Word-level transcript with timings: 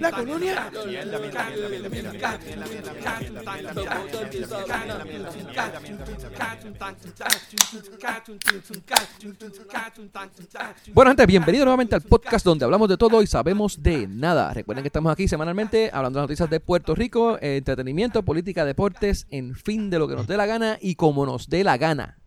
La 0.00 0.10
colonia. 0.10 0.70
Bueno, 10.94 11.10
gente, 11.10 11.26
bienvenido 11.26 11.66
nuevamente 11.66 11.94
al 11.94 12.00
podcast 12.00 12.46
donde 12.46 12.64
hablamos 12.64 12.88
de 12.88 12.96
todo 12.96 13.20
y 13.20 13.26
sabemos 13.26 13.82
de 13.82 14.06
nada. 14.06 14.54
Recuerden 14.54 14.82
que 14.82 14.88
estamos 14.88 15.12
aquí 15.12 15.28
semanalmente 15.28 15.90
hablando 15.92 16.20
de 16.20 16.24
noticias 16.24 16.48
de 16.48 16.58
Puerto 16.58 16.94
Rico, 16.94 17.36
entretenimiento, 17.42 18.22
política, 18.22 18.64
deportes, 18.64 19.26
en 19.28 19.54
fin, 19.54 19.90
de 19.90 19.98
lo 19.98 20.08
que 20.08 20.16
nos 20.16 20.26
dé 20.26 20.38
la 20.38 20.46
gana 20.46 20.78
y 20.80 20.94
como 20.94 21.26
nos 21.26 21.50
dé 21.50 21.64
la 21.64 21.76
gana 21.76 22.21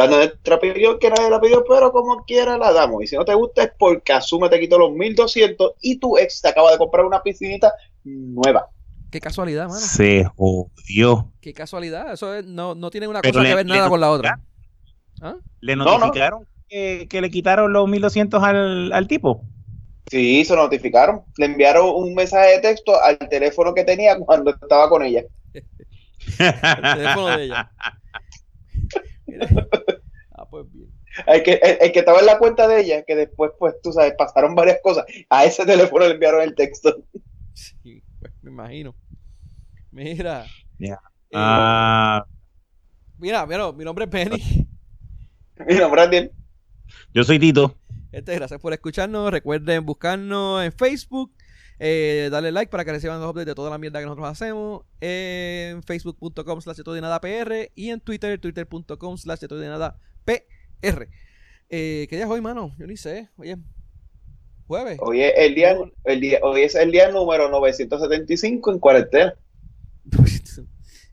dando 0.00 0.16
nuestra 0.16 0.56
opinión 0.56 0.98
que 0.98 1.10
nadie 1.10 1.28
la 1.30 1.40
pidió, 1.40 1.62
pero 1.68 1.92
como 1.92 2.24
quiera 2.24 2.56
la 2.56 2.72
damos. 2.72 3.02
Y 3.02 3.06
si 3.06 3.16
no 3.16 3.24
te 3.24 3.34
gusta 3.34 3.64
es 3.64 3.72
porque 3.78 4.12
Asume 4.12 4.48
te 4.48 4.58
quitó 4.58 4.78
los 4.78 4.92
1200 4.92 5.74
y 5.82 5.98
tu 5.98 6.16
ex 6.16 6.40
te 6.40 6.48
acaba 6.48 6.72
de 6.72 6.78
comprar 6.78 7.04
una 7.04 7.22
piscinita 7.22 7.72
nueva. 8.04 8.68
Qué 9.10 9.20
casualidad, 9.20 9.68
mano. 9.68 9.80
Se 9.80 10.24
jodió. 10.36 11.32
Qué 11.40 11.52
casualidad. 11.52 12.12
Eso 12.12 12.42
no, 12.42 12.74
no 12.74 12.90
tiene 12.90 13.08
una 13.08 13.20
cosa 13.20 13.42
que 13.42 13.54
ver 13.54 13.66
nada 13.66 13.88
con 13.88 14.00
la 14.00 14.10
otra. 14.10 14.40
¿Ah? 15.20 15.36
¿Le 15.60 15.76
notificaron 15.76 16.46
Que, 16.68 17.06
le 17.10 17.30
quitaron 17.30 17.72
los 17.72 17.88
1200 17.88 18.42
al, 18.42 18.92
al 18.92 19.06
tipo? 19.06 19.44
Sí, 20.10 20.44
se 20.44 20.56
notificaron. 20.56 21.22
Le 21.36 21.46
enviaron 21.46 21.90
un 21.94 22.14
mensaje 22.14 22.52
de 22.52 22.60
texto 22.60 23.00
al 23.02 23.18
teléfono 23.28 23.74
que 23.74 23.84
tenía 23.84 24.18
cuando 24.18 24.50
estaba 24.50 24.88
con 24.88 25.02
ella. 25.02 25.24
el 26.38 26.94
teléfono 26.94 27.26
de 27.36 27.44
ella. 27.44 27.70
El 31.26 31.42
que, 31.42 31.52
el, 31.52 31.92
que 31.92 31.98
estaba 31.98 32.20
en 32.20 32.26
la 32.26 32.38
cuenta 32.38 32.68
de 32.68 32.80
ella, 32.80 33.02
que 33.04 33.16
después, 33.16 33.52
pues, 33.58 33.74
tú 33.82 33.92
sabes, 33.92 34.14
pasaron 34.16 34.54
varias 34.54 34.78
cosas. 34.82 35.04
A 35.28 35.44
ese 35.44 35.64
teléfono 35.64 36.06
le 36.06 36.14
enviaron 36.14 36.42
el 36.42 36.54
texto. 36.54 37.04
Sí, 37.52 38.02
pues, 38.20 38.32
me 38.42 38.50
imagino. 38.50 38.94
Mira. 39.90 40.46
Eh, 40.78 40.94
ah. 41.34 42.24
Mira, 43.18 43.46
mira, 43.46 43.72
mi 43.72 43.84
nombre 43.84 44.04
es 44.04 44.10
Penny. 44.10 44.68
mi 45.66 45.74
nombre 45.74 46.02
es 46.02 46.06
Daniel. 46.06 46.32
Yo 47.12 47.24
soy 47.24 47.38
Tito. 47.38 47.76
Este, 48.12 48.34
gracias 48.34 48.60
por 48.60 48.72
escucharnos. 48.72 49.30
Recuerden 49.30 49.84
buscarnos 49.84 50.64
en 50.64 50.72
Facebook. 50.72 51.32
Eh, 51.78 52.28
dale 52.30 52.52
like 52.52 52.70
para 52.70 52.84
que 52.84 52.92
reciban 52.92 53.20
los 53.20 53.30
updates 53.30 53.46
de 53.46 53.54
toda 53.54 53.70
la 53.70 53.78
mierda 53.78 54.00
que 54.00 54.04
nosotros 54.04 54.28
hacemos 54.28 54.82
en 55.00 55.82
facebook.com 55.82 56.60
slash 56.60 56.82
todo 56.84 57.00
nada 57.00 57.18
PR 57.22 57.70
y 57.74 57.88
en 57.88 58.00
Twitter, 58.00 58.38
twitter.com 58.38 59.16
slash 59.16 59.40
todo 59.48 59.62
nada 59.62 59.98
PR. 60.26 60.59
Eh, 60.82 62.06
¿Qué 62.08 62.16
día 62.16 62.24
es 62.24 62.30
hoy, 62.30 62.40
mano? 62.40 62.74
Yo 62.78 62.86
ni 62.86 62.96
sé. 62.96 63.28
Oye, 63.36 63.56
jueves. 64.66 64.98
Hoy 65.00 65.22
es 65.22 65.32
el 65.36 65.54
día, 65.54 65.76
el 66.04 66.20
día, 66.20 66.38
hoy 66.42 66.62
es 66.62 66.74
el 66.74 66.90
día 66.90 67.10
número 67.10 67.48
975 67.50 68.72
en 68.72 68.78
cuarentena. 68.78 69.34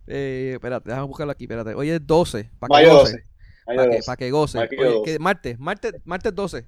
eh, 0.07 0.51
espérate, 0.53 0.89
déjame 0.89 1.07
buscarlo 1.07 1.31
aquí, 1.31 1.43
espérate. 1.43 1.73
Hoy 1.75 1.89
es 1.89 2.05
12. 2.05 2.49
Para 2.59 2.81
que 2.81 2.89
goce. 2.89 3.23
Para 3.65 3.89
que, 3.89 3.99
pa 4.05 4.17
que, 4.17 4.31
goce. 4.31 4.59
Oye, 4.59 5.19
martes, 5.19 5.59
martes, 5.59 5.93
martes 6.05 6.33
12 6.33 6.65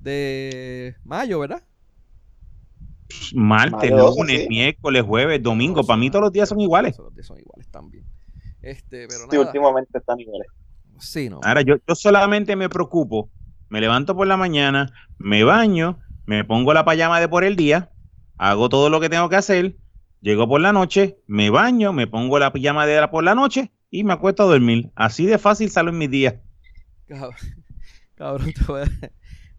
de 0.00 0.96
mayo, 1.04 1.40
¿verdad? 1.40 1.62
martes, 3.34 3.90
lunes, 3.90 4.48
miércoles, 4.48 5.02
jueves, 5.02 5.42
domingo. 5.42 5.84
Para 5.84 5.98
mí 5.98 6.10
todos 6.10 6.24
los 6.24 6.32
días 6.32 6.48
son 6.48 6.60
iguales. 6.60 6.96
Todos 6.96 7.06
los 7.06 7.14
días 7.14 7.26
son 7.26 7.38
iguales 7.38 7.68
también. 7.68 8.04
Este, 8.60 9.06
pero 9.08 9.30
sí, 9.30 9.36
últimamente 9.36 9.98
están 9.98 10.18
iguales. 10.20 10.48
Sí, 11.00 11.28
no. 11.28 11.40
Ahora, 11.42 11.62
yo, 11.62 11.76
yo 11.86 11.94
solamente 11.94 12.56
me 12.56 12.68
preocupo. 12.68 13.30
Me 13.68 13.80
levanto 13.80 14.16
por 14.16 14.26
la 14.26 14.36
mañana, 14.36 14.90
me 15.18 15.44
baño, 15.44 15.98
me 16.26 16.44
pongo 16.44 16.72
la 16.72 16.84
payama 16.84 17.20
de 17.20 17.28
por 17.28 17.44
el 17.44 17.56
día, 17.56 17.90
hago 18.38 18.68
todo 18.68 18.88
lo 18.88 19.00
que 19.00 19.10
tengo 19.10 19.28
que 19.28 19.36
hacer, 19.36 19.76
llego 20.20 20.48
por 20.48 20.60
la 20.60 20.72
noche, 20.72 21.18
me 21.26 21.50
baño, 21.50 21.92
me 21.92 22.06
pongo 22.06 22.38
la 22.38 22.52
pijama 22.52 22.86
de 22.86 23.00
la 23.00 23.10
por 23.10 23.24
la 23.24 23.34
noche 23.34 23.70
y 23.90 24.04
me 24.04 24.14
acuesto 24.14 24.44
a 24.44 24.46
dormir. 24.46 24.90
Así 24.94 25.26
de 25.26 25.38
fácil 25.38 25.70
salo 25.70 25.90
en 25.90 25.98
mis 25.98 26.10
días. 26.10 26.36
Cabrón, 27.06 27.34
cabrón 28.14 28.52
te 28.52 28.64
voy 28.64 28.82
a 28.82 29.10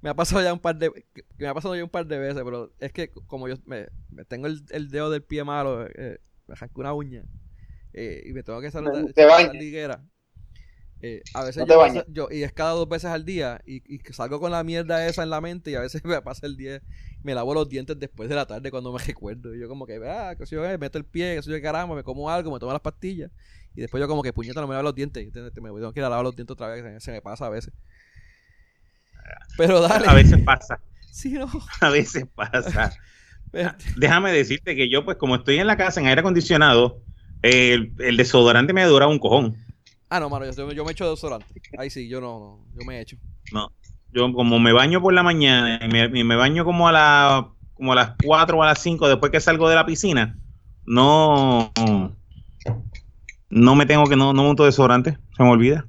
me 0.02 0.10
ha 0.10 0.14
pasado 0.14 0.42
ya 0.42 0.54
un 0.54 0.60
par 0.60 0.78
de 0.78 0.92
me 1.38 1.48
ha 1.48 1.54
pasado 1.54 1.76
ya 1.76 1.84
un 1.84 1.90
par 1.90 2.06
de 2.06 2.18
veces, 2.18 2.42
pero 2.44 2.72
es 2.80 2.94
que 2.94 3.12
como 3.28 3.48
yo 3.48 3.56
me, 3.66 3.88
tengo 4.28 4.48
el, 4.48 4.64
el, 4.70 4.90
dedo 4.90 5.10
del 5.10 5.24
pie 5.24 5.44
malo, 5.44 5.86
eh, 5.88 6.20
me 6.48 6.54
arranco 6.54 6.82
una 6.82 6.94
uña 6.94 7.24
eh, 7.94 8.24
y 8.26 8.32
me 8.32 8.44
tengo 8.44 8.62
que 8.62 8.72
salir 8.72 8.92
de 8.92 9.26
la 9.26 9.54
liguera. 9.54 10.06
Eh, 11.02 11.22
a 11.34 11.46
veces 11.46 11.66
yo, 12.10 12.28
y 12.30 12.44
es 12.44 12.52
cada 12.52 12.72
dos 12.72 12.90
veces 12.90 13.06
al 13.06 13.24
día 13.24 13.62
y, 13.66 13.78
y, 13.88 14.02
salgo 14.12 14.42
con 14.42 14.52
la 14.52 14.66
mierda 14.66 15.08
esa 15.08 15.24
en 15.24 15.30
la 15.30 15.40
mente 15.40 15.72
y 15.72 15.76
a 15.76 15.80
veces 15.80 16.04
me 16.06 16.22
pasa 16.22 16.46
el 16.46 16.58
día 16.58 16.82
me 17.24 17.34
lavo 17.34 17.54
los 17.54 17.70
dientes 17.70 17.98
después 17.98 18.28
de 18.28 18.36
la 18.36 18.46
tarde 18.46 18.70
cuando 18.70 18.92
me 18.92 19.00
recuerdo 19.06 19.56
y 19.56 19.62
yo 19.62 19.70
como 19.70 19.86
que 19.86 19.96
ah 20.06 20.36
que 20.38 20.46
si 20.46 20.56
yo 20.56 20.78
meto 20.78 20.98
el 20.98 21.06
pie 21.06 21.36
que 21.36 21.42
si 21.42 21.52
yo 21.52 21.62
caramba 21.62 21.96
me 21.96 22.04
como 22.04 22.30
algo 22.30 22.52
me 22.52 22.60
tomo 22.60 22.74
las 22.74 22.82
pastillas 22.82 23.32
y 23.76 23.80
después 23.80 24.02
yo 24.02 24.10
como 24.10 24.22
que 24.24 24.34
puñeta 24.34 24.60
no 24.60 24.68
me 24.68 24.74
lavo 24.74 24.84
los 24.84 24.96
dientes 24.96 25.24
y 25.24 25.28
me 25.28 25.52
tengo 25.52 25.94
que 25.94 26.00
ir 26.02 26.06
a 26.06 26.10
lavar 26.10 26.26
los 26.26 26.36
dientes 26.36 26.52
otra 26.52 26.68
vez 26.68 27.02
se 27.02 27.12
me 27.14 27.22
pasa 27.22 27.46
a 27.46 27.50
veces 27.50 27.74
pero 29.58 29.82
dale. 29.82 30.06
A 30.08 30.14
veces 30.14 30.42
pasa. 30.44 30.80
Sí, 31.12 31.34
no. 31.34 31.50
A 31.82 31.90
veces 31.90 32.26
pasa. 32.34 32.94
Déjame 33.98 34.32
decirte 34.32 34.76
que 34.76 34.90
yo, 34.90 35.06
pues, 35.06 35.18
como 35.18 35.36
estoy 35.36 35.58
en 35.58 35.68
la 35.68 35.78
casa 35.78 36.00
en 36.00 36.08
aire 36.08 36.22
acondicionado, 36.22 37.02
el, 37.42 37.96
desodorante 38.16 38.74
me 38.74 38.84
dura 38.86 39.08
un 39.08 39.20
cojón. 39.20 39.58
Ah, 40.10 40.20
no, 40.20 40.30
mano, 40.30 40.50
yo, 40.52 40.72
yo 40.72 40.86
me 40.86 40.92
echo 40.92 41.10
desodorante. 41.10 41.46
Ahí 41.78 41.90
sí, 41.92 42.08
yo 42.10 42.20
no, 42.20 42.66
yo 42.74 42.84
me 42.86 43.00
echo. 43.00 43.16
No, 43.54 43.72
yo 44.12 44.34
como 44.34 44.60
me 44.60 44.74
baño 44.74 45.02
por 45.02 45.14
la 45.14 45.22
mañana 45.22 45.80
y 45.84 46.24
me, 46.24 46.36
baño 46.36 46.66
como 46.66 46.88
a, 46.88 46.92
la, 46.92 47.54
como 47.76 47.94
a 47.94 47.96
las 47.96 48.16
4 48.24 48.58
o 48.58 48.64
a 48.64 48.68
las 48.68 48.80
5 48.80 49.08
después 49.08 49.32
que 49.32 49.40
salgo 49.40 49.70
de 49.70 49.76
la 49.76 49.86
piscina, 49.86 50.36
no, 50.86 51.72
no 53.50 53.76
me 53.76 53.86
tengo 53.86 54.06
que, 54.06 54.16
no, 54.16 54.34
no 54.34 54.44
monto 54.44 54.66
desodorante, 54.66 55.20
se 55.38 55.44
me 55.44 55.50
olvida. 55.50 55.86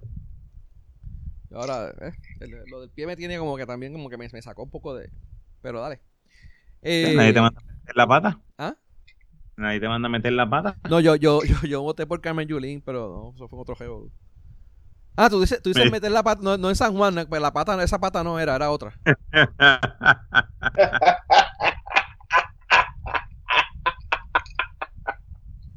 Ahora, 1.54 1.90
eh, 2.00 2.12
lo 2.66 2.80
del 2.80 2.90
pie 2.90 3.06
me 3.06 3.16
tiene 3.16 3.38
como 3.38 3.56
que 3.56 3.64
también 3.64 3.92
como 3.92 4.10
que 4.10 4.18
me, 4.18 4.28
sacó 4.42 4.62
un 4.62 4.70
poco 4.70 4.94
de... 4.94 5.10
Pero 5.62 5.80
dale. 5.80 6.00
Eh, 6.82 7.14
¿Nadie 7.16 7.32
te 7.32 7.40
manda 7.40 7.60
a 7.60 7.64
meter 7.64 7.96
la 7.96 8.06
pata? 8.06 8.40
¿Ah? 8.58 8.76
¿Nadie 9.60 9.78
te 9.78 9.88
manda 9.88 10.06
a 10.06 10.10
meter 10.10 10.32
la 10.32 10.48
pata? 10.48 10.78
No, 10.88 11.00
yo, 11.00 11.16
yo, 11.16 11.42
yo, 11.42 11.54
yo 11.68 11.82
voté 11.82 12.06
por 12.06 12.22
Carmen 12.22 12.48
Yulín, 12.48 12.80
pero 12.80 13.08
no, 13.10 13.34
eso 13.34 13.46
fue 13.46 13.60
otro 13.60 13.74
juego. 13.74 14.08
Ah, 15.16 15.28
tú 15.28 15.38
dices, 15.38 15.60
tú 15.60 15.68
dices 15.68 15.92
meter 15.92 16.10
la 16.10 16.22
pata, 16.22 16.40
no, 16.42 16.56
no 16.56 16.70
en 16.70 16.76
San 16.76 16.96
Juan, 16.96 17.26
pues 17.28 17.42
la 17.42 17.52
pata, 17.52 17.82
esa 17.82 17.98
pata 17.98 18.24
no 18.24 18.40
era, 18.40 18.56
era 18.56 18.70
otra. 18.70 18.94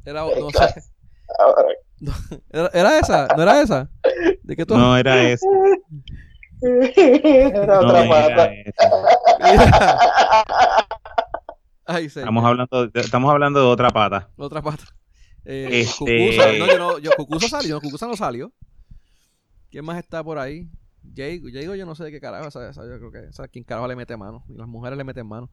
era, 0.06 0.22
no 0.22 0.50
sé. 0.50 0.82
¿Era, 2.72 2.98
esa? 2.98 3.28
¿No 3.36 3.42
era 3.42 3.60
esa? 3.60 3.90
¿De 4.44 4.56
qué 4.56 4.64
tú? 4.64 4.78
No, 4.78 4.96
era 4.96 5.22
esa. 5.24 5.46
Era 6.62 7.80
otra 7.80 8.08
pata. 8.08 8.50
Estamos, 11.86 12.44
hablando 12.44 12.86
de, 12.88 13.00
estamos 13.00 13.30
hablando 13.30 13.60
de 13.60 13.66
otra 13.66 13.90
pata. 13.90 14.30
Otra 14.36 14.62
pata. 14.62 14.84
Eh, 15.44 15.80
este... 15.80 16.58
no, 16.58 16.66
yo 16.66 16.78
no, 16.78 16.98
yo, 16.98 17.10
Cucusa 17.16 17.48
salió, 17.48 17.80
Cucusa 17.80 18.06
no 18.06 18.16
salió. 18.16 18.52
¿Quién 19.70 19.84
más 19.84 19.98
está 19.98 20.22
por 20.22 20.38
ahí? 20.38 20.68
Jago, 21.14 21.48
Jago 21.52 21.74
yo 21.74 21.84
no 21.84 21.94
sé 21.94 22.04
de 22.04 22.10
qué 22.12 22.20
carajo, 22.20 22.48
esa, 22.48 22.72
yo 22.72 22.98
creo 22.98 23.12
que 23.12 23.28
esa, 23.28 23.48
quién 23.48 23.64
carajo 23.64 23.88
le 23.88 23.96
mete 23.96 24.16
mano. 24.16 24.44
Y 24.48 24.54
las 24.54 24.66
mujeres 24.66 24.96
le 24.96 25.04
meten 25.04 25.26
mano. 25.26 25.50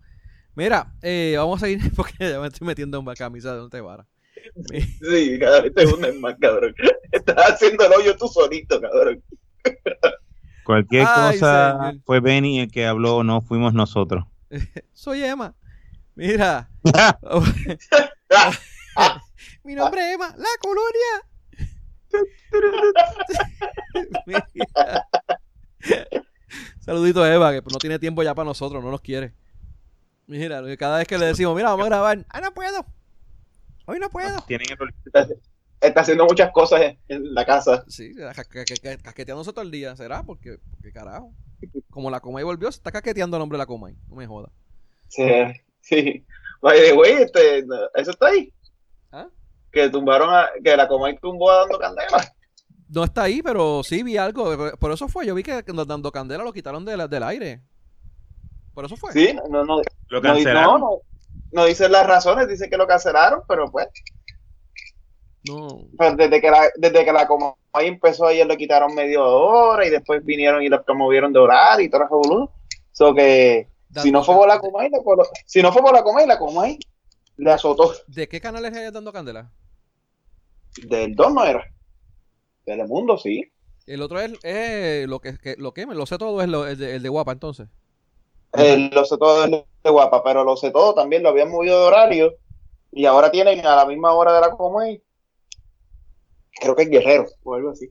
Mira, 0.56 0.94
eh, 1.02 1.36
vamos 1.38 1.62
a 1.64 1.70
ir 1.70 1.80
porque 1.96 2.14
ya 2.20 2.40
me 2.40 2.48
estoy 2.48 2.68
metiendo 2.68 3.00
en 3.00 3.06
camisa 3.16 3.52
de 3.52 3.58
donde 3.58 3.78
te 3.78 3.82
vara. 3.82 4.08
Sí, 5.02 5.38
cada 5.40 5.62
vez 5.62 5.74
te 5.74 5.86
hunden 5.86 6.20
más, 6.22 6.36
cabrón. 6.40 6.74
Estás 7.12 7.52
haciendo 7.52 7.86
el 7.86 7.94
hoyo 7.94 8.18
tú 8.18 8.28
solito, 8.28 8.80
cabrón. 8.80 9.22
Cualquier 10.64 11.06
cosa 11.06 11.94
fue 12.06 12.20
Benny 12.20 12.62
el 12.62 12.72
que 12.72 12.86
habló, 12.86 13.24
no 13.24 13.42
fuimos 13.42 13.74
nosotros. 13.74 14.26
Soy 14.94 15.24
Emma. 15.24 15.56
Mira. 16.22 16.70
Mi 19.64 19.74
nombre 19.74 20.02
es 20.02 20.14
Emma, 20.14 20.36
la 20.38 20.50
colonia. 20.62 21.26
Saludito 26.80 27.24
a 27.24 27.34
Eva, 27.34 27.52
que 27.52 27.62
no 27.62 27.80
tiene 27.80 27.98
tiempo 27.98 28.22
ya 28.22 28.36
para 28.36 28.46
nosotros, 28.46 28.84
no 28.84 28.92
nos 28.92 29.02
quiere. 29.02 29.34
Mira, 30.28 30.62
cada 30.78 31.00
vez 31.00 31.08
que 31.08 31.18
le 31.18 31.26
decimos, 31.26 31.56
mira, 31.56 31.70
vamos 31.70 31.88
a 31.88 31.90
grabar, 31.90 32.24
ah, 32.30 32.40
no 32.40 32.54
puedo. 32.54 32.86
Hoy 33.88 33.98
no 33.98 34.12
puedo. 34.12 34.42
Tienen 34.42 34.68
está, 35.82 36.02
haciendo 36.02 36.26
muchas 36.26 36.52
cosas 36.52 36.82
en, 37.08 37.34
la 37.34 37.48
casa. 37.48 37.84
Sí, 37.88 38.14
casqueteándose 39.02 39.54
todo 39.54 39.64
el 39.64 39.72
día. 39.72 39.96
¿Será? 39.96 40.22
Porque, 40.22 40.60
porque 40.70 40.92
carajo. 40.92 41.34
Como 41.90 42.12
la 42.12 42.20
Comay 42.20 42.44
volvió, 42.44 42.72
se 42.72 42.78
está 42.78 42.92
casqueteando 42.92 43.38
el 43.38 43.42
nombre 43.42 43.56
de 43.56 43.64
la 43.64 43.66
Comay. 43.66 43.96
No 44.08 44.18
me 44.18 44.28
joda. 44.28 44.52
Sí, 45.08 45.24
sí. 45.92 46.26
güey, 46.62 47.12
este, 47.22 47.60
eso 47.96 48.12
está 48.12 48.28
ahí. 48.28 48.54
¿Ah? 49.12 49.28
Que 49.72 49.90
tumbaron 49.90 50.34
a, 50.34 50.50
que 50.64 50.76
la 50.76 50.88
Comay 50.88 51.18
tumbó 51.20 51.52
dando 51.52 51.78
candela. 51.80 52.34
No 52.90 53.04
está 53.04 53.24
ahí, 53.24 53.42
pero 53.42 53.84
sí 53.84 54.04
vi 54.04 54.18
algo. 54.18 54.78
Por 54.78 54.92
eso 54.92 55.08
fue. 55.08 55.26
Yo 55.26 55.34
vi 55.34 55.44
que 55.44 55.64
dando 55.64 56.12
candela 56.12 56.44
lo 56.44 56.52
quitaron 56.52 56.84
del 56.84 57.24
aire. 57.24 57.62
Por 58.74 58.86
eso 58.86 58.96
fue. 58.98 59.12
Sí, 59.14 59.34
no, 59.50 59.64
no, 59.64 59.82
Lo 60.10 60.18
no, 60.18 60.22
cancelaron. 60.22 60.82
no, 60.82 60.90
no, 60.90 60.98
no 61.52 61.66
dicen 61.66 61.92
las 61.92 62.06
razones, 62.08 62.48
dice 62.48 62.70
que 62.70 62.78
lo 62.78 62.88
cancelaron, 62.88 63.42
pero 63.48 63.70
pues, 63.72 63.88
No. 65.48 65.88
pues, 65.98 66.18
desde 66.18 66.40
que 66.42 66.52
la, 66.52 66.70
desde 66.76 67.04
que 67.06 67.12
la 67.12 67.28
Comay 67.28 67.54
empezó 67.88 68.28
ayer 68.28 68.46
le 68.46 68.58
quitaron 68.58 68.94
medio 68.94 69.24
hora 69.26 69.86
y 69.86 69.90
después 69.90 70.24
vinieron 70.24 70.62
y 70.62 70.70
la 70.70 70.82
promovieron 70.84 71.34
de 71.34 71.40
horario 71.40 71.86
y 71.86 71.90
todo 71.90 72.04
el 72.04 72.10
revolú. 72.10 72.50
So 72.92 73.14
que 73.14 73.68
si 73.96 74.12
no 74.12 74.24
fue 74.24 74.36
por 74.36 74.48
la 74.48 74.60
Comay, 74.60 74.90
la 74.90 75.00
si 75.46 75.62
no 75.62 75.72
fue 75.72 75.82
por 75.82 75.94
la 75.94 76.04
Comay, 76.04 76.28
la 76.28 76.38
Comay 76.38 76.80
le 77.38 77.52
azotó. 77.52 77.94
¿De 78.08 78.28
qué 78.28 78.40
canales 78.40 78.76
hay 78.76 78.92
dando 78.92 79.12
candela? 79.12 79.52
Del 80.84 81.16
2 81.16 81.34
no 81.34 81.44
era. 81.44 81.66
Telemundo, 82.66 83.18
sí. 83.18 83.52
El 83.88 84.02
otro 84.02 84.20
es, 84.20 84.32
es 84.44 85.08
lo 85.08 85.20
que, 85.20 85.38
que- 85.38 85.56
lo 85.58 85.74
que 85.74 85.86
lo 85.86 86.06
sé 86.06 86.18
todo 86.18 86.42
es 86.42 86.48
lo- 86.48 86.68
el, 86.68 86.78
de, 86.78 86.96
el 86.96 87.04
de 87.04 87.10
guapa 87.10 87.32
entonces. 87.32 87.68
Eh, 88.54 88.90
lo 88.94 89.06
sé 89.06 89.18
todo 89.18 89.48
de 89.48 89.66
de 89.84 89.90
guapa, 89.90 90.24
pero 90.24 90.44
lo 90.44 90.56
sé 90.56 90.70
todo 90.72 90.94
también 90.94 91.24
lo 91.24 91.30
habían 91.30 91.50
movido 91.50 91.80
de 91.80 91.86
horario 91.88 92.34
y 92.92 93.06
ahora 93.06 93.32
tienen 93.32 93.66
a 93.66 93.76
la 93.76 93.86
misma 93.86 94.14
hora 94.14 94.34
de 94.34 94.42
la 94.42 94.52
Comay. 94.52 95.02
Creo 96.60 96.76
que 96.76 96.84
es 96.84 96.90
Guerrero 96.90 97.26
o 97.44 97.56
algo 97.56 97.72
así. 97.72 97.90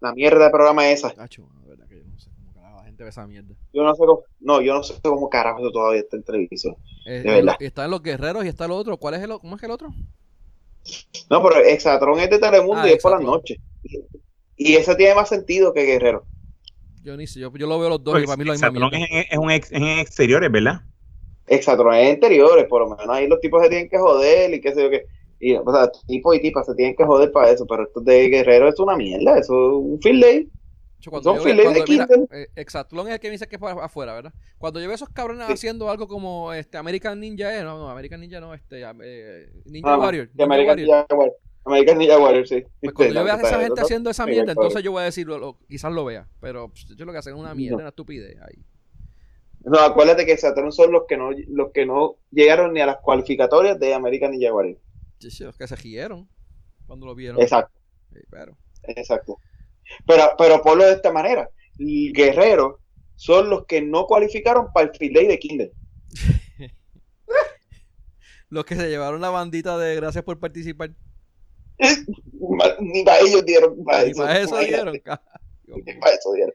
La 0.00 0.12
mierda 0.12 0.44
de 0.44 0.50
programa 0.50 0.88
es 0.88 1.00
esa. 1.00 1.14
Cacho, 1.14 1.48
la 1.60 1.66
verdad 1.68 1.88
que 1.88 1.98
yo 1.98 2.04
no 2.04 2.18
sé 2.18 2.30
cómo 2.36 2.52
carajo 2.52 2.76
la 2.76 2.83
gente 2.94 3.04
ve 3.04 3.10
esa 3.10 3.26
mierda. 3.26 3.54
Yo 3.72 3.82
no 3.82 3.94
sé 3.94 3.98
cómo, 3.98 4.22
no, 4.40 4.60
yo 4.62 4.74
no 4.74 4.82
sé 4.82 4.94
cómo 5.02 5.28
carajo 5.28 5.58
eso 5.60 5.72
todavía 5.72 6.00
está 6.00 6.16
en 6.16 6.22
televisión. 6.22 6.76
Eh, 7.06 7.22
De 7.22 7.30
verdad. 7.30 7.56
están 7.60 7.90
los 7.90 8.02
guerreros 8.02 8.44
y 8.44 8.48
está 8.48 8.64
el 8.66 8.70
otro. 8.70 8.96
¿Cuál 8.96 9.14
es 9.14 9.22
el, 9.22 9.38
¿Cómo 9.38 9.56
es 9.56 9.60
que 9.60 9.66
el 9.66 9.72
otro? 9.72 9.88
No, 11.30 11.42
pero 11.42 11.60
Exatron 11.60 12.18
es 12.20 12.30
de 12.30 12.38
Telemundo 12.38 12.82
Ah, 12.82 12.88
y 12.88 12.92
es 12.92 13.02
por 13.02 13.12
las 13.12 13.20
Exatron. 13.20 13.36
noches. 13.40 13.58
Y 14.56 14.74
ese 14.76 14.94
tiene 14.94 15.14
más 15.14 15.28
sentido 15.28 15.72
que 15.72 15.82
Guerrero. 15.84 16.26
Yo 17.02 17.16
ni 17.16 17.26
sé, 17.26 17.40
yo, 17.40 17.52
yo 17.54 17.66
lo 17.66 17.78
veo 17.78 17.88
los 17.90 18.02
dos 18.04 18.22
y 18.22 18.24
para 18.26 18.36
mí 18.36 18.44
lo 18.44 18.52
mismo. 18.52 18.66
Exatlón 18.68 18.94
es, 18.94 19.10
en- 19.10 19.24
es 19.30 19.38
un 19.38 19.50
ex, 19.50 19.72
es 19.72 19.78
en 19.78 19.98
exteriores, 19.98 20.50
¿verdad? 20.50 20.80
Exatron 21.46 21.94
es 21.94 22.14
interiores, 22.14 22.66
por 22.66 22.80
lo 22.82 22.96
menos 22.96 23.08
ahí 23.14 23.26
los 23.26 23.40
tipos 23.40 23.62
se 23.62 23.68
tienen 23.68 23.88
que 23.88 23.98
joder 23.98 24.54
y 24.54 24.60
qué 24.60 24.72
sé 24.72 24.82
yo 24.82 24.90
qué. 24.90 25.06
Y, 25.40 25.54
o 25.56 25.64
sea, 25.70 25.90
tipos 26.06 26.34
y 26.36 26.40
tipas 26.40 26.64
se 26.64 26.74
tienen 26.74 26.96
que 26.96 27.04
joder 27.04 27.30
para 27.32 27.50
eso, 27.50 27.66
pero 27.66 27.82
esto 27.82 28.00
de 28.00 28.28
Guerrero 28.28 28.68
es 28.68 28.78
una 28.78 28.96
mierda, 28.96 29.38
eso 29.38 29.52
es 29.52 29.72
un 29.74 30.00
field 30.00 30.22
day. 30.24 30.48
Cuando 31.10 31.30
Son 31.30 31.38
yo 31.38 31.62
cuando- 31.62 31.80
de 31.80 31.84
mira, 31.88 32.06
eh, 32.32 32.48
Exatlón 32.56 33.08
es 33.08 33.14
el 33.14 33.20
que 33.20 33.28
me 33.28 33.32
dice 33.32 33.46
que 33.46 33.56
es 33.56 33.60
para 33.60 33.84
afuera, 33.84 34.14
¿verdad? 34.14 34.32
Cuando 34.58 34.80
yo 34.80 34.86
veo 34.86 34.94
esos 34.94 35.08
cabrones 35.08 35.46
Sí. 35.46 35.52
haciendo 35.52 35.88
algo 35.90 36.06
como 36.08 36.52
este 36.52 36.76
American 36.78 37.18
Ninja, 37.20 37.56
eh, 37.58 37.62
no, 37.62 37.78
no, 37.78 37.90
American 37.90 38.20
Ninja 38.20 38.40
no, 38.40 38.54
este 38.54 38.82
eh, 39.02 39.50
Ninja 39.66 39.94
Ah, 39.94 39.98
Warrior. 39.98 40.28
Ninja 40.28 40.44
American 40.44 40.68
Warrior. 40.78 40.88
Ninja 40.88 41.14
Warrior. 41.14 41.36
American 41.66 41.98
Ninja 41.98 42.18
Warrior, 42.18 42.46
sí. 42.46 42.62
Pues 42.80 42.92
cuando 42.94 43.12
Sí, 43.12 43.18
yo 43.18 43.24
vea 43.24 43.34
a 43.34 43.40
esa 43.40 43.60
gente 43.60 43.80
haciendo 43.80 44.10
esa 44.10 44.26
mierda, 44.26 44.52
entonces 44.52 44.82
yo 44.82 44.92
voy 44.92 45.02
a 45.02 45.04
decir, 45.06 45.26
lo- 45.26 45.38
lo- 45.38 45.58
quizás 45.68 45.92
lo 45.92 46.04
vea. 46.04 46.28
Pero 46.40 46.68
pues, 46.68 46.86
yo 46.96 47.04
lo 47.06 47.12
que 47.12 47.18
hacen 47.18 47.34
es 47.34 47.40
una 47.40 47.54
mierda, 47.54 47.76
No. 47.76 47.82
una 47.82 47.88
estupidez 47.88 48.36
ahí. 48.42 48.64
No, 49.64 49.78
acuérdate 49.78 50.26
que 50.26 50.32
Exatron 50.32 50.72
son 50.72 50.92
los 50.92 51.04
que 51.08 51.16
no, 51.16 51.30
los 51.48 51.72
que 51.72 51.86
no 51.86 52.16
llegaron 52.30 52.74
ni 52.74 52.80
a 52.80 52.86
las 52.86 52.98
cualificatorias 52.98 53.78
de 53.80 53.94
American 53.94 54.32
Ninja 54.32 54.52
Warrior. 54.52 54.78
Sí, 55.18 55.30
sí, 55.30 55.44
Los 55.44 55.56
que 55.56 55.66
se 55.66 55.76
gieron 55.78 56.28
cuando 56.86 57.06
lo 57.06 57.14
vieron. 57.14 57.40
Exacto. 57.40 57.72
Sí, 58.12 58.20
pero, 58.30 58.58
Exacto. 58.82 59.38
Pero, 60.06 60.30
pero 60.38 60.62
ponlo 60.62 60.84
de 60.84 60.92
esta 60.94 61.12
manera. 61.12 61.48
Guerrero 61.78 62.80
son 63.16 63.50
los 63.50 63.66
que 63.66 63.82
no 63.82 64.06
cualificaron 64.06 64.66
para 64.72 64.88
el 64.90 64.96
field 64.96 65.14
day 65.16 65.26
de 65.26 65.38
Kindle. 65.38 65.72
los 68.48 68.64
que 68.64 68.76
se 68.76 68.88
llevaron 68.88 69.20
la 69.20 69.30
bandita 69.30 69.76
de 69.78 69.96
gracias 69.96 70.24
por 70.24 70.38
participar. 70.38 70.90
Ni 72.80 73.02
para 73.04 73.18
ellos 73.20 73.44
dieron. 73.44 73.82
Para 73.84 74.02
eso, 74.04 74.22
para 74.22 74.38
eso 74.38 74.48
imagínate. 74.62 75.02
dieron. 75.02 75.20
Ni 75.86 75.94
para 75.94 76.14
eso 76.14 76.32
dieron. 76.34 76.54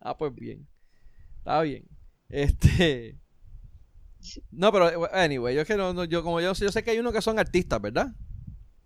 Ah, 0.00 0.16
pues 0.16 0.34
bien. 0.34 0.66
Está 1.38 1.62
bien. 1.62 1.84
Este. 2.28 3.18
No, 4.50 4.72
pero 4.72 5.06
anyway, 5.12 5.54
yo 5.54 5.62
es 5.62 5.66
que 5.68 5.76
no, 5.76 5.92
no- 5.92 6.04
yo 6.04 6.22
como 6.22 6.40
yo, 6.40 6.52
yo 6.54 6.72
sé 6.72 6.82
que 6.82 6.92
hay 6.92 6.98
unos 6.98 7.12
que 7.12 7.20
son 7.20 7.38
artistas, 7.38 7.80
¿verdad? 7.80 8.08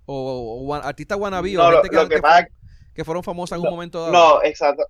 O, 0.07 0.15
o- 0.15 0.63
o 0.63 0.67
guan- 0.67 0.81
artistas 0.85 1.19
wannabe, 1.19 1.57
o 1.57 1.63
No, 1.63 1.71
lo, 1.71 1.77
lo 1.77 1.83
que 1.83 1.91
que, 1.91 1.97
pasa 1.97 2.11
fueron, 2.11 2.58
que 2.99 3.05
fueron 3.05 3.23
famosas 3.23 3.61
en 3.61 3.65
un 3.65 3.71
momento 3.71 4.01
dado. 4.01 4.13
No, 4.13 4.43
exacto. 4.43 4.85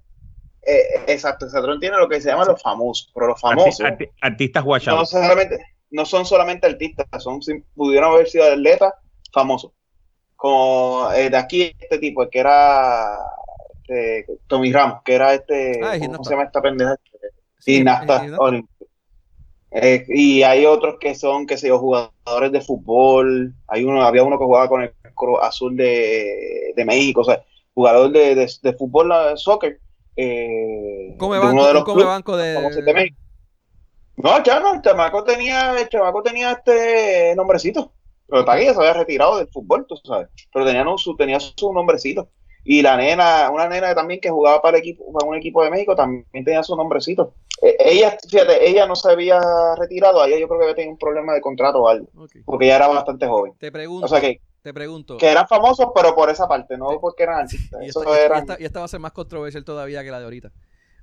Eh, 0.63 0.81
exacto, 1.09 1.45
Exatron 1.45 1.79
tiene 1.79 1.99
lo 1.99 2.09
que 2.09 2.23
se 2.23 2.31
llama 2.31 2.47
los 2.47 2.61
famosos, 2.63 3.11
pero 3.15 3.27
los 3.29 3.41
famosos 3.41 3.81
Arti- 3.81 4.07
arti- 4.07 4.11
artistas 4.23 4.63
no, 4.63 4.67
guachados. 4.67 5.11
solamente, 5.11 5.59
no 5.91 6.07
son 6.07 6.25
solamente 6.25 6.67
artistas, 6.67 7.07
son 7.19 7.41
pudieron 7.75 8.13
haber 8.13 8.27
sido 8.27 8.45
atletas 8.45 8.95
famosos. 9.31 9.73
Como 10.37 11.11
eh, 11.15 11.29
de 11.29 11.37
aquí 11.37 11.75
este 11.79 11.99
tipo, 11.99 12.23
el 12.23 12.31
que 12.31 12.39
era 12.41 13.19
este, 13.83 14.27
Tommy 14.47 14.73
Ramos, 14.73 15.03
que 15.05 15.15
era 15.15 15.35
este, 15.35 15.81
Ah, 15.85 15.99
¿cómo 16.01 16.25
se 16.25 16.31
llama 16.31 16.45
esta 16.45 16.63
pendeja? 16.63 16.97
Sí, 17.59 17.75
Gimnasta 17.75 18.25
eh. 18.25 18.63
Eh, 19.71 20.05
y 20.09 20.43
hay 20.45 20.65
otros 20.65 20.97
que 20.99 21.15
son, 21.15 21.47
qué 21.47 21.59
sé 21.59 21.69
yo, 21.69 21.79
jugadores 21.79 22.53
de 22.53 22.63
fútbol. 22.63 23.53
Hay 23.67 23.85
uno, 23.85 24.01
había 24.03 24.23
uno 24.23 24.39
que 24.39 24.45
jugaba 24.47 24.67
con 24.69 24.81
el 24.83 24.93
Cruz 25.15 25.39
Azul 25.43 25.77
de, 25.77 26.73
de 26.75 26.85
México, 26.87 27.21
o 27.21 27.25
sea, 27.25 27.45
jugador 27.79 28.11
de, 28.11 28.35
de, 28.35 28.53
de 28.61 28.73
fútbol, 28.73 29.13
eh, 29.13 29.37
soccer. 29.37 29.79
Eh, 30.17 31.15
Come 31.17 31.37
de 31.37 31.43
banco, 31.45 31.55
uno 31.55 31.67
de 31.69 31.75
los 31.75 31.85
come 31.85 31.95
clubes 31.95 32.13
banco 32.13 32.37
de. 32.37 33.15
No, 34.17 34.43
ya 34.43 34.59
no, 34.59 34.75
el 34.75 34.83
chamaco 34.83 35.23
tenía, 35.23 35.79
el 35.79 35.89
chamaco 35.89 36.21
tenía 36.25 36.51
este 36.51 37.37
nombrecito. 37.37 37.93
Pero 38.27 38.45
para 38.45 38.61
ya 38.61 38.75
se 38.75 38.81
había 38.81 38.95
retirado 38.95 39.39
del 39.39 39.47
fútbol, 39.47 39.87
tú 39.89 39.95
sabes. 40.03 40.29
Pero 40.53 40.67
tenía, 40.67 40.83
no, 40.83 40.99
su, 40.99 41.15
tenía 41.15 41.39
su 41.39 41.73
nombrecito. 41.73 42.29
Y 42.65 42.83
la 42.83 42.97
nena, 42.97 43.49
una 43.53 43.69
nena 43.69 43.95
también 43.95 44.21
que 44.21 44.29
jugaba 44.29 44.61
para 44.61 44.77
el 44.77 44.83
equipo, 44.83 45.13
para 45.13 45.29
un 45.29 45.37
equipo 45.37 45.63
de 45.63 45.71
México, 45.71 45.95
también 45.95 46.45
tenía 46.45 46.65
su 46.65 46.75
nombrecito. 46.75 47.33
Eh, 47.63 47.77
ella, 47.79 48.19
fíjate, 48.29 48.69
ella 48.69 48.87
no 48.87 48.97
se 48.97 49.13
había 49.13 49.41
retirado, 49.77 50.25
ella 50.25 50.37
yo 50.39 50.49
creo 50.49 50.59
que 50.59 50.65
había 50.65 50.75
tenido 50.75 50.93
un 50.93 50.99
problema 50.99 51.33
de 51.33 51.41
contrato 51.41 51.79
o 51.81 51.89
algo, 51.89 52.09
porque 52.45 52.65
ella 52.67 52.77
era 52.77 52.89
bastante 52.89 53.29
joven. 53.29 53.53
Te 53.59 53.71
pregunto, 53.71 54.05
O 54.05 54.09
sea 54.09 54.21
que, 54.21 54.41
te 54.69 54.75
pregunto. 54.75 55.17
que 55.17 55.27
eran 55.31 55.49
famosos, 55.49 55.89
pero 55.95 56.15
por 56.15 56.29
esa 56.31 56.47
parte, 56.47 56.77
no 56.77 57.01
porque 57.01 57.23
eran 57.23 57.41
artistas. 57.41 57.81
Y 57.83 57.87
esta, 57.89 58.01
y 58.01 58.03
esta- 58.03 58.25
eran- 58.25 58.39
y 58.39 58.41
esta- 58.41 58.57
y 58.61 58.65
esta 58.67 58.79
va 58.81 58.85
a 58.85 58.89
ser 58.89 59.01
más 59.01 59.13
controversial 59.13 59.65
todavía 59.65 60.03
que 60.05 60.11
la 60.11 60.19
de 60.19 60.25
ahorita. 60.25 60.53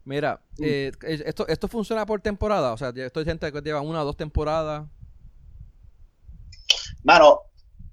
Mira, 0.04 0.40
eh, 0.62 0.92
esto, 1.02 1.48
esto 1.48 1.68
funciona 1.68 2.06
por 2.06 2.22
temporada. 2.22 2.74
O 2.74 2.78
sea, 2.78 2.94
esto 2.96 3.20
hay 3.20 3.26
gente 3.26 3.52
que 3.52 3.62
lleva 3.62 3.82
una 3.82 4.04
o 4.04 4.06
dos 4.06 4.16
temporadas. 4.16 4.86
Mano, 7.04 7.42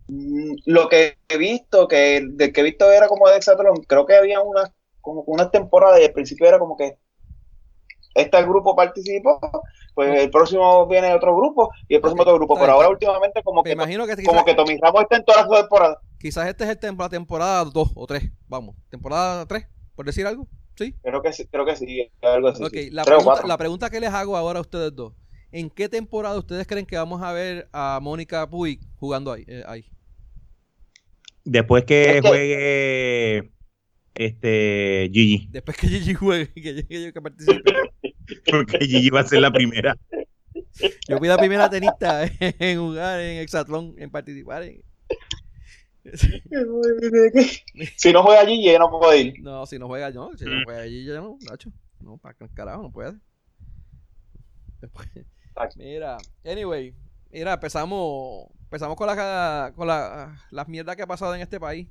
mm, 0.09 0.55
lo 0.67 0.89
que 0.89 1.17
he 1.29 1.39
visto, 1.39 1.89
que 1.89 2.23
del 2.33 2.53
que 2.53 2.61
he 2.61 2.65
visto 2.65 2.91
era 2.91 3.09
como 3.09 3.29
de 3.29 3.37
Exatlón, 3.37 3.83
creo 3.89 4.05
que 4.07 4.17
había 4.17 4.41
unas 4.41 4.71
como 5.01 5.23
unas 5.23 5.51
temporadas 5.51 6.01
y 6.01 6.05
al 6.05 6.13
principio 6.13 6.47
era 6.47 6.59
como 6.61 6.77
que 6.77 6.97
este 8.15 8.43
grupo 8.43 8.75
participó, 8.77 9.39
pues 9.95 10.21
el 10.21 10.31
próximo 10.31 10.87
viene 10.87 11.13
otro 11.15 11.37
grupo 11.37 11.71
y 11.89 11.95
el 11.97 12.01
próximo 12.01 12.23
otro 12.23 12.35
grupo, 12.35 12.55
pero 12.59 12.73
ahora 12.73 12.89
últimamente 12.89 13.43
como 13.43 13.63
Me 13.63 13.71
que 13.71 13.73
imagino 13.75 14.07
que 14.07 14.23
como 14.25 14.45
que 14.45 14.55
Tommy 14.55 14.77
Ramos 14.79 15.03
está 15.03 15.17
en 15.17 15.25
todas 15.25 15.47
las 15.49 15.61
temporadas. 15.61 15.99
quizás 16.19 16.49
este 16.49 16.65
es 16.65 16.71
el 16.71 16.79
tem- 16.81 16.99
la 16.99 17.09
temporada 17.09 17.65
2 17.65 17.93
o 17.95 18.07
3. 18.07 18.31
Vamos, 18.49 18.77
temporada 18.91 19.47
3, 19.47 19.67
por 19.95 20.07
decir 20.07 20.27
algo. 20.27 20.47
¿Sí? 20.77 20.95
Creo 21.03 21.21
que 21.21 21.33
sí, 21.35 21.47
creo 21.49 21.67
que 21.67 21.77
sí, 21.77 22.11
algo 22.23 22.49
así. 22.49 22.65
Ok, 22.65 22.73
sí. 22.73 22.91
la, 22.91 23.05
pregunta, 23.05 23.25
cuatro. 23.27 23.47
la 23.49 23.59
pregunta 23.59 23.91
que 23.91 24.01
les 24.01 24.11
hago 24.11 24.37
ahora 24.37 24.59
a 24.59 24.63
ustedes 24.63 24.95
dos. 24.97 25.13
¿En 25.51 25.69
qué 25.69 25.87
temporada 25.91 26.39
ustedes 26.39 26.67
creen 26.67 26.87
que 26.87 26.97
vamos 26.97 27.21
a 27.23 27.31
ver 27.33 27.69
a 27.73 27.99
Mónica 28.01 28.49
Puig 28.49 28.81
jugando 28.97 29.31
ahí? 29.33 29.45
eh, 29.47 29.63
ahí? 29.67 29.85
Después 31.45 31.85
que 31.85 32.17
Es 32.19 32.23
que- 32.23 32.29
juegue 32.29 33.53
este 34.15 35.11
Gigi, 35.13 35.49
Después 35.51 35.77
que 35.77 35.89
Gigi 35.89 36.15
juegue, 36.15 36.49
que 36.55 36.75
llegue 36.75 37.13
que 37.13 37.23
participe. 37.23 37.73
porque 38.51 38.79
Gigi 38.85 39.11
va 39.11 39.21
a 39.21 39.27
ser 39.27 39.41
la 39.41 39.51
primera. 39.53 39.97
Yo 41.09 41.19
fui 41.19 41.29
la 41.29 41.37
primera 41.39 41.69
tenista 41.69 42.25
en 42.41 42.79
jugar 42.79 43.21
en 43.21 43.39
Exatlón, 43.39 43.95
en 43.99 44.11
participar 44.11 44.63
en... 44.65 44.83
Si 47.97 48.13
no 48.13 48.23
juega 48.23 48.45
yo 48.45 48.79
no 48.79 48.91
puedo 48.91 49.15
ir. 49.15 49.35
No, 49.41 49.67
si 49.67 49.79
no 49.79 49.87
juega 49.87 50.11
yo, 50.11 50.31
si 50.37 50.45
no 50.45 50.65
juega 50.65 50.83
allí, 50.83 51.05
ya 51.05 51.15
no, 51.15 51.39
Nacho. 51.49 51.71
No, 52.01 52.19
para 52.19 52.37
el 52.41 52.53
carajo, 52.53 52.83
no 52.83 52.91
puede. 52.93 53.15
Después- 54.81 55.09
Mira, 55.77 56.17
anyway, 56.45 56.95
mira, 57.31 57.53
empezamos, 57.53 58.47
empezamos 58.63 58.97
con 58.97 59.07
la, 59.07 59.73
con 59.77 59.87
la, 59.87 60.35
las 60.51 60.67
mierdas 60.67 60.97
que 60.97 61.03
ha 61.03 61.07
pasado 61.07 61.35
en 61.35 61.43
este 61.43 61.61
país. 61.61 61.89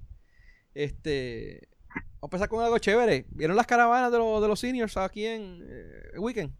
Este, 0.74 1.70
vamos 1.93 2.21
a 2.21 2.25
empezar 2.25 2.50
con 2.50 2.63
algo 2.63 2.77
chévere. 2.79 3.25
¿Vieron 3.29 3.55
las 3.55 3.67
caravanas 3.67 4.12
de, 4.12 4.17
los 4.17 4.41
de 4.41 4.48
los 4.48 4.60
seniors 4.60 4.98
aquí 4.98 5.25
en 5.25 5.65
eh, 5.67 6.19
Weekend? 6.19 6.51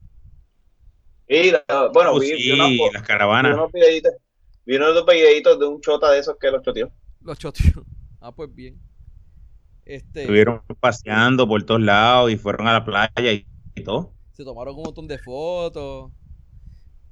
La- 1.28 1.90
bueno, 1.94 2.12
Oh, 2.14 2.20
vi, 2.20 2.32
vi 2.34 2.40
sí, 2.42 2.52
una 2.52 2.64
las 2.64 2.72
vi 3.02 3.08
caravanas. 3.08 3.54
unos 3.54 3.72
videitos, 3.72 4.12
vi 4.66 4.76
unos 4.76 5.06
videitos 5.06 5.60
de 5.60 5.66
un 5.68 5.80
chota 5.82 6.12
de 6.12 6.20
esos 6.20 6.36
que 6.40 6.52
los 6.52 6.62
choteó. 6.62 6.92
Los 7.22 7.38
choteos. 7.40 7.86
Ah, 8.24 8.32
pues 8.32 8.54
bien. 8.54 8.80
Este, 9.84 10.22
Estuvieron 10.22 10.62
paseando 10.80 11.48
por 11.48 11.64
todos 11.64 11.82
lados 11.82 12.32
y 12.32 12.38
fueron 12.38 12.68
a 12.68 12.74
la 12.74 12.86
playa 12.86 13.32
y, 13.34 13.48
y 13.74 13.84
todo. 13.84 14.14
se 14.34 14.44
tomaron 14.44 14.76
un 14.76 14.84
montón 14.84 15.08
de 15.08 15.18
fotos. 15.18 16.12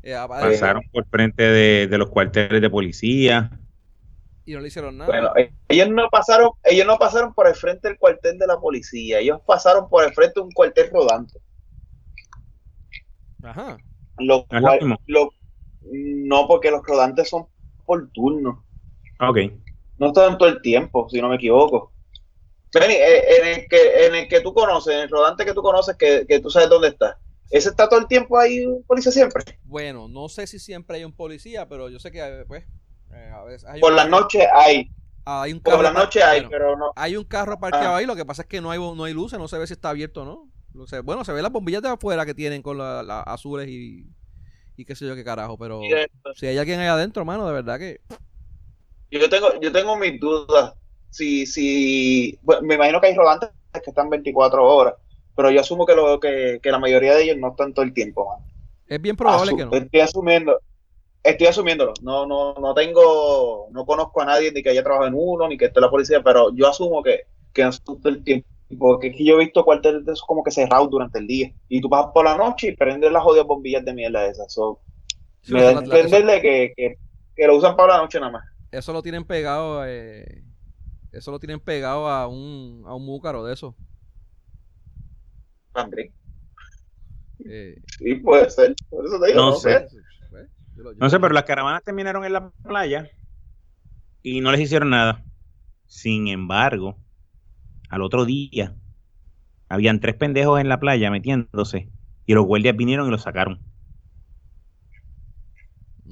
Eh, 0.03 0.15
Pasaron 0.27 0.83
por 0.91 1.07
frente 1.07 1.41
de, 1.41 1.87
de 1.87 1.97
los 1.97 2.09
cuarteles 2.11 2.61
de 2.61 2.69
policía. 2.69 3.59
Y 4.49 4.53
no 4.55 4.61
le 4.61 4.67
hicieron 4.69 4.97
nada. 4.97 5.11
Bueno, 5.11 5.31
eh, 5.35 5.51
ellos 5.67 5.89
no 5.89 6.09
pasaron, 6.09 6.49
ellos 6.63 6.87
no 6.87 6.97
pasaron 6.97 7.33
por 7.35 7.47
el 7.47 7.53
frente 7.55 7.87
del 7.87 7.97
cuartel 7.99 8.37
de 8.39 8.47
la 8.47 8.59
policía, 8.59 9.19
ellos 9.19 9.39
pasaron 9.45 9.87
por 9.89 10.03
el 10.03 10.13
frente 10.13 10.39
de 10.39 10.41
un 10.41 10.51
cuartel 10.51 10.89
rodante. 10.91 11.39
Ajá. 13.43 13.77
Lo 14.17 14.45
¿No 14.49 14.57
es 14.57 14.61
lo 14.63 14.67
cual, 14.79 14.99
lo- 15.05 15.29
no, 15.81 16.47
porque 16.47 16.71
los 16.71 16.81
rodantes 16.83 17.29
son 17.29 17.47
por 17.85 18.09
turno. 18.11 18.65
Ok. 19.19 19.37
No 19.97 20.07
están 20.07 20.37
todo 20.37 20.49
el 20.49 20.61
tiempo, 20.61 21.07
si 21.09 21.21
no 21.21 21.29
me 21.29 21.35
equivoco. 21.35 21.93
Benny, 22.73 22.93
eh, 22.95 23.23
en 23.41 23.47
el 23.47 23.67
que, 23.67 24.05
en 24.07 24.15
el 24.15 24.27
que 24.27 24.41
tú 24.41 24.53
conoces, 24.53 24.93
en 24.95 25.01
el 25.01 25.09
rodante 25.09 25.45
que 25.45 25.53
tú 25.53 25.61
conoces, 25.61 25.95
que, 25.95 26.25
que 26.27 26.39
tú 26.39 26.49
sabes 26.49 26.69
dónde 26.69 26.89
está. 26.89 27.19
¿Ese 27.49 27.69
está 27.69 27.87
todo 27.89 27.99
el 27.99 28.07
tiempo 28.07 28.37
ahí, 28.37 28.65
un 28.65 28.83
policía 28.83 29.11
siempre? 29.11 29.43
Bueno, 29.63 30.07
no 30.07 30.29
sé 30.29 30.45
si 30.45 30.59
siempre 30.59 30.97
hay 30.97 31.03
un 31.03 31.15
policía, 31.15 31.67
pero 31.67 31.89
yo 31.89 31.99
sé 31.99 32.11
que 32.11 32.43
pues 32.47 32.65
eh, 33.13 33.31
a 33.33 33.43
veces 33.43 33.67
hay 33.69 33.79
Por 33.81 33.91
un 33.91 33.95
las 33.97 34.05
carro- 34.05 34.19
noches 34.21 34.47
hay, 34.53 34.91
ah, 35.25 35.41
hay 35.43 35.53
un 35.53 35.59
carro 35.59 35.77
por 35.77 35.83
las 35.83 35.93
par- 35.93 36.03
noches 36.03 36.23
hay, 36.23 36.39
bueno, 36.41 36.49
pero 36.51 36.75
no. 36.77 36.91
hay 36.95 37.15
un 37.17 37.23
carro 37.23 37.59
parqueado 37.59 37.93
Ah. 37.95 37.97
ahí, 37.97 38.05
lo 38.05 38.15
que 38.15 38.25
pasa 38.25 38.43
es 38.43 38.47
que 38.47 38.61
no 38.61 38.71
hay 38.71 38.79
no 38.79 39.03
hay 39.03 39.13
luces, 39.13 39.37
no 39.39 39.47
se 39.47 39.57
ve 39.57 39.67
si 39.67 39.73
está 39.73 39.89
abierto 39.89 40.21
o 40.21 40.25
no. 40.25 40.49
Bueno, 41.03 41.25
se 41.25 41.33
ve 41.33 41.41
las 41.41 41.51
bombillas 41.51 41.81
de 41.81 41.89
afuera 41.89 42.25
que 42.25 42.33
tienen 42.35 42.61
con 42.61 42.77
las 42.77 43.05
azules 43.27 43.67
y 43.67 44.05
y 44.77 44.85
qué 44.85 44.95
sé 44.95 45.05
yo 45.05 45.13
qué 45.15 45.25
carajo, 45.25 45.57
pero 45.57 45.81
si 46.35 46.47
hay 46.47 46.57
alguien 46.57 46.79
ahí 46.79 46.87
adentro, 46.87 47.25
mano, 47.25 47.45
de 47.47 47.53
verdad 47.53 47.77
que 47.79 47.99
Yo 49.11 49.29
tengo, 49.29 49.59
yo 49.59 49.71
tengo 49.71 49.97
mis 49.97 50.19
dudas. 50.19 50.73
Si, 51.09 51.45
si, 51.47 52.37
bueno, 52.43 52.61
me 52.61 52.75
imagino 52.75 53.01
que 53.01 53.07
hay 53.07 53.15
rodantes 53.15 53.49
que 53.73 53.89
están 53.89 54.09
24 54.09 54.63
horas, 54.63 54.93
pero 55.35 55.49
yo 55.49 55.59
asumo 55.59 55.85
que, 55.85 55.95
lo, 55.95 56.19
que, 56.19 56.59
que 56.61 56.71
la 56.71 56.77
mayoría 56.79 57.15
de 57.15 57.23
ellos 57.23 57.37
no 57.37 57.49
están 57.49 57.73
todo 57.73 57.83
el 57.83 57.93
tiempo, 57.93 58.25
man. 58.29 58.47
es 58.87 59.01
bien 59.01 59.15
probable 59.15 59.55
que 59.55 59.65
no. 59.65 59.73
Estoy 59.73 59.99
asumiendo, 60.01 60.59
estoy 61.23 61.47
asumiéndolo. 61.47 61.93
No, 62.01 62.25
no, 62.25 62.53
no 62.55 62.73
tengo, 62.73 63.67
no 63.71 63.85
conozco 63.85 64.21
a 64.21 64.25
nadie 64.25 64.51
ni 64.51 64.63
que 64.63 64.69
haya 64.69 64.83
trabajado 64.83 65.07
en 65.09 65.15
uno, 65.17 65.47
ni 65.47 65.57
que 65.57 65.65
esté 65.65 65.79
en 65.79 65.83
la 65.85 65.89
policía, 65.91 66.21
pero 66.23 66.53
yo 66.55 66.67
asumo 66.67 67.03
que, 67.03 67.21
que 67.53 67.69
el 68.05 68.23
tiempo. 68.23 68.47
Porque 68.77 69.07
es 69.07 69.15
que 69.17 69.25
yo 69.25 69.35
he 69.35 69.39
visto 69.45 69.65
cuarteles 69.65 70.05
de 70.05 70.13
esos 70.13 70.25
como 70.27 70.43
que 70.43 70.51
cerrados 70.51 70.89
durante 70.91 71.17
el 71.19 71.25
día. 71.27 71.51
Y 71.67 71.81
tú 71.81 71.89
vas 71.89 72.07
por 72.13 72.25
la 72.25 72.37
noche 72.37 72.67
y 72.69 72.75
prendes 72.75 73.11
las 73.11 73.23
jodidas 73.23 73.47
bombillas 73.47 73.83
de 73.83 73.93
mierda 73.93 74.27
esas. 74.27 74.53
So, 74.53 74.81
Sí, 75.41 75.53
me 75.53 75.63
da 75.63 75.71
eso, 75.71 75.79
a 75.79 75.81
la- 75.85 75.97
la- 75.99 75.99
entender 76.01 76.25
de 76.25 76.41
que, 76.41 76.73
que, 76.77 76.99
que 77.35 77.47
lo 77.47 77.57
usan 77.57 77.75
para 77.75 77.95
la 77.95 78.01
noche 78.03 78.19
nada 78.19 78.33
más. 78.33 78.43
eso 78.71 78.93
lo 78.93 79.01
tienen 79.01 79.25
pegado 79.25 79.83
eh, 79.85 80.43
eso 81.11 81.31
lo 81.31 81.39
tienen 81.39 81.59
pegado 81.59 82.07
a 82.09 82.27
un 82.27 82.83
a 82.87 82.95
un 82.95 83.05
múcaro 83.05 83.45
de 83.45 83.53
eso. 83.53 83.77
También. 85.73 86.13
Eh, 87.45 87.81
Sí, 87.97 88.15
puede 88.15 88.49
ser. 88.49 88.75
Por 88.89 89.05
eso 89.05 89.19
te 89.19 89.27
digo, 89.27 89.39
No 89.39 89.51
no, 89.51 89.55
sé. 89.55 89.79
sé. 89.89 89.89
pues, 89.89 90.05
yo 90.05 90.29
lo- 90.29 90.39
yo- 90.39 90.49
No 90.97 91.09
sé, 91.09 91.19
pero 91.19 91.33
las 91.33 91.43
caravanas 91.43 91.83
terminaron 91.83 92.25
en 92.25 92.33
la 92.33 92.49
playa 92.51 93.09
y 94.21 94.41
no 94.41 94.51
les 94.51 94.61
hicieron 94.61 94.89
nada. 94.89 95.23
Sin 95.87 96.27
embargo, 96.27 96.97
al 97.89 98.01
otro 98.01 98.25
día, 98.25 98.75
habían 99.67 99.99
tres 99.99 100.15
pendejos 100.15 100.59
en 100.59 100.69
la 100.69 100.79
playa 100.79 101.09
metiéndose 101.11 101.89
y 102.25 102.33
los 102.33 102.45
guardias 102.45 102.75
vinieron 102.77 103.07
y 103.07 103.11
los 103.11 103.23
sacaron. 103.23 103.59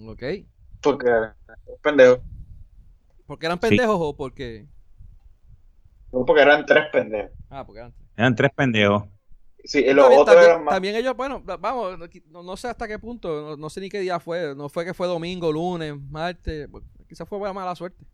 Ok. 0.05 0.24
Porque, 0.81 1.05
pendejo. 1.81 2.21
¿Porque 3.25 3.45
eran 3.45 3.59
Sí. 3.62 3.67
pendejos 3.69 3.97
o 4.00 4.15
porque 4.15 4.67
No, 6.12 6.25
porque 6.25 6.41
eran 6.41 6.65
tres 6.65 6.86
pendejos. 6.91 7.31
Ah, 7.50 7.65
porque 7.65 7.79
eran 7.79 7.93
Eran 8.15 8.36
tres 8.36 8.51
pendejos. 8.55 9.03
Sí, 9.67 9.79
y 9.79 9.93
los 9.93 10.05
También, 10.05 10.21
otros 10.21 10.36
también- 10.36 10.51
eran 10.51 10.63
más. 10.63 10.74
también 10.75 10.95
ellos, 10.95 11.15
bueno, 11.17 11.43
vamos, 11.43 11.97
no, 12.29 12.41
no 12.43 12.55
sé 12.57 12.69
hasta 12.69 12.88
qué 12.88 12.97
punto, 13.00 13.41
no, 13.41 13.57
no 13.57 13.69
sé 13.69 13.81
ni 13.81 13.89
qué 13.89 14.00
día 14.00 14.17
fue, 14.19 14.55
no 14.55 14.69
fue 14.69 14.86
que 14.86 14.93
fue 14.93 15.07
domingo, 15.07 15.51
lunes, 15.51 15.93
martes, 16.09 16.69
quizás 17.07 17.27
fue 17.27 17.38
mala 17.53 17.75
suerte. 17.75 18.05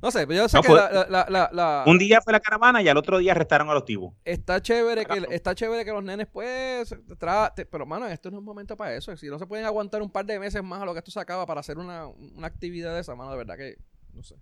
No 0.00 0.10
sé, 0.10 0.26
pero 0.26 0.40
yo 0.42 0.48
sé 0.48 0.56
No, 0.56 0.62
que 0.62 0.68
fue- 0.68 0.76
la, 0.78 0.90
la- 0.90 1.06
la- 1.08 1.26
la- 1.28 1.50
la- 1.52 1.84
Un 1.86 1.96
día 1.98 2.20
fue 2.22 2.32
la 2.32 2.40
caravana 2.40 2.82
y 2.82 2.88
al 2.88 2.96
otro 2.96 3.18
día 3.18 3.32
arrestaron 3.32 3.68
a 3.70 3.74
los 3.74 3.84
tipos. 3.84 4.14
está 4.24 4.60
chévere 4.60 5.04
que 5.04 5.26
está 5.30 5.54
chévere 5.54 5.84
que 5.84 5.92
los 5.92 6.02
nenes 6.02 6.26
pues 6.26 6.90
tra- 7.20 7.52
pero 7.70 7.86
mano, 7.86 8.06
esto 8.08 8.28
no 8.30 8.38
es 8.38 8.40
un 8.40 8.44
momento 8.44 8.76
para 8.76 8.96
eso, 8.96 9.16
si 9.16 9.28
no 9.28 9.38
se 9.38 9.46
pueden 9.46 9.64
aguantar 9.64 10.02
un 10.02 10.10
par 10.10 10.24
de 10.26 10.40
meses 10.40 10.60
más 10.64 10.82
a 10.82 10.86
lo 10.86 10.92
que 10.92 10.98
esto 10.98 11.12
se 11.12 11.20
acaba 11.20 11.46
para 11.46 11.60
hacer 11.60 11.78
una, 11.78 12.06
una 12.08 12.46
actividad 12.48 12.94
de 12.94 13.00
esa 13.02 13.14
mano, 13.14 13.30
de 13.30 13.36
verdad 13.36 13.56
que 13.56 13.76
no 14.14 14.22
sé. 14.24 14.34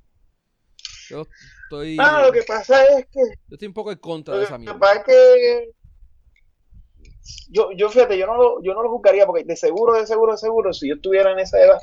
Yo 1.10 1.26
estoy 1.64 1.96
Ah, 2.00 2.22
lo 2.24 2.32
que 2.32 2.42
pasa 2.44 2.82
es 2.84 3.04
que 3.06 3.20
yo 3.48 3.54
estoy 3.56 3.68
un 3.68 3.74
poco 3.74 3.90
en 3.92 3.98
contra 3.98 4.34
de 4.34 4.40
Lo 4.40 4.46
esa 4.46 4.54
que 4.54 4.60
mierda. 4.60 4.78
pasa 4.78 4.94
es 5.00 5.04
que 5.04 5.70
yo, 7.48 7.70
yo 7.72 7.88
fíjate, 7.88 8.16
yo 8.18 8.26
no 8.26 8.36
lo, 8.36 8.62
yo 8.62 8.74
no 8.74 8.82
lo 8.82 8.90
juzgaría 8.90 9.26
porque 9.26 9.44
de 9.44 9.56
seguro, 9.56 9.94
de 9.94 10.06
seguro, 10.06 10.32
de 10.32 10.38
seguro, 10.38 10.72
si 10.72 10.88
yo 10.88 10.94
estuviera 10.94 11.32
en 11.32 11.38
esa 11.40 11.58
edad, 11.58 11.80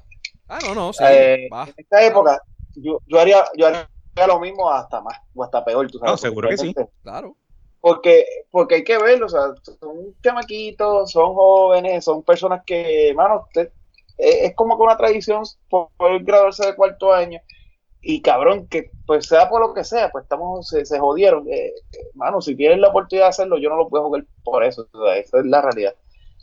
Ah, 0.50 0.60
no, 0.64 0.74
no, 0.74 0.94
sí, 0.94 1.04
eh, 1.04 1.48
en 1.52 1.74
esta 1.76 2.06
época, 2.06 2.42
yo, 2.74 3.02
yo 3.06 3.20
haría, 3.20 3.44
yo 3.56 3.68
haría 3.68 3.88
lo 4.28 4.40
mismo 4.40 4.70
hasta 4.70 5.02
más, 5.02 5.18
o 5.36 5.44
hasta 5.44 5.64
peor, 5.66 5.90
tú 5.92 6.00
sabes. 6.00 6.14
No, 6.14 6.18
seguro 6.18 6.50
que 6.50 6.58
sí. 6.58 6.74
Claro. 7.04 7.36
Porque, 7.80 8.26
porque 8.50 8.76
hay 8.76 8.84
que 8.84 8.98
verlo, 8.98 9.26
o 9.26 9.30
sea, 9.30 9.54
son 9.80 10.16
chamaquitos, 10.24 11.12
son 11.12 11.34
jóvenes, 11.34 12.04
son 12.06 12.24
personas 12.24 12.64
que, 12.66 13.14
mano, 13.14 13.46
usted- 13.48 13.72
es, 14.18 14.36
es 14.50 14.56
como 14.56 14.78
que 14.78 14.84
una 14.84 14.98
tradición 14.98 15.44
por, 15.70 15.90
por 15.98 16.24
graduarse 16.24 16.66
de 16.66 16.76
cuarto 16.76 17.14
año. 17.14 17.40
Y 18.10 18.22
cabrón, 18.22 18.68
que 18.70 18.90
pues 19.06 19.26
sea 19.28 19.50
por 19.50 19.60
lo 19.60 19.74
que 19.74 19.84
sea, 19.84 20.10
pues 20.12 20.24
estamos, 20.24 20.68
se, 20.70 20.86
se 20.86 20.98
jodieron. 20.98 21.46
Eh, 21.52 21.74
mano, 22.14 22.40
si 22.42 22.56
tienen 22.56 22.80
la 22.80 22.88
oportunidad 22.88 23.26
de 23.26 23.30
hacerlo, 23.32 23.58
yo 23.58 23.70
no 23.70 23.76
lo 23.76 23.90
puedo 23.90 24.06
jugar 24.06 24.24
por 24.46 24.64
eso, 24.64 24.88
o 24.94 25.06
sea, 25.06 25.18
esa 25.18 25.40
es 25.40 25.46
la 25.46 25.62
realidad. 25.62 25.94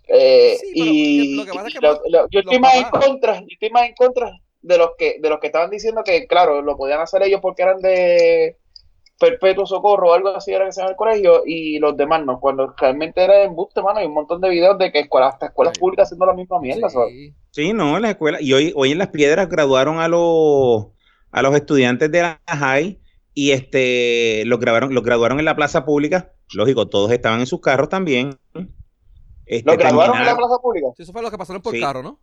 Eh, 0.09 0.57
Sí, 0.61 0.73
y 0.75 1.37
lo 1.37 1.45
que 1.47 1.53
pasa 1.53 1.69
es 1.69 1.75
y 1.75 1.79
que 1.79 1.87
lo- 1.87 2.01
lo- 2.11 2.29
yo 2.29 2.41
estoy 2.41 2.59
más 2.59 2.75
en 2.75 2.85
contra, 2.91 3.41
yo 3.41 3.47
estoy 3.51 3.71
más 3.71 3.89
en 3.89 3.95
contra 3.95 4.31
de 4.61 4.77
los 4.79 4.91
que, 4.99 5.17
de 5.21 5.29
los 5.31 5.41
que 5.41 5.47
estaban 5.47 5.71
diciendo 5.71 6.03
que, 6.05 6.27
claro, 6.27 6.61
lo 6.61 6.77
podían 6.77 7.01
hacer 7.01 7.23
ellos 7.23 7.41
porque 7.41 7.63
eran 7.63 7.81
de 7.81 8.59
perpetuo 9.19 9.65
socorro 9.65 10.11
o 10.11 10.13
algo 10.13 10.31
así 10.31 10.53
era 10.53 10.67
que 10.67 10.73
se 10.73 10.81
llama 10.81 10.91
el 10.91 10.97
colegio 10.97 11.43
y 11.47 11.79
los 11.79 11.97
demás 11.97 12.25
no, 12.27 12.41
cuando 12.41 12.75
realmente 12.77 13.23
era 13.23 13.43
embuste, 13.45 13.81
mano, 13.81 14.01
hay 14.01 14.07
un 14.07 14.13
montón 14.15 14.41
de 14.41 14.51
videos 14.51 14.77
de 14.77 14.91
que 14.93 15.01
escuelas, 15.01 15.35
hasta 15.35 15.47
escuelas 15.47 15.75
Sí. 15.75 15.81
públicas 15.81 16.09
haciendo 16.09 16.27
la 16.27 16.35
misma 16.35 16.61
mierda. 16.61 16.91
Sí. 16.91 17.33
Sí, 17.51 17.73
no, 17.73 17.97
en 17.97 18.03
la 18.03 18.11
escuela. 18.11 18.39
Y 18.41 18.53
hoy, 18.53 18.73
hoy 18.77 18.91
en 18.93 18.99
las 18.99 19.09
piedras 19.09 19.49
graduaron 19.49 20.01
a 20.01 20.09
los 20.09 20.87
a 21.35 21.43
los 21.43 21.55
estudiantes 21.55 22.11
de 22.11 22.23
la 22.23 22.41
high 22.47 23.01
y 23.35 23.51
este 23.51 24.45
los 24.47 24.61
grabaron, 24.61 24.95
los 24.95 25.03
graduaron 25.03 25.39
en 25.41 25.45
la 25.45 25.57
plaza 25.57 25.85
pública. 25.85 26.33
Lógico, 26.55 26.89
todos 26.89 27.11
estaban 27.11 27.41
en 27.41 27.47
sus 27.47 27.61
carros 27.61 27.89
también. 27.89 28.39
Este, 29.47 29.69
¿Los 29.69 29.77
graduaron 29.77 30.17
en 30.19 30.27
la 30.27 30.37
plaza 30.37 30.59
pública? 30.63 30.87
Sí, 30.97 31.03
eso 31.03 31.13
fue 31.13 31.23
lo 31.23 31.31
que 31.31 31.37
pasaron 31.39 31.61
por 31.61 31.75
Sí. 31.75 31.81
carro, 31.81 32.03
¿no? 32.03 32.21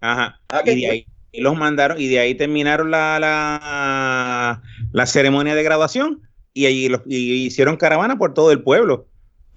Ajá. 0.00 0.40
Ah, 0.48 0.62
y 0.64 0.80
de 0.80 0.90
ahí 0.90 1.06
y 1.32 1.40
los 1.42 1.56
mandaron 1.56 2.00
y 2.00 2.06
de 2.06 2.18
ahí 2.18 2.34
terminaron 2.34 2.90
la, 2.90 3.18
la, 3.20 4.62
la 4.92 5.06
ceremonia 5.06 5.54
de 5.54 5.62
graduación 5.62 6.22
y 6.54 6.66
allí 6.66 6.88
los, 6.88 7.02
y 7.06 7.44
hicieron 7.44 7.76
caravana 7.76 8.16
por 8.16 8.32
todo 8.32 8.52
el 8.52 8.62
pueblo. 8.62 9.08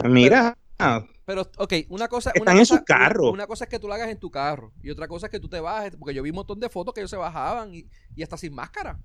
Mira, 0.04 0.58
Pero, 0.76 1.06
ok, 1.38 1.72
una 1.88 2.08
cosa. 2.08 2.30
Están 2.30 2.42
una 2.42 2.52
en 2.52 2.58
cosa- 2.58 2.76
sus 2.76 2.84
carros. 2.84 3.24
Una, 3.28 3.32
una 3.34 3.46
cosa 3.46 3.64
es 3.64 3.70
que 3.70 3.78
tú 3.78 3.86
lo 3.88 3.94
hagas 3.94 4.08
en 4.08 4.18
tu 4.18 4.30
carro. 4.30 4.72
Y 4.82 4.90
otra 4.90 5.08
cosa 5.08 5.26
es 5.26 5.30
que 5.30 5.40
tú 5.40 5.48
te 5.48 5.60
bajes. 5.60 5.96
Porque 5.96 6.14
yo 6.14 6.22
vi 6.22 6.30
un 6.30 6.36
montón 6.36 6.60
de 6.60 6.68
fotos 6.68 6.92
que 6.94 7.00
ellos 7.00 7.10
se 7.10 7.16
bajaban 7.16 7.74
y, 7.74 7.86
y 8.16 8.22
hasta 8.22 8.36
sin 8.36 8.54
máscara. 8.54 8.98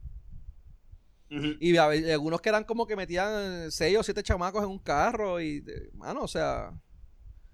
Y 1.60 1.76
a 1.76 1.88
ver, 1.88 2.12
algunos 2.12 2.40
que 2.40 2.50
eran 2.50 2.64
como 2.64 2.86
que 2.88 2.96
metían 2.96 3.70
seis 3.72 3.98
o 3.98 4.04
siete 4.04 4.24
chamacos 4.24 4.64
en 4.64 4.70
un 4.70 4.80
carro. 4.80 5.42
Y, 5.42 5.64
mano, 5.94 6.22
o 6.22 6.28
sea. 6.28 6.72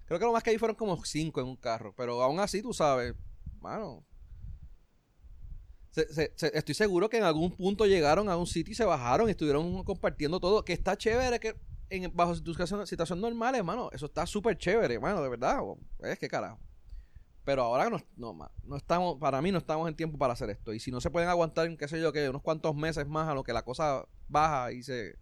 Creo 0.04 0.18
que 0.18 0.26
lo 0.26 0.32
más 0.32 0.42
que 0.42 0.50
hay 0.50 0.58
fueron 0.58 0.76
como 0.76 1.02
cinco 1.04 1.40
en 1.40 1.46
un 1.46 1.56
carro. 1.56 1.94
Pero 1.96 2.22
aún 2.22 2.38
así, 2.38 2.62
tú 2.62 2.72
sabes, 2.72 3.14
mano. 3.60 4.04
se- 5.90 6.12
se- 6.12 6.32
se- 6.36 6.56
estoy 6.56 6.74
seguro 6.74 7.08
que 7.10 7.18
en 7.18 7.24
algún 7.24 7.54
punto 7.54 7.84
llegaron 7.86 8.28
a 8.30 8.36
un 8.38 8.46
sitio 8.46 8.72
y 8.72 8.74
se 8.74 8.84
bajaron 8.84 9.28
y 9.28 9.32
estuvieron 9.32 9.84
compartiendo 9.84 10.40
todo. 10.40 10.64
Que 10.64 10.72
está 10.72 10.96
chévere 10.96 11.38
que 11.40 11.54
en, 11.92 12.14
bajo 12.14 12.34
situación, 12.34 13.20
normal, 13.20 13.54
hermano. 13.54 13.90
Eso 13.92 14.06
está 14.06 14.26
súper 14.26 14.56
chévere, 14.56 14.94
hermano, 14.94 15.22
de 15.22 15.28
verdad. 15.28 15.60
Es 16.00 16.18
que 16.18 16.28
carajo. 16.28 16.58
Pero 17.44 17.62
ahora 17.62 17.90
no, 17.90 17.98
no, 18.64 18.76
estamos, 18.76 19.18
para 19.18 19.42
mí 19.42 19.50
no 19.50 19.58
estamos 19.58 19.88
en 19.88 19.96
tiempo 19.96 20.16
para 20.16 20.32
hacer 20.32 20.50
esto. 20.50 20.72
Y 20.72 20.80
si 20.80 20.90
no 20.90 21.00
se 21.00 21.10
pueden 21.10 21.28
aguantar, 21.28 21.76
qué 21.76 21.88
sé 21.88 22.00
yo, 22.00 22.12
que 22.12 22.28
unos 22.28 22.42
cuantos 22.42 22.74
meses 22.74 23.06
más 23.06 23.28
a 23.28 23.34
lo 23.34 23.42
que 23.42 23.52
la 23.52 23.64
cosa 23.64 24.06
baja 24.28 24.72
y 24.72 24.82
se... 24.82 25.18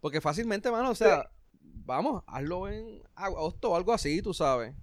Porque 0.00 0.20
fácilmente, 0.20 0.70
mano, 0.70 0.90
o 0.90 0.94
sea, 0.94 1.30
vamos, 1.60 2.22
hazlo 2.26 2.68
en 2.68 3.02
agosto 3.14 3.70
o 3.70 3.76
algo 3.76 3.92
así, 3.92 4.20
tú 4.22 4.34
sabes. 4.34 4.74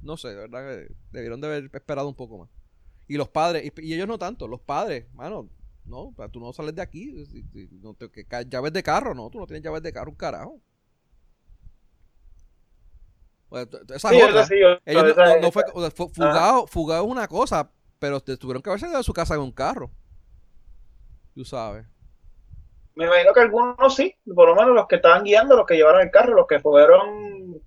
No 0.00 0.16
sé, 0.16 0.28
de 0.28 0.34
verdad 0.48 0.86
debieron 1.10 1.40
de 1.40 1.46
haber 1.46 1.70
esperado 1.72 2.08
un 2.08 2.14
poco 2.14 2.38
más. 2.38 2.50
Y 3.06 3.16
los 3.16 3.28
padres, 3.28 3.72
y, 3.76 3.94
ellos 3.94 4.08
no 4.08 4.18
tanto, 4.18 4.48
los 4.48 4.60
padres, 4.60 5.12
mano, 5.14 5.48
no, 5.84 6.12
sea, 6.16 6.28
tú 6.28 6.40
no 6.40 6.52
sales 6.52 6.74
de 6.74 6.82
aquí, 6.82 7.12
no 7.82 7.94
te- 7.94 8.10
que 8.10 8.24
llaves 8.48 8.72
de 8.72 8.82
carro, 8.82 9.14
no, 9.14 9.28
tú 9.30 9.38
no 9.38 9.46
tienes 9.46 9.62
llaves 9.62 9.82
de 9.82 9.92
carro, 9.92 10.10
un 10.10 10.16
carajo. 10.16 10.60
Esa 13.94 14.08
Sí, 14.08 14.16
es 14.16 14.22
eso 14.22 14.30
otra. 14.30 14.46
sí, 14.46 14.54
yo- 14.60 14.78
Ellos 14.84 15.02
no, 15.04 15.08
esa- 15.10 15.34
no- 15.36 15.40
no 15.42 15.52
fue, 15.52 15.62
fu- 15.94 16.08
fugado, 16.08 16.66
fugado 16.66 17.04
es 17.04 17.10
una 17.10 17.28
cosa, 17.28 17.70
pero 17.98 18.20
te 18.20 18.36
tuvieron 18.36 18.62
que 18.62 18.70
haber 18.70 18.80
salido 18.80 18.98
de 18.98 19.04
su 19.04 19.12
casa 19.12 19.34
en 19.34 19.40
un 19.42 19.52
carro. 19.52 19.90
Tú 21.34 21.44
sabes. 21.44 21.86
Me 22.96 23.06
imagino 23.06 23.32
que 23.32 23.40
algunos 23.40 23.94
sí, 23.94 24.14
por 24.34 24.48
lo 24.48 24.54
menos 24.56 24.74
los 24.74 24.86
que 24.86 24.96
estaban 24.96 25.24
guiando, 25.24 25.56
los 25.56 25.66
que 25.66 25.74
llevaron 25.76 26.00
el 26.02 26.10
carro, 26.10 26.34
los 26.34 26.46
que 26.46 26.60
fueron 26.60 27.60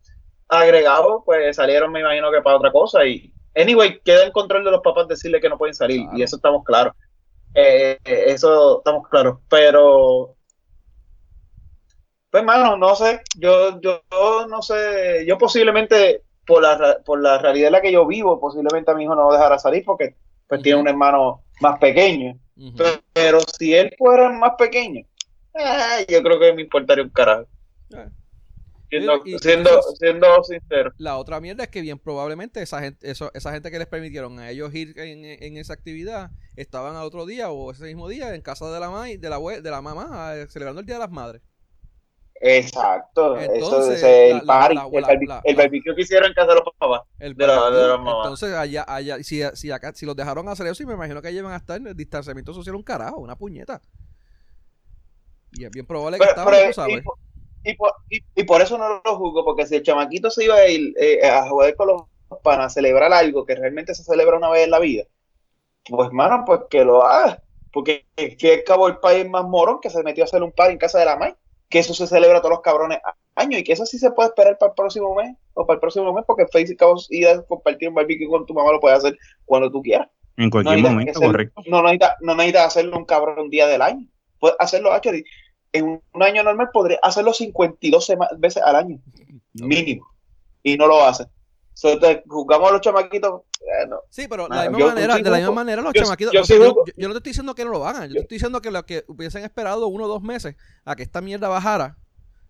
agregados, 0.50 1.24
pues 1.26 1.56
salieron, 1.56 1.92
me 1.92 2.00
imagino 2.00 2.32
que 2.32 2.42
para 2.42 2.58
otra 2.58 2.72
cosa. 2.72 3.06
Y, 3.06 3.34
anyway, 3.56 4.00
queda 4.04 4.26
en 4.26 4.32
control 4.32 4.64
de 4.66 4.72
los 4.72 4.82
papás 4.82 5.08
decirle 5.08 5.40
que 5.42 5.50
no 5.50 5.58
pueden 5.58 5.74
salir, 5.76 6.02
Claro. 6.04 6.18
y 6.18 6.24
eso 6.24 6.38
estamos 6.38 6.64
claros. 6.64 6.94
Eh, 7.60 7.98
eso 8.06 8.78
estamos 8.78 9.08
claros. 9.10 9.40
Pero, 9.50 10.36
pues, 12.30 12.44
mano, 12.44 12.78
no 12.78 12.96
sé, 12.96 13.22
yo, 13.36 13.82
yo, 13.82 14.02
yo 14.12 14.48
no 14.48 14.62
sé, 14.62 15.26
yo 15.28 15.40
posiblemente 15.40 16.22
por 16.46 16.62
la, 16.62 17.00
por 17.04 17.20
la 17.20 17.40
realidad 17.40 17.68
en 17.68 17.74
la 17.74 17.82
que 17.82 17.92
yo 17.92 18.06
vivo, 18.06 18.40
posiblemente 18.40 18.92
a 18.92 18.94
mi 18.94 19.04
hijo 19.04 19.16
no 19.16 19.24
lo 19.24 19.34
dejará 19.34 19.58
salir 19.58 19.84
porque 19.84 20.16
pues 20.48 20.62
tiene 20.62 20.80
un 20.80 20.88
hermano 20.88 21.42
más 21.60 21.80
pequeño. 21.80 22.38
Pero, 22.78 23.02
pero 23.12 23.40
si 23.58 23.74
él 23.74 23.94
fuera 23.98 24.30
más 24.32 24.52
pequeño, 24.58 25.04
eh, 25.54 26.06
yo 26.08 26.22
creo 26.22 26.40
que 26.40 26.54
me 26.54 26.62
importaría 26.62 27.04
un 27.04 27.10
carajo. 27.10 27.48
Eh. 27.90 28.08
Siendo, 28.90 29.22
Y- 29.26 29.36
y- 29.36 29.40
siendo, 29.40 30.44
sincero. 30.44 30.92
La 30.98 31.18
otra 31.18 31.40
mierda 31.42 31.64
es 31.64 31.70
que 31.70 31.82
bien 31.82 32.00
probablemente 32.00 32.62
esa 32.62 32.80
gente, 32.82 33.10
eso, 33.12 33.32
esa 33.34 33.52
gente 33.52 33.70
que 33.70 33.80
les 33.80 33.88
permitieron 33.88 34.40
a 34.40 34.50
ellos 34.50 34.74
ir 34.74 34.98
en, 35.00 35.26
en 35.26 35.58
esa 35.58 35.74
actividad 35.74 36.32
estaban 36.56 36.96
al 36.96 37.04
otro 37.04 37.26
día 37.26 37.50
o 37.50 37.72
ese 37.72 37.84
mismo 37.84 38.08
día 38.08 38.34
en 38.34 38.42
casa 38.42 38.72
de 38.72 38.80
la 38.80 38.90
ma- 38.90 39.08
de 39.08 39.30
la, 39.30 39.40
de 39.40 39.70
la 39.72 39.82
mamá 39.82 40.36
eh, 40.36 40.48
celebrando 40.48 40.80
el 40.80 40.86
Día 40.88 40.96
de 40.96 41.02
las 41.02 41.12
Madres. 41.12 41.42
Exacto. 42.40 43.36
eso 43.38 43.52
Entonces, 43.52 43.98
es 44.04 44.04
el 44.36 44.42
barbecue 44.46 45.96
que 45.96 46.02
hicieron 46.02 46.28
en 46.30 46.34
casa 46.36 46.50
de 46.50 46.56
los 46.56 46.64
papás. 46.78 47.02
El 47.20 47.36
De 47.36 47.48
la- 47.48 47.70
de. 47.72 47.94
Entonces, 47.96 48.54
allá, 48.54 48.86
allá, 48.88 49.22
si, 49.24 49.42
si 49.54 49.72
acá, 49.72 49.92
si 49.96 50.06
los 50.06 50.16
dejaron 50.16 50.48
hacer 50.48 50.68
eso, 50.68 50.84
y 50.84 50.86
me 50.86 50.94
imagino 50.94 51.22
que 51.22 51.34
llevan 51.34 51.54
a 51.54 51.58
estar 51.58 51.78
en 51.78 51.88
el 51.88 51.96
distanciamiento 51.96 52.54
social 52.54 52.76
un 52.76 52.84
carajo, 52.84 53.18
una 53.20 53.36
puñeta. 53.36 53.82
Y 55.54 55.64
es 55.66 55.72
bien 55.72 55.86
probable 55.88 56.18
que 56.18 56.26
Pero- 56.26 56.30
estaban, 56.32 56.54
pero- 56.54 56.68
tú 56.68 56.74
sabes. 56.74 56.98
y, 57.00 57.02
por- 57.02 57.18
y 57.72 57.76
por, 57.76 57.94
y- 58.10 58.24
y 58.36 58.44
por 58.44 58.62
eso 58.62 58.78
no 58.78 59.02
lo 59.04 59.16
juzgo, 59.18 59.44
porque 59.46 59.66
si 59.68 59.76
el 59.76 59.84
chamaquito 59.84 60.30
se 60.30 60.46
iba 60.46 60.56
a 60.56 60.68
ir 60.68 60.94
eh, 61.00 61.26
a 61.28 61.48
jugar 61.50 61.76
con 61.76 61.88
los 61.88 62.02
panas, 62.44 62.68
a 62.68 62.70
celebrar 62.70 63.12
algo 63.14 63.46
que 63.46 63.56
realmente 63.56 63.94
se 63.96 64.04
celebra 64.04 64.38
una 64.38 64.50
vez 64.50 64.64
en 64.66 64.72
la 64.72 64.80
vida, 64.80 65.04
pues, 65.90 66.12
mano, 66.12 66.44
pues 66.46 66.62
que 66.70 66.84
lo 66.84 67.04
haga. 67.06 67.42
Porque 67.72 68.06
es 68.16 68.36
que 68.38 68.54
acabó 68.56 68.88
el 68.88 68.98
país 68.98 69.30
más 69.30 69.44
morón 69.44 69.80
que 69.82 69.90
se 69.90 70.02
metió 70.04 70.24
a 70.24 70.26
hacer 70.26 70.42
un 70.42 70.52
party 70.52 70.74
en 70.74 70.80
casa 70.80 71.00
de 71.00 71.06
la 71.06 71.16
May, 71.18 71.36
que 71.70 71.80
eso 71.80 71.94
se 71.94 72.08
celebra 72.08 72.40
todos 72.40 72.52
los 72.52 72.62
cabrones 72.62 73.00
años 73.36 73.60
y 73.60 73.64
que 73.64 73.74
eso 73.74 73.86
sí 73.86 74.00
se 74.00 74.12
puede 74.12 74.30
esperar 74.30 74.58
para 74.58 74.70
el 74.72 74.76
próximo 74.76 75.14
mes 75.14 75.36
o 75.54 75.66
para 75.66 75.76
el 75.76 75.80
próximo 75.82 76.12
mes, 76.14 76.24
porque 76.26 76.48
Facebook 76.48 77.02
ir 77.10 77.28
a 77.28 77.42
compartir 77.44 77.90
un 77.90 77.96
barbecue 77.96 78.28
con 78.28 78.46
tu 78.46 78.54
mamá 78.54 78.72
lo 78.72 78.80
puedes 78.80 78.98
hacer 79.00 79.18
cuando 79.46 79.70
tú 79.70 79.82
quieras. 79.82 80.08
En 80.38 80.50
cualquier 80.50 80.78
momento, 80.92 81.20
correcto. 81.28 81.62
No 81.68 81.82
necesitas 81.84 82.16
no 82.22 82.36
necesitas 82.36 82.68
hacerlo 82.68 82.98
un 82.98 83.06
cabrón 83.06 83.40
un 83.40 83.50
día 83.50 83.68
del 83.68 83.82
año. 83.82 84.08
Puedes 84.40 84.56
hacerlo, 84.60 84.92
actually, 84.94 85.24
en 85.78 86.02
un, 86.14 86.24
año 86.24 86.44
normal 86.44 86.70
podría 86.74 87.00
hacerlo 87.02 87.34
52 87.34 88.06
sema- 88.06 88.30
veces 88.38 88.62
al 88.64 88.76
año, 88.76 89.00
mínimo. 89.54 90.08
Y 90.64 90.78
no 90.78 90.88
lo 90.88 91.04
hace. 91.04 91.26
So, 91.74 91.98
te- 92.00 92.24
jugamos 92.28 92.70
a 92.70 92.72
los 92.74 92.82
chamaquitos. 92.82 93.42
eh, 93.62 93.86
no. 93.88 94.00
Sí, 94.10 94.28
pero 94.28 94.44
de 94.44 94.50
Nada, 94.50 94.64
la 94.66 94.70
misma 94.70 94.80
yo- 94.80 94.88
manera, 94.94 95.16
sí 95.18 95.22
de 95.24 95.30
la 95.30 95.38
misma 95.38 95.52
manera 95.54 95.82
los 95.82 95.94
yo- 95.94 96.02
chamaquitos. 96.04 96.34
yo 96.34 96.42
o 96.42 96.44
sea, 96.44 96.56
sí 96.58 96.62
yo, 96.64 96.70
juzgo- 96.74 96.86
yo- 96.88 96.94
yo 96.98 97.08
no 97.08 97.14
te 97.14 97.18
estoy 97.20 97.30
diciendo 97.32 97.54
que 97.56 97.66
no 97.66 97.72
lo 97.72 97.86
hagan, 97.88 98.08
yo 98.10 98.14
te 98.16 98.20
estoy 98.22 98.36
diciendo 98.36 98.62
que 98.62 98.72
lo 98.72 98.86
que 98.86 99.04
hubiesen 99.08 99.44
esperado 99.44 99.88
uno 99.88 100.06
o 100.06 100.08
dos 100.08 100.22
meses 100.24 100.56
a 100.86 100.96
que 100.96 101.04
esta 101.04 101.22
mierda 101.22 101.48
bajara, 101.50 101.98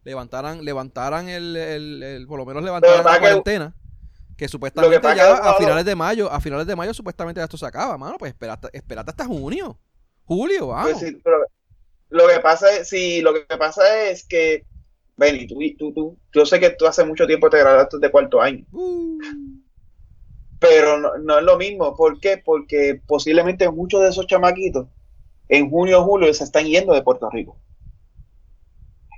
levantaran, 0.03 0.63
levantaran 0.63 1.27
el, 1.29 1.55
el, 1.57 2.03
el- 2.03 2.27
por 2.27 2.37
lo 2.39 2.45
menos 2.45 2.63
levantaran 2.63 3.03
la 3.03 3.19
cuarentena, 3.19 3.75
que 4.37 4.47
supuestamente 4.47 5.01
ya 5.15 5.33
a 5.35 5.55
finales 5.55 5.83
de 5.83 5.95
mayo, 5.95 6.31
a 6.31 6.39
finales 6.39 6.65
de 6.67 6.75
mayo 6.75 6.93
supuestamente 6.93 7.39
ya 7.39 7.45
esto 7.45 7.57
se 7.57 7.65
acaba, 7.65 7.97
mano, 7.97 8.17
pues 8.17 8.31
espérate, 8.31 8.69
espérate 8.71 9.09
hasta 9.11 9.25
junio, 9.25 9.77
julio, 10.23 10.67
vamos. 10.67 10.91
Pues 10.91 10.99
sí, 10.99 11.19
pero 11.23 11.37
lo 12.09 12.27
que 12.27 12.39
pasa 12.39 12.75
es, 12.75 12.89
sí, 12.89 13.21
lo 13.21 13.33
que 13.33 13.57
pasa 13.57 14.09
es 14.09 14.25
que, 14.25 14.65
Benny, 15.15 15.47
tú, 15.47 15.59
tú, 15.77 15.93
tú, 15.93 16.17
yo 16.33 16.45
sé 16.45 16.59
que 16.59 16.71
tú 16.71 16.85
hace 16.85 17.03
mucho 17.03 17.25
tiempo 17.25 17.49
te 17.49 17.59
graduaste 17.59 17.97
de 17.99 18.11
cuarto 18.11 18.41
año, 18.41 18.65
Uh, 18.71 19.19
pero 20.59 20.99
no, 20.99 21.17
no 21.19 21.37
es 21.37 21.43
lo 21.43 21.57
mismo. 21.57 21.95
¿Por 21.95 22.19
qué? 22.19 22.41
Porque 22.43 23.01
posiblemente 23.05 23.69
muchos 23.69 24.01
de 24.01 24.09
esos 24.09 24.25
chamaquitos 24.25 24.87
en 25.49 25.69
junio 25.69 26.01
o 26.01 26.03
julio 26.03 26.33
se 26.33 26.43
están 26.43 26.65
yendo 26.65 26.93
de 26.93 27.03
Puerto 27.03 27.29
Rico. 27.29 27.57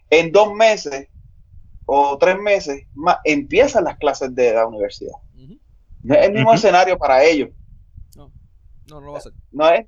En 0.10 0.32
dos 0.32 0.54
meses 0.54 1.08
o 1.86 2.18
tres 2.18 2.38
meses 2.38 2.84
más 2.94 3.18
empiezan 3.24 3.84
las 3.86 3.98
clases 3.98 4.34
de 4.36 4.54
la 4.54 4.68
universidad. 4.68 5.16
No 6.04 6.16
es 6.16 6.28
el 6.28 6.34
mismo 6.34 6.54
escenario 6.54 6.98
para 6.98 7.24
ellos. 7.24 7.50
No, 8.16 8.32
no 8.88 9.02
lo 9.02 9.12
va 9.12 9.18
a 9.18 9.20
hacer. 9.20 9.34
No 9.52 9.70
es, 9.70 9.86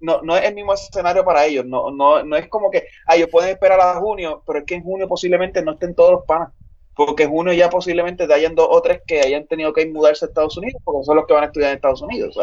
no, 0.00 0.22
no 0.22 0.36
es 0.36 0.44
el 0.44 0.54
mismo 0.54 0.74
escenario 0.74 1.24
para 1.24 1.44
ellos. 1.46 1.64
No, 1.66 1.90
no, 1.90 2.22
no 2.24 2.36
es 2.36 2.48
como 2.48 2.70
que 2.70 2.86
ah, 3.06 3.16
ellos 3.16 3.28
pueden 3.30 3.50
esperar 3.50 3.80
a 3.80 3.94
junio, 4.00 4.42
pero 4.46 4.60
es 4.60 4.64
que 4.66 4.74
en 4.76 4.82
junio 4.84 5.08
posiblemente 5.08 5.62
no 5.62 5.72
estén 5.72 5.94
todos 5.94 6.12
los 6.12 6.24
panas. 6.24 6.52
Porque 6.94 7.24
en 7.24 7.30
junio 7.30 7.52
ya 7.52 7.70
posiblemente 7.70 8.26
te 8.28 8.34
hayan 8.34 8.54
dos 8.54 8.68
o 8.70 8.80
tres 8.82 9.02
que 9.06 9.20
hayan 9.20 9.46
tenido 9.48 9.72
que 9.72 9.86
mudarse 9.86 10.24
a 10.24 10.28
Estados 10.28 10.56
Unidos, 10.56 10.80
porque 10.84 11.04
son 11.04 11.16
los 11.16 11.26
que 11.26 11.34
van 11.34 11.44
a 11.44 11.46
estudiar 11.46 11.70
en 11.70 11.76
Estados 11.76 12.02
Unidos. 12.02 12.36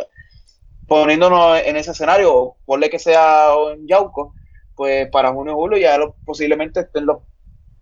poniéndonos 0.88 1.62
en 1.66 1.78
ese 1.78 1.92
escenario, 1.92 2.58
ponle 2.66 2.90
que 2.90 3.00
sea 3.00 3.50
en 3.74 3.88
Yauco, 3.88 4.36
pues 4.76 5.10
para 5.10 5.32
junio 5.32 5.54
o 5.54 5.56
julio 5.58 5.78
ya 5.78 5.98
lo- 5.98 6.18
posiblemente 6.26 6.82
estén 6.82 7.06
los 7.06 7.20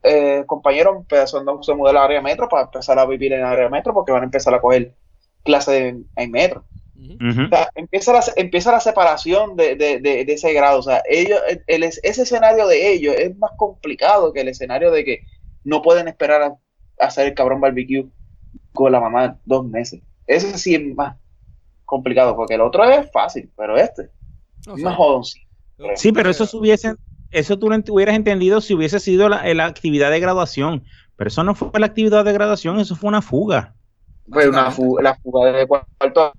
eh, 0.03 0.43
compañeros 0.47 0.97
empezando 0.97 1.53
a 1.67 1.75
mudar 1.75 1.97
al 1.97 2.03
área 2.05 2.21
metro 2.21 2.49
para 2.49 2.63
empezar 2.65 2.99
a 2.99 3.05
vivir 3.05 3.34
en 3.34 3.41
el 3.41 3.45
área 3.45 3.69
metro, 3.69 3.93
porque 3.93 4.12
van 4.13 4.23
a 4.23 4.25
empezar 4.25 4.53
a 4.55 4.62
coger 4.62 4.95
clases 5.43 5.95
en 6.15 6.32
metro. 6.32 6.65
O 7.45 7.49
sea, 7.49 7.69
empieza 7.75 8.13
la, 8.13 8.23
empieza 8.35 8.71
la 8.71 8.79
separación 8.79 9.55
de, 9.55 9.75
de- 9.75 9.99
de- 9.99 10.25
de 10.25 10.33
ese 10.33 10.51
grado. 10.53 10.79
O 10.79 10.83
sea, 10.83 11.01
ellos, 11.09 11.39
el- 11.47 11.63
el- 11.67 11.83
ese 11.83 12.21
escenario 12.23 12.67
de 12.67 12.91
ellos 12.93 13.15
es 13.17 13.38
más 13.38 13.51
complicado 13.57 14.33
que 14.33 14.41
el 14.41 14.49
escenario 14.49 14.91
de 14.91 15.03
que 15.05 15.23
no 15.63 15.81
pueden 15.81 16.07
esperar 16.07 16.41
a, 16.41 16.47
a 16.47 16.57
hacer 17.05 17.27
el 17.27 17.33
cabrón 17.33 17.62
barbecue 17.62 18.05
con 18.73 18.91
la 18.91 18.99
mamá 18.99 19.39
dos 19.45 19.65
meses. 19.65 20.01
Ese 20.27 20.57
sí 20.57 20.75
es 20.75 20.95
más 20.95 21.15
complicado, 21.85 22.35
porque 22.35 22.55
el 22.55 22.62
otro 22.62 22.83
es 22.83 23.09
fácil, 23.12 23.49
pero 23.57 23.77
este 23.77 24.03
es 24.03 24.83
más 24.83 24.95
jodoncito. 24.95 25.47
Sí, 25.95 26.12
pero 26.12 26.29
eso 26.29 26.45
se 26.45 26.57
hubiese, 26.57 26.95
eso 27.31 27.57
tú 27.57 27.69
lo 27.69 27.75
ent- 27.75 27.89
hubieras 27.89 28.15
entendido 28.15 28.59
si 28.62 28.73
hubiese 28.73 28.99
sido 28.99 29.29
la, 29.29 29.51
la 29.53 29.65
actividad 29.65 30.12
de 30.12 30.19
graduación. 30.19 30.83
Pero 31.15 31.29
eso 31.29 31.43
no 31.43 31.55
fue 31.55 31.79
la 31.79 31.85
actividad 31.88 32.23
de 32.25 32.33
graduación, 32.33 32.79
eso 32.79 32.95
fue 32.95 33.07
una 33.07 33.21
fuga. 33.21 33.75
Fue 34.29 34.43
una 34.49 34.65
fuga, 34.71 35.01
la 35.03 35.15
fuga 35.15 35.51
de 35.51 35.67
cuarto 35.67 36.33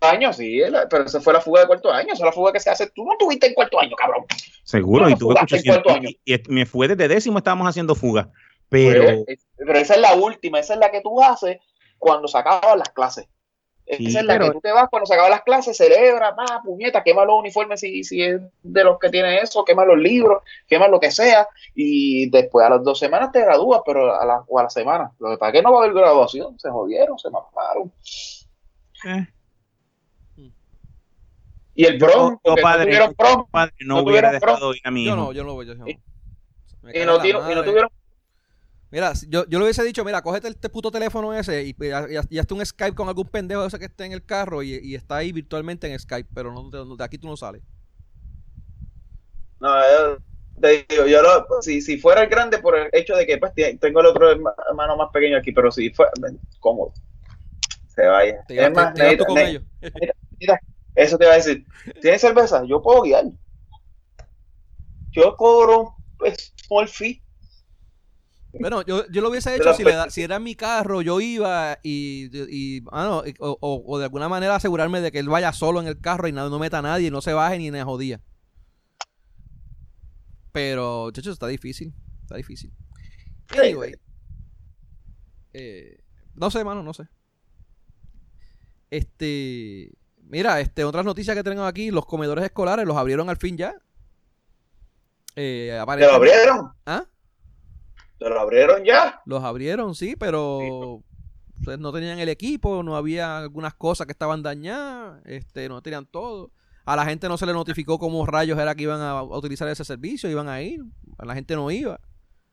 año, 0.00 0.32
sí, 0.32 0.60
pero 0.88 1.04
esa 1.04 1.20
fue 1.20 1.32
la 1.32 1.40
fuga 1.40 1.60
de 1.62 1.66
cuarto 1.66 1.90
año, 1.92 2.12
esa 2.12 2.22
es 2.24 2.26
la 2.26 2.32
fuga 2.32 2.52
que 2.52 2.60
se 2.60 2.70
hace. 2.70 2.88
Tú 2.90 3.04
no 3.04 3.16
tuviste 3.18 3.46
en 3.46 3.54
cuarto 3.54 3.78
año, 3.80 3.94
cabrón. 3.96 4.24
Seguro, 4.64 5.08
y 5.08 5.14
tuve 5.14 5.34
fuga 5.34 5.40
en 5.40 5.44
800 5.44 5.82
cuarto 5.82 5.90
año. 5.98 6.08
y, 6.24 6.34
y 6.34 6.42
me 6.48 6.66
fue 6.66 6.88
desde 6.88 7.08
décimo, 7.08 7.38
estábamos 7.38 7.68
haciendo 7.68 7.94
fuga. 7.94 8.30
Pero, 8.68 9.24
Pues, 9.24 9.46
pero 9.56 9.78
esa 9.78 9.94
es 9.94 10.00
la 10.00 10.14
última, 10.14 10.58
esa 10.60 10.74
es 10.74 10.80
la 10.80 10.90
que 10.90 11.00
tú 11.00 11.20
haces 11.22 11.58
cuando 11.98 12.28
se 12.28 12.38
acaban 12.38 12.78
las 12.78 12.88
clases. 12.90 13.26
Sí, 13.92 14.06
esa 14.06 14.20
es 14.20 14.24
la 14.24 14.34
pero- 14.34 14.44
que 14.46 14.50
tú 14.52 14.60
te 14.60 14.70
vas 14.70 14.88
cuando 14.88 15.04
se 15.06 15.14
acaban 15.14 15.32
las 15.32 15.42
clases, 15.42 15.76
celebra, 15.76 16.36
pa, 16.36 16.62
puñeta, 16.64 17.02
quema 17.02 17.24
los 17.24 17.40
uniformes 17.40 17.80
si, 17.80 18.04
si 18.04 18.22
es 18.22 18.40
de 18.62 18.84
los 18.84 19.00
que 19.00 19.08
tiene 19.10 19.38
eso, 19.40 19.64
quema 19.64 19.84
los 19.84 19.98
libros, 19.98 20.44
quema 20.68 20.86
lo 20.86 21.00
que 21.00 21.10
sea, 21.10 21.48
y 21.74 22.30
después 22.30 22.64
a 22.64 22.70
las 22.70 22.84
dos 22.84 23.00
semanas 23.00 23.32
te 23.32 23.40
gradúas, 23.40 23.80
pero 23.84 24.14
a 24.14 24.24
la, 24.24 24.44
o 24.46 24.58
a 24.60 24.62
la 24.62 24.70
semana. 24.70 25.10
Lo 25.18 25.30
que 25.30 25.38
pasa 25.38 25.50
es 25.50 25.54
que 25.58 25.62
no 25.62 25.72
va 25.72 25.80
a 25.80 25.82
haber 25.82 25.94
graduación, 25.96 26.56
se 26.60 26.70
jodieron, 26.70 27.18
se 27.18 27.30
mamaron. 27.30 27.92
eh, 29.06 29.26
Y 31.80 31.84
el 31.86 31.98
yo, 31.98 32.06
prom, 32.06 32.38
yo, 32.44 32.54
no 32.56 32.62
padre, 32.62 32.84
tuvieron 32.84 33.14
prom, 33.14 33.46
padre, 33.50 33.72
no, 33.80 33.96
no 33.96 34.02
hubiera 34.02 34.32
dejado 34.32 34.74
ir 34.74 34.80
a 34.84 34.90
mi 34.90 35.04
Yo 35.04 35.12
hijo. 35.12 35.16
no, 35.16 35.32
yo 35.32 35.44
no 35.44 35.54
voy. 35.54 35.66
Yo 35.66 35.74
no. 35.74 35.88
Y- 35.88 35.98
Me 36.82 36.98
y 36.98 37.04
no, 37.04 37.16
y 37.16 37.32
tuvieron 37.32 37.90
Mira, 38.92 39.12
yo, 39.28 39.44
yo 39.46 39.58
le 39.60 39.64
hubiese 39.66 39.84
dicho, 39.84 40.04
mira, 40.04 40.20
cógete 40.20 40.48
este 40.48 40.68
puto 40.68 40.90
teléfono 40.90 41.32
ese 41.32 41.62
y, 41.62 41.68
y, 41.68 41.86
y- 41.86 42.34
y 42.34 42.38
hazte 42.38 42.54
un 42.54 42.66
Skype 42.66 42.96
con 42.96 43.06
algún 43.06 43.28
pendejo 43.28 43.64
ese 43.64 43.78
que 43.78 43.84
esté 43.84 44.04
en 44.04 44.12
el 44.12 44.24
carro 44.24 44.64
y, 44.64 44.74
y 44.82 44.94
está 44.96 45.18
ahí 45.18 45.30
virtualmente 45.30 45.86
en 45.92 45.96
Skype, 45.98 46.28
pero 46.34 46.52
no, 46.52 46.68
de, 46.70 46.96
de 46.96 47.04
aquí 47.04 47.16
tú 47.16 47.28
no 47.28 47.36
sales. 47.36 47.62
No, 49.60 49.68
yo 49.80 50.18
te 50.60 50.86
digo, 50.88 51.06
yo 51.06 51.22
lo, 51.22 51.46
si, 51.62 51.80
si 51.80 51.98
fuera 51.98 52.22
el 52.24 52.28
grande 52.30 52.58
por 52.58 52.76
el 52.76 52.88
hecho 52.92 53.14
de 53.14 53.26
que 53.26 53.38
pues, 53.38 53.52
tengo 53.78 54.00
el 54.00 54.06
otro 54.06 54.28
herma- 54.30 54.54
hermano 54.68 54.96
más 54.96 55.10
pequeño 55.12 55.36
aquí, 55.38 55.52
pero 55.52 55.70
si 55.70 55.90
fuera 55.90 56.10
cómodo, 56.58 56.92
se 57.94 58.06
vaya. 58.06 58.42
Te 58.48 58.54
Es 58.64 58.72
más, 58.72 58.92
llevas 58.94 59.16
tú 59.26 59.34
necesita- 59.34 60.60
eso 61.02 61.18
te 61.18 61.24
iba 61.24 61.32
a 61.34 61.36
decir. 61.36 61.66
¿Tienes 62.00 62.20
cerveza? 62.20 62.64
Yo 62.64 62.82
puedo 62.82 63.02
guiar. 63.02 63.24
Yo 65.10 65.34
cobro 65.36 65.94
un 66.20 66.32
small 66.66 66.88
fee. 66.88 67.22
Bueno, 68.52 68.82
yo, 68.82 69.06
yo 69.10 69.22
lo 69.22 69.30
hubiese 69.30 69.54
hecho 69.54 69.72
si, 69.74 69.82
pues, 69.84 69.94
le 69.94 69.98
da- 69.98 70.10
si 70.10 70.22
era 70.22 70.40
mi 70.40 70.56
carro, 70.56 71.02
yo 71.02 71.20
iba 71.20 71.78
y, 71.84 72.28
y, 72.50 72.82
ah, 72.90 73.04
no, 73.04 73.18
o, 73.38 73.58
o- 73.60 73.82
o 73.86 73.98
de 73.98 74.04
alguna 74.06 74.28
manera 74.28 74.56
asegurarme 74.56 75.00
de 75.00 75.12
que 75.12 75.20
él 75.20 75.28
vaya 75.28 75.52
solo 75.52 75.80
en 75.80 75.86
el 75.86 76.00
carro 76.00 76.26
y 76.26 76.32
no, 76.32 76.48
no 76.50 76.58
meta 76.58 76.78
a 76.78 76.82
nadie 76.82 77.08
y 77.08 77.10
no 77.10 77.20
se 77.20 77.32
baje 77.32 77.58
ni 77.58 77.68
en 77.68 77.84
jodía. 77.84 78.20
Pero, 80.52 81.10
chacho, 81.12 81.30
está 81.30 81.46
difícil. 81.46 81.94
Está 82.22 82.36
difícil. 82.36 82.72
Anyway. 83.56 83.94
Eh, 85.52 85.98
no 86.34 86.50
sé, 86.50 86.64
mano, 86.64 86.82
no 86.82 86.92
sé. 86.92 87.04
Este. 88.90 89.92
Mira, 90.30 90.60
este, 90.60 90.84
otras 90.84 91.04
noticias 91.04 91.36
que 91.36 91.42
tengo 91.42 91.64
aquí, 91.64 91.90
los 91.90 92.06
comedores 92.06 92.44
escolares 92.44 92.86
los 92.86 92.96
abrieron 92.96 93.28
al 93.28 93.36
fin 93.36 93.56
ya. 93.56 93.74
Eh, 95.34 95.76
¿Te 95.96 96.06
lo 96.06 96.12
abrieron? 96.12 96.72
¿Ah? 96.86 97.04
¿Te 98.16 98.28
lo 98.28 98.38
abrieron 98.38 98.84
ya? 98.84 99.20
Los 99.26 99.42
abrieron, 99.42 99.96
sí, 99.96 100.14
pero 100.14 101.02
pues, 101.64 101.80
no 101.80 101.92
tenían 101.92 102.20
el 102.20 102.28
equipo, 102.28 102.84
no 102.84 102.94
había 102.94 103.38
algunas 103.38 103.74
cosas 103.74 104.06
que 104.06 104.12
estaban 104.12 104.40
dañadas, 104.40 105.20
este, 105.24 105.68
no 105.68 105.82
tenían 105.82 106.06
todo. 106.06 106.52
A 106.84 106.94
la 106.94 107.04
gente 107.04 107.28
no 107.28 107.36
se 107.36 107.46
le 107.46 107.52
notificó 107.52 107.98
cómo 107.98 108.24
rayos 108.24 108.56
era 108.56 108.76
que 108.76 108.84
iban 108.84 109.00
a, 109.00 109.22
utilizar 109.24 109.68
ese 109.68 109.84
servicio, 109.84 110.30
iban 110.30 110.48
a 110.48 110.62
ir, 110.62 110.80
a 111.18 111.24
la 111.24 111.34
gente 111.34 111.56
no 111.56 111.70
iba. 111.72 111.98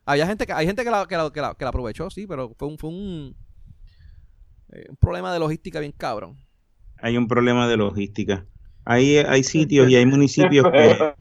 Había 0.04 0.26
gente 0.26 0.48
que, 0.48 0.54
hay 0.54 0.66
gente 0.66 0.84
que 0.84 0.90
la, 0.90 1.06
que 1.06 1.16
la, 1.16 1.30
que 1.32 1.42
la- 1.42 1.54
que 1.54 1.64
la 1.64 1.70
aprovechó, 1.70 2.10
sí, 2.10 2.26
pero 2.26 2.56
fue 2.58 2.68
un, 2.70 2.78
fue 2.80 2.90
un 2.90 3.36
Eh, 4.72 4.86
un 4.90 4.98
problema 4.98 5.32
de 5.32 5.40
logística 5.40 5.80
bien 5.80 5.94
cabrón. 5.94 6.38
Hay 7.02 7.18
un 7.18 7.28
problema 7.28 7.68
de 7.68 7.78
logística. 7.78 8.46
Hay, 8.86 9.18
hay 9.18 9.44
sitios 9.44 9.90
y 9.90 9.96
hay 9.96 10.06
municipios 10.06 10.66
que... 10.72 11.14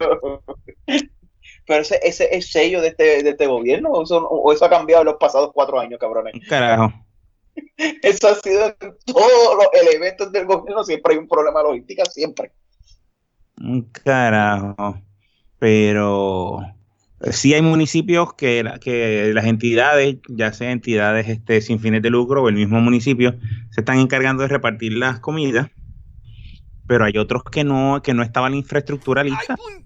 Pero 1.67 1.81
ese, 1.81 1.99
ese 2.01 2.25
es 2.25 2.31
el 2.31 2.43
sello 2.43 2.81
de 2.81 2.87
este, 2.89 3.23
de 3.23 3.29
este 3.31 3.45
gobierno, 3.45 3.89
o 3.89 4.03
eso, 4.03 4.25
o 4.25 4.53
eso 4.53 4.63
ha 4.63 4.69
cambiado 4.69 5.01
en 5.01 5.07
los 5.07 5.17
pasados 5.17 5.51
cuatro 5.53 5.77
años, 5.77 5.99
cabrones. 5.99 6.33
Carajo. 6.47 6.93
Eso 8.03 8.27
ha 8.27 8.35
sido 8.35 8.67
en 8.67 8.95
todos 9.03 9.55
los 9.55 9.67
elementos 9.73 10.31
del 10.31 10.45
gobierno, 10.45 10.83
siempre 10.83 11.13
hay 11.13 11.19
un 11.19 11.27
problema 11.27 11.59
de 11.59 11.69
logística, 11.69 12.05
siempre. 12.05 12.51
Carajo. 14.03 15.01
Pero 15.59 16.59
sí 17.31 17.53
hay 17.53 17.61
municipios 17.61 18.33
que, 18.33 18.63
que 18.81 19.31
las 19.33 19.45
entidades, 19.45 20.17
ya 20.29 20.53
sea 20.53 20.71
entidades 20.71 21.27
este, 21.27 21.61
sin 21.61 21.79
fines 21.79 22.01
de 22.01 22.09
lucro 22.09 22.43
o 22.43 22.49
el 22.49 22.55
mismo 22.55 22.79
municipio, 22.79 23.35
se 23.71 23.81
están 23.81 23.99
encargando 23.99 24.43
de 24.43 24.49
repartir 24.49 24.93
las 24.93 25.19
comidas. 25.19 25.69
Pero 26.87 27.05
hay 27.05 27.17
otros 27.17 27.43
que 27.43 27.63
no, 27.63 28.01
que 28.01 28.13
no 28.13 28.23
estaba 28.23 28.49
la 28.49 28.55
infraestructura 28.55 29.23
lista. 29.23 29.55
uy. 29.55 29.83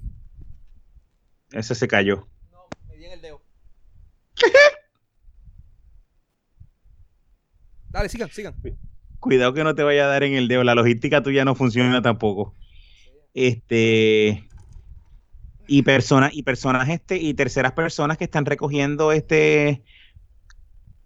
Ese 1.52 1.76
se 1.76 1.88
cayó. 1.88 2.28
No, 2.52 2.68
me 2.88 2.98
di 2.98 3.06
en 3.06 3.12
el 3.14 3.22
dedo. 3.22 3.42
Dale, 7.90 8.08
sigan, 8.08 8.30
sigan. 8.30 8.56
Cuidado 9.20 9.54
que 9.54 9.64
no 9.64 9.76
te 9.76 9.84
vaya 9.84 10.06
a 10.06 10.08
dar 10.08 10.24
en 10.24 10.34
el 10.34 10.48
dedo. 10.48 10.64
La 10.64 10.76
logística 10.76 11.22
tuya 11.22 11.44
no 11.44 11.56
funciona 11.56 12.02
tampoco. 12.02 12.56
Este. 13.34 14.48
Y 15.74 15.84
personas, 15.84 16.32
y 16.34 16.44
personas, 16.44 16.90
este, 16.90 17.16
y 17.18 17.34
terceras 17.34 17.72
personas 17.74 18.18
que 18.18 18.26
están 18.26 18.46
recogiendo 18.46 19.12
este 19.14 19.84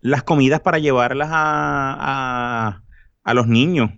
las 0.02 0.24
comidas 0.24 0.62
para 0.62 0.80
llevarlas 0.80 1.30
a, 1.32 2.68
a, 2.78 2.84
a 3.24 3.34
los 3.34 3.48
niños. 3.48 3.92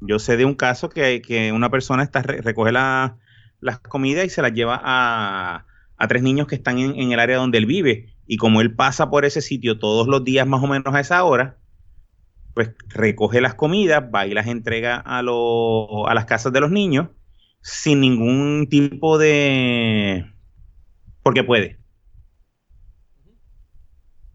Yo 0.00 0.18
sé 0.18 0.36
de 0.36 0.44
un 0.44 0.54
caso 0.54 0.88
que, 0.90 1.22
que 1.22 1.52
una 1.52 1.70
persona 1.70 2.02
está 2.02 2.22
re- 2.22 2.40
recoge 2.42 2.72
la- 2.72 3.18
las 3.60 3.78
comidas 3.80 4.26
y 4.26 4.30
se 4.30 4.42
las 4.42 4.52
lleva 4.52 4.80
a, 4.82 5.66
a 5.96 6.08
tres 6.08 6.22
niños 6.22 6.46
que 6.46 6.56
están 6.56 6.78
en, 6.78 6.94
en 7.00 7.12
el 7.12 7.20
área 7.20 7.36
donde 7.38 7.58
él 7.58 7.66
vive. 7.66 8.14
Y 8.26 8.36
como 8.36 8.60
él 8.60 8.74
pasa 8.74 9.10
por 9.10 9.24
ese 9.24 9.40
sitio 9.40 9.78
todos 9.78 10.06
los 10.08 10.24
días 10.24 10.46
más 10.46 10.62
o 10.62 10.66
menos 10.66 10.94
a 10.94 11.00
esa 11.00 11.24
hora, 11.24 11.58
pues 12.54 12.72
recoge 12.88 13.40
las 13.40 13.54
comidas, 13.54 14.04
va 14.14 14.26
y 14.26 14.34
las 14.34 14.46
entrega 14.48 14.96
a, 14.98 15.22
lo- 15.22 16.08
a 16.08 16.14
las 16.14 16.26
casas 16.26 16.52
de 16.52 16.60
los 16.60 16.70
niños 16.70 17.10
sin 17.64 18.00
ningún 18.00 18.68
tipo 18.68 19.18
de... 19.18 20.30
porque 21.22 21.44
puede. 21.44 21.78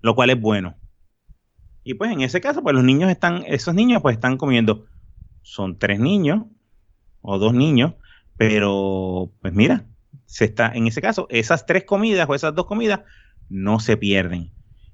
Lo 0.02 0.16
cual 0.16 0.30
es 0.32 0.40
bueno. 0.42 0.76
Y 1.84 1.94
pues 1.96 2.12
en 2.12 2.22
ese 2.22 2.42
caso, 2.42 2.62
pues 2.62 2.76
los 2.76 2.84
niños 2.84 3.10
están, 3.10 3.44
esos 3.48 3.74
niños 3.74 4.02
pues 4.02 4.16
están 4.16 4.38
comiendo. 4.38 4.86
Son 5.42 5.78
tres 5.80 6.00
niños 6.00 6.46
o 7.22 7.40
dos 7.40 7.54
niños, 7.54 7.96
pero 8.38 9.32
pues 9.42 9.54
mira, 9.54 9.86
se 10.26 10.46
está, 10.46 10.72
en 10.74 10.88
ese 10.88 11.02
caso, 11.02 11.28
esas 11.30 11.66
tres 11.66 11.86
comidas 11.86 12.28
o 12.30 12.36
esas 12.36 12.56
dos 12.56 12.66
comidas 12.66 13.02
no 13.50 13.80
se 13.80 13.98
pierden. 13.98 14.52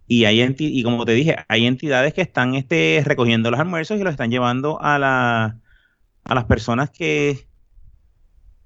Y 0.07 0.25
hay 0.25 0.39
enti- 0.39 0.69
y 0.71 0.83
como 0.83 1.05
te 1.05 1.13
dije, 1.13 1.37
hay 1.47 1.65
entidades 1.65 2.13
que 2.13 2.21
están 2.21 2.55
este, 2.55 3.01
recogiendo 3.05 3.51
los 3.51 3.59
almuerzos 3.59 3.99
y 3.99 4.03
los 4.03 4.11
están 4.11 4.31
llevando 4.31 4.81
a, 4.81 4.99
la, 4.99 5.59
a 6.23 6.35
las 6.35 6.45
personas 6.45 6.91
que, 6.91 7.47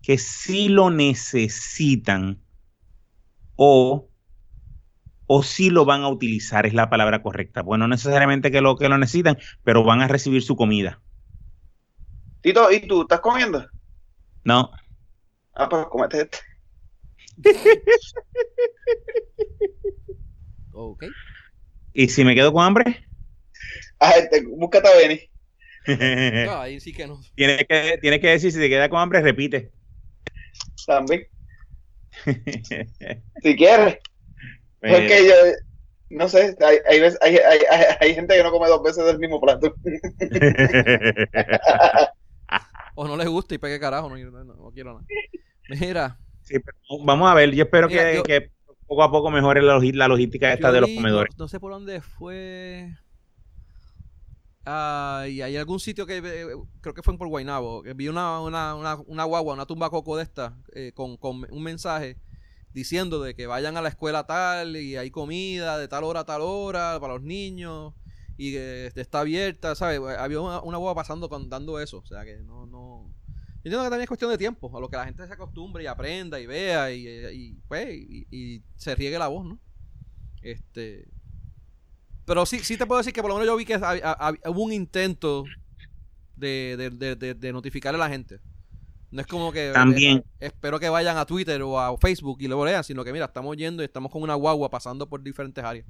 que 0.09 0.17
sí 0.17 0.69
lo 0.69 0.89
necesitan 0.89 2.41
o, 3.55 4.09
o 5.27 5.43
sí 5.43 5.69
lo 5.69 5.85
van 5.85 6.01
a 6.01 6.09
utilizar, 6.09 6.65
es 6.65 6.73
la 6.73 6.89
palabra 6.89 7.21
correcta. 7.21 7.61
Bueno, 7.61 7.87
no 7.87 7.93
necesariamente 7.93 8.49
que 8.49 8.59
lo, 8.59 8.75
que 8.75 8.89
lo 8.89 8.97
necesitan, 8.97 9.37
pero 9.63 9.83
van 9.83 10.01
a 10.01 10.07
recibir 10.07 10.41
su 10.41 10.55
comida. 10.55 10.99
Tito, 12.41 12.71
¿y 12.71 12.87
tú 12.87 13.03
estás 13.03 13.19
comiendo? 13.19 13.67
No, 14.43 14.71
Ah, 15.53 15.69
pues 15.69 15.85
comete 15.91 16.21
este. 16.21 16.39
Ok. 20.71 21.03
y 21.93 22.09
si 22.09 22.25
me 22.25 22.33
quedo 22.33 22.51
con 22.51 22.65
hambre, 22.65 23.05
Ah, 23.99 24.13
este, 24.17 24.43
búscate 24.47 24.87
a 24.87 24.97
Benny. 24.97 25.19
No, 26.47 26.55
ahí 26.61 26.79
sí 26.79 26.93
que 26.93 27.05
no. 27.05 27.21
tienes 27.35 27.63
que, 27.69 27.99
tienes 28.01 28.21
que 28.21 28.29
decir, 28.29 28.51
si 28.51 28.57
te 28.57 28.69
queda 28.69 28.89
con 28.89 29.01
hambre, 29.01 29.21
repite. 29.21 29.71
También, 30.89 31.23
si 33.43 33.55
quieres. 33.55 33.99
Porque 34.81 35.27
yo, 35.27 35.33
no 36.09 36.27
sé, 36.27 36.55
hay, 36.65 36.77
hay, 36.89 36.99
veces- 36.99 37.19
hay, 37.21 37.35
hay, 37.37 37.59
hay, 37.69 37.85
hay 37.99 38.15
gente 38.15 38.35
que 38.35 38.41
no 38.41 38.49
come 38.51 38.67
dos 38.67 38.81
veces 38.81 39.05
del 39.05 39.19
mismo 39.19 39.39
plato. 39.39 39.75
O 42.95 43.07
no 43.07 43.15
les 43.15 43.27
gusta 43.29 43.53
y 43.55 43.59
pegue 43.59 43.79
carajo, 43.79 44.09
no, 44.09 44.17
no, 44.43 44.71
quiero 44.71 44.93
nada. 44.93 45.05
Mira, 45.79 46.19
Sí, 46.41 46.55
pero 46.59 46.75
vamos 47.05 47.29
a 47.29 47.35
ver, 47.35 47.51
yo 47.51 47.63
espero 47.65 47.87
Mira, 47.87 48.09
que, 48.09 48.15
yo- 48.17 48.23
que 48.23 48.51
poco 48.87 49.03
a 49.03 49.11
poco 49.11 49.29
mejore 49.29 49.61
la, 49.61 49.75
logi- 49.77 49.93
la 49.93 50.07
logística 50.07 50.51
esta 50.51 50.71
de 50.71 50.81
los 50.81 50.89
comedores. 50.89 51.29
No, 51.37 51.43
no 51.45 51.47
sé 51.47 51.59
por 51.59 51.71
dónde 51.71 52.01
fue. 52.01 52.89
Ah, 54.71 55.25
y 55.27 55.41
hay 55.41 55.55
algún 55.57 55.79
sitio 55.79 56.05
que 56.05 56.17
eh, 56.17 56.47
creo 56.81 56.93
que 56.93 57.01
fue 57.01 57.17
por 57.17 57.27
Guaynabo, 57.27 57.81
que 57.81 57.93
vi 57.93 58.07
una, 58.07 58.39
una, 58.41 58.75
una, 58.75 58.97
una 59.07 59.23
guagua, 59.23 59.53
una 59.53 59.65
tumba 59.65 59.89
coco 59.89 60.15
de 60.17 60.23
esta, 60.23 60.57
eh, 60.73 60.91
con, 60.93 61.17
con 61.17 61.47
un 61.51 61.63
mensaje 61.63 62.17
diciendo 62.71 63.19
de 63.23 63.33
que 63.35 63.47
vayan 63.47 63.77
a 63.77 63.81
la 63.81 63.89
escuela 63.89 64.27
tal 64.27 64.75
y 64.77 64.95
hay 64.95 65.09
comida 65.11 65.77
de 65.79 65.87
tal 65.87 66.03
hora 66.03 66.19
a 66.21 66.25
tal 66.25 66.41
hora 66.41 66.99
para 66.99 67.13
los 67.15 67.23
niños 67.23 67.93
y 68.37 68.51
que 68.51 68.91
está 68.95 69.21
abierta, 69.21 69.73
¿sabes? 69.75 69.99
Había 70.19 70.39
una, 70.41 70.61
una 70.61 70.77
guagua 70.77 70.95
pasando 71.01 71.29
con, 71.29 71.49
dando 71.49 71.79
eso, 71.79 71.99
o 71.99 72.05
sea 72.05 72.23
que 72.25 72.37
no, 72.43 72.67
no... 72.67 73.11
Yo 73.63 73.71
entiendo 73.71 73.79
que 73.83 73.89
también 73.89 74.03
es 74.03 74.07
cuestión 74.07 74.31
de 74.31 74.37
tiempo, 74.37 74.75
a 74.77 74.79
lo 74.79 74.89
que 74.89 74.97
la 74.97 75.05
gente 75.05 75.25
se 75.27 75.33
acostumbre 75.33 75.83
y 75.83 75.87
aprenda 75.87 76.39
y 76.39 76.45
vea 76.45 76.91
y, 76.91 77.07
y, 77.07 77.53
pues, 77.67 77.89
y- 77.95 78.27
y 78.31 78.63
se 78.75 78.93
riegue 78.95 79.17
la 79.19 79.27
voz, 79.29 79.45
¿no? 79.45 79.59
Este... 80.41 81.07
Pero 82.29 82.45
sí, 82.45 82.59
sí 82.59 82.77
te 82.77 82.85
puedo 82.85 82.99
decir 82.99 83.11
que 83.11 83.23
por 83.23 83.29
lo 83.29 83.37
menos 83.37 83.47
yo 83.47 83.57
vi 83.57 83.65
que 83.65 83.75
hubo 83.75 84.63
un 84.63 84.71
intento 84.71 85.45
de, 86.35 86.91
de, 86.93 87.15
de, 87.15 87.33
de- 87.33 87.51
notificarle 87.51 87.95
a 87.95 88.05
la 88.05 88.09
gente. 88.09 88.39
No 89.09 89.21
es 89.21 89.25
como 89.25 89.51
que 89.51 89.71
También. 89.73 90.19
eh, 90.19 90.45
espero 90.45 90.79
que 90.79 90.89
vayan 90.89 91.17
a 91.17 91.25
Twitter 91.25 91.59
o 91.63 91.79
a 91.79 91.97
Facebook 91.97 92.37
y 92.39 92.47
lo 92.47 92.63
lean, 92.63 92.83
sino 92.83 93.03
que 93.03 93.11
mira, 93.13 93.25
estamos 93.25 93.57
yendo 93.57 93.81
y 93.81 93.85
estamos 93.85 94.11
con 94.11 94.21
una 94.21 94.35
guagua 94.35 94.69
pasando 94.69 95.09
por 95.09 95.23
diferentes 95.23 95.63
áreas. 95.63 95.87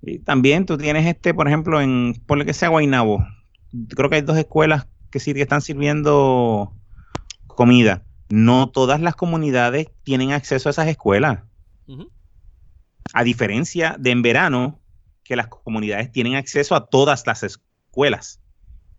Y 0.00 0.20
también 0.20 0.64
tú 0.64 0.78
tienes 0.78 1.06
este, 1.06 1.34
por 1.34 1.48
ejemplo, 1.48 1.82
en, 1.82 2.14
ponle 2.26 2.46
que 2.46 2.54
sea 2.54 2.70
Guaynabo, 2.70 3.26
creo 3.94 4.08
que 4.08 4.16
hay 4.16 4.22
dos 4.22 4.38
escuelas 4.38 4.86
que 5.10 5.20
sí 5.20 5.34
que 5.34 5.42
están 5.42 5.60
sirviendo 5.60 6.72
comida. 7.46 8.04
No 8.30 8.70
todas 8.70 9.02
las 9.02 9.16
comunidades 9.16 9.88
tienen 10.02 10.32
acceso 10.32 10.70
a 10.70 10.72
esas 10.72 10.88
escuelas. 10.88 11.40
A 13.12 13.22
diferencia 13.22 13.96
de 13.98 14.10
en 14.10 14.22
verano, 14.22 14.80
que 15.24 15.36
las 15.36 15.48
comunidades 15.48 16.12
tienen 16.12 16.36
acceso 16.36 16.74
a 16.74 16.86
todas 16.86 17.26
las 17.26 17.42
escuelas. 17.42 18.40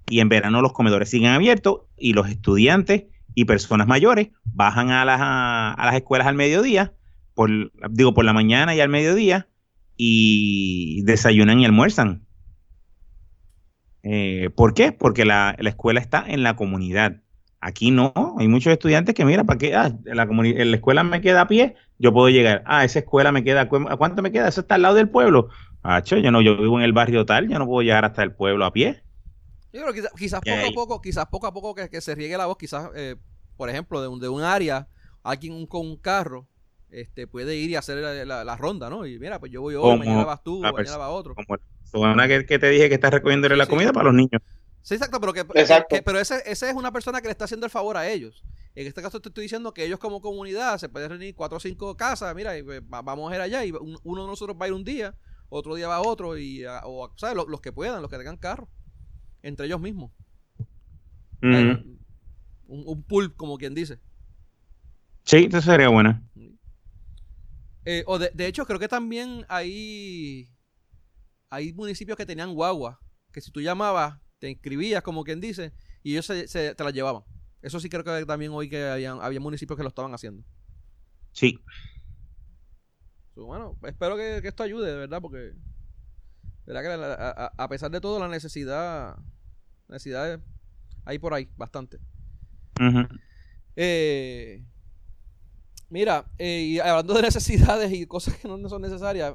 Y 0.10 0.20
en 0.20 0.30
verano 0.30 0.62
los 0.62 0.74
comedores 0.74 1.10
siguen 1.10 1.32
abiertos 1.32 1.82
y 1.98 2.14
los 2.14 2.30
estudiantes 2.30 3.06
y 3.34 3.46
personas 3.46 3.88
mayores 3.88 4.30
bajan 4.44 4.92
a 4.92 5.06
las, 5.06 5.20
a, 5.22 5.76
las 5.86 5.96
escuelas 5.96 6.28
al 6.28 6.36
mediodía, 6.36 6.94
por, 7.34 7.50
digo, 7.90 8.14
por 8.14 8.26
la 8.26 8.34
mañana 8.34 8.76
y 8.76 8.82
al 8.82 8.90
mediodía, 8.90 9.48
y 9.98 11.02
desayunan 11.04 11.60
y 11.60 11.66
almuerzan. 11.66 12.26
Eh, 14.04 14.50
¿Por 14.56 14.74
qué? 14.74 14.92
Porque 14.92 15.26
la, 15.26 15.56
la 15.60 15.70
escuela 15.70 16.00
está 16.00 16.24
en 16.28 16.44
la 16.44 16.56
comunidad. 16.56 17.22
Aquí 17.66 17.90
no, 17.90 18.14
hay 18.38 18.48
muchos 18.48 18.72
estudiantes 18.72 19.16
que, 19.16 19.26
mira, 19.26 19.44
¿para 19.44 19.58
qué? 19.58 19.74
Ah, 19.74 19.92
la, 20.04 20.28
escuela 20.76 21.04
me 21.04 21.20
queda 21.20 21.42
a 21.42 21.48
pie, 21.48 21.76
yo 21.98 22.12
puedo 22.14 22.30
llegar. 22.30 22.64
Ah, 22.66 22.84
esa 22.86 23.00
escuela 23.00 23.32
me 23.32 23.44
queda, 23.44 23.68
¿cu- 23.70 23.88
¿a 23.90 23.96
cuánto 23.98 24.22
me 24.22 24.32
queda? 24.32 24.48
Eso 24.48 24.62
está 24.62 24.76
al 24.76 24.82
lado 24.82 24.96
del 24.96 25.10
pueblo. 25.10 25.50
Ah, 25.84 26.02
yo 26.04 26.32
no, 26.32 26.42
yo 26.42 26.58
vivo 26.58 26.78
en 26.80 26.84
el 26.86 26.94
barrio 26.94 27.26
tal, 27.26 27.48
yo 27.48 27.60
no 27.60 27.66
puedo 27.66 27.82
llegar 27.84 28.06
hasta 28.06 28.24
el 28.24 28.34
pueblo 28.34 28.66
a 28.66 28.74
pie. 28.74 29.04
Yo 29.72 29.82
creo 29.82 29.94
que 29.94 30.02
quizás, 30.02 30.42
quizás 30.42 30.42
poco 30.42 30.68
a 30.68 30.74
poco, 30.74 31.02
quizás 31.02 31.26
poco 31.28 31.48
a 31.48 31.54
poco 31.54 31.76
que, 31.76 31.90
que 31.90 32.02
se 32.02 32.16
riegue 32.16 32.38
la 32.38 32.46
voz, 32.46 32.58
quizás, 32.58 32.90
eh, 32.96 33.16
por 33.58 33.70
ejemplo, 33.70 34.02
de 34.02 34.08
un, 34.08 34.20
de 34.20 34.30
un 34.30 34.42
área, 34.42 34.88
alguien 35.24 35.66
con 35.68 35.86
un 35.86 35.98
carro, 35.98 36.48
este, 36.90 37.28
puede 37.28 37.56
ir 37.58 37.72
y 37.72 37.76
hacer 37.76 37.98
la, 37.98 38.26
la- 38.26 38.44
la 38.46 38.56
ronda, 38.56 38.90
¿no? 38.90 39.06
Y 39.06 39.20
mira, 39.20 39.40
pues 39.40 39.52
yo 39.52 39.62
voy 39.62 39.76
hoy, 39.76 39.82
Como 39.82 39.98
mañana 39.98 40.24
vas 40.24 40.42
tú, 40.44 40.62
la 40.64 40.72
mañana 40.72 40.98
va 40.98 41.10
otro. 41.10 41.36
Como 41.36 41.56
la 41.56 41.62
persona 41.92 42.28
que, 42.28 42.46
que 42.46 42.58
te 42.60 42.70
dije 42.70 42.88
que 42.90 42.96
está 42.96 43.10
recogiéndole 43.10 43.58
la 43.58 43.66
Sí. 43.66 43.70
comida 43.70 43.92
para 43.92 44.06
los 44.06 44.14
niños. 44.14 44.42
Sí, 44.82 44.94
exacto, 44.96 45.20
pero 45.20 45.34
que, 45.34 45.46
Exacto. 45.56 45.96
que- 45.96 46.02
pero 46.04 46.20
ese, 46.20 46.42
ese 46.46 46.70
es 46.70 46.76
una 46.76 46.92
persona 46.92 47.20
que 47.20 47.28
le 47.28 47.32
está 47.32 47.46
haciendo 47.46 47.66
el 47.66 47.72
favor 47.72 47.98
a 47.98 48.08
ellos. 48.08 48.44
En 48.76 48.88
este 48.88 49.02
caso 49.02 49.22
te 49.22 49.30
estoy 49.30 49.44
diciendo 49.44 49.74
que 49.74 49.86
ellos 49.86 50.00
como 50.00 50.20
comunidad 50.22 50.78
se 50.78 50.90
pueden 50.90 51.10
reunir 51.10 51.34
cuatro 51.34 51.58
o 51.58 51.60
cinco 51.62 51.96
casas, 51.96 52.36
mira, 52.36 52.58
y, 52.58 52.64
pues, 52.64 52.82
va- 52.82 53.02
vamos 53.02 53.32
a 53.32 53.36
ir 53.36 53.42
allá 53.42 53.64
y 53.66 53.72
un- 53.72 53.98
uno 54.04 54.24
de 54.24 54.28
nosotros 54.28 54.58
va 54.60 54.66
a 54.66 54.68
ir 54.68 54.74
un 54.74 54.84
día, 54.84 55.16
otro 55.50 55.76
día 55.76 55.88
va 55.88 56.02
otro 56.02 56.38
y 56.38 56.66
ah, 56.66 56.82
o 56.86 57.10
sabes 57.18 57.38
los, 57.38 57.48
los 57.48 57.62
que 57.62 57.72
puedan, 57.72 58.02
los 58.02 58.12
que 58.12 58.18
tengan 58.18 58.38
carro, 58.38 58.70
entre 59.42 59.66
ellos 59.68 59.80
mismos. 59.80 60.12
Un, 62.68 62.84
un 62.88 63.04
pool, 63.04 63.34
como 63.36 63.58
quien 63.58 63.74
dice. 63.76 64.00
Sí, 65.24 65.48
eso 65.50 65.62
sería 65.62 65.90
buena. 65.90 66.22
Eh, 67.86 68.04
o 68.08 68.18
de, 68.18 68.32
de 68.34 68.48
hecho, 68.48 68.66
creo 68.66 68.80
que 68.80 68.88
también 68.88 69.46
hay, 69.48 70.50
hay 71.50 71.72
municipios 71.74 72.18
que 72.18 72.26
tenían 72.26 72.54
guagua 72.54 73.00
que 73.32 73.42
si 73.42 73.52
tú 73.52 73.62
llamabas, 73.62 74.20
te 74.40 74.50
inscribías, 74.50 75.04
como 75.04 75.24
quien 75.24 75.40
dice, 75.40 75.74
y 76.04 76.14
ellos 76.14 76.26
se, 76.26 76.48
se- 76.48 76.74
te 76.74 76.84
las 76.84 76.94
llevaban. 76.94 77.24
Eso 77.66 77.80
sí 77.80 77.90
creo 77.90 78.04
que 78.04 78.26
también 78.28 78.52
hoy 78.52 78.70
que 78.70 78.84
habían, 78.88 79.20
había 79.22 79.40
municipios 79.40 79.76
que 79.76 79.82
lo 79.82 79.90
estaban 79.90 80.14
haciendo. 80.14 80.44
Sí. 81.32 81.60
Bueno, 83.36 83.76
espero 83.82 84.16
que, 84.16 84.40
que 84.44 84.50
esto 84.50 84.62
ayude, 84.62 84.88
de 84.88 84.96
verdad, 84.96 85.20
porque 85.20 85.54
verdad 86.68 86.84
que 86.84 86.98
la- 86.98 87.54
a, 87.58 87.68
pesar 87.68 87.90
de 87.90 88.00
todo 88.00 88.20
la 88.20 88.28
necesidad, 88.28 89.18
necesidad 89.88 90.40
hay 91.06 91.18
por 91.18 91.34
ahí 91.34 91.50
bastante. 91.58 91.98
Eh, 93.76 94.64
mira, 95.90 96.24
eh, 96.38 96.62
y 96.68 96.80
hablando 96.80 97.16
de 97.16 97.22
necesidades 97.24 97.92
y 97.92 98.06
cosas 98.06 98.38
que 98.38 98.48
no 98.48 98.70
son 98.70 98.84
necesarias, 98.84 99.34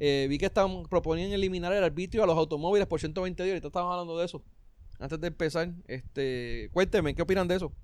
eh, 0.00 0.26
vi 0.28 0.36
que 0.36 0.46
están 0.46 0.82
proponiendo 0.88 1.36
eliminar 1.36 1.72
el 1.72 1.84
arbitrio 1.84 2.24
a 2.24 2.26
los 2.26 2.36
automóviles 2.36 2.88
por 2.88 2.98
120 2.98 3.44
días. 3.44 3.52
Ahorita 3.54 3.68
estábamos 3.68 3.92
hablando 3.92 4.18
de 4.18 4.24
eso. 4.24 4.42
Antes 4.98 5.20
de 5.20 5.28
empezar, 5.28 5.72
este, 5.86 6.70
cuénteme, 6.72 7.14
¿qué 7.14 7.22
opinan 7.22 7.46
de 7.48 7.56
eso? 7.56 7.74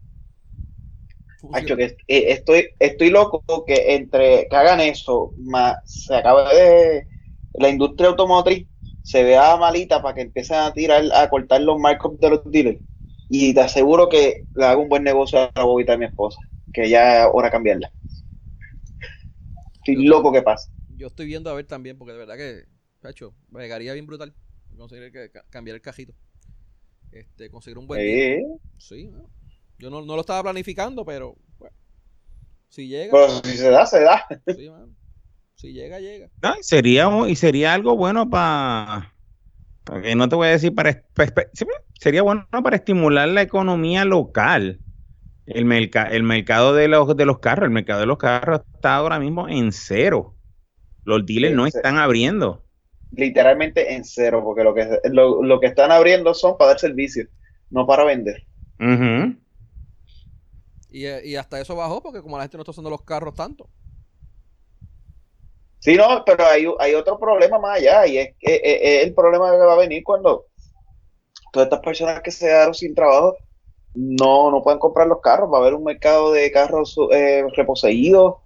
Hacho, 1.51 1.77
que 1.77 1.85
eh, 1.85 1.97
estoy, 2.33 2.71
estoy 2.81 3.11
loco 3.11 3.45
que 3.67 3.95
entre 3.95 4.49
que 4.49 4.57
hagan 4.57 4.81
eso, 4.81 5.35
más 5.39 5.77
se 5.85 6.17
acaba 6.17 6.53
de 6.53 7.07
la 7.55 7.69
industria 7.69 8.09
automotriz 8.11 8.67
se 9.03 9.23
vea 9.23 9.57
malita 9.57 10.03
para 10.03 10.15
que 10.15 10.23
empiecen 10.23 10.57
a 10.57 10.73
tirar, 10.73 11.05
a 11.15 11.29
cortar 11.29 11.61
los 11.61 11.79
markups 11.79 12.19
de 12.21 12.31
los 12.31 12.41
dealers. 12.51 12.81
Y 13.29 13.53
te 13.55 13.61
aseguro 13.61 14.09
que 14.09 14.47
le 14.55 14.65
hago 14.65 14.83
un 14.83 14.89
buen 14.89 15.05
negocio 15.05 15.39
a 15.41 15.51
la 15.55 15.65
bobita 15.65 15.93
de 15.93 15.99
mi 15.99 16.05
esposa, 16.07 16.41
que 16.73 16.89
ya 16.89 17.25
es 17.25 17.31
hora 17.33 17.49
de 17.49 17.53
cambiarla. 17.53 17.93
Estoy 19.75 20.05
loco 20.05 20.33
que 20.33 20.43
pasa. 20.43 20.69
Yo 20.89 21.09
estoy 21.09 21.27
viendo 21.27 21.51
a 21.51 21.55
ver 21.55 21.67
también, 21.67 21.99
porque 21.99 22.13
de 22.13 22.19
verdad 22.19 22.37
que, 22.37 22.67
cacho, 23.01 23.35
me 23.49 23.61
pegaría 23.61 23.93
bien 23.95 24.07
brutal 24.07 24.35
conseguir 24.77 25.13
que, 25.13 25.31
ca- 25.31 25.45
cambiar 25.51 25.77
el 25.77 25.83
cajito. 25.83 26.15
Este, 27.15 27.49
conseguir 27.49 27.79
un 27.79 27.87
buen 27.87 28.01
día. 28.01 28.39
Sí, 28.77 29.09
yo 29.79 29.89
no, 29.91 30.03
no 30.03 30.15
lo 30.15 30.21
estaba 30.21 30.43
planificando, 30.43 31.05
pero 31.05 31.37
bueno, 31.59 31.77
si 32.69 32.89
llega, 32.89 33.13
pero 33.13 33.29
si 33.45 33.57
se 33.57 33.71
da, 33.71 33.87
se 33.87 34.01
da. 34.01 34.27
sí, 34.57 34.69
mano. 34.69 34.89
si 35.55 35.73
llega, 35.73 36.01
llega. 36.01 36.29
No, 36.43 36.55
y 36.59 36.63
sería, 36.63 37.07
un- 37.09 37.29
y 37.29 37.37
sería 37.37 37.73
algo 37.75 37.97
bueno 37.97 38.29
para, 38.29 39.15
que 40.03 40.15
no 40.17 40.29
te 40.29 40.35
voy 40.37 40.49
a 40.49 40.51
decir 40.51 40.75
para, 40.75 41.03
pa- 41.15 41.27
pa- 41.27 41.47
sería 41.95 42.23
bueno 42.23 42.47
para 42.63 42.77
estimular 42.77 43.29
la 43.29 43.43
economía 43.43 44.05
local. 44.05 44.81
El, 45.47 45.67
merca- 45.67 46.09
el 46.11 46.23
mercado 46.23 46.75
de 46.75 46.89
los, 46.89 47.17
de 47.17 47.27
los 47.27 47.39
carros, 47.39 47.67
el 47.67 47.71
mercado 47.71 48.01
de 48.01 48.07
los 48.07 48.19
carros 48.19 48.63
está 48.75 48.97
ahora 48.97 49.21
mismo 49.21 49.49
en 49.49 49.73
cero. 49.73 50.35
Los 51.05 51.25
dealers 51.27 51.55
no 51.55 51.67
están 51.67 51.99
abriendo. 51.99 52.64
Literalmente 53.17 53.95
en 53.95 54.05
cero, 54.05 54.43
porque 54.45 54.65
lo 54.65 54.75
que, 54.75 55.01
lo, 55.11 55.43
lo 55.43 55.61
que 55.61 55.67
están 55.67 55.93
abriendo 55.93 56.35
son 56.35 56.57
para 56.57 56.71
dar 56.71 56.81
servicio, 56.81 57.27
no 57.71 57.87
para 57.87 58.05
vender. 58.05 58.47
Y, 60.91 61.07
eh, 61.07 61.23
y 61.25 61.37
hasta 61.37 61.61
eso 61.61 61.77
bajó 61.77 62.03
porque 62.03 62.23
como 62.23 62.37
la 62.37 62.45
gente 62.45 62.57
no 62.57 62.63
está 62.63 62.71
usando 62.71 62.91
los 62.91 63.03
carros 63.03 63.35
tanto. 63.35 63.69
Sí, 65.81 65.97
no, 65.97 66.25
pero 66.25 66.47
hay, 66.47 66.67
hay 66.79 66.95
otro 66.95 67.19
problema 67.19 67.59
más 67.59 67.79
allá 67.79 68.07
y 68.07 68.17
es 68.17 68.35
que 68.39 68.55
eh, 68.55 68.61
eh, 68.65 69.03
el 69.03 69.13
problema 69.13 69.51
que 69.51 69.59
va 69.59 69.75
a 69.75 69.79
venir 69.79 70.03
cuando 70.03 70.47
todas 71.53 71.67
estas 71.67 71.81
personas 71.81 72.21
que 72.23 72.31
se 72.31 72.47
quedaron 72.47 72.75
sin 72.75 72.95
trabajo 72.95 73.37
no, 73.95 74.51
no 74.51 74.63
pueden 74.63 74.81
comprar 74.81 75.07
los 75.07 75.21
carros. 75.21 75.51
Va 75.53 75.59
a 75.59 75.61
haber 75.61 75.75
un 75.75 75.85
mercado 75.85 76.33
de 76.33 76.51
carros 76.51 76.97
eh, 77.13 77.45
reposeídos 77.55 78.37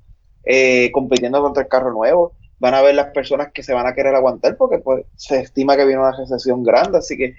eh, 0.44 0.90
compitiendo 0.92 1.40
contra 1.40 1.62
el 1.62 1.68
carro 1.68 1.92
nuevo. 1.92 2.34
Van 2.60 2.74
a 2.74 2.78
haber 2.78 2.94
las 2.94 3.12
personas 3.12 3.52
que 3.52 3.62
se 3.62 3.72
van 3.72 3.86
a 3.86 3.94
querer 3.94 4.14
aguantar 4.14 4.56
porque 4.56 4.78
pues 4.78 5.04
se 5.16 5.40
estima 5.40 5.76
que 5.76 5.84
viene 5.84 6.00
una 6.00 6.16
recesión 6.16 6.62
grande, 6.64 6.98
así 6.98 7.16
que 7.16 7.36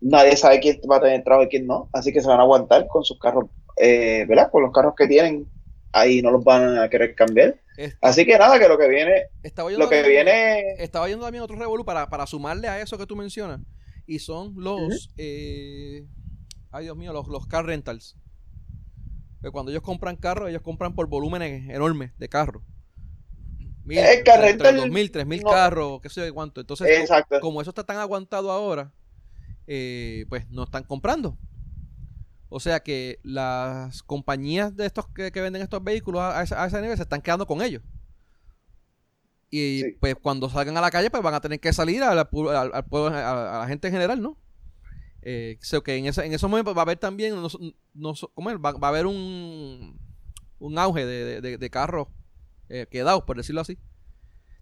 nadie 0.00 0.36
sabe 0.36 0.60
quién 0.60 0.80
va 0.90 0.96
a 0.96 1.00
tener 1.00 1.24
trabajo 1.24 1.46
y 1.46 1.48
quién 1.48 1.66
no. 1.66 1.88
Así 1.92 2.12
que 2.12 2.20
se 2.20 2.28
van 2.28 2.38
a 2.38 2.42
aguantar 2.42 2.86
con 2.86 3.02
sus 3.04 3.18
carros, 3.18 3.46
eh, 3.76 4.24
¿verdad? 4.28 4.50
Con 4.50 4.62
los 4.62 4.72
carros 4.72 4.94
que 4.96 5.06
tienen 5.08 5.46
ahí 5.92 6.22
no 6.22 6.30
los 6.30 6.42
van 6.44 6.78
a 6.78 6.88
querer 6.88 7.14
cambiar. 7.14 7.56
Est- 7.76 7.98
Así 8.00 8.24
que 8.24 8.38
nada, 8.38 8.58
que 8.58 8.68
lo 8.68 8.78
que 8.78 8.88
viene 8.88 9.24
estaba 9.42 9.68
yendo 9.70 9.84
lo 9.84 9.90
que 9.90 10.02
también- 10.02 10.24
viene 10.26 10.74
Estaba 10.78 11.08
yendo 11.08 11.24
también 11.24 11.42
otro 11.42 11.56
revolú 11.56 11.84
para, 11.84 12.08
para 12.08 12.26
sumarle 12.26 12.68
a 12.68 12.80
eso 12.80 12.96
que 12.98 13.06
tú 13.06 13.16
mencionas. 13.16 13.60
Y 14.06 14.18
son 14.20 14.54
los. 14.56 15.12
eh, 15.16 16.04
ay, 16.70 16.84
Dios 16.84 16.96
mío, 16.96 17.12
los, 17.12 17.28
los 17.28 17.46
car 17.46 17.64
rentals. 17.66 18.16
Que 19.42 19.50
cuando 19.50 19.70
ellos 19.72 19.82
compran 19.82 20.16
carros, 20.16 20.48
ellos 20.48 20.62
compran 20.62 20.94
por 20.94 21.08
volúmenes 21.08 21.68
enormes 21.70 22.12
de 22.18 22.28
carros. 22.28 22.62
Mil, 23.84 23.98
El 23.98 24.04
entre- 24.18 24.32
entre 24.50 24.70
rental 24.70 24.76
2.000, 24.90 25.10
3.000 25.10 25.42
no- 25.42 25.50
carros, 25.50 26.00
qué 26.00 26.08
sé 26.08 26.26
yo 26.26 26.34
cuánto. 26.34 26.60
Entonces, 26.60 26.88
Exacto. 27.00 27.40
como 27.40 27.60
eso 27.60 27.70
está 27.70 27.84
tan 27.84 27.96
aguantado 27.98 28.50
ahora, 28.52 28.92
eh, 29.66 30.24
pues 30.28 30.48
no 30.50 30.62
están 30.64 30.84
comprando. 30.84 31.36
O 32.48 32.60
sea 32.60 32.80
que 32.80 33.18
las 33.22 34.02
compañías 34.02 34.76
de 34.76 34.86
estos 34.86 35.06
que, 35.08 35.32
que 35.32 35.40
venden 35.40 35.62
estos 35.62 35.82
vehículos 35.82 36.20
a, 36.20 36.38
a 36.38 36.42
ese, 36.42 36.54
a 36.54 36.66
ese 36.66 36.80
nivel 36.82 36.96
se 36.96 37.02
están 37.04 37.22
quedando 37.22 37.46
con 37.46 37.62
ellos. 37.62 37.82
Y 39.50 39.82
Sí. 39.82 39.96
pues 40.00 40.14
cuando 40.20 40.48
salgan 40.48 40.76
a 40.76 40.80
la 40.80 40.90
calle, 40.90 41.10
pues 41.10 41.22
van 41.22 41.34
a 41.34 41.40
tener 41.40 41.60
que 41.60 41.72
salir 41.72 42.02
al 42.02 42.28
pueblo- 42.28 42.50
a, 42.52 43.56
a 43.56 43.58
la 43.60 43.66
gente 43.68 43.88
en 43.88 43.94
general, 43.94 44.20
¿no? 44.22 44.38
Eh, 45.22 45.58
so 45.60 45.82
que 45.82 45.96
en, 45.96 46.06
ese, 46.06 46.24
en 46.24 46.32
esos 46.32 46.50
momentos 46.50 46.74
va 46.76 46.80
a 46.80 46.82
haber 46.82 46.98
también, 46.98 47.34
no, 47.34 47.48
no- 47.94 48.14
¿cómo 48.34 48.50
es? 48.50 48.56
Va, 48.56 48.72
va 48.72 48.88
a 48.88 48.90
haber 48.90 49.06
un, 49.06 49.98
un 50.58 50.78
auge 50.78 51.04
de, 51.06 51.24
de- 51.24 51.40
de- 51.40 51.58
de 51.58 51.70
carros 51.70 52.08
eh, 52.68 52.86
quedados, 52.90 53.24
por 53.24 53.36
decirlo 53.36 53.60
así. 53.60 53.78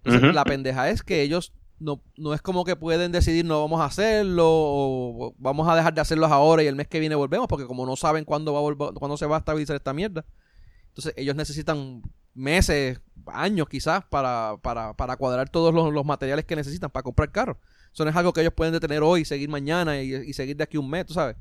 Entonces, 0.04 0.34
la 0.34 0.44
pendeja 0.44 0.88
es 0.90 1.02
que 1.02 1.22
ellos 1.22 1.52
no, 1.78 2.02
no 2.16 2.34
es 2.34 2.42
como 2.42 2.64
que 2.64 2.76
pueden 2.76 3.10
decidir 3.12 3.44
no 3.44 3.60
vamos 3.60 3.80
a 3.80 3.86
hacerlo 3.86 4.44
o 4.46 5.34
vamos 5.38 5.68
a 5.68 5.76
dejar 5.76 5.94
de 5.94 6.00
hacerlos 6.00 6.30
ahora 6.30 6.62
y 6.62 6.66
el 6.66 6.76
mes 6.76 6.88
que 6.88 7.00
viene 7.00 7.14
volvemos 7.14 7.48
porque 7.48 7.66
como 7.66 7.86
no 7.86 7.96
saben 7.96 8.24
cuándo 8.24 8.52
va 8.52 8.58
a 8.58 8.62
volver, 8.62 8.94
cuándo 8.94 9.16
se 9.16 9.26
va 9.26 9.36
a 9.36 9.38
estabilizar 9.40 9.76
esta 9.76 9.92
mierda. 9.94 10.24
Entonces 10.88 11.14
ellos 11.16 11.36
necesitan 11.36 12.02
meses, 12.34 13.00
años 13.26 13.68
quizás 13.68 14.04
para, 14.04 14.56
para, 14.62 14.94
para 14.94 15.16
cuadrar 15.16 15.48
todos 15.48 15.74
los, 15.74 15.92
los 15.92 16.04
materiales 16.04 16.44
que 16.44 16.56
necesitan 16.56 16.90
para 16.90 17.02
comprar 17.02 17.30
carros. 17.30 17.56
Eso 17.92 18.04
no 18.04 18.10
es 18.10 18.16
algo 18.16 18.32
que 18.32 18.40
ellos 18.42 18.54
pueden 18.54 18.72
detener 18.72 19.02
hoy, 19.02 19.24
seguir 19.24 19.48
mañana 19.48 20.00
y, 20.02 20.14
y 20.14 20.32
seguir 20.32 20.56
de 20.56 20.64
aquí 20.64 20.76
un 20.76 20.88
mes, 20.88 21.06
tú 21.06 21.14
sabes. 21.14 21.36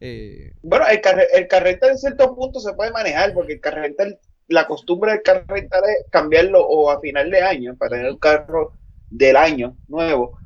Eh, 0.00 0.52
Bueno, 0.62 0.86
el, 0.88 1.00
carre, 1.00 1.26
el 1.34 1.46
carrental 1.48 1.90
en 1.90 1.98
cierto 1.98 2.34
punto 2.34 2.60
se 2.60 2.72
puede 2.74 2.90
manejar 2.90 3.32
porque 3.32 3.54
el 3.54 3.60
carrental, 3.60 4.18
la 4.48 4.66
costumbre 4.66 5.12
del 5.12 5.22
carrental 5.22 5.82
es 5.84 6.06
cambiarlo 6.10 6.66
o 6.66 6.90
a 6.90 7.00
final 7.00 7.30
de 7.30 7.42
año 7.42 7.76
para 7.76 7.96
tener 7.96 8.12
un 8.12 8.18
carro 8.18 8.72
del 9.10 9.36
año 9.36 9.76
nuevo 9.88 10.38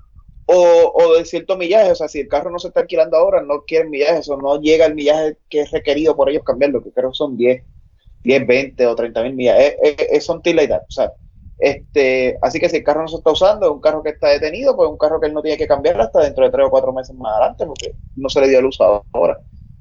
o, 0.47 0.93
o 0.95 1.15
de 1.17 1.25
cierto 1.25 1.57
millaje. 1.57 1.93
O 1.93 1.95
sea, 1.95 2.09
si 2.09 2.21
el 2.21 2.29
carro 2.29 2.51
no 2.51 2.59
se 2.59 2.69
está 2.69 2.81
alquilando 2.81 3.17
ahora, 3.17 3.43
no 3.43 3.65
quieren 3.67 3.91
millaje, 3.91 4.21
o 4.31 4.37
no 4.37 4.61
llega 4.61 4.87
el 4.87 4.95
millaje 4.95 5.37
que 5.49 5.61
es 5.61 5.71
requerido 5.71 6.17
por 6.17 6.31
ellos 6.31 6.43
cambiarlo, 6.45 6.83
que 6.83 6.93
creo 6.93 7.13
son 7.13 7.37
10, 7.37 7.63
10 8.25 8.47
20 8.47 8.87
o 8.87 8.97
30 8.97 9.23
mil 9.25 9.35
millas. 9.35 9.59
Es, 9.59 9.77
es, 9.83 10.07
es 10.11 10.31
o 10.31 10.41
sea, 10.89 11.13
este, 11.59 12.39
así 12.41 12.61
que 12.61 12.69
si 12.69 12.77
el 12.79 12.85
carro 12.85 13.03
no 13.03 13.09
se 13.09 13.17
está 13.17 13.33
usando, 13.33 13.67
es 13.67 13.73
un 13.73 13.81
carro 13.81 14.03
que 14.03 14.11
está 14.11 14.29
detenido, 14.29 14.75
pues 14.77 14.87
es 14.87 14.93
un 14.93 14.99
carro 14.99 15.21
que 15.21 15.27
él 15.27 15.35
no 15.35 15.43
tiene 15.43 15.59
que 15.59 15.67
cambiar 15.67 16.01
hasta 16.01 16.21
dentro 16.21 16.45
de 16.45 16.51
tres 16.51 16.67
o 16.67 16.71
cuatro 16.71 16.93
meses 16.93 17.15
más 17.17 17.33
adelante, 17.33 17.67
porque 17.67 17.95
no 18.17 18.29
se 18.29 18.41
le 18.41 18.49
dio 18.49 18.61
el 18.61 18.67
uso 18.67 19.05
ahora. 19.13 19.39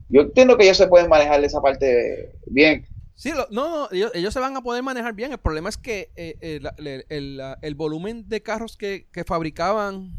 Yo 0.09 0.21
entiendo 0.21 0.57
que 0.57 0.63
ellos 0.63 0.77
se 0.77 0.87
pueden 0.87 1.09
manejar 1.09 1.43
esa 1.43 1.61
parte 1.61 2.31
bien. 2.47 2.85
Sí, 3.19 3.31
lo- 3.33 3.47
no, 3.49 3.67
no, 3.69 3.87
ellos, 3.91 4.11
ellos 4.13 4.31
se 4.31 4.39
van 4.39 4.55
a 4.55 4.61
poder 4.61 4.83
manejar 4.83 5.13
bien. 5.13 5.31
El 5.31 5.39
problema 5.39 5.69
es 5.69 5.77
que 5.77 6.11
eh, 6.15 6.37
eh, 6.39 6.59
el, 6.77 7.05
el- 7.09 7.41
el 7.61 7.75
volumen 7.75 8.29
de 8.29 8.43
carros 8.43 8.77
que, 8.77 9.07
que 9.11 9.23
fabricaban 9.23 10.11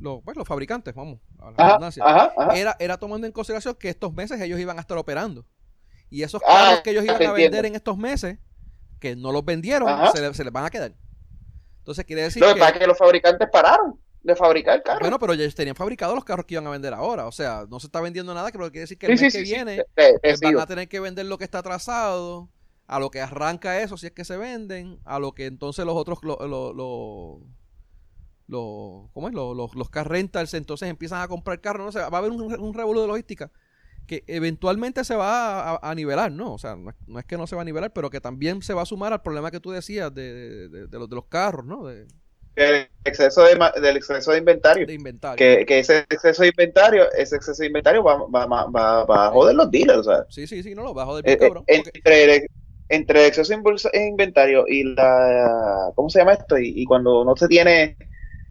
los, 0.00 0.22
pues, 0.24 0.36
los 0.38 0.48
fabricantes, 0.48 0.94
vamos, 0.94 1.20
a 1.38 1.50
la 1.50 1.56
Ajá, 1.58 1.66
redundancia, 1.66 2.02
ajá, 2.04 2.32
ajá. 2.36 2.56
era, 2.58 2.74
era 2.78 2.96
tomando 2.96 3.26
en 3.26 3.32
consideración 3.34 3.74
que 3.74 3.90
estos 3.90 4.12
meses 4.14 4.40
ellos 4.40 4.58
iban 4.58 4.78
a 4.78 4.80
estar 4.80 4.96
operando. 4.96 5.44
Y 6.08 6.22
esos 6.22 6.40
Ah, 6.46 6.54
carros 6.54 6.80
que 6.80 6.90
ellos 6.90 7.04
iban 7.04 7.16
a 7.16 7.32
vender 7.32 7.44
entiendo. 7.44 7.68
en 7.68 7.74
estos 7.74 7.98
meses, 7.98 8.38
que 9.00 9.16
no 9.16 9.32
los 9.32 9.44
vendieron, 9.44 9.88
se, 10.12 10.22
le- 10.22 10.32
se 10.32 10.42
les 10.42 10.52
van 10.52 10.64
a 10.64 10.70
quedar. 10.70 10.94
Entonces 11.78 12.04
quiere 12.06 12.22
decir 12.22 12.42
es 12.42 12.72
que 12.78 12.86
los 12.86 12.96
fabricantes 12.98 13.48
pararon 13.52 14.00
de 14.26 14.36
fabricar 14.36 14.82
carros. 14.82 15.00
bueno, 15.00 15.18
pero 15.18 15.32
ellos 15.34 15.54
tenían 15.54 15.76
fabricados 15.76 16.14
los 16.14 16.24
carros 16.24 16.46
que 16.46 16.54
iban 16.54 16.66
a 16.66 16.70
vender 16.70 16.92
ahora. 16.94 17.26
O 17.26 17.32
sea, 17.32 17.66
no 17.68 17.80
se 17.80 17.86
está 17.86 18.00
vendiendo 18.00 18.34
nada, 18.34 18.50
que 18.50 18.58
quiere 18.58 18.80
decir 18.80 18.98
que 18.98 19.06
el 19.06 19.14
sí, 19.16 19.18
mes 19.24 19.28
sí, 19.30 19.30
que 19.30 19.44
sí, 19.44 19.44
viene 19.44 19.84
te- 19.94 20.18
te- 20.20 20.36
van 20.42 20.58
a 20.58 20.66
tener 20.66 20.88
que 20.88 21.00
vender 21.00 21.26
lo 21.26 21.38
que 21.38 21.44
está 21.44 21.58
atrasado, 21.58 22.50
a 22.86 22.98
lo 23.00 23.10
que 23.10 23.20
arranca 23.20 23.80
eso, 23.80 23.96
si 23.96 24.06
es 24.06 24.12
que 24.12 24.24
se 24.24 24.36
venden, 24.36 25.00
a 25.04 25.18
lo 25.18 25.32
que 25.34 25.46
entonces 25.46 25.84
los 25.84 25.96
otros, 25.96 26.18
lo, 26.22 26.38
lo, 26.46 26.72
lo- 26.72 27.40
lo- 28.48 29.10
¿cómo 29.12 29.28
es? 29.28 29.34
Lo- 29.34 29.54
los, 29.54 29.74
los 29.74 29.90
car 29.90 30.08
rentals 30.08 30.54
entonces 30.54 30.88
empiezan 30.88 31.20
a 31.22 31.28
comprar 31.28 31.60
carros, 31.60 31.86
no 31.86 31.92
sé, 31.92 31.98
va 32.00 32.06
a 32.06 32.18
haber 32.18 32.30
un, 32.30 32.42
un 32.60 32.74
revuelo 32.74 33.02
de 33.02 33.08
logística 33.08 33.50
que 34.06 34.24
eventualmente 34.28 35.04
se 35.04 35.16
va 35.16 35.74
a, 35.76 35.90
a 35.90 35.94
nivelar, 35.94 36.32
¿no? 36.32 36.54
O 36.54 36.58
sea, 36.58 36.76
no 36.76 36.90
es, 36.90 36.96
no 37.06 37.18
es 37.20 37.26
que 37.26 37.36
no 37.38 37.46
se 37.46 37.56
va 37.56 37.62
a 37.62 37.66
nivelar, 37.66 37.92
pero 37.92 38.10
que 38.10 38.20
también 38.20 38.62
se 38.62 38.74
va 38.74 38.82
a 38.82 38.86
sumar 38.86 39.12
al 39.12 39.22
problema 39.22 39.50
que 39.52 39.60
tú 39.60 39.70
decías 39.72 40.14
de, 40.14 40.32
de- 40.34 40.68
de- 40.70 40.86
de 40.88 40.98
los, 40.98 41.08
de 41.10 41.16
los 41.16 41.26
carros, 41.26 41.66
¿no? 41.66 41.86
De, 41.86 42.06
El 42.56 42.88
exceso 43.04 43.42
de, 43.44 43.54
del 43.80 43.96
exceso 43.98 44.32
de 44.32 44.38
inventario. 44.38 44.86
de 44.86 44.94
inventario. 44.94 45.36
Que, 45.36 45.64
que 45.66 45.78
ese 45.80 45.98
exceso 46.10 46.42
de 46.42 46.48
inventario, 46.48 47.12
ese 47.12 47.36
exceso 47.36 47.60
de 47.62 47.66
inventario 47.68 48.02
va, 48.02 48.16
va, 48.26 48.46
va, 48.46 48.64
va- 48.66 49.04
va 49.04 49.26
a 49.26 49.30
joder 49.30 49.54
los 49.54 49.70
dealers. 49.70 50.08
Sí, 50.30 50.46
sí, 50.46 50.62
sí, 50.62 50.74
no 50.74 50.82
lo 50.82 50.94
del 51.16 51.32
Eh, 51.34 51.36
cabrón. 51.38 51.64
eh, 51.66 51.76
porque- 51.84 51.98
entre, 51.98 52.34
el, 52.36 52.46
entre 52.88 53.20
el 53.20 53.26
exceso 53.26 53.52
de 53.52 53.56
de 53.92 54.06
inventario 54.08 54.64
y 54.66 54.84
la 54.94 55.92
¿cómo 55.94 56.08
se 56.08 56.18
llama 56.20 56.32
esto? 56.32 56.58
Y, 56.58 56.72
y 56.80 56.84
cuando 56.86 57.24
no 57.24 57.36
se 57.36 57.46
tiene 57.46 57.96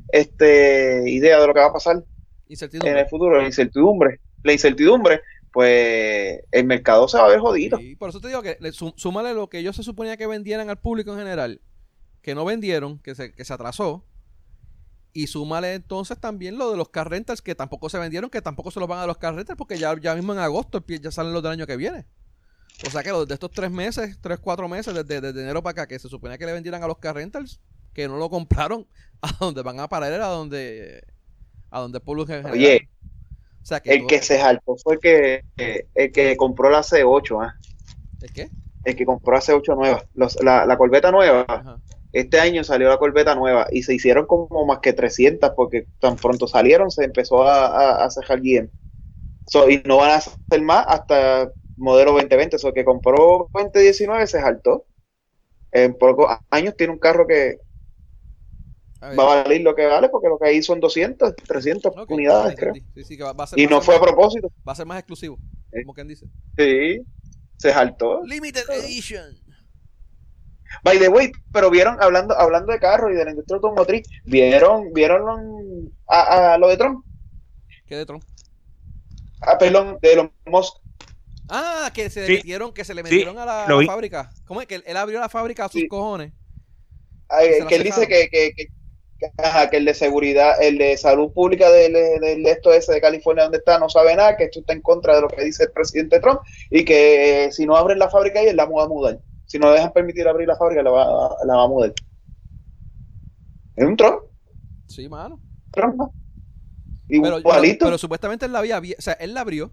este 0.09 1.03
idea 1.09 1.39
de 1.39 1.47
lo 1.47 1.53
que 1.53 1.59
va 1.59 1.67
a 1.67 1.73
pasar, 1.73 2.03
en 2.47 2.97
el 2.97 3.07
futuro, 3.07 3.37
la 3.41 3.45
incertidumbre, 3.47 4.19
la 4.43 4.53
incertidumbre, 4.53 5.21
pues 5.51 6.41
el 6.51 6.65
mercado 6.65 7.07
se 7.07 7.17
va 7.17 7.25
a 7.25 7.29
ver 7.29 7.39
jodido. 7.39 7.79
Y 7.79 7.95
por 7.95 8.09
eso 8.09 8.19
te 8.19 8.27
digo 8.27 8.41
que 8.43 8.57
le 8.59 8.71
sú- 8.71 8.93
súmale 8.97 9.33
lo 9.33 9.47
que 9.49 9.59
ellos 9.59 9.75
se 9.75 9.83
suponía 9.83 10.15
que 10.17 10.27
vendieran 10.27 10.69
al 10.69 10.77
público 10.77 11.11
en 11.13 11.17
general, 11.19 11.61
que 12.25 12.33
no 12.33 12.43
vendieron, 12.43 12.97
que 12.97 13.13
se, 13.13 13.33
que 13.33 13.45
se 13.45 13.53
atrasó. 13.53 14.03
Y 15.13 15.27
súmale 15.27 15.75
entonces 15.75 16.19
también 16.19 16.57
lo 16.57 16.71
de 16.71 16.75
los 16.77 16.89
car 16.89 17.07
rentals 17.07 17.43
que 17.43 17.53
tampoco 17.53 17.87
se 17.87 17.99
vendieron, 17.99 18.31
que 18.31 18.41
tampoco 18.41 18.71
se 18.71 18.79
los 18.79 18.89
van 18.89 18.97
a 18.97 19.05
los 19.05 19.17
car 19.19 19.35
rentals, 19.35 19.59
porque 19.59 19.77
ya, 19.77 19.95
ya 20.01 20.15
mismo 20.15 20.33
en 20.33 20.39
agosto 20.39 20.83
ya 20.87 21.11
salen 21.11 21.33
los 21.33 21.43
del 21.43 21.51
año 21.51 21.67
que 21.67 21.77
viene. 21.77 22.07
O 22.87 22.89
sea 22.89 23.03
que 23.03 23.11
los 23.11 23.27
de 23.27 23.35
estos 23.35 23.51
tres 23.51 23.69
meses, 23.69 24.17
tres, 24.21 24.39
cuatro 24.39 24.67
meses, 24.67 24.91
desde, 24.95 25.21
desde 25.21 25.39
enero 25.43 25.61
para 25.61 25.83
acá, 25.83 25.87
que 25.87 25.99
se 25.99 26.09
suponía 26.09 26.39
que 26.39 26.47
le 26.47 26.53
vendieran 26.53 26.81
a 26.81 26.87
los 26.87 26.97
car 26.97 27.13
rentals, 27.13 27.61
que 27.93 28.07
no 28.07 28.17
lo 28.17 28.27
compraron, 28.31 28.87
a 29.21 29.31
donde 29.39 29.61
van 29.61 29.79
a 29.79 29.87
parar 29.87 30.11
era 30.11 30.25
a 30.25 30.31
donde, 30.31 31.03
a 31.69 31.79
donde 31.79 32.01
el 32.03 32.19
en 32.21 32.25
general. 32.25 32.51
Oye, 32.53 32.89
o 33.61 33.65
sea 33.67 33.79
que 33.81 33.91
el 33.91 33.99
todo- 33.99 34.07
que 34.07 34.21
se 34.23 34.39
jaltó 34.39 34.75
fue 34.77 34.95
el 34.95 34.99
que, 34.99 35.45
eh, 35.57 35.87
el 35.93 36.11
que 36.11 36.35
compró 36.35 36.71
la 36.71 36.81
C8, 36.81 37.39
¿ah? 37.43 37.55
¿El 38.21 38.33
qué? 38.33 38.49
el 38.83 38.95
que 38.95 39.05
compró 39.05 39.33
la 39.33 39.41
C8 39.41 39.75
nueva, 39.75 40.05
los- 40.13 40.37
la, 40.43 40.65
la 40.65 40.77
Corveta 40.77 41.11
nueva. 41.11 41.45
Ajá. 41.47 41.79
Este 42.15 42.39
año 42.39 42.63
salió 42.63 42.87
la 42.87 42.97
Corveta 42.97 43.35
nueva 43.35 43.67
y 43.71 43.83
se 43.83 43.93
hicieron 43.93 44.25
como 44.25 44.65
más 44.65 44.79
que 44.79 44.93
300 44.93 45.51
porque 45.55 45.85
tan 45.99 46.15
pronto 46.15 46.47
salieron 46.47 46.89
se 46.89 47.03
empezó 47.03 47.43
a, 47.43 47.65
a, 47.67 48.05
a 48.05 48.09
cejar 48.09 48.39
GM. 48.41 48.69
So, 49.47 49.69
y 49.69 49.83
no 49.85 49.97
van 49.97 50.11
a 50.11 50.15
hacer 50.15 50.61
más 50.61 50.85
hasta 50.87 51.51
modelo 51.77 52.13
2020. 52.13 52.57
So, 52.57 52.69
el 52.69 52.73
que 52.73 52.85
compró 52.85 53.49
2019 53.53 54.27
se 54.27 54.39
jaltó. 54.41 54.85
En 55.71 55.93
pocos 55.97 56.27
años 56.51 56.75
tiene 56.77 56.93
un 56.93 56.99
carro 56.99 57.27
que 57.27 57.57
A 59.01 59.09
ver. 59.09 59.19
va 59.19 59.23
a 59.23 59.43
valer 59.43 59.61
lo 59.61 59.75
que 59.75 59.85
vale 59.85 60.07
porque 60.07 60.29
lo 60.29 60.39
que 60.39 60.47
hay 60.47 60.63
son 60.63 60.79
200, 60.79 61.35
300 61.35 61.91
Ok, 61.97 62.11
unidades, 62.11 62.53
ah, 62.53 62.55
creo. 62.57 62.73
entendí. 62.75 62.89
Sí, 62.95 63.03
sí, 63.03 63.17
que 63.17 63.23
va, 63.23 63.33
va 63.33 63.43
a 63.43 63.47
ser, 63.47 63.59
Y 63.59 63.65
va 63.65 63.71
no 63.71 63.77
ser 63.81 63.85
fue 63.85 63.95
a 63.97 63.99
propósito. 64.01 64.51
Va 64.67 64.71
a 64.71 64.75
ser 64.75 64.85
más 64.85 64.99
exclusivo, 64.99 65.37
Eh. 65.73 65.83
como 65.83 65.93
quien 65.93 66.07
dice. 66.07 66.25
Sí, 66.57 67.01
se 67.57 67.73
jaltó. 67.73 68.23
Limited 68.23 68.69
Edition. 68.69 69.35
By 70.83 70.99
the 70.99 71.09
way, 71.09 71.31
pero 71.51 71.69
vieron, 71.69 71.97
hablando, 72.01 72.37
hablando 72.37 72.71
de 72.71 72.79
carros 72.79 73.11
y 73.11 73.15
de 73.15 73.25
la 73.25 73.31
industria 73.31 73.55
automotriz, 73.55 74.07
vieron, 74.25 74.93
vieron 74.93 75.93
a, 76.07 76.53
a 76.53 76.57
lo 76.57 76.67
de 76.67 76.77
Trump, 76.77 77.05
¿Qué 77.87 77.95
de 77.95 78.05
Trump? 78.05 78.23
a 79.41 79.57
perdón, 79.57 79.99
de 80.01 80.13
Elon 80.13 80.31
Musk. 80.45 80.77
Ah, 81.47 81.91
que 81.93 82.09
se 82.09 82.21
le 82.21 82.27
Sí. 82.27 82.33
metieron, 82.37 82.71
que 82.73 82.83
se 82.83 82.93
le 82.95 83.03
Sí, 83.03 83.09
metieron 83.09 83.37
a 83.37 83.45
la, 83.45 83.67
lo 83.67 83.81
fábrica. 83.83 84.31
¿Cómo 84.45 84.61
es? 84.61 84.67
Que 84.67 84.75
él, 84.75 84.83
él 84.87 84.97
abrió 84.97 85.19
la 85.19 85.29
fábrica 85.29 85.65
a 85.65 85.69
sus 85.69 85.81
Sí. 85.81 85.87
cojones. 85.87 86.31
Ay, 87.29 87.53
Se 87.53 87.63
la 87.63 87.69
que 87.69 87.75
él 87.75 87.83
dice 87.83 88.07
que, 88.07 88.29
que, 88.29 88.53
que, 88.55 88.69
ajá, 89.37 89.69
que 89.69 89.77
el 89.77 89.85
de 89.85 89.93
seguridad, 89.93 90.61
el 90.61 90.77
de 90.77 90.97
salud 90.97 91.31
pública 91.31 91.69
del, 91.71 91.93
del 91.93 92.45
esto 92.47 92.73
ese 92.73 92.93
de 92.93 93.01
California 93.01 93.43
donde 93.43 93.59
está, 93.59 93.77
no 93.79 93.89
sabe 93.89 94.15
nada, 94.15 94.37
que 94.37 94.45
esto 94.45 94.59
está 94.59 94.73
en 94.73 94.81
contra 94.81 95.15
de 95.15 95.21
lo 95.21 95.27
que 95.27 95.43
dice 95.43 95.63
el 95.65 95.71
presidente 95.71 96.19
Trump 96.19 96.41
y 96.69 96.83
que 96.85 97.45
eh, 97.45 97.51
si 97.51 97.65
no 97.65 97.75
abren 97.75 97.99
la 97.99 98.09
fábrica 98.09 98.39
ahí, 98.39 98.47
él 98.47 98.55
la 98.55 98.65
va 98.65 98.83
a 98.83 98.87
mudar. 98.87 99.19
Si 99.45 99.59
no 99.59 99.71
dejan 99.71 99.93
permitir 99.93 100.27
abrir 100.27 100.47
la 100.47 100.55
fábrica, 100.55 100.83
la 100.83 100.91
va, 100.91 101.37
la 101.45 101.55
va 101.55 101.63
a 101.63 101.67
mudar. 101.67 101.93
Es 103.75 103.85
un 103.85 103.97
Trump, 103.97 104.21
Sí, 104.87 105.09
mano. 105.09 105.39
Trump, 105.71 105.95
¿no? 105.95 106.13
Pero, 107.07 107.21
pero, 107.21 107.39
Igualito. 107.39 107.85
pero 107.85 107.97
supuestamente 107.97 108.45
él 108.45 108.53
la 108.53 108.59
había, 108.59 108.79
o 108.79 108.83
sea, 109.01 109.13
él 109.13 109.33
la 109.33 109.41
abrió, 109.41 109.71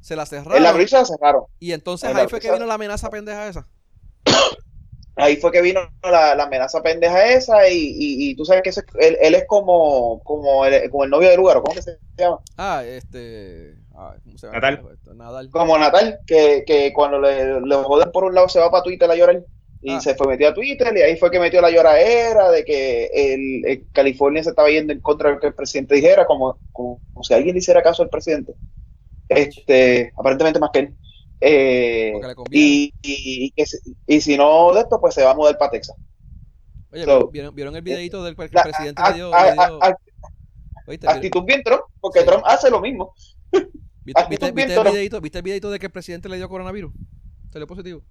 se 0.00 0.16
la 0.16 0.26
cerraron. 0.26 0.56
Él 0.56 0.62
la 0.62 0.70
abrió 0.70 0.84
y 0.84 0.88
se 0.88 0.96
la 0.96 1.04
cerraron. 1.04 1.44
y 1.58 1.72
entonces 1.72 2.10
él 2.10 2.16
ahí 2.16 2.28
fue 2.28 2.40
que 2.40 2.50
vino 2.52 2.64
la 2.66 2.74
amenaza 2.74 3.10
pendeja 3.10 3.48
esa. 3.48 3.66
ahí 5.16 5.36
fue 5.36 5.50
que 5.52 5.62
vino 5.62 5.80
la, 6.02 6.34
la 6.34 6.44
amenaza 6.44 6.82
pendeja 6.82 7.26
esa 7.32 7.68
y, 7.68 7.74
y, 7.76 8.30
y 8.30 8.36
tú 8.36 8.44
sabes 8.44 8.62
que 8.62 8.70
ese- 8.70 8.84
él, 8.98 9.16
él 9.20 9.34
es 9.34 9.44
como, 9.46 10.22
como, 10.22 10.64
el, 10.66 10.90
como 10.90 11.04
el 11.04 11.10
novio 11.10 11.28
de 11.30 11.36
lugar, 11.36 11.60
¿cómo 11.62 11.74
que 11.74 11.82
se 11.82 11.98
llama? 12.16 12.40
Ah, 12.56 12.84
este. 12.84 13.76
Ah, 13.96 14.14
¿Cómo 14.24 14.38
se 14.38 14.46
llama? 14.46 14.58
Natal. 14.60 14.88
Esto, 14.94 15.14
Nadal. 15.14 15.50
Como 15.50 15.78
Natal, 15.78 16.18
que, 16.26 16.64
que 16.66 16.92
cuando 16.92 17.18
le, 17.20 17.60
le 17.60 17.74
joden 17.76 18.10
por 18.12 18.24
un 18.24 18.34
lado 18.34 18.48
se 18.48 18.60
va 18.60 18.70
para 18.70 18.82
Twitter 18.82 19.10
a 19.10 19.14
llorar 19.16 19.42
y 19.82 19.92
Ah. 19.92 20.00
se 20.00 20.14
fue 20.14 20.26
metió 20.26 20.48
a 20.48 20.54
Twitter 20.54 20.96
y 20.96 21.02
ahí 21.02 21.16
fue 21.16 21.30
que 21.30 21.38
metió 21.38 21.60
la 21.60 21.70
lloradera 21.70 22.50
de 22.50 22.64
que 22.64 23.04
el, 23.12 23.64
el 23.66 23.86
California 23.92 24.42
se 24.42 24.50
estaba 24.50 24.68
yendo 24.70 24.92
en 24.92 25.00
contra 25.00 25.28
de 25.28 25.34
lo 25.36 25.40
que 25.40 25.46
el 25.48 25.54
presidente 25.54 25.94
dijera, 25.94 26.26
como, 26.26 26.58
como, 26.72 27.00
como 27.12 27.22
si 27.24 27.34
alguien 27.34 27.54
le 27.54 27.58
hiciera 27.60 27.82
caso 27.82 28.02
al 28.02 28.08
presidente. 28.08 28.54
Este, 29.28 30.12
aparentemente 30.16 30.58
más 30.58 30.70
que 30.72 30.78
él. 30.80 30.96
Eh, 31.40 32.14
y, 32.50 32.94
y, 33.02 33.52
y 33.54 33.64
y 34.06 34.20
si 34.22 34.36
no 34.38 34.72
de 34.72 34.80
esto, 34.80 34.98
pues 35.00 35.14
se 35.14 35.22
va 35.24 35.32
a 35.32 35.34
mudar 35.34 35.58
para 35.58 35.70
Texas. 35.72 35.94
Oye, 36.92 37.04
so- 37.04 37.28
¿vieron, 37.28 37.54
¿vieron 37.54 37.76
el 37.76 37.82
videito 37.82 38.24
del 38.24 38.34
que 38.34 38.44
el 38.44 38.50
presidente 38.50 39.02
a- 39.02 39.10
le 39.10 39.14
dio? 39.16 39.34
a- 39.34 39.42
le 39.44 39.50
a- 39.50 39.66
dio- 39.66 39.82
a- 39.82 39.96
¿oíste? 40.86 41.06
¿Vieron- 41.06 41.16
actitud 41.16 41.44
bien 41.44 41.62
Trump, 41.62 41.82
porque 42.00 42.20
Sí. 42.20 42.26
Trump 42.26 42.42
hace 42.46 42.70
lo 42.70 42.80
mismo. 42.80 43.12
¿Viste, 44.06 44.22
viste- 44.30 44.46
el 44.46 44.52
videito, 44.84 45.20
¿Viste 45.20 45.38
el 45.38 45.42
videito 45.42 45.70
de 45.70 45.78
que 45.80 45.86
el 45.86 45.92
presidente 45.92 46.28
le 46.28 46.36
dio 46.36 46.48
coronavirus? 46.48 46.92
Salió 47.50 47.66
positivo. 47.66 48.02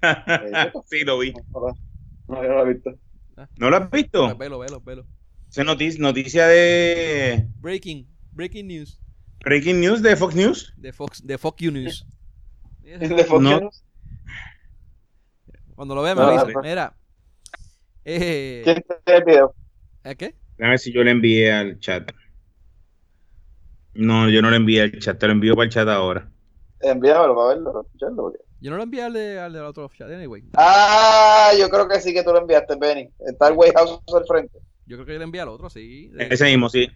sí, 0.86 1.00
lo 1.04 1.18
vi. 1.18 1.32
No, 1.32 2.42
yo 2.42 2.48
no 2.48 2.54
lo 2.64 2.66
he 2.70 2.74
visto. 2.74 2.90
¿No 3.58 3.70
lo 3.70 3.76
has 3.76 3.90
visto? 3.90 4.24
Pues 4.26 4.38
velo, 4.38 4.58
velo, 4.58 4.80
velo. 4.80 5.06
Esa 5.50 5.64
noticia, 5.64 6.00
noticia 6.00 6.46
de 6.48 7.46
Breaking, 7.60 8.06
breaking 8.32 8.66
news 8.66 9.00
Breaking 9.44 9.80
News 9.80 10.02
de 10.02 10.16
Fox 10.16 10.34
News. 10.34 10.74
de 10.76 10.92
Fox, 10.92 11.24
de 11.24 11.38
Fox 11.38 11.62
News. 11.62 12.06
De 12.82 13.24
Fox 13.24 13.42
No. 13.42 13.60
News. 13.60 13.84
Cuando 15.74 15.94
lo 15.94 16.02
vean 16.02 16.16
me 16.16 16.22
No, 16.22 16.28
avisa. 16.30 16.52
no. 16.52 16.62
Mira. 16.62 16.96
Eh, 18.04 18.62
¿Quién 18.64 18.84
el 19.06 19.24
video? 19.24 19.54
¿eh, 20.04 20.14
¿Qué? 20.16 20.34
A 20.60 20.68
ver 20.70 20.78
si 20.78 20.92
yo 20.92 21.02
le 21.04 21.10
envié 21.10 21.52
al 21.52 21.78
chat. 21.80 22.10
No, 23.98 24.28
yo 24.28 24.42
no 24.42 24.50
le 24.50 24.56
envié 24.56 24.82
al 24.82 24.98
chat, 24.98 25.18
te 25.18 25.26
lo 25.26 25.32
envío 25.32 25.54
para 25.54 25.64
el 25.66 25.72
chat 25.72 25.88
ahora. 25.88 26.28
Envíamelo 26.80 27.34
para 27.34 27.48
verlo, 27.48 27.72
para 27.72 27.84
escucharlo. 27.84 28.16
porque- 28.24 28.38
Yo 28.60 28.70
no 28.70 28.76
lo 28.76 28.82
envié 28.82 29.02
al 29.02 29.12
de, 29.12 29.38
al 29.40 29.52
de 29.52 29.60
otro 29.60 29.90
chat, 29.96 30.10
anyway. 30.10 30.42
Ah, 30.56 31.50
yo 31.58 31.68
creo 31.68 31.88
que 31.88 32.00
sí 32.00 32.12
que 32.14 32.22
tú 32.22 32.32
lo 32.32 32.38
enviaste, 32.40 32.76
Benny. 32.76 33.10
Está 33.20 33.48
el 33.48 33.54
White 33.56 33.74
House 33.76 34.00
al 34.14 34.24
frente. 34.26 34.58
Yo 34.86 34.96
creo 34.96 35.06
que 35.06 35.12
yo 35.14 35.18
le 35.18 35.24
envié 35.24 35.40
al 35.40 35.48
otro, 35.48 35.68
sí. 35.70 36.08
De- 36.08 36.28
Ese 36.30 36.44
mismo, 36.44 36.68
sí. 36.68 36.88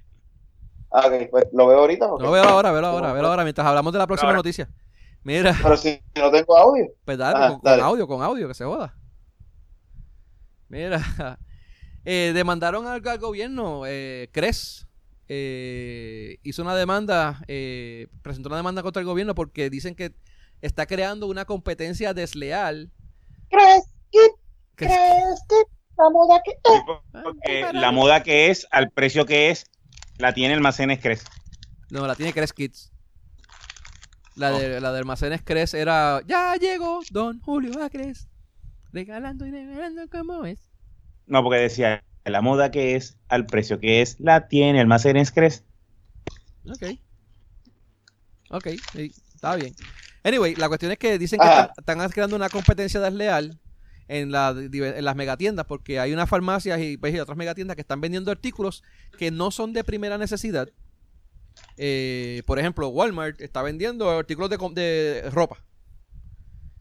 Ah, 0.92 1.06
ok, 1.06 1.28
pues 1.30 1.44
lo 1.52 1.66
veo 1.68 1.78
ahorita. 1.80 2.08
porque- 2.08 2.24
No, 2.24 2.30
velo 2.32 2.48
ahora, 2.48 2.72
velo 2.72 2.86
ahora, 2.88 3.12
velo 3.12 3.28
ahora, 3.28 3.42
mientras 3.44 3.66
hablamos 3.66 3.92
de 3.92 3.98
la 3.98 4.06
próxima 4.06 4.30
Ahora. 4.30 4.38
noticia. 4.38 4.68
Mira, 5.22 5.54
Pero 5.62 5.76
si 5.76 6.00
no 6.16 6.30
tengo 6.30 6.56
audio. 6.56 6.86
pues 7.04 7.18
dale, 7.18 7.38
Ajá, 7.38 7.58
con, 7.60 7.80
audio, 7.80 8.06
con 8.08 8.22
audio, 8.22 8.48
que 8.48 8.54
se 8.54 8.64
joda. 8.64 8.96
Mira, 10.68 11.00
eh, 12.04 12.32
demandaron 12.34 12.86
al, 12.86 13.06
al 13.06 13.18
gobierno, 13.18 13.82
eh, 13.86 14.28
CRES, 14.32 14.86
eh, 15.32 16.38
hizo 16.42 16.60
una 16.62 16.74
demanda, 16.74 17.40
eh, 17.46 18.08
presentó 18.20 18.48
una 18.48 18.56
demanda 18.56 18.82
contra 18.82 18.98
el 18.98 19.06
gobierno 19.06 19.36
porque 19.36 19.70
dicen 19.70 19.94
que 19.94 20.12
está 20.60 20.86
creando 20.86 21.28
una 21.28 21.44
competencia 21.44 22.12
desleal. 22.14 22.90
¿Crees 23.48 23.84
que, 24.10 24.18
Que- 24.74 24.86
crees 24.86 25.40
que 25.48 25.54
la 25.96 26.10
moda 26.10 26.42
que 26.44 26.52
Porque 27.22 27.72
la 27.72 27.92
moda 27.92 28.22
que 28.24 28.50
es, 28.50 28.66
al 28.72 28.90
precio 28.90 29.24
que 29.24 29.50
es, 29.50 29.66
la 30.18 30.34
tiene 30.34 30.54
Almacenes 30.54 30.98
Cres. 30.98 31.24
No, 31.90 32.08
la 32.08 32.16
tiene 32.16 32.32
Cres 32.32 32.52
Kids. 32.52 32.90
La 34.34 34.50
de, 34.50 34.80
la 34.80 34.90
de 34.90 34.98
almacenes 34.98 35.42
Cres 35.44 35.74
era, 35.74 36.22
ya 36.26 36.56
llegó 36.56 37.02
Don 37.10 37.40
Julio 37.40 37.80
Acres, 37.84 38.28
regalando 38.92 39.46
y 39.46 39.52
regalando 39.52 40.08
como 40.08 40.44
es. 40.44 40.58
No, 41.26 41.42
porque 41.44 41.58
decía, 41.60 42.02
la 42.30 42.40
moda 42.40 42.70
que 42.70 42.96
es, 42.96 43.18
al 43.28 43.46
precio 43.46 43.78
que 43.80 44.02
es, 44.02 44.18
la 44.20 44.48
tiene 44.48 44.80
Almacenes 44.80 45.32
Cres. 45.32 45.64
Ok. 46.68 46.98
Ok, 48.50 48.66
sí, 48.92 49.12
está 49.34 49.54
bien. 49.56 49.74
Anyway, 50.24 50.54
la 50.56 50.68
cuestión 50.68 50.92
es 50.92 50.98
que 50.98 51.18
dicen 51.18 51.38
que 51.40 51.46
están, 51.46 51.70
están 51.76 52.10
creando 52.10 52.36
una 52.36 52.48
competencia 52.48 53.00
desleal 53.00 53.58
en, 54.08 54.32
la, 54.32 54.54
en 54.56 55.04
las 55.04 55.16
megatiendas 55.16 55.66
porque 55.66 56.00
hay 56.00 56.12
unas 56.12 56.28
farmacias 56.28 56.80
y, 56.80 56.96
pues, 56.96 57.14
y 57.14 57.20
otras 57.20 57.38
megatiendas 57.38 57.76
que 57.76 57.82
están 57.82 58.00
vendiendo 58.00 58.30
artículos 58.30 58.82
que 59.18 59.30
no 59.30 59.50
son 59.50 59.72
de 59.72 59.84
primera 59.84 60.18
necesidad. 60.18 60.68
Eh, 61.76 62.42
por 62.46 62.58
ejemplo, 62.58 62.88
Walmart 62.88 63.40
está 63.40 63.62
vendiendo 63.62 64.10
artículos 64.10 64.50
de, 64.50 64.56
de 64.74 65.30
ropa. 65.30 65.58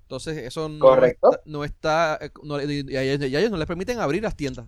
Entonces, 0.04 0.38
eso 0.38 0.70
no 0.70 0.80
Correcto. 0.80 1.32
está, 1.32 1.42
no 1.46 1.64
está 1.64 2.18
eh, 2.20 2.32
no- 2.44 2.62
y, 2.62 2.86
y 2.90 2.96
a 2.96 3.04
ellos, 3.04 3.30
y 3.30 3.36
a 3.36 3.40
ellos 3.40 3.52
no 3.52 3.58
les 3.58 3.68
permiten 3.68 4.00
abrir 4.00 4.24
las 4.24 4.36
tiendas. 4.36 4.66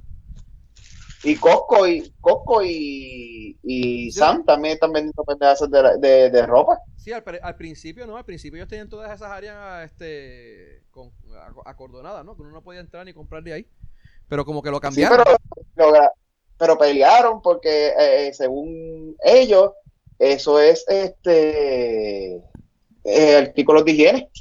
Y 1.24 1.36
Costco 1.36 1.88
y, 1.88 2.12
Costco 2.20 2.64
y, 2.64 3.58
y 3.64 4.12
Sí. 4.12 4.18
Sam 4.20 4.44
también 4.44 4.74
están 4.74 4.92
vendiendo 4.92 5.24
pendejas 5.24 5.60
de, 5.70 5.98
de, 6.00 6.30
de 6.32 6.46
ropa. 6.48 6.80
Sí, 6.96 7.12
al, 7.14 7.24
principio 7.56 8.06
no, 8.08 8.18
al 8.18 8.26
principio 8.26 8.58
ellos 8.58 8.68
tenían 8.68 8.90
todas 8.90 9.12
esas 9.14 9.30
áreas 9.32 9.86
este, 9.86 10.84
con, 10.92 11.12
ac- 11.30 11.62
acordonadas, 11.66 12.26
¿no? 12.26 12.36
Que 12.36 12.42
uno 12.42 12.52
no 12.52 12.64
podía 12.64 12.80
entrar 12.80 13.06
ni 13.06 13.14
comprar 13.14 13.44
de 13.44 13.54
ahí. 13.54 13.68
Pero 14.28 14.46
como 14.46 14.62
que 14.64 14.70
lo 14.72 14.78
Sí, 14.78 14.82
cambiaron. 14.82 15.24
pero, 15.24 15.38
logra- 15.76 16.12
pero 16.58 16.78
pelearon 16.78 17.42
porque 17.42 17.94
eh, 18.00 18.34
según 18.34 19.16
ellos 19.24 19.74
eso 20.18 20.60
es 20.60 20.86
este 20.88 22.36
eh, 23.04 23.36
artículos 23.38 23.84
de 23.86 23.92
higiene. 23.92 24.32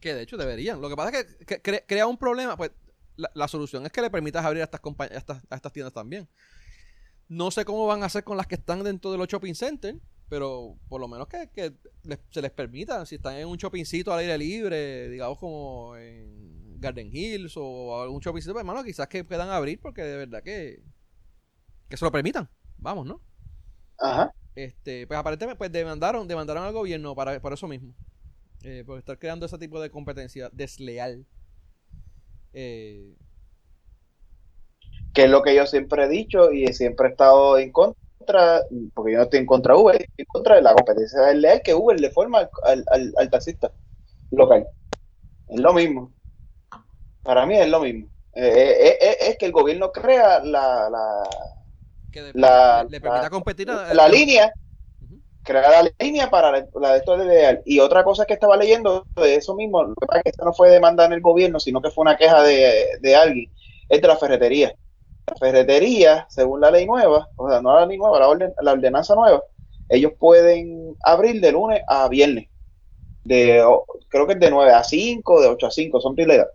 Que 0.00 0.14
de 0.14 0.22
hecho 0.22 0.36
deberían. 0.36 0.80
Lo 0.80 0.88
que 0.88 0.96
pasa 0.96 1.18
es 1.20 1.26
que, 1.36 1.44
que 1.46 1.62
cre- 1.62 1.84
crea 1.86 2.06
un 2.06 2.16
problema. 2.18 2.56
Pues 2.56 2.72
la, 3.16 3.30
la 3.34 3.48
solución 3.48 3.84
es 3.86 3.92
que 3.92 4.02
le 4.02 4.10
permitas 4.10 4.44
abrir 4.44 4.62
a 4.62 4.64
estas, 4.64 4.80
a 4.98 5.04
estas, 5.06 5.42
a 5.50 5.56
estas 5.56 5.72
tiendas 5.72 5.92
también. 5.92 6.28
No 7.28 7.50
sé 7.50 7.64
cómo 7.64 7.86
van 7.86 8.02
a 8.02 8.06
hacer 8.06 8.24
con 8.24 8.36
las 8.36 8.46
que 8.46 8.56
están 8.56 8.82
dentro 8.84 9.10
de 9.10 9.18
los 9.18 9.26
shopping 9.28 9.54
centers, 9.54 9.98
pero 10.28 10.76
por 10.88 11.00
lo 11.00 11.08
menos 11.08 11.28
que, 11.28 11.48
que 11.54 11.72
les- 12.04 12.20
se 12.30 12.42
les 12.42 12.50
permita, 12.50 13.04
si 13.06 13.16
están 13.16 13.36
en 13.36 13.48
un 13.48 13.56
shoppingcito 13.56 14.12
al 14.12 14.20
aire 14.20 14.36
libre, 14.38 15.08
digamos 15.08 15.38
como 15.38 15.96
en 15.96 16.78
Garden 16.80 17.10
Hills 17.14 17.54
o 17.56 18.00
algún 18.02 18.20
shoppingcito, 18.20 18.52
pues, 18.52 18.62
hermano, 18.62 18.84
quizás 18.84 19.08
que 19.08 19.24
puedan 19.24 19.48
abrir 19.50 19.80
porque 19.80 20.02
de 20.02 20.16
verdad 20.16 20.42
que, 20.42 20.82
que 21.88 21.96
se 21.96 22.04
lo 22.04 22.12
permitan. 22.12 22.48
Vamos, 22.78 23.06
¿no? 23.06 23.20
Ajá. 23.98 24.32
Este, 24.54 25.06
pues 25.06 25.18
aparentemente 25.18 25.56
pues 25.58 25.72
demandaron, 25.72 26.28
demandaron 26.28 26.64
al 26.64 26.72
gobierno 26.72 27.14
para, 27.14 27.40
por 27.40 27.52
eso 27.52 27.68
mismo. 27.68 27.94
Eh, 28.62 28.84
por 28.86 28.98
estar 28.98 29.18
creando 29.18 29.46
ese 29.46 29.58
tipo 29.58 29.80
de 29.80 29.90
competencia 29.90 30.50
desleal. 30.52 31.26
Eh, 32.52 33.14
Que 35.14 35.24
es 35.24 35.30
lo 35.30 35.42
que 35.42 35.54
yo 35.54 35.66
siempre 35.66 36.04
he 36.04 36.08
dicho 36.08 36.50
y 36.52 36.72
siempre 36.72 37.08
he 37.08 37.10
estado 37.10 37.58
en 37.58 37.70
contra, 37.70 38.62
porque 38.94 39.12
yo 39.12 39.18
no 39.18 39.24
estoy 39.24 39.40
en 39.40 39.46
contra 39.46 39.74
de 39.74 39.80
Uber, 39.80 39.94
estoy 39.96 40.14
en 40.18 40.26
contra 40.26 40.54
de 40.56 40.62
la 40.62 40.74
competencia 40.74 41.20
desleal 41.22 41.60
que 41.62 41.74
Uber 41.74 42.00
le 42.00 42.10
forma 42.10 42.38
al, 42.38 42.50
al, 42.64 42.84
al- 42.90 43.14
al 43.18 43.30
taxista 43.30 43.70
local. 44.30 44.66
Es 45.48 45.60
lo 45.60 45.72
mismo. 45.74 46.12
Para 47.22 47.44
mí 47.46 47.58
es 47.58 47.68
lo 47.68 47.80
mismo. 47.80 48.08
Eh, 48.34 48.76
eh, 48.80 48.98
eh, 49.00 49.16
es 49.20 49.38
que 49.38 49.44
el 49.46 49.52
gobierno 49.52 49.92
crea 49.92 50.40
la, 50.42 50.88
la, 50.88 51.22
que 52.10 52.22
de- 52.22 52.32
La- 52.34 52.84
le, 52.84 52.90
le 52.90 53.00
permita 53.00 53.28
competir 53.30 53.70
a- 53.70 53.92
la 53.92 54.08
línea, 54.08 54.52
Ujú. 55.44 55.52
crea 55.52 55.82
la 55.82 55.90
línea 55.98 56.30
para 56.30 56.52
la, 56.52 56.92
de 56.92 56.98
esto 56.98 57.16
de 57.16 57.26
ideal. 57.26 57.62
Y 57.64 57.80
otra 57.80 58.04
cosa 58.04 58.24
que 58.26 58.34
estaba 58.34 58.56
leyendo 58.56 59.06
de 59.16 59.36
eso 59.36 59.54
mismo, 59.54 59.82
lo 59.84 59.94
que 59.94 60.06
pasa 60.06 60.18
es 60.20 60.24
que 60.24 60.30
esto 60.30 60.44
no 60.44 60.52
fue 60.54 60.70
demanda 60.70 61.04
en 61.06 61.12
el 61.12 61.20
gobierno, 61.20 61.60
sino 61.60 61.80
que 61.82 61.90
fue 61.90 62.02
una 62.02 62.16
queja 62.16 62.42
de, 62.42 62.86
de 63.00 63.16
alguien, 63.16 63.50
es 63.88 64.00
de 64.02 64.08
la 64.08 64.16
ferretería. 64.16 64.74
La 65.26 65.36
ferretería, 65.36 66.26
según 66.30 66.60
la 66.60 66.70
ley 66.70 66.86
nueva, 66.86 67.28
o 67.36 67.48
sea, 67.50 67.60
no 67.62 67.74
la 67.74 67.86
ley 67.86 67.98
nueva, 67.98 68.18
la, 68.20 68.28
orden, 68.28 68.54
la 68.60 68.72
ordenanza 68.72 69.14
nueva, 69.14 69.42
ellos 69.88 70.12
pueden 70.18 70.96
abrir 71.02 71.40
de 71.40 71.52
lunes 71.52 71.82
a 71.88 72.08
viernes. 72.08 72.48
De, 73.24 73.62
creo 74.08 74.26
que 74.26 74.34
es 74.34 74.40
de 74.40 74.50
9 74.50 74.72
a 74.72 74.84
5, 74.84 75.40
de 75.40 75.48
8 75.48 75.66
a 75.66 75.70
5, 75.70 76.00
son 76.00 76.14
piletas. 76.14 76.48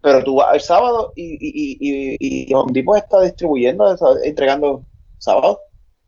Pero 0.00 0.22
tú 0.22 0.36
vas 0.36 0.54
el 0.54 0.60
sábado 0.60 1.12
y, 1.16 1.34
y, 1.34 1.78
y, 1.80 2.16
y, 2.20 2.52
y 2.52 2.96
está 2.96 3.22
distribuyendo, 3.22 3.96
entregando 4.22 4.84
sábado. 5.18 5.60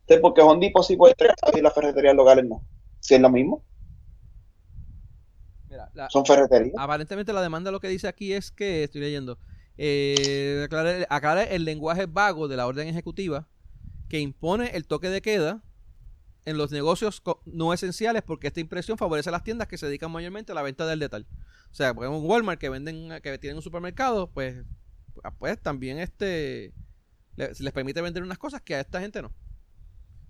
Entonces, 0.07 0.21
porque 0.21 0.41
Home 0.41 0.65
Depot 0.65 0.83
sí 0.85 0.95
puede 0.95 1.11
entregar 1.11 1.35
y 1.53 1.59
las 1.61 1.73
ferreterías 1.73 2.15
locales 2.15 2.45
no. 2.45 2.63
Si 3.01 3.15
es 3.15 3.19
lo 3.21 3.29
mismo, 3.29 3.61
Mira, 5.69 5.91
la- 5.93 6.09
son 6.09 6.25
ferreterías. 6.25 6.75
aparentemente 6.77 7.33
la 7.33 7.41
demanda 7.41 7.71
lo 7.71 7.81
que 7.81 7.89
dice 7.89 8.07
aquí 8.07 8.31
es 8.31 8.49
que, 8.51 8.85
estoy 8.85 9.01
leyendo, 9.01 9.37
eh, 9.77 10.61
aclara, 10.63 11.05
aclara 11.09 11.43
el 11.43 11.65
lenguaje 11.65 12.05
vago 12.05 12.47
de 12.47 12.55
la 12.55 12.67
orden 12.67 12.87
ejecutiva 12.87 13.49
que 14.07 14.21
impone 14.21 14.67
el 14.77 14.87
toque 14.87 15.09
de 15.09 15.21
queda 15.21 15.61
en 16.45 16.57
los 16.57 16.71
negocios 16.71 17.21
no 17.45 17.73
esenciales 17.73 18.23
porque 18.23 18.47
esta 18.47 18.61
impresión 18.61 18.97
favorece 18.97 19.27
a 19.27 19.33
las 19.33 19.43
tiendas 19.43 19.67
que 19.67 19.77
se 19.77 19.87
dedican 19.87 20.09
mayormente 20.09 20.53
a 20.53 20.55
la 20.55 20.61
venta 20.61 20.87
del 20.87 20.99
detalle. 20.99 21.25
O 21.69 21.75
sea, 21.75 21.93
por 21.93 22.05
ejemplo, 22.05 22.21
un 22.21 22.29
Walmart 22.31 22.61
que 22.61 22.69
venden, 22.69 23.09
que 23.21 23.37
tienen 23.39 23.57
un 23.57 23.61
supermercado, 23.61 24.31
pues, 24.31 24.63
pues 25.37 25.61
también 25.61 25.99
este 25.99 26.71
le- 27.35 27.51
les 27.59 27.73
permite 27.73 28.01
vender 28.01 28.23
unas 28.23 28.37
cosas 28.37 28.61
que 28.61 28.75
a 28.75 28.79
esta 28.79 29.01
gente 29.01 29.21
no. 29.21 29.33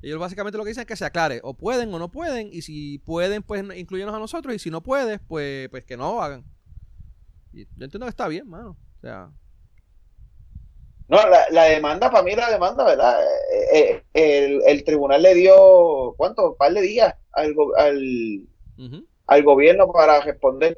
Ellos 0.02 0.20
básicamente 0.20 0.58
lo 0.58 0.64
que 0.64 0.70
dicen 0.70 0.82
es 0.82 0.88
que 0.88 0.95
se 0.95 1.06
aclare, 1.06 1.39
o 1.43 1.54
pueden 1.56 1.93
o 1.93 2.00
no 2.00 2.10
pueden, 2.12 2.50
y 2.52 2.62
si 2.62 3.00
pueden, 3.00 3.43
pues 3.43 3.64
incluyenos 3.78 4.14
a 4.16 4.20
nosotros, 4.20 4.54
y 4.56 4.60
si 4.60 4.70
no 4.72 4.82
puedes, 4.84 5.20
pues, 5.28 5.70
pues 5.70 5.84
que 5.86 5.98
no 5.98 6.14
lo 6.14 6.22
hagan. 6.22 6.45
Y 7.54 7.66
yo 7.66 7.86
entiendo 7.86 8.06
que 8.06 8.10
está 8.12 8.28
bien, 8.28 8.48
mano. 8.50 8.72
O 8.98 9.00
sea, 9.02 9.32
No, 11.10 11.18
la, 11.30 11.45
la 11.52 11.64
demanda, 11.66 12.12
para 12.12 12.24
mí 12.24 12.36
la 12.36 12.52
demanda, 12.52 12.84
¿verdad? 12.84 13.18
Eh, 13.74 14.04
eh, 14.14 14.45
el, 14.45 14.62
el 14.68 14.84
tribunal 14.84 15.22
le 15.22 15.34
dio, 15.36 16.14
¿cuánto? 16.18 16.52
Un 16.52 16.58
par 16.58 16.74
de 16.74 16.82
días 16.82 17.16
al, 17.32 17.56
al, 17.78 18.48
al 19.28 19.43
gobierno 19.43 19.91
para 19.91 20.22
responder. 20.22 20.78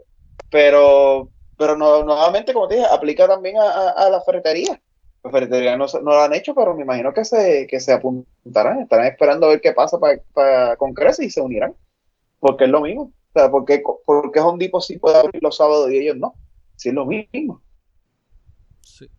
Pero, 0.51 1.32
pero 1.57 1.76
no, 1.78 2.03
nuevamente, 2.03 2.53
como 2.53 2.67
te 2.67 2.76
dije, 2.76 2.88
aplica 2.91 3.28
también 3.28 3.57
a, 3.57 3.63
a, 3.72 3.89
a 3.91 4.09
la 4.11 4.22
ferretería. 4.22 4.80
Las 5.24 5.32
ferreterías 5.34 5.78
no, 5.78 5.86
no 6.01 6.11
lo 6.11 6.22
han 6.22 6.34
hecho, 6.34 6.55
pero 6.55 6.76
me 6.76 6.84
imagino 6.84 7.13
que 7.13 7.26
se, 7.26 7.67
que 7.67 7.80
se 7.80 7.93
apuntarán. 7.93 8.82
Estarán 8.82 9.07
esperando 9.07 9.45
a 9.45 9.49
ver 9.49 9.61
qué 9.61 9.74
pasa 9.74 9.99
para, 9.99 10.22
para 10.34 10.78
con 10.78 10.93
Crece 10.93 11.26
y 11.26 11.30
se 11.30 11.41
unirán. 11.41 11.76
Porque 12.39 12.65
es 12.65 12.70
lo 12.70 12.82
mismo. 12.82 13.03
O 13.03 13.39
sea, 13.39 13.51
porque, 13.51 13.84
porque 14.05 14.39
Home 14.39 14.63
Depot 14.63 14.82
sí 14.82 14.97
puede 14.97 15.17
abrir 15.17 15.43
los 15.43 15.57
sábados 15.57 15.91
y 15.91 15.97
ellos 15.97 16.17
no. 16.17 16.36
Sí, 16.76 16.89
es 16.89 16.95
lo 16.95 17.05
mismo. 17.05 17.61
Sí. 18.82 19.09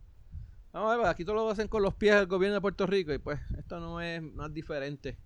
Vamos 0.72 0.92
a 0.92 0.96
ver, 0.96 1.06
aquí 1.06 1.24
todo 1.24 1.36
lo 1.36 1.50
hacen 1.50 1.68
con 1.68 1.82
los 1.82 1.94
pies 1.94 2.14
del 2.14 2.26
gobierno 2.26 2.54
de 2.54 2.60
Puerto 2.60 2.86
Rico 2.86 3.12
y 3.12 3.18
pues 3.18 3.38
esto 3.58 3.78
no 3.78 4.00
es 4.00 4.22
más 4.22 4.52
diferente 4.52 5.18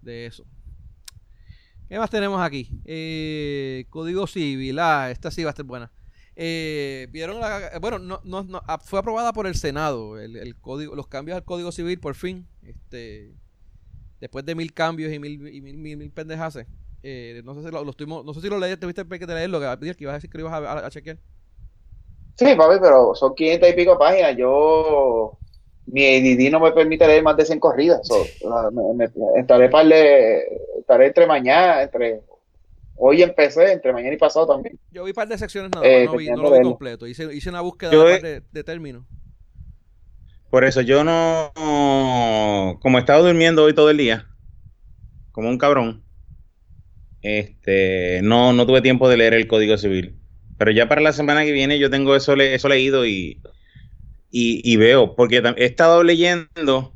de 0.00 0.26
eso. 0.26 0.44
¿Qué 1.88 1.98
más 1.98 2.08
tenemos 2.10 2.40
aquí? 2.40 2.70
Eh, 2.84 3.86
Código 3.90 4.26
Civil, 4.26 4.78
ah, 4.78 5.10
esta 5.10 5.30
sí 5.30 5.44
va 5.44 5.50
a 5.50 5.52
estar 5.52 5.66
buena. 5.66 5.92
Eh, 6.36 7.06
vieron 7.10 7.40
la, 7.40 7.70
bueno, 7.80 7.98
no, 7.98 8.20
no, 8.24 8.42
no, 8.42 8.60
ah, 8.66 8.78
fue 8.78 8.98
aprobada 8.98 9.32
por 9.32 9.46
el 9.46 9.54
Senado 9.54 10.18
el, 10.18 10.36
el 10.36 10.56
código, 10.56 10.96
los 10.96 11.06
cambios 11.06 11.36
al 11.36 11.44
Código 11.44 11.70
Civil 11.70 12.00
por 12.00 12.16
fin, 12.16 12.48
este, 12.62 13.32
después 14.20 14.44
de 14.44 14.54
mil 14.56 14.72
cambios 14.74 15.12
y 15.12 15.18
mil, 15.20 15.46
y 15.54 15.60
mil, 15.60 15.76
mil, 15.76 15.96
mil 15.96 16.10
pendejaces. 16.10 16.66
Eh, 17.04 17.42
no 17.44 17.54
sé 17.54 17.62
si 17.62 17.70
lo, 17.70 17.84
lo 17.84 17.90
estuvimos- 17.90 18.24
no 18.24 18.34
sé 18.34 18.40
si 18.40 18.48
lo 18.48 18.58
leíste, 18.58 18.78
tuviste 18.80 19.06
que 19.06 19.26
leerlo, 19.26 19.60
que, 19.60 19.94
que 19.94 20.04
ibas 20.04 20.14
a 20.14 20.16
decir 20.16 20.30
que 20.30 20.38
ibas 20.38 20.52
a, 20.54 20.56
a- 20.58 20.86
a 20.86 20.90
chequear. 20.90 21.18
Sí, 22.36 22.46
papi, 22.56 22.78
pero 22.80 23.14
son 23.14 23.34
500 23.34 23.68
y 23.68 23.72
pico 23.74 23.96
páginas. 23.96 24.36
Yo, 24.36 25.38
mi 25.86 26.02
ADD 26.04 26.50
no 26.50 26.58
me 26.60 26.72
permite 26.72 27.06
leer 27.06 27.22
más 27.22 27.36
de 27.36 27.44
100 27.44 27.60
corridas. 27.60 28.00
So, 28.08 28.24
me- 28.72 28.94
me- 28.94 29.40
estaré, 29.40 29.68
par 29.68 29.86
de- 29.86 30.42
estaré 30.80 31.06
entre 31.08 31.26
mañana, 31.28 31.82
entre 31.82 32.22
hoy 32.96 33.22
empecé, 33.22 33.72
entre 33.72 33.92
mañana 33.92 34.14
y 34.14 34.18
pasado 34.18 34.46
también. 34.46 34.78
Yo 34.90 35.04
vi 35.04 35.10
un 35.10 35.14
par 35.14 35.28
de 35.28 35.38
secciones 35.38 35.70
nada 35.70 35.86
Eh, 35.86 36.04
más, 36.04 36.12
no, 36.12 36.16
vi, 36.16 36.28
no 36.30 36.42
lo 36.42 36.50
vi 36.52 36.60
completo. 36.62 37.06
Hice, 37.06 37.34
hice 37.34 37.50
una 37.50 37.60
búsqueda 37.60 37.92
Yo 37.92 38.04
de, 38.04 38.64
términos. 38.64 39.04
Por 40.50 40.64
eso 40.64 40.80
yo 40.82 41.02
no, 41.04 41.52
como 42.80 42.98
he 42.98 43.00
estado 43.00 43.24
durmiendo 43.26 43.64
hoy 43.64 43.74
todo 43.74 43.90
el 43.90 43.96
día, 43.96 44.28
como 45.32 45.48
un 45.50 45.58
cabrón, 45.58 46.04
este, 47.22 48.20
no, 48.22 48.52
no 48.52 48.66
tuve 48.66 48.82
tiempo 48.82 49.08
de 49.08 49.16
leer 49.16 49.34
el 49.34 49.46
Código 49.48 49.76
Civil. 49.78 50.18
Pero 50.58 50.70
ya 50.70 50.88
para 50.88 51.00
la 51.00 51.12
semana 51.12 51.44
que 51.44 51.52
viene 51.52 51.78
yo 51.78 51.90
tengo 51.90 52.14
eso, 52.14 52.36
le- 52.36 52.54
eso 52.54 52.68
leído 52.68 53.06
y, 53.06 53.40
y, 54.30 54.62
y 54.64 54.76
veo, 54.76 55.16
porque 55.16 55.42
he 55.56 55.64
estado 55.66 56.02
leyendo, 56.04 56.94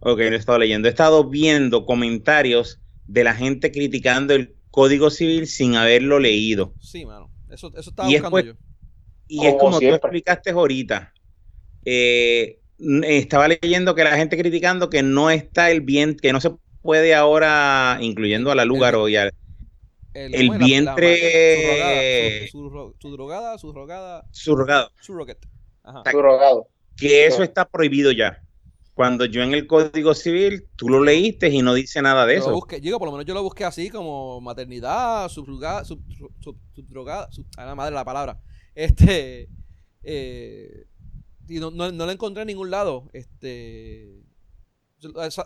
ok, 0.00 0.18
no 0.18 0.24
he 0.24 0.36
estado 0.36 0.58
leyendo, 0.58 0.88
he 0.88 0.90
estado 0.90 1.28
viendo 1.30 1.86
comentarios 1.86 2.82
de 3.06 3.24
la 3.24 3.34
gente 3.34 3.72
criticando 3.72 4.34
el 4.34 4.56
Código 4.72 5.10
Civil 5.10 5.46
sin 5.46 5.76
haberlo 5.76 6.18
leído. 6.18 6.74
Sí, 6.80 7.06
mano. 7.06 7.30
Eso, 7.48 7.70
eso 7.76 7.90
estaba 7.90 8.08
Y 8.08 8.14
buscando 8.14 8.30
pues- 8.30 8.44
yo. 8.46 8.52
Y 9.28 9.36
Como 9.36 9.48
es 9.48 9.54
como 9.56 9.80
tú 9.80 9.86
explicaste 9.86 10.50
ahorita. 10.50 11.12
Eh, 11.84 12.58
estaba 13.04 13.46
leyendo 13.48 13.94
que 13.94 14.02
la 14.04 14.16
gente 14.16 14.36
criticando 14.36 14.90
que 14.90 15.02
no 15.02 15.30
está 15.30 15.70
el 15.70 15.80
bien, 15.82 16.16
que 16.16 16.32
no 16.32 16.40
se 16.40 16.50
puede 16.82 17.14
ahora, 17.14 17.98
incluyendo 18.00 18.50
a 18.50 18.54
la 18.56 18.64
Lúgaro 18.64 19.08
y 19.08 19.16
al 19.16 19.32
el 20.14 20.48
¿cómo 20.48 20.54
es? 20.54 20.60
vientre- 20.60 22.50
su, 22.50 22.68
su, 22.68 22.94
su 22.98 23.10
drogada, 23.12 23.56
su 23.56 23.72
drogada, 23.72 24.26
surrogado, 24.32 24.90
su 25.00 25.14
rocket. 25.14 25.38
Ajá. 25.84 26.02
Surrogado. 26.10 26.68
que 26.96 27.24
eso 27.26 27.42
está 27.42 27.64
prohibido 27.66 28.12
ya. 28.12 28.42
Cuando 29.02 29.24
yo 29.24 29.42
en 29.42 29.52
el 29.52 29.66
Código 29.66 30.14
Civil, 30.14 30.68
tú 30.76 30.88
lo 30.88 31.02
leíste 31.02 31.48
y 31.48 31.60
no 31.60 31.74
dice 31.74 32.00
nada 32.00 32.24
de 32.24 32.34
Yo 32.34 32.38
lo 32.38 32.44
eso. 32.44 32.54
busqué, 32.54 32.78
digo, 32.78 33.00
por 33.00 33.08
lo 33.08 33.12
menos 33.12 33.26
yo 33.26 33.34
lo 33.34 33.42
busqué 33.42 33.64
así 33.64 33.90
como 33.90 34.40
maternidad, 34.40 35.28
subrogada, 35.28 35.84
sub, 35.84 36.00
sub, 36.38 36.56
a 37.56 37.64
la 37.64 37.74
madre 37.74 37.96
la 37.96 38.04
palabra. 38.04 38.40
Este, 38.76 39.48
eh, 40.04 40.86
y 41.48 41.58
no, 41.58 41.72
no, 41.72 41.90
no 41.90 42.06
lo 42.06 42.12
encontré 42.12 42.42
en 42.42 42.46
ningún 42.46 42.70
lado. 42.70 43.10
Este, 43.12 44.22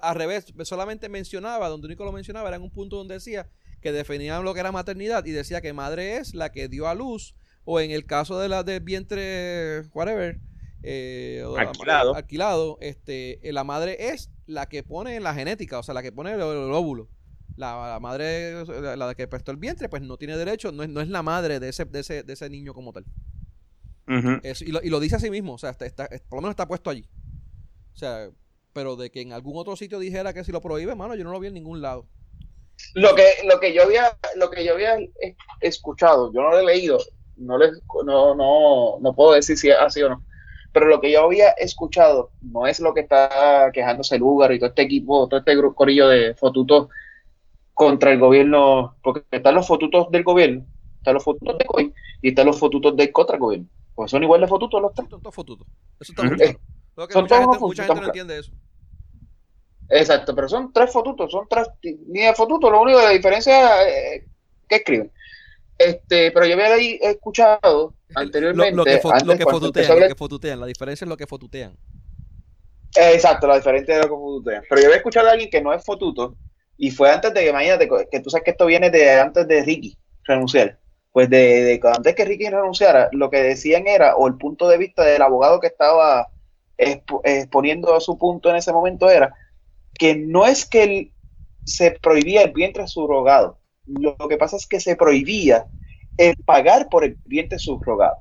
al 0.02 0.14
revés, 0.16 0.52
solamente 0.64 1.08
mencionaba, 1.08 1.70
donde 1.70 1.86
único 1.86 2.04
lo 2.04 2.12
mencionaba 2.12 2.48
era 2.48 2.58
en 2.58 2.62
un 2.62 2.70
punto 2.70 2.96
donde 2.96 3.14
decía 3.14 3.48
que 3.80 3.90
definían 3.90 4.44
lo 4.44 4.52
que 4.52 4.60
era 4.60 4.70
maternidad 4.70 5.24
y 5.24 5.30
decía 5.30 5.62
que 5.62 5.72
madre 5.72 6.18
es 6.18 6.34
la 6.34 6.52
que 6.52 6.68
dio 6.68 6.88
a 6.88 6.94
luz 6.94 7.34
o 7.64 7.80
en 7.80 7.90
el 7.90 8.04
caso 8.04 8.38
de 8.38 8.50
la 8.50 8.64
del 8.64 8.82
vientre, 8.82 9.86
whatever, 9.94 10.40
eh, 10.82 11.42
o 11.46 11.56
la- 11.56 11.62
Alquilado. 11.62 12.14
alquilado, 12.14 12.78
este, 12.80 13.46
eh, 13.48 13.52
la 13.52 13.64
madre 13.64 14.10
es 14.10 14.30
la 14.46 14.68
que 14.68 14.82
pone 14.82 15.18
la 15.20 15.34
genética, 15.34 15.78
o 15.78 15.82
sea, 15.82 15.94
la 15.94 16.02
que 16.02 16.12
pone 16.12 16.32
el, 16.32 16.40
el 16.40 16.72
óvulo. 16.72 17.08
La, 17.56 17.88
la 17.88 18.00
madre, 18.00 18.64
la, 18.66 18.96
la 18.96 19.14
que 19.14 19.26
prestó 19.26 19.50
el 19.50 19.56
vientre, 19.56 19.88
pues 19.88 20.02
no 20.02 20.18
tiene 20.18 20.36
derecho, 20.36 20.72
no 20.72 20.82
es, 20.82 20.90
no 20.90 21.00
es 21.00 21.08
la 21.08 21.22
madre 21.22 21.58
de 21.58 21.70
ese, 21.70 21.86
de 21.86 22.00
ese, 22.00 22.22
de 22.22 22.32
ese 22.34 22.50
niño 22.50 22.74
como 22.74 22.92
tal. 22.92 23.04
Y, 24.60 24.70
lo, 24.70 24.82
y 24.82 24.90
lo 24.90 25.00
dice 25.00 25.16
así 25.16 25.30
mismo, 25.30 25.54
o 25.54 25.58
sea, 25.58 25.70
está, 25.70 25.86
está- 25.86 26.08
por 26.28 26.36
lo 26.36 26.42
menos 26.42 26.50
está 26.50 26.68
puesto 26.68 26.90
allí. 26.90 27.08
O 27.94 27.96
sea, 27.98 28.28
pero 28.72 28.94
de 28.96 29.10
que 29.10 29.22
en 29.22 29.32
algún 29.32 29.56
otro 29.56 29.74
sitio 29.74 29.98
dijera 29.98 30.34
que 30.34 30.44
si 30.44 30.52
lo 30.52 30.60
prohíbe, 30.60 30.94
mano, 30.94 31.14
yo 31.14 31.24
no 31.24 31.32
lo 31.32 31.40
vi 31.40 31.48
en 31.48 31.54
ningún 31.54 31.80
lado. 31.80 32.06
Lo 32.94 33.14
que, 33.14 33.24
lo 33.50 33.58
que 33.58 33.72
yo 33.74 33.82
había, 33.84 34.16
lo 34.36 34.50
que 34.50 34.62
yo 34.64 34.74
había 34.74 34.96
eh, 34.98 35.34
escuchado, 35.60 36.30
yo 36.32 36.42
no 36.42 36.50
lo 36.50 36.58
he 36.60 36.64
leído, 36.64 36.98
no, 37.36 37.56
le, 37.56 37.70
no, 38.04 38.34
no, 38.34 38.98
no 39.00 39.14
puedo 39.14 39.32
decir 39.32 39.56
si 39.56 39.70
es 39.70 39.76
así 39.80 40.02
o 40.02 40.10
no, 40.10 40.22
pero 40.76 40.88
lo 40.88 41.00
que 41.00 41.10
yo 41.10 41.24
había 41.24 41.52
escuchado 41.52 42.32
no 42.42 42.66
es 42.66 42.80
lo 42.80 42.92
que 42.92 43.00
está 43.00 43.70
quejándose 43.72 44.16
el 44.16 44.20
Lugar 44.20 44.52
y 44.52 44.58
todo 44.58 44.68
este 44.68 44.82
equipo, 44.82 45.26
todo 45.26 45.40
este 45.40 45.56
grupo 45.56 45.74
corillo 45.74 46.06
de 46.06 46.34
fotutos 46.34 46.88
contra 47.72 48.12
el 48.12 48.18
gobierno, 48.18 48.94
porque 49.02 49.24
están 49.30 49.54
los 49.54 49.66
fotutos 49.66 50.10
del 50.10 50.22
gobierno, 50.22 50.66
están 50.98 51.14
los 51.14 51.24
fotutos 51.24 51.56
de 51.56 51.64
COI 51.64 51.94
y 52.20 52.28
están 52.28 52.44
los 52.44 52.58
fotutos 52.58 52.94
del 52.94 53.10
contra 53.10 53.36
el 53.36 53.40
gobierno. 53.40 53.68
Pues 53.94 54.10
son 54.10 54.22
igual 54.22 54.42
de 54.42 54.48
fotutos 54.48 54.82
los 54.82 54.92
tres. 54.92 55.08
Son 55.08 55.22
todos 55.22 55.34
fotutos. 55.34 55.66
Eso 55.98 56.12
está 56.12 56.28
claro. 56.28 56.60
Lo 56.94 57.06
que 57.06 57.12
Son 57.14 57.22
mucha 57.22 57.36
gente, 57.36 57.48
unos 57.48 57.60
mucha 57.62 57.82
fotutos, 57.84 57.86
gente 57.86 58.00
no 58.00 58.06
entiende 58.08 58.38
eso. 58.38 58.52
Exacto, 59.88 60.34
pero 60.34 60.46
son 60.46 60.74
tres 60.74 60.92
fotutos, 60.92 61.32
son 61.32 61.46
tres 61.48 61.68
líneas 61.80 62.32
de 62.32 62.36
fotutos, 62.36 62.70
lo 62.70 62.82
único 62.82 62.98
de 62.98 63.04
la 63.04 63.10
diferencia 63.12 63.82
es 63.82 64.24
que 64.68 64.76
escriben. 64.76 65.10
Este, 65.78 66.30
pero 66.32 66.46
yo 66.46 66.54
había 66.54 66.76
escuchado 67.10 67.94
anteriormente. 68.14 68.74
lo 68.74 68.84
que, 68.84 69.00
fo- 69.00 69.10
antes, 69.12 69.26
lo 69.26 69.36
que 69.36 69.44
cuando 69.44 69.60
fotutean, 69.60 70.00
lo 70.00 70.08
que 70.08 70.14
fotutean. 70.14 70.60
La 70.60 70.66
diferencia 70.66 71.04
es 71.04 71.08
lo 71.08 71.16
que 71.16 71.26
fotutean. 71.26 71.72
Eh, 72.96 73.12
Exacto, 73.14 73.46
la 73.46 73.56
diferencia 73.56 73.94
de 73.96 74.02
lo 74.02 74.08
que 74.08 74.14
fotutean. 74.14 74.62
Pero 74.68 74.80
yo 74.80 74.86
había 74.86 74.96
escuchado 74.98 75.28
a 75.28 75.32
alguien 75.32 75.50
que 75.50 75.60
no 75.60 75.72
es 75.72 75.84
fotuto 75.84 76.36
y 76.78 76.90
fue 76.90 77.10
antes 77.10 77.32
de 77.34 77.40
que, 77.40 77.50
imagínate, 77.50 77.88
que 78.10 78.20
tú 78.20 78.30
sabes 78.30 78.44
que 78.44 78.50
esto 78.52 78.66
viene 78.66 78.90
de 78.90 79.10
antes 79.18 79.46
de 79.46 79.62
Ricky 79.62 79.98
renunciar. 80.24 80.78
Pues 81.12 81.30
de, 81.30 81.62
de 81.64 81.80
que 81.80 81.88
antes 81.88 82.14
que 82.14 82.24
Ricky 82.24 82.48
renunciara, 82.48 83.08
lo 83.12 83.30
que 83.30 83.42
decían 83.42 83.86
era, 83.86 84.16
o 84.16 84.26
el 84.28 84.36
punto 84.36 84.68
de 84.68 84.76
vista 84.78 85.02
del 85.04 85.22
abogado 85.22 85.60
que 85.60 85.66
estaba 85.68 86.28
expo- 86.76 87.20
exponiendo 87.24 87.98
su 88.00 88.18
punto 88.18 88.50
en 88.50 88.56
ese 88.56 88.72
momento 88.72 89.08
era 89.10 89.34
que 89.94 90.14
no 90.14 90.46
es 90.46 90.66
que 90.66 90.82
él 90.82 91.12
se 91.64 91.90
prohibía 91.92 92.42
el 92.42 92.52
vientre 92.52 92.86
subrogado, 92.86 93.58
lo 93.86 94.16
que 94.28 94.36
pasa 94.36 94.56
es 94.56 94.66
que 94.66 94.80
se 94.80 94.96
prohibía 94.96 95.68
el 96.16 96.34
pagar 96.44 96.88
por 96.88 97.04
el 97.04 97.18
vientre 97.24 97.58
subrogado. 97.58 98.16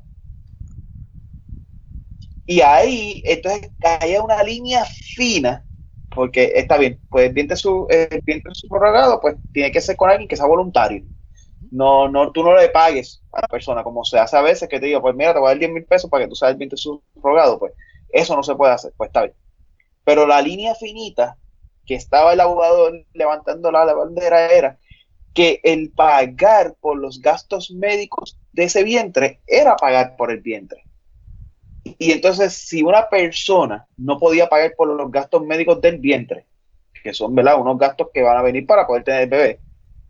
Y 2.46 2.62
ahí, 2.62 3.24
entonces, 3.26 3.72
caía 3.80 4.22
una 4.22 4.44
línea 4.44 4.86
fina, 4.86 5.66
porque 6.10 6.52
está 6.56 6.78
bien, 6.78 7.02
pues 7.10 7.28
el 7.28 7.34
vientre 7.34 7.56
subrogado, 8.54 9.20
pues 9.20 9.36
tiene 9.52 9.72
que 9.72 9.82
ser 9.82 9.96
con 9.96 10.10
alguien 10.10 10.28
que 10.28 10.36
sea 10.38 10.46
voluntario. 10.46 11.04
No, 11.72 12.08
no, 12.10 12.32
tú 12.32 12.44
no 12.44 12.56
le 12.56 12.70
pagues 12.70 13.24
a 13.32 13.42
la 13.42 13.48
persona, 13.48 13.84
como 13.84 14.04
se 14.06 14.20
hace 14.20 14.38
a 14.38 14.42
veces, 14.42 14.70
que 14.70 14.80
te 14.80 14.88
digo, 14.88 15.02
pues 15.02 15.16
mira, 15.16 15.34
te 15.34 15.40
voy 15.40 15.48
a 15.48 15.52
dar 15.52 15.60
10 15.60 15.72
mil 15.72 15.86
pesos 15.86 16.10
para 16.10 16.26
que 16.26 16.30
tú 16.30 16.36
seas 16.36 16.52
el 16.52 16.58
vientre 16.58 16.78
subrogado, 16.78 17.60
pues 17.60 17.74
eso 18.10 18.36
no 18.36 18.44
se 18.44 18.56
puede 18.56 18.74
hacer, 18.74 18.94
pues 18.98 19.10
está 19.10 19.24
bien. 19.24 19.36
Pero 20.04 20.28
la 20.28 20.42
línea 20.42 20.76
finita 20.76 21.38
que 21.86 21.96
estaba 21.96 22.34
el 22.34 22.40
abogado 22.40 22.92
levantando 23.14 23.72
la 23.72 23.86
bandera 23.94 24.52
era 24.52 24.80
que 25.36 25.62
el 25.64 25.94
pagar 25.94 26.76
por 26.82 26.98
los 26.98 27.22
gastos 27.22 27.72
médicos 27.72 28.40
de 28.54 28.66
ese 28.66 28.84
vientre 28.84 29.42
era 29.48 29.78
pagar 29.78 30.18
por 30.18 30.32
el 30.32 30.42
vientre. 30.42 30.88
Y 31.84 32.12
entonces, 32.12 32.54
si 32.54 32.82
una 32.84 33.10
persona 33.10 33.88
no 33.98 34.18
podía 34.20 34.50
pagar 34.50 34.74
por 34.76 34.88
los 34.88 35.12
gastos 35.12 35.46
médicos 35.46 35.80
del 35.82 36.00
vientre, 36.00 36.48
que 37.04 37.14
son 37.14 37.36
¿verdad? 37.36 37.60
unos 37.62 37.78
gastos 37.78 38.10
que 38.14 38.24
van 38.24 38.38
a 38.38 38.42
venir 38.42 38.66
para 38.66 38.88
poder 38.88 39.04
tener 39.04 39.24
el 39.24 39.30
bebé, 39.30 39.62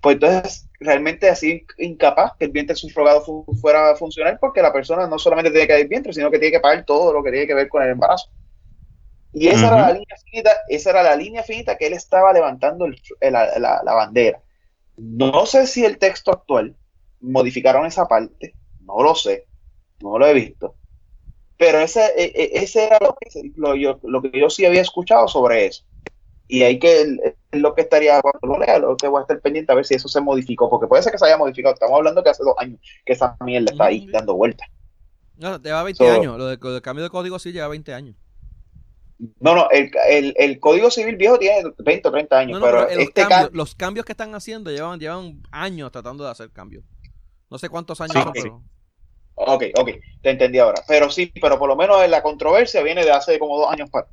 pues 0.02 0.16
entonces 0.16 0.70
realmente 0.80 1.30
así 1.30 1.66
incapaz 1.78 2.34
que 2.40 2.46
el 2.46 2.52
vientre 2.52 2.76
subrogado 2.76 3.22
fu 3.24 3.46
fuera 3.62 3.92
a 3.92 3.96
funcionar 3.96 4.40
porque 4.40 4.62
la 4.62 4.74
persona 4.74 5.08
no 5.08 5.20
solamente 5.20 5.52
tiene 5.52 5.68
que 5.68 5.74
dar 5.74 5.82
el 5.82 5.88
vientre, 5.90 6.14
sino 6.14 6.32
que 6.32 6.40
tiene 6.40 6.54
que 6.58 6.62
pagar 6.62 6.86
todo 6.86 7.14
lo 7.14 7.24
que 7.24 7.32
tiene 7.32 7.48
que 7.48 7.54
ver 7.56 7.70
con 7.70 7.84
el 7.84 7.90
embarazo. 7.92 8.30
Y 9.34 9.50
esa 9.50 9.68
era 9.68 9.82
la 9.82 9.92
línea 9.92 10.16
finita, 10.26 10.52
esa 10.68 10.90
era 10.92 11.04
la 11.04 11.16
línea 11.16 11.44
finita 11.44 11.78
que 11.78 11.88
él 11.88 11.94
estaba 11.94 12.32
levantando 12.34 12.86
el- 12.86 13.02
la, 13.22 13.60
la- 13.60 13.82
la 13.84 13.94
bandera. 13.94 14.42
No 14.98 15.46
sé 15.46 15.68
si 15.68 15.84
el 15.86 15.98
texto 15.98 16.32
actual 16.32 16.76
modificaron 17.22 17.86
esa 17.86 18.08
parte, 18.08 18.56
no 18.82 19.02
lo 19.04 19.16
sé, 19.16 19.46
no 20.02 20.18
lo 20.18 20.26
he 20.28 20.34
visto. 20.34 20.76
Pero 21.58 21.80
ese, 21.80 22.06
e- 22.18 22.34
e- 22.36 22.64
ese 22.64 22.86
era 22.86 22.98
lo 23.02 23.16
que, 23.20 23.52
lo, 23.56 23.76
yo, 23.76 24.00
lo 24.04 24.22
que 24.22 24.32
yo 24.40 24.50
sí 24.50 24.66
había 24.66 24.82
escuchado 24.82 25.28
sobre 25.28 25.66
eso. 25.68 25.84
Y 26.48 26.64
hay 26.64 26.78
que, 26.78 27.02
es 27.02 27.60
lo 27.60 27.74
que 27.74 27.82
estaría, 27.82 28.22
cuando 28.22 28.40
lo 28.48 28.60
lea, 28.64 28.78
lo 28.78 28.96
que 28.98 29.08
voy 29.08 29.20
a 29.20 29.22
estar 29.22 29.40
pendiente 29.42 29.72
a 29.72 29.76
ver 29.76 29.86
si 29.86 29.96
eso 29.96 30.08
se 30.08 30.22
modificó, 30.22 30.70
porque 30.70 30.88
puede 30.88 31.02
ser 31.02 31.12
que 31.12 31.18
se 31.18 31.26
haya 31.26 31.38
modificado. 31.38 31.74
Estamos 31.74 31.98
hablando 31.98 32.24
que 32.24 32.30
hace 32.30 32.44
dos 32.44 32.54
años 32.58 32.80
que 33.06 33.14
esa 33.14 33.36
mierda 33.44 33.72
está 33.72 33.86
ahí 33.86 34.06
dando 34.12 34.36
vueltas. 34.36 34.68
No, 35.38 35.58
lleva 35.62 35.84
20 35.84 36.06
So- 36.06 36.12
años. 36.12 36.38
Lo 36.38 36.46
del 36.48 36.60
lo 36.62 36.72
del 36.74 36.82
cambio 36.82 37.04
de 37.04 37.10
código 37.10 37.40
sí 37.40 37.52
lleva 37.52 37.68
20 37.70 37.94
años. 37.94 38.16
No, 39.40 39.56
no, 39.56 39.70
el, 39.72 39.92
el, 40.10 40.34
el 40.38 40.60
Código 40.60 40.92
Civil 40.92 41.16
viejo 41.16 41.40
tiene 41.40 41.64
20 41.78 42.08
o 42.08 42.12
30 42.12 42.38
años, 42.38 42.60
No, 42.60 42.66
no, 42.66 42.66
pero, 42.66 42.88
pero, 42.88 43.00
los, 43.00 43.08
este 43.08 43.22
cambios, 43.22 43.54
los 43.54 43.76
cambios 43.76 44.06
que 44.06 44.12
están 44.12 44.36
haciendo 44.36 44.72
llevan, 44.72 45.00
llevan 45.00 45.42
años 45.52 45.92
tratando 45.92 46.24
de 46.26 46.32
hacer 46.32 46.52
cambios. 46.52 46.84
No 47.50 47.58
sé 47.58 47.70
cuántos 47.70 48.02
años 48.02 48.14
Sí, 48.14 48.22
son, 48.22 48.34
sí. 48.34 48.42
pero. 48.44 48.64
Ok, 49.36 49.64
ok, 49.78 49.90
te 50.22 50.30
entendí 50.32 50.60
ahora. 50.60 50.82
Pero 50.88 51.10
sí, 51.10 51.32
pero 51.42 51.58
por 51.58 51.70
lo 51.70 51.76
menos 51.76 52.08
la 52.10 52.22
controversia 52.22 52.82
viene 52.84 53.04
de 53.06 53.12
hace 53.12 53.40
como 53.40 53.58
dos 53.58 53.72
años 53.72 53.90
para, 53.90 54.08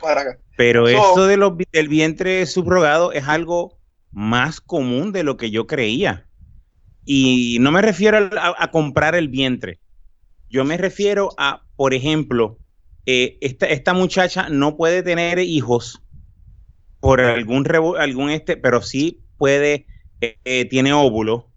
para 0.00 0.20
acá. 0.22 0.38
Pero 0.56 0.86
So- 0.86 0.92
esto 0.92 1.26
de 1.26 1.36
los, 1.36 1.52
del 1.72 1.88
vientre 1.88 2.44
subrogado 2.46 3.12
es 3.12 3.26
algo 3.28 3.78
más 4.10 4.60
común 4.60 5.12
de 5.12 5.22
lo 5.22 5.36
que 5.36 5.50
yo 5.50 5.66
creía. 5.66 6.26
Y 7.04 7.58
no 7.60 7.72
me 7.72 7.82
refiero 7.82 8.18
a 8.38 8.70
comprar 8.70 9.14
el 9.14 9.28
vientre. 9.28 9.80
Yo 10.48 10.64
me 10.64 10.76
refiero 10.76 11.30
a, 11.38 11.62
por 11.76 11.94
ejemplo, 11.94 12.58
eh, 13.06 13.38
esta, 13.40 13.66
esta 13.66 13.94
muchacha 13.94 14.48
no 14.48 14.76
puede 14.76 15.02
tener 15.02 15.38
hijos 15.38 16.02
por 17.00 17.20
algún, 17.20 17.66
algún 17.98 18.30
este, 18.30 18.56
pero 18.56 18.80
sí 18.80 19.22
puede, 19.36 19.86
eh, 20.20 20.38
eh, 20.44 20.64
tiene 20.66 20.92
óvulo. 20.92 21.50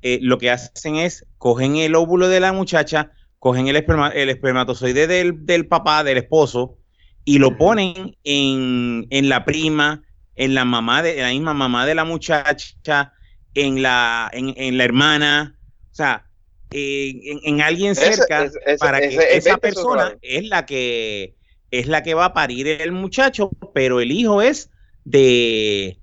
Eh, 0.00 0.20
lo 0.22 0.38
que 0.38 0.50
hacen 0.50 0.94
es, 0.96 1.26
cogen 1.38 1.76
el 1.76 1.96
óvulo 1.96 2.28
de 2.28 2.38
la 2.38 2.52
muchacha, 2.52 3.12
cogen 3.40 3.66
el, 3.66 3.76
esperma- 3.76 4.12
el 4.14 4.28
espermatozoide 4.28 5.08
del, 5.08 5.44
del 5.44 5.66
papá, 5.66 6.04
del 6.04 6.18
esposo, 6.18 6.78
y 7.24 7.38
lo 7.38 7.58
ponen 7.58 8.16
en, 8.22 9.06
en 9.10 9.28
la 9.28 9.44
prima, 9.44 10.04
en 10.36 10.54
la 10.54 10.64
mamá 10.64 11.02
de 11.02 11.18
en 11.18 11.22
la 11.24 11.30
misma 11.30 11.54
mamá 11.54 11.84
de 11.84 11.96
la 11.96 12.04
muchacha, 12.04 13.12
en 13.54 13.82
la, 13.82 14.30
en, 14.32 14.54
en 14.56 14.78
la 14.78 14.84
hermana, 14.84 15.58
o 15.90 15.94
sea, 15.94 16.27
en, 16.70 17.20
en- 17.24 17.40
en 17.44 17.60
alguien 17.62 17.94
cerca 17.94 18.44
ese- 18.44 18.58
ese- 18.66 18.78
para 18.78 19.00
que 19.00 19.06
ese 19.06 19.36
esa 19.36 19.50
20 19.56 19.60
persona 19.60 20.16
es 20.22 20.44
la 20.48 20.66
que 20.66 21.34
es 21.70 21.86
la 21.86 22.02
que 22.02 22.14
va 22.14 22.26
a 22.26 22.32
parir 22.34 22.66
el 22.68 22.92
muchacho, 22.92 23.50
pero 23.74 24.00
el 24.00 24.10
hijo 24.12 24.40
es 24.42 24.70
de 25.04 25.98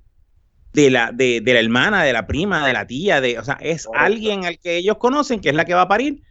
de 0.74 0.90
la, 0.92 1.12
de, 1.14 1.40
de 1.42 1.54
la 1.54 1.60
hermana, 1.62 2.04
de 2.04 2.12
la 2.14 2.28
prima, 2.28 2.68
de 2.68 2.74
la 2.74 2.86
tía, 2.86 3.22
de, 3.22 3.40
o 3.40 3.44
sea, 3.46 3.58
es 3.62 3.86
Correcto. 3.86 4.06
alguien 4.06 4.46
al 4.46 4.60
que 4.60 4.76
ellos 4.78 4.98
conocen 4.98 5.40
que 5.40 5.50
es 5.50 5.56
la 5.56 5.64
que 5.66 5.74
va 5.74 5.84
a 5.84 5.88
parir, 5.88 6.22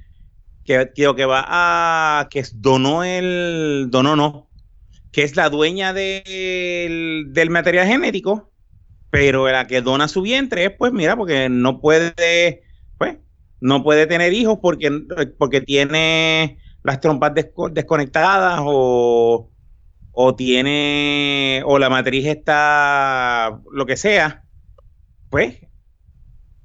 que, 0.64 0.90
que, 0.94 1.14
que 1.16 1.24
va 1.24 1.44
a, 1.48 2.28
que 2.30 2.40
es- 2.40 2.60
donó 2.60 3.04
el, 3.04 3.86
donó 3.90 4.16
no, 4.16 4.50
que 5.12 5.22
es 5.22 5.36
la 5.36 5.48
dueña 5.48 5.92
del, 5.94 7.26
del 7.28 7.50
material 7.50 7.86
genético, 7.86 8.52
pero 9.10 9.48
la 9.50 9.66
que 9.66 9.80
dona 9.80 10.08
su 10.08 10.22
vientre 10.22 10.66
es, 10.66 10.70
pues, 10.76 10.92
mira, 10.92 11.16
porque 11.16 11.48
no 11.48 11.80
puede, 11.80 12.64
no 13.64 13.82
puede 13.82 14.06
tener 14.06 14.34
hijos 14.34 14.58
porque, 14.60 14.90
porque 15.38 15.62
tiene 15.62 16.58
las 16.82 17.00
trompas 17.00 17.32
desco- 17.32 17.72
desconectadas 17.72 18.60
o, 18.62 19.50
o 20.10 20.36
tiene, 20.36 21.62
o 21.64 21.78
la 21.78 21.88
matriz 21.88 22.26
está, 22.26 23.58
lo 23.72 23.86
que 23.86 23.96
sea, 23.96 24.44
pues, 25.30 25.60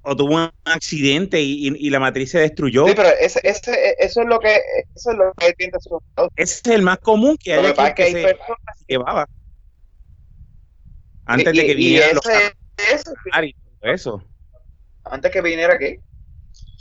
o 0.02 0.14
tuvo 0.14 0.36
un 0.36 0.50
accidente 0.66 1.39
y, 1.39 1.70
y- 1.70 1.88
y 1.88 1.89
la 1.89 2.02
matriz 2.02 2.32
se 2.32 2.39
destruyó. 2.39 2.86
Sí, 2.86 2.93
pero 2.93 3.08
ese, 3.18 3.39
ese, 3.43 3.95
eso 3.97 4.22
es 4.22 4.28
lo 4.28 4.38
que 4.39 4.60
eso 4.93 5.12
es 5.12 5.18
lo 5.18 5.32
que 5.38 5.54
tiene 5.54 5.80
subrogado. 5.80 6.30
Ese 6.36 6.62
es 6.66 6.76
el 6.76 6.82
más 6.82 6.97
común 7.00 7.38
que 7.41 7.56
que 7.78 7.93
que 7.95 8.04
hay 8.04 8.12
se 8.12 8.22
personas 8.24 8.58
llevaba. 8.88 9.26
Antes 11.26 11.54
y- 11.54 11.58
de 11.60 11.66
que 11.66 11.76
vinieran 11.76 12.16
los 12.16 12.24
todo 12.24 12.34
eso. 13.84 14.30
antes 15.06 15.32
que 15.32 15.41
viniera 15.41 15.76
aquí. 15.76 15.97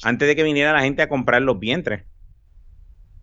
Antes 0.03 0.29
de 0.29 0.37
que 0.37 0.43
viniera 0.43 0.73
la 0.73 0.83
gente 0.83 1.03
a 1.03 1.09
comprar 1.09 1.43
los 1.43 1.59
vientres. 1.59 2.05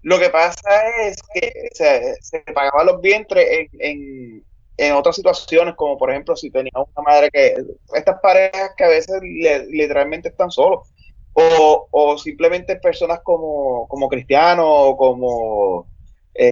Lo 0.01 0.19
que 0.19 0.29
pasa 0.29 0.69
es 1.03 1.17
que 1.33 1.69
se, 1.73 2.15
se 2.21 2.39
pagaban 2.53 2.85
los 2.85 3.01
vientres 3.01 3.47
en, 3.49 3.69
en, 3.79 4.43
en 4.77 4.93
otras 4.93 5.15
situaciones, 5.15 5.75
como 5.75 5.97
por 5.97 6.11
ejemplo 6.11 6.35
si 6.35 6.51
tenía 6.51 6.71
una 6.75 7.03
madre 7.03 7.29
que, 7.31 7.55
estas 7.95 8.19
parejas 8.21 8.71
que 8.77 8.83
a 8.83 8.89
veces 8.89 9.19
literalmente 9.21 10.29
están 10.29 10.51
solos, 10.51 10.87
o, 11.33 11.87
o 11.91 12.17
simplemente 12.17 12.75
personas 12.77 13.19
como, 13.23 13.87
como 13.87 14.07
cristianos 14.07 14.65
o 14.67 14.95
como 14.97 15.87
eh, 16.33 16.51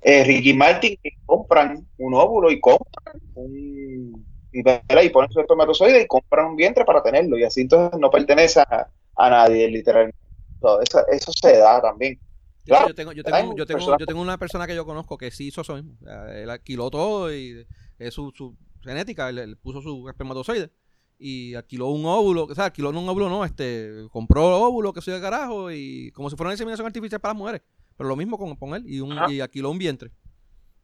eh, 0.00 0.24
Ricky 0.24 0.52
Martin 0.54 0.98
que 1.02 1.10
compran 1.24 1.86
un 1.98 2.14
óvulo 2.14 2.50
y 2.50 2.60
compran 2.60 3.20
un 3.34 4.25
y, 4.58 4.62
¿verdad? 4.62 5.02
y 5.02 5.08
ponen 5.10 5.30
su 5.30 5.40
espermatozoide 5.40 6.02
y 6.02 6.06
compran 6.06 6.46
un 6.46 6.56
vientre 6.56 6.84
para 6.84 7.02
tenerlo 7.02 7.38
y 7.38 7.44
así 7.44 7.62
entonces 7.62 7.98
no 8.00 8.10
pertenece 8.10 8.60
a, 8.60 8.88
a 9.16 9.30
nadie 9.30 9.68
literalmente. 9.68 10.18
Todo 10.60 10.80
eso, 10.80 11.06
eso 11.08 11.32
se 11.32 11.58
da 11.58 11.80
también. 11.80 12.18
Yo, 12.64 12.74
Claro, 12.74 12.88
yo 12.88 12.94
tengo, 12.94 13.12
yo, 13.12 13.22
tengo, 13.22 13.54
yo, 13.56 13.66
tengo, 13.66 13.98
yo 13.98 14.06
tengo 14.06 14.20
una 14.20 14.38
persona 14.38 14.66
que 14.66 14.74
yo 14.74 14.84
conozco 14.84 15.18
que 15.18 15.30
sí 15.30 15.48
hizo 15.48 15.60
eso 15.60 15.76
mismo. 15.76 15.96
Él 16.32 16.50
alquiló 16.50 16.90
todo 16.90 17.32
y 17.32 17.66
es 17.98 18.14
su, 18.14 18.32
su 18.34 18.56
genética, 18.82 19.28
él, 19.28 19.38
él 19.38 19.56
puso 19.56 19.80
su 19.80 20.08
espermatozoide 20.08 20.70
y 21.18 21.54
alquiló 21.54 21.88
un 21.88 22.04
óvulo, 22.04 22.44
o 22.44 22.54
sea, 22.54 22.66
alquiló 22.66 22.90
un 22.90 23.08
óvulo, 23.08 23.28
no, 23.28 23.44
este, 23.44 24.06
compró 24.10 24.58
óvulo, 24.60 24.92
que 24.92 25.00
soy 25.00 25.14
de 25.14 25.20
carajo, 25.20 25.70
y 25.70 26.10
como 26.12 26.28
si 26.28 26.36
fuera 26.36 26.48
una 26.48 26.54
inseminación 26.54 26.86
artificial 26.86 27.20
para 27.20 27.32
las 27.32 27.38
mujeres. 27.38 27.62
Pero 27.96 28.08
lo 28.08 28.16
mismo 28.16 28.36
con, 28.36 28.54
con 28.56 28.74
él, 28.74 28.84
y, 28.86 29.00
un, 29.00 29.16
y 29.30 29.40
alquiló 29.40 29.70
un 29.70 29.78
vientre. 29.78 30.10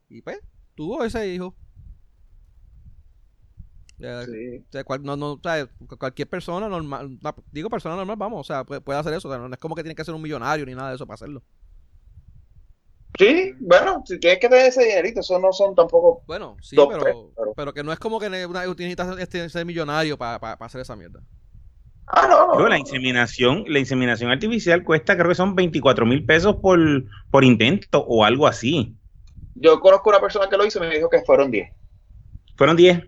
Y 0.09 0.23
pues, 0.23 0.41
tuvo 0.75 1.05
ese 1.05 1.29
hijo. 1.29 1.55
Eh, 3.99 4.25
Sí. 4.27 4.65
o 4.69 4.73
sea, 4.73 4.85
cual- 4.85 5.03
no, 5.03 5.17
no, 5.17 5.33
o 5.35 5.41
sea, 5.43 5.67
cu- 5.67 5.97
cualquier 5.99 6.29
persona 6.29 6.69
normal, 6.69 7.19
no, 7.23 7.35
digo 7.53 7.71
persona 7.71 7.95
normal, 7.95 8.17
vamos, 8.17 8.41
o 8.41 8.45
sea, 8.45 8.65
puede, 8.65 8.81
puede 8.81 8.99
hacer 8.99 9.13
eso, 9.15 9.29
o 9.29 9.31
sea, 9.31 9.39
no 9.41 9.53
es 9.53 9.61
como 9.61 9.75
que 9.75 9.83
tiene 9.83 9.95
que 9.95 10.05
ser 10.05 10.15
un 10.15 10.23
millonario 10.23 10.67
ni 10.67 10.75
nada 10.75 10.89
de 10.91 10.97
eso 10.97 11.07
para 11.07 11.15
hacerlo. 11.15 11.43
Sí, 13.19 13.53
bueno, 13.61 14.03
si 14.07 14.19
tienes 14.19 14.39
que 14.41 14.49
tener 14.49 14.67
ese 14.67 14.85
dinerito, 14.85 15.21
eso 15.21 15.39
no 15.39 15.53
son 15.53 15.75
tampoco. 15.75 16.23
Bueno, 16.27 16.57
sí, 16.63 16.75
Dos 16.77 16.89
pero, 16.91 17.05
pesos, 17.05 17.27
pero- 17.37 17.53
pero 17.55 17.75
que 17.75 17.85
no 17.85 17.93
es 17.93 17.99
como 17.99 18.19
que 18.19 18.31
necesitas 18.31 19.19
este, 19.19 19.49
ser 19.51 19.67
millonario 19.67 20.17
para 20.17 20.37
hacer 20.55 20.81
esa 20.81 20.97
mierda. 20.97 21.21
Ah, 22.07 22.27
no, 22.29 22.59
no. 22.59 22.69
La 22.69 22.79
inseminación, 22.79 23.65
la 23.69 23.79
inseminación 23.79 24.31
artificial 24.31 24.83
cuesta, 24.83 25.15
creo 25.17 25.29
que 25.29 25.35
son 25.35 25.55
24 25.55 26.05
mil 26.07 26.25
pesos 26.25 26.57
por, 26.57 26.79
por 27.31 27.45
intento 27.45 28.01
o 28.05 28.25
algo 28.25 28.47
así. 28.47 28.97
Yo 29.55 29.79
conozco 29.81 30.09
una 30.11 30.21
persona 30.21 30.49
que 30.49 30.57
lo 30.57 30.65
hizo 30.67 30.79
y 30.83 30.89
me 30.89 30.95
dijo 30.97 31.09
que 31.11 31.23
fueron 31.23 31.51
10. 31.51 31.71
Fueron 32.57 32.77
10. 32.77 33.03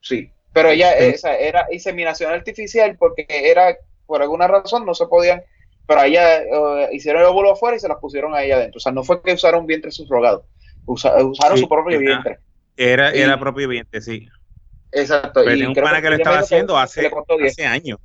Sí. 0.00 0.30
Pero 0.52 0.70
ella 0.70 0.92
Sí. 0.98 1.04
esa 1.06 1.36
era 1.36 1.66
inseminación 1.70 2.32
artificial 2.32 2.96
porque 2.98 3.26
era, 3.28 3.76
por 4.06 4.22
alguna 4.22 4.46
razón, 4.48 4.86
no 4.86 4.94
se 4.94 5.06
podían. 5.06 5.42
Pero 5.86 6.00
a 6.00 6.06
ella 6.06 6.38
eh, 6.42 6.88
hicieron 6.92 7.22
el 7.22 7.28
óvulo 7.28 7.52
afuera 7.52 7.76
y 7.76 7.80
se 7.80 7.88
las 7.88 7.98
pusieron 7.98 8.34
a 8.34 8.42
ella 8.42 8.56
adentro. 8.56 8.78
O 8.78 8.80
sea, 8.80 8.92
no 8.92 9.04
fue 9.04 9.22
que 9.22 9.32
usaron 9.34 9.60
un 9.60 9.66
vientre 9.66 9.90
subrogado. 9.90 10.46
Usa- 10.86 11.22
usaron 11.24 11.56
Sí, 11.58 11.62
su 11.64 11.68
propio 11.68 11.98
era- 11.98 12.06
vientre. 12.06 12.38
Era, 12.76 13.14
Y- 13.16 13.20
era 13.20 13.38
propio 13.38 13.68
vientre, 13.68 14.00
sí. 14.00 14.28
Exacto. 14.92 15.42
Pero 15.44 15.56
y 15.56 15.62
un 15.64 15.74
creo 15.74 15.84
pana 15.84 16.00
que 16.00 16.10
lo 16.10 16.16
estaba 16.16 16.38
haciendo 16.38 16.74
que 16.74 16.80
hace, 16.80 17.02
le 17.02 17.10
costó 17.10 17.36
10. 17.36 17.52
hace 17.52 17.64
años. 17.66 17.98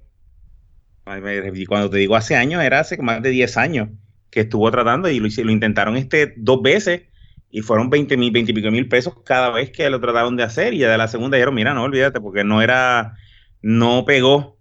Y 1.53 1.65
cuando 1.65 1.89
te 1.89 1.97
digo 1.97 2.15
hace 2.15 2.35
años, 2.35 2.63
era 2.63 2.79
hace 2.79 2.97
más 2.97 3.21
de 3.21 3.29
10 3.29 3.57
años 3.57 3.89
que 4.29 4.41
estuvo 4.41 4.69
tratando 4.71 5.09
y 5.09 5.19
lo, 5.19 5.27
lo 5.43 5.51
intentaron 5.51 5.97
este 5.97 6.33
dos 6.37 6.61
veces 6.61 7.03
y 7.51 7.61
fueron 7.61 7.89
20 7.89 8.15
mil, 8.17 8.31
20 8.31 8.51
y 8.51 8.55
pico 8.55 8.71
mil 8.71 8.87
pesos 8.87 9.13
cada 9.25 9.49
vez 9.49 9.71
que 9.71 9.89
lo 9.89 9.99
trataron 9.99 10.37
de 10.37 10.43
hacer 10.43 10.73
y 10.73 10.79
ya 10.79 10.89
de 10.89 10.97
la 10.97 11.07
segunda 11.07 11.35
dijeron, 11.37 11.53
mira, 11.53 11.73
no, 11.73 11.83
olvídate 11.83 12.21
porque 12.21 12.43
no 12.43 12.61
era, 12.61 13.15
no 13.61 14.05
pegó 14.05 14.57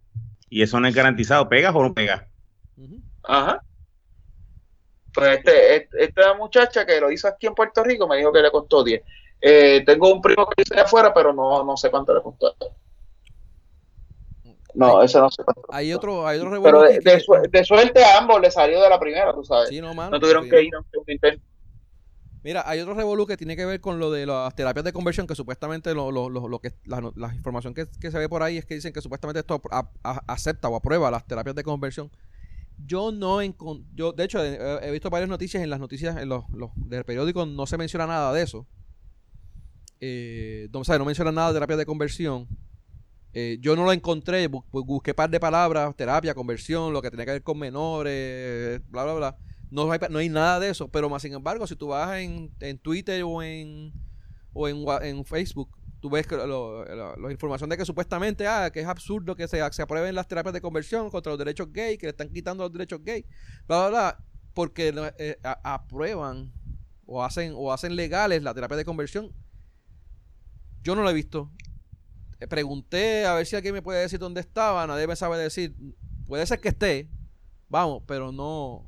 y 0.48 0.62
eso 0.62 0.80
no 0.80 0.88
es 0.88 0.94
garantizado, 0.94 1.48
pegas 1.48 1.74
o 1.74 1.82
no 1.82 1.94
pegas. 1.94 2.24
Ajá. 3.22 3.62
Pues 5.12 5.38
este, 5.38 5.76
este- 5.76 6.04
esta 6.04 6.34
muchacha 6.34 6.84
que 6.86 7.00
lo 7.00 7.10
hizo 7.10 7.28
aquí 7.28 7.46
en 7.46 7.54
Puerto 7.54 7.82
Rico 7.84 8.08
me 8.08 8.16
dijo 8.16 8.32
que 8.32 8.40
le 8.42 8.50
costó 8.50 8.82
10. 8.82 9.02
Eh, 9.40 9.82
tengo 9.86 10.12
un 10.12 10.20
primo 10.20 10.46
que 10.48 10.62
de 10.74 10.80
afuera, 10.80 11.14
pero 11.14 11.32
no, 11.32 11.64
no 11.64 11.76
sé 11.76 11.90
cuánto 11.90 12.14
le 12.14 12.22
costó. 12.22 12.54
No, 14.74 15.02
ese 15.02 15.18
no 15.18 15.30
sé 15.30 15.42
cuánto. 15.42 15.62
Hay 15.70 15.92
otro, 15.92 16.26
hay 16.26 16.38
otro 16.38 16.62
Pero 16.62 16.82
de, 16.82 16.94
aquí 16.96 17.04
de 17.04 17.12
que- 17.14 17.20
su- 17.20 17.48
de 17.50 17.64
suerte 17.64 18.04
a 18.04 18.18
ambos 18.18 18.40
le 18.40 18.50
salió 18.50 18.80
de 18.80 18.88
la 18.88 19.00
primera, 19.00 19.32
tú 19.34 19.44
sabes. 19.44 19.68
Sí, 19.68 19.80
no, 19.80 19.94
mano, 19.94 20.10
no 20.12 20.20
tuvieron 20.20 20.44
sí. 20.44 20.50
que 20.50 20.62
ir 20.62 20.74
a 20.74 20.78
un 20.78 21.04
intento. 21.06 21.44
Mira, 22.42 22.62
hay 22.66 22.80
otro 22.80 22.94
revolú 22.94 23.26
que 23.26 23.36
tiene 23.36 23.54
que 23.54 23.66
ver 23.66 23.80
con 23.80 23.98
lo 23.98 24.10
de 24.10 24.24
las 24.24 24.54
terapias 24.54 24.84
de 24.84 24.92
conversión, 24.94 25.26
que 25.26 25.34
supuestamente 25.34 25.92
lo, 25.94 26.10
lo, 26.10 26.30
lo, 26.30 26.48
lo 26.48 26.58
que 26.58 26.72
la, 26.84 27.34
información 27.34 27.74
que, 27.74 27.86
que 28.00 28.10
se 28.10 28.18
ve 28.18 28.28
por 28.30 28.42
ahí 28.42 28.56
es 28.56 28.64
que 28.64 28.74
dicen 28.74 28.92
que 28.94 29.02
supuestamente 29.02 29.40
esto 29.40 29.60
a- 29.70 29.90
acepta 30.26 30.68
o 30.68 30.76
aprueba 30.76 31.10
las 31.10 31.26
terapias 31.26 31.54
de 31.54 31.62
conversión. 31.62 32.10
Yo 32.86 33.12
no 33.12 33.42
encon- 33.42 33.84
yo 33.94 34.12
de 34.12 34.24
hecho 34.24 34.42
he, 34.42 34.90
visto 34.90 35.10
varias 35.10 35.28
noticias 35.28 35.62
en 35.62 35.68
las 35.68 35.80
noticias 35.80 36.16
en 36.16 36.30
los, 36.30 36.44
los 36.50 36.70
del 36.76 37.04
periódico 37.04 37.44
no 37.44 37.66
se 37.66 37.76
menciona 37.76 38.06
nada 38.06 38.32
de 38.32 38.42
eso. 38.42 38.66
Eh, 40.00 40.68
no, 40.72 40.80
o 40.80 40.98
no 40.98 41.04
menciona 41.04 41.30
nada 41.32 41.48
de 41.48 41.54
terapias 41.54 41.78
de 41.78 41.84
conversión. 41.86 42.48
Eh, 43.34 43.58
yo 43.60 43.76
no 43.76 43.84
lo 43.84 43.92
encontré, 43.92 44.50
bu- 44.50 44.64
busqué 44.70 45.14
par 45.14 45.30
de 45.30 45.38
palabras, 45.38 45.94
terapia, 45.94 46.34
conversión, 46.34 46.92
lo 46.92 47.02
que 47.02 47.10
tenía 47.10 47.26
que 47.26 47.32
ver 47.32 47.42
con 47.42 47.58
menores, 47.58 48.80
bla, 48.88 49.04
bla, 49.04 49.14
bla. 49.14 49.38
No 49.70 49.90
hay, 49.92 50.00
no 50.10 50.18
hay 50.18 50.28
nada 50.28 50.58
de 50.60 50.70
eso, 50.70 50.88
pero 50.88 51.08
más 51.08 51.22
sin 51.22 51.32
embargo, 51.34 51.66
si 51.66 51.76
tú 51.76 51.88
vas 51.88 52.18
en, 52.18 52.52
en 52.60 52.78
Twitter 52.78 53.22
o 53.24 53.42
en 53.42 53.92
o 54.52 54.68
en, 54.68 54.84
en 55.02 55.24
Facebook, 55.24 55.70
tú 56.00 56.10
ves 56.10 56.26
que 56.26 56.36
lo- 56.36 56.84
la 57.16 57.30
información 57.30 57.70
de 57.70 57.76
que 57.76 57.84
supuestamente 57.84 58.46
ah, 58.48 58.70
que 58.72 58.80
es 58.80 58.86
absurdo 58.86 59.36
que 59.36 59.46
se, 59.48 59.60
se 59.72 59.82
aprueben 59.82 60.14
las 60.16 60.26
terapias 60.26 60.52
de 60.54 60.60
conversión 60.60 61.08
contra 61.10 61.30
los 61.32 61.38
derechos 61.38 61.72
gay, 61.72 61.96
que 61.98 62.06
le 62.06 62.10
están 62.10 62.30
quitando 62.32 62.64
los 62.64 62.72
derechos 62.72 63.00
gay, 63.04 63.24
bla, 63.68 63.88
bla, 63.88 63.88
bla, 63.90 64.24
porque 64.54 64.92
eh, 65.18 65.38
aprueban 65.62 66.52
o 67.06 67.22
hacen 67.24 67.52
o 67.56 67.72
hacen 67.72 67.94
legales 67.96 68.42
la 68.42 68.54
terapia 68.54 68.76
de 68.76 68.84
conversión. 68.84 69.32
Yo 70.82 70.94
no 70.96 71.02
lo 71.02 71.10
he 71.10 71.14
visto. 71.14 71.50
Eh, 72.40 72.48
Pregunté 72.48 73.26
a 73.26 73.34
ver 73.34 73.46
si 73.46 73.56
alguien 73.56 73.74
me 73.74 73.82
puede 73.82 74.00
decir 74.02 74.18
dónde 74.20 74.40
estaba, 74.42 74.86
nadie 74.86 75.06
me 75.06 75.16
sabe 75.16 75.38
decir. 75.38 75.74
Puede 76.26 76.46
ser 76.46 76.60
que 76.60 76.68
esté, 76.70 77.10
vamos, 77.68 78.02
pero 78.06 78.32
no 78.32 78.86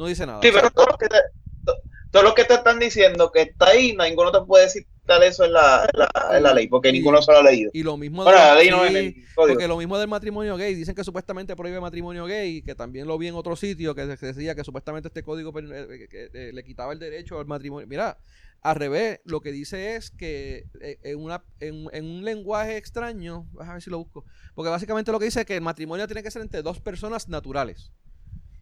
no 0.00 0.06
dice 0.08 0.26
nada. 0.26 0.40
Sí, 0.42 0.48
pero 0.52 0.70
todos 0.70 0.88
los 0.88 0.96
que 0.98 1.08
te, 1.08 1.16
to- 1.64 1.76
todos 2.10 2.24
los 2.24 2.34
que 2.34 2.44
te 2.44 2.54
están 2.54 2.78
diciendo 2.78 3.30
que 3.30 3.42
está 3.42 3.68
ahí, 3.68 3.94
ninguno 3.96 4.32
te 4.32 4.40
puede 4.42 4.68
citar 4.68 5.22
eso 5.22 5.44
en 5.44 5.52
la, 5.52 5.88
en 5.92 5.98
la, 5.98 6.36
en 6.36 6.42
la 6.42 6.54
ley, 6.54 6.66
porque 6.68 6.88
Y- 6.88 6.92
ninguno 6.92 7.20
se 7.22 7.30
lo 7.32 7.38
ha 7.38 7.42
leído. 7.42 7.70
y 7.74 7.82
lo 7.82 7.96
mismo 7.96 8.24
Bueno, 8.24 8.38
de- 8.38 8.44
la 8.46 8.54
ley 8.54 8.70
no 8.70 8.86
sí, 8.86 8.96
el. 8.96 9.14
Porque 9.34 9.68
lo 9.68 9.76
mismo 9.76 9.98
del 9.98 10.08
matrimonio 10.08 10.56
gay, 10.56 10.74
dicen 10.74 10.94
que 10.94 11.04
supuestamente 11.04 11.54
prohíbe 11.56 11.80
matrimonio 11.80 12.26
gay, 12.26 12.62
que 12.62 12.74
también 12.74 13.06
lo 13.06 13.16
vi 13.18 13.28
en 13.28 13.34
otro 13.34 13.54
sitio 13.56 13.94
que 13.94 14.16
se- 14.16 14.26
decía 14.26 14.54
que 14.54 14.64
supuestamente 14.64 15.08
este 15.08 15.22
código 15.22 15.52
per- 15.52 15.64
eh, 15.72 16.08
que, 16.10 16.30
eh, 16.32 16.52
le 16.52 16.64
quitaba 16.64 16.92
el 16.92 16.98
derecho 16.98 17.38
al 17.38 17.46
matrimonio. 17.46 17.86
Mira, 17.86 18.18
al 18.62 18.76
revés, 18.76 19.20
lo 19.24 19.40
que 19.40 19.52
dice 19.52 19.96
es 19.96 20.10
que 20.10 20.66
eh, 20.82 20.98
en, 21.02 21.18
una, 21.18 21.42
en, 21.60 21.86
en 21.92 22.04
un 22.04 22.24
lenguaje 22.24 22.76
extraño, 22.76 23.46
a 23.58 23.72
ver 23.72 23.82
si 23.82 23.88
lo 23.90 23.98
busco, 23.98 24.26
porque 24.54 24.68
básicamente 24.68 25.10
lo 25.12 25.18
que 25.18 25.24
dice 25.26 25.40
es 25.40 25.46
que 25.46 25.56
el 25.56 25.62
matrimonio 25.62 26.06
tiene 26.06 26.22
que 26.22 26.30
ser 26.30 26.42
entre 26.42 26.60
dos 26.62 26.78
personas 26.80 27.28
naturales. 27.28 27.90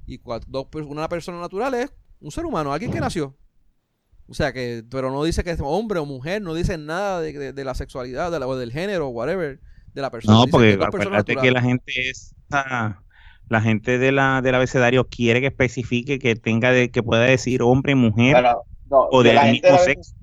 Y 0.09 0.19
cua- 0.19 0.43
dos, 0.47 0.67
una 0.87 1.09
persona 1.09 1.39
natural 1.39 1.75
es 1.75 1.93
un 2.21 2.31
ser 2.33 2.45
humano, 2.47 2.73
alguien 2.73 2.91
que 2.91 2.99
nació. 2.99 3.37
O 4.27 4.35
sea 4.35 4.53
que, 4.53 4.83
pero 4.91 5.11
no 5.11 5.23
dice 5.23 5.45
que 5.45 5.51
es 5.51 5.61
hombre 5.63 5.99
o 6.01 6.05
mujer, 6.07 6.43
no 6.43 6.55
dice 6.55 6.77
nada 6.79 7.21
de, 7.21 7.33
de- 7.33 7.53
de 7.53 7.65
la 7.65 7.75
sexualidad 7.75 8.33
de 8.33 8.41
la- 8.41 8.47
o 8.47 8.57
del 8.57 8.73
género, 8.73 9.09
whatever, 9.09 9.61
de 9.95 10.03
la 10.03 10.11
persona. 10.11 10.35
No, 10.35 10.41
Dice 10.47 10.51
porque 10.53 10.79
que 10.79 10.85
acuérdate 10.85 11.37
que 11.37 11.51
la 11.51 11.63
gente 11.63 11.93
es 12.11 12.35
ah, 12.51 13.01
la 13.49 13.61
gente 13.61 13.99
de 13.99 14.13
la 14.13 14.41
del 14.43 14.55
abecedario 14.55 15.07
quiere 15.09 15.41
que 15.41 15.47
especifique 15.49 16.19
que 16.19 16.37
tenga 16.37 16.73
de 16.73 16.91
que 16.91 17.03
pueda 17.03 17.23
decir 17.25 17.63
hombre, 17.63 17.95
mujer 17.95 18.33
Bueno, 18.35 18.63
no, 18.91 19.09
o 19.11 19.23
del 19.23 19.39
mismo 19.53 19.79
sexo. 19.79 20.15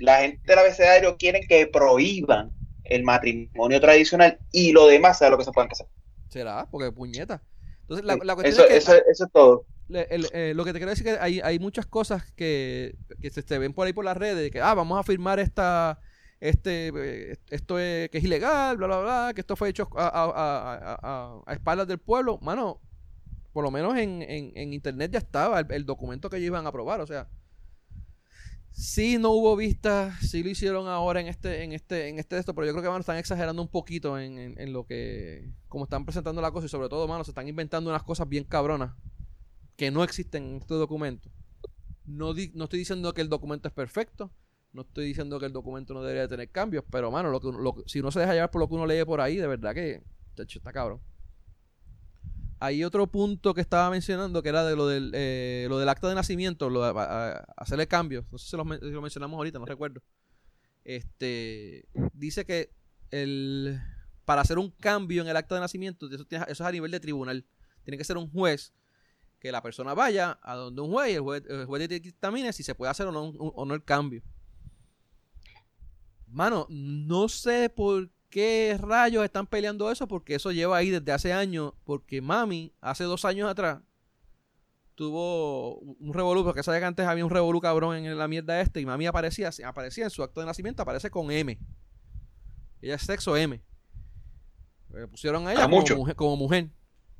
la 0.00 0.18
gente 0.20 0.40
del 0.46 0.58
abecedario 0.58 1.16
quieren 1.16 1.42
que 1.48 1.66
prohíban 1.66 2.50
el 2.84 3.02
matrimonio 3.02 3.80
tradicional 3.80 4.38
y 4.52 4.72
lo 4.72 4.86
demás 4.86 5.18
sea 5.18 5.30
lo 5.30 5.38
que 5.38 5.44
se 5.44 5.52
puedan 5.52 5.68
casar. 5.70 5.86
¿Será? 6.28 6.66
Porque 6.70 6.92
puñeta. 6.92 7.42
Entonces, 7.84 8.04
la, 8.06 8.16
la 8.22 8.34
cuestión 8.34 8.46
eso, 8.54 8.62
es 8.62 8.68
que 8.68 8.76
eso, 8.76 8.92
eso 9.10 9.24
es 9.26 9.32
todo. 9.32 9.64
el- 9.88 10.26
eh, 10.32 10.52
lo 10.54 10.64
que 10.64 10.72
te 10.72 10.78
quiero 10.78 10.90
decir 10.90 11.06
es 11.08 11.14
que 11.14 11.20
hay, 11.20 11.40
hay 11.40 11.58
muchas 11.58 11.86
cosas 11.86 12.32
que, 12.32 12.96
que 13.20 13.30
se, 13.30 13.42
se 13.42 13.58
ven 13.58 13.72
por 13.74 13.86
ahí 13.86 13.92
por 13.92 14.04
las 14.04 14.16
redes, 14.16 14.36
de 14.44 14.50
que, 14.50 14.60
ah, 14.60 14.74
vamos 14.74 14.98
a 14.98 15.02
firmar 15.02 15.38
esta, 15.38 16.00
este, 16.40 16.88
eh, 16.94 17.36
esto 17.50 17.78
es, 17.78 18.08
que 18.10 18.18
es 18.18 18.24
ilegal, 18.24 18.76
bla, 18.78 18.86
bla, 18.86 19.00
bla, 19.00 19.32
que 19.34 19.40
esto 19.42 19.56
fue 19.56 19.68
hecho 19.68 19.88
a, 19.96 20.06
a- 20.06 20.24
a- 20.24 20.74
a- 20.74 20.98
a- 21.02 21.42
a 21.46 21.52
espaldas 21.52 21.86
del 21.86 21.98
pueblo. 21.98 22.38
Mano, 22.40 22.80
por 23.52 23.62
lo 23.62 23.70
menos 23.70 23.96
en, 23.98 24.22
en- 24.22 24.52
en 24.56 24.72
internet 24.72 25.10
ya 25.12 25.18
estaba 25.18 25.60
el, 25.60 25.66
el 25.70 25.84
documento 25.84 26.30
que 26.30 26.36
ellos 26.38 26.46
iban 26.48 26.64
a 26.66 26.70
aprobar, 26.70 27.00
o 27.02 27.06
sea, 27.06 27.28
sí 28.74 29.18
no 29.18 29.30
hubo 29.30 29.56
vistas, 29.56 30.18
sí 30.28 30.42
lo 30.42 30.50
hicieron 30.50 30.88
ahora 30.88 31.20
en 31.20 31.28
este, 31.28 31.62
en 31.62 31.72
este, 31.72 32.08
en 32.08 32.18
este 32.18 32.36
de 32.36 32.40
esto, 32.40 32.54
pero 32.54 32.66
yo 32.66 32.72
creo 32.72 32.82
que 32.82 32.88
mano, 32.88 33.00
están 33.00 33.18
exagerando 33.18 33.62
un 33.62 33.68
poquito 33.68 34.18
en, 34.18 34.72
lo 34.72 34.84
que, 34.86 35.50
como 35.68 35.84
están 35.84 36.04
presentando 36.04 36.42
la 36.42 36.50
cosa 36.50 36.66
y 36.66 36.68
sobre 36.68 36.88
todo, 36.88 37.06
mano, 37.08 37.24
se 37.24 37.30
están 37.30 37.48
inventando 37.48 37.90
unas 37.90 38.02
cosas 38.02 38.28
bien 38.28 38.44
cabronas 38.44 38.94
que 39.76 39.90
no 39.90 40.04
existen 40.04 40.44
en 40.44 40.56
este 40.56 40.74
documento. 40.74 41.30
No, 42.06 42.34
no 42.54 42.64
estoy 42.64 42.80
diciendo 42.80 43.14
que 43.14 43.22
el 43.22 43.30
documento 43.30 43.68
es 43.68 43.74
perfecto, 43.74 44.30
no 44.72 44.82
estoy 44.82 45.06
diciendo 45.06 45.40
que 45.40 45.46
el 45.46 45.54
documento 45.54 45.94
no 45.94 46.02
debería 46.02 46.28
tener 46.28 46.50
cambios, 46.50 46.84
pero 46.90 47.10
mano, 47.10 47.30
lo 47.30 47.40
que 47.40 47.48
lo- 47.52 47.84
si 47.86 48.00
uno 48.00 48.10
se 48.12 48.20
deja 48.20 48.34
llevar 48.34 48.50
por 48.50 48.60
lo 48.62 48.68
que 48.68 48.74
uno 48.74 48.86
lee 48.86 49.04
por 49.06 49.20
ahí, 49.22 49.36
de 49.38 49.48
verdad 49.48 49.74
que 49.74 50.02
chacho, 50.36 50.58
está 50.60 50.72
cabrón. 50.72 51.00
Hay 52.60 52.84
otro 52.84 53.06
punto 53.06 53.52
que 53.54 53.60
estaba 53.60 53.90
mencionando 53.90 54.42
que 54.42 54.48
era 54.48 54.64
de 54.64 54.76
lo 54.76 54.86
del, 54.86 55.10
eh, 55.14 55.66
lo 55.68 55.78
del 55.78 55.88
acta 55.88 56.08
de 56.08 56.14
nacimiento, 56.14 56.70
lo 56.70 56.82
de, 56.82 56.98
a- 57.00 57.44
hacerle 57.56 57.86
cambios. 57.86 58.24
No 58.30 58.38
sé 58.38 58.50
si 58.50 58.56
lo, 58.56 58.64
mencionamos 58.64 59.36
ahorita, 59.36 59.58
no 59.58 59.66
recuerdo. 59.66 60.02
Este 60.84 61.86
dice 62.12 62.44
que 62.44 62.70
el 63.10 63.80
para 64.24 64.42
hacer 64.42 64.58
un 64.58 64.70
cambio 64.70 65.22
en 65.22 65.28
el 65.28 65.36
acta 65.36 65.54
de 65.54 65.60
nacimiento, 65.60 66.06
eso, 66.10 66.24
eso 66.30 66.44
es 66.48 66.60
a 66.60 66.72
nivel 66.72 66.90
de 66.90 67.00
tribunal. 67.00 67.44
Tiene 67.84 67.98
que 67.98 68.04
ser 68.04 68.16
un 68.16 68.30
juez 68.30 68.72
que 69.40 69.52
la 69.52 69.62
persona 69.62 69.92
vaya 69.92 70.38
a 70.42 70.54
donde 70.54 70.80
un 70.80 70.90
juez 70.90 71.12
y 71.12 71.14
el 71.16 71.20
juez, 71.66 71.88
dictamine 71.88 72.52
si 72.52 72.62
se 72.62 72.74
puede 72.74 72.90
hacer 72.90 73.06
o 73.06 73.12
no, 73.12 73.24
o 73.24 73.64
no 73.66 73.74
el 73.74 73.84
cambio. 73.84 74.22
Mano, 76.26 76.66
no 76.70 77.28
sé 77.28 77.68
por 77.70 78.10
qué 78.34 78.76
rayos 78.80 79.22
están 79.22 79.46
peleando 79.46 79.92
eso, 79.92 80.08
porque 80.08 80.34
eso 80.34 80.50
lleva 80.50 80.76
ahí 80.76 80.90
desde 80.90 81.12
hace 81.12 81.32
años, 81.32 81.72
porque 81.84 82.20
mami, 82.20 82.74
hace 82.80 83.04
dos 83.04 83.24
años 83.24 83.48
atrás, 83.48 83.80
tuvo 84.96 85.76
un 85.78 86.12
revolú, 86.12 86.42
porque 86.42 86.64
sabes 86.64 86.80
que 86.80 86.84
antes 86.84 87.06
había 87.06 87.24
un 87.24 87.30
revolú 87.30 87.60
cabrón 87.60 87.94
en 87.94 88.18
la 88.18 88.26
mierda 88.26 88.60
este, 88.60 88.80
y 88.80 88.86
mami 88.86 89.06
aparecía, 89.06 89.50
aparecía 89.64 90.02
en 90.02 90.10
su 90.10 90.24
acto 90.24 90.40
de 90.40 90.46
nacimiento, 90.46 90.82
aparece 90.82 91.10
con 91.10 91.30
M. 91.30 91.56
Ella 92.82 92.96
es 92.96 93.02
sexo 93.02 93.36
M. 93.36 93.62
Le 94.92 95.06
pusieron 95.06 95.46
a 95.46 95.52
ella 95.52 95.60
A 95.60 95.64
como 95.66 95.76
mucho. 95.76 95.96
mujer, 95.96 96.16
como 96.16 96.36
mujer. 96.36 96.70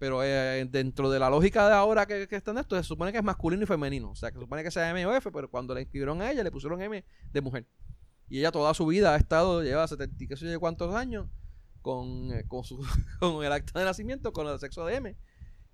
Pero 0.01 0.25
eh, 0.25 0.67
dentro 0.69 1.11
de 1.11 1.21
la 1.21 1.31
lógica 1.31 1.69
de 1.69 1.75
ahora 1.75 2.07
que, 2.07 2.27
que 2.27 2.35
está 2.35 2.51
en 2.51 2.59
esto, 2.59 2.77
se 2.77 2.83
supone 2.83 3.13
que 3.13 3.19
es 3.19 3.25
masculino 3.25 3.63
y 3.63 3.67
femenino. 3.67 4.11
O 4.11 4.17
sea, 4.17 4.33
que 4.33 4.39
se 4.39 4.41
supone 4.41 4.65
que 4.65 4.73
sea 4.73 4.91
M 4.91 5.07
o 5.07 5.15
F, 5.15 5.31
pero 5.31 5.49
cuando 5.49 5.75
le 5.75 5.83
inscribieron 5.83 6.21
a 6.23 6.33
ella, 6.33 6.43
le 6.43 6.51
pusieron 6.51 6.83
M 6.83 7.05
de 7.33 7.41
mujer. 7.41 7.67
Y 8.29 8.39
ella 8.41 8.51
toda 8.53 8.75
su 8.75 8.87
vida 8.87 9.15
ha 9.15 9.17
estado, 9.17 9.63
lleva 9.63 9.87
70 9.87 10.25
y 10.25 10.27
qué 10.29 10.37
sé 10.37 10.51
yo 10.51 10.59
cuántos 10.61 10.95
años 10.95 11.27
con, 11.83 12.33
eh, 12.33 12.45
con, 12.49 12.65
su, 12.65 12.79
con 13.21 13.45
el 13.45 13.53
acta 13.53 13.79
de 13.79 13.85
nacimiento, 13.85 14.33
con 14.33 14.47
el 14.49 14.59
sexo 14.59 14.85
de 14.87 14.97
M. 14.97 15.17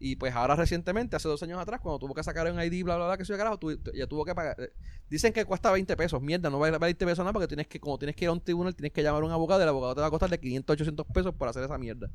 Y 0.03 0.17
pues 0.17 0.35
ahora 0.35 0.57
recientemente, 0.57 1.15
hace 1.17 1.29
dos 1.29 1.43
años 1.43 1.59
atrás, 1.61 1.81
cuando 1.81 1.99
tuvo 1.99 2.15
que 2.15 2.23
sacar 2.25 2.51
un 2.51 2.59
ID, 2.61 2.85
bla, 2.85 2.97
bla, 2.97 3.07
bla, 3.07 3.19
que 3.19 3.25
se 3.27 3.33
yo 3.33 3.37
carajo, 3.39 3.59
tu- 3.59 3.71
ella 3.93 4.07
tuvo 4.07 4.25
que 4.25 4.35
pagar. 4.35 4.57
eh, 4.59 4.73
Dicen 5.11 5.33
que 5.33 5.45
cuesta 5.45 5.71
20 5.71 5.95
pesos. 5.97 6.23
Mierda, 6.23 6.49
no 6.49 6.59
vale 6.59 6.79
20 6.79 7.05
pesos 7.05 7.19
nada 7.19 7.33
porque 7.35 7.49
tienes 7.49 7.67
que, 7.67 7.79
como 7.81 7.99
tienes 7.99 8.17
que 8.17 8.25
ir 8.25 8.29
a 8.31 8.33
un 8.33 8.41
tribunal, 8.41 8.75
tienes 8.75 8.93
que 8.93 9.03
llamar 9.03 9.23
a 9.23 9.27
un 9.27 9.33
abogado 9.33 9.61
y 9.61 9.65
el 9.65 9.69
abogado 9.69 9.95
te 9.95 10.01
va 10.01 10.07
a 10.07 10.11
costar 10.11 10.31
de 10.31 10.41
500, 10.41 10.73
800 10.75 11.07
pesos 11.13 11.35
por 11.35 11.49
hacer 11.49 11.63
esa 11.65 11.77
mierda. 11.77 12.11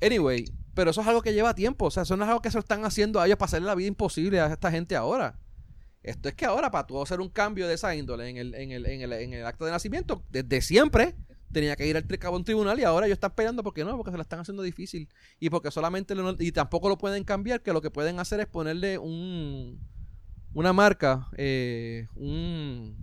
Anyway, 0.00 0.44
pero 0.74 0.90
eso 0.90 1.00
es 1.00 1.06
algo 1.06 1.22
que 1.22 1.32
lleva 1.32 1.54
tiempo. 1.54 1.86
O 1.86 1.90
sea, 1.90 2.02
eso 2.02 2.16
no 2.16 2.24
es 2.24 2.28
algo 2.28 2.42
que 2.42 2.50
se 2.50 2.58
están 2.58 2.84
haciendo 2.84 3.20
a 3.20 3.26
ellos 3.26 3.38
para 3.38 3.46
hacerle 3.46 3.66
la 3.66 3.74
vida 3.74 3.88
imposible 3.88 4.40
a 4.40 4.46
esta 4.52 4.70
gente 4.70 4.96
ahora. 4.96 5.38
Esto 6.04 6.28
es 6.28 6.34
que 6.34 6.44
ahora, 6.44 6.70
para 6.70 6.86
tú 6.86 7.00
hacer 7.02 7.20
un 7.20 7.30
cambio 7.30 7.66
de 7.66 7.74
esa 7.74 7.94
índole 7.96 8.28
en 8.28 8.36
el, 8.36 8.54
en 8.54 8.70
el, 8.72 8.86
en 8.86 9.00
el, 9.00 9.12
en 9.14 9.32
el 9.32 9.46
acto 9.46 9.64
de 9.64 9.70
nacimiento, 9.72 10.22
desde 10.30 10.60
siempre 10.60 11.16
tenía 11.50 11.76
que 11.76 11.86
ir 11.86 11.96
al 11.96 12.06
a 12.22 12.30
un 12.30 12.44
tribunal 12.44 12.78
y 12.78 12.84
ahora 12.84 13.06
ellos 13.06 13.16
están 13.16 13.34
peleando 13.34 13.62
porque 13.62 13.84
no, 13.84 13.96
porque 13.96 14.10
se 14.10 14.16
la 14.18 14.22
están 14.22 14.40
haciendo 14.40 14.62
difícil. 14.62 15.08
Y 15.40 15.50
porque 15.50 15.70
solamente 15.70 16.14
lo- 16.14 16.36
y 16.38 16.52
tampoco 16.52 16.88
lo 16.88 16.98
pueden 16.98 17.24
cambiar, 17.24 17.62
que 17.62 17.72
lo 17.72 17.80
que 17.80 17.90
pueden 17.90 18.20
hacer 18.20 18.40
es 18.40 18.46
ponerle 18.46 18.98
un 18.98 19.80
una 20.52 20.72
marca, 20.72 21.26
eh, 21.36 22.06
un 22.14 22.96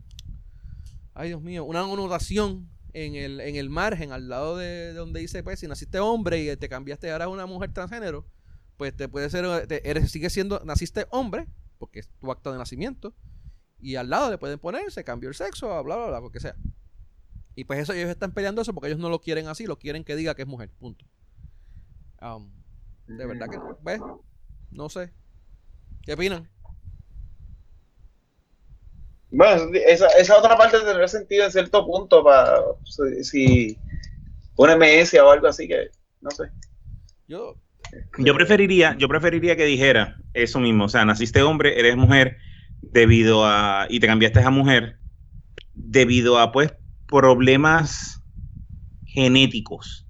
ay 1.13 1.29
Dios 1.29 1.41
mío, 1.41 1.65
una 1.65 1.81
anotación 1.81 2.69
en 2.93 3.15
el, 3.15 3.39
en 3.41 3.55
el 3.55 3.69
margen 3.69 4.11
al 4.11 4.27
lado 4.29 4.57
de, 4.57 4.65
de 4.67 4.93
donde 4.93 5.19
dice 5.21 5.43
pues 5.43 5.59
si 5.59 5.67
naciste 5.67 5.99
hombre 5.99 6.43
y 6.43 6.55
te 6.57 6.69
cambiaste 6.69 7.11
ahora 7.11 7.25
a 7.25 7.29
una 7.29 7.45
mujer 7.45 7.73
transgénero, 7.73 8.25
pues 8.77 8.95
te 8.95 9.07
puede 9.07 9.29
ser 9.29 9.67
te- 9.67 10.07
sigue 10.07 10.29
siendo 10.29 10.61
naciste 10.65 11.05
hombre 11.09 11.47
porque 11.81 11.99
es 11.99 12.09
tu 12.19 12.31
acta 12.31 12.51
de 12.51 12.59
nacimiento 12.59 13.11
y 13.79 13.95
al 13.95 14.11
lado 14.11 14.29
le 14.29 14.37
pueden 14.37 14.59
poner 14.59 14.91
se 14.91 15.03
cambió 15.03 15.29
el 15.29 15.35
sexo, 15.35 15.67
bla 15.83 15.95
bla 15.95 16.05
bla, 16.05 16.19
lo 16.19 16.31
que 16.31 16.39
sea. 16.39 16.55
Y 17.55 17.63
pues 17.63 17.79
eso 17.79 17.93
ellos 17.93 18.09
están 18.09 18.33
peleando 18.33 18.61
eso 18.61 18.71
porque 18.71 18.87
ellos 18.89 18.99
no 18.99 19.09
lo 19.09 19.19
quieren 19.19 19.47
así, 19.47 19.65
lo 19.65 19.79
quieren 19.79 20.03
que 20.03 20.15
diga 20.15 20.35
que 20.35 20.43
es 20.43 20.47
mujer, 20.47 20.69
punto. 20.79 21.03
Um, 22.21 22.51
de 23.07 23.25
verdad 23.25 23.49
que, 23.49 23.59
¿ves? 23.81 23.99
No 24.69 24.89
sé. 24.89 25.11
¿Qué 26.03 26.13
opinan? 26.13 26.47
Bueno, 29.31 29.71
esa, 29.73 30.07
esa 30.09 30.37
otra 30.37 30.55
parte 30.55 30.77
tendrá 30.81 31.07
sentido 31.07 31.45
en 31.45 31.51
cierto 31.51 31.83
punto 31.83 32.23
para 32.23 32.59
si, 32.85 33.23
si 33.23 33.79
una 34.55 34.77
MS 34.77 35.15
o 35.15 35.31
algo 35.31 35.47
así 35.47 35.67
que 35.67 35.89
no 36.21 36.29
sé. 36.29 36.43
Yo, 37.27 37.55
Yo 38.17 38.33
preferiría, 38.35 38.95
yo 38.97 39.07
preferiría 39.07 39.55
que 39.55 39.65
dijera 39.65 40.17
eso 40.33 40.59
mismo, 40.59 40.85
o 40.85 40.89
sea, 40.89 41.03
naciste 41.05 41.41
hombre, 41.41 41.79
eres 41.79 41.95
mujer, 41.97 42.37
debido 42.81 43.45
a, 43.45 43.85
y 43.89 43.99
te 43.99 44.07
cambiaste 44.07 44.39
a 44.41 44.49
mujer, 44.49 44.97
debido 45.73 46.39
a, 46.39 46.51
pues, 46.51 46.73
problemas 47.07 48.21
genéticos. 49.05 50.07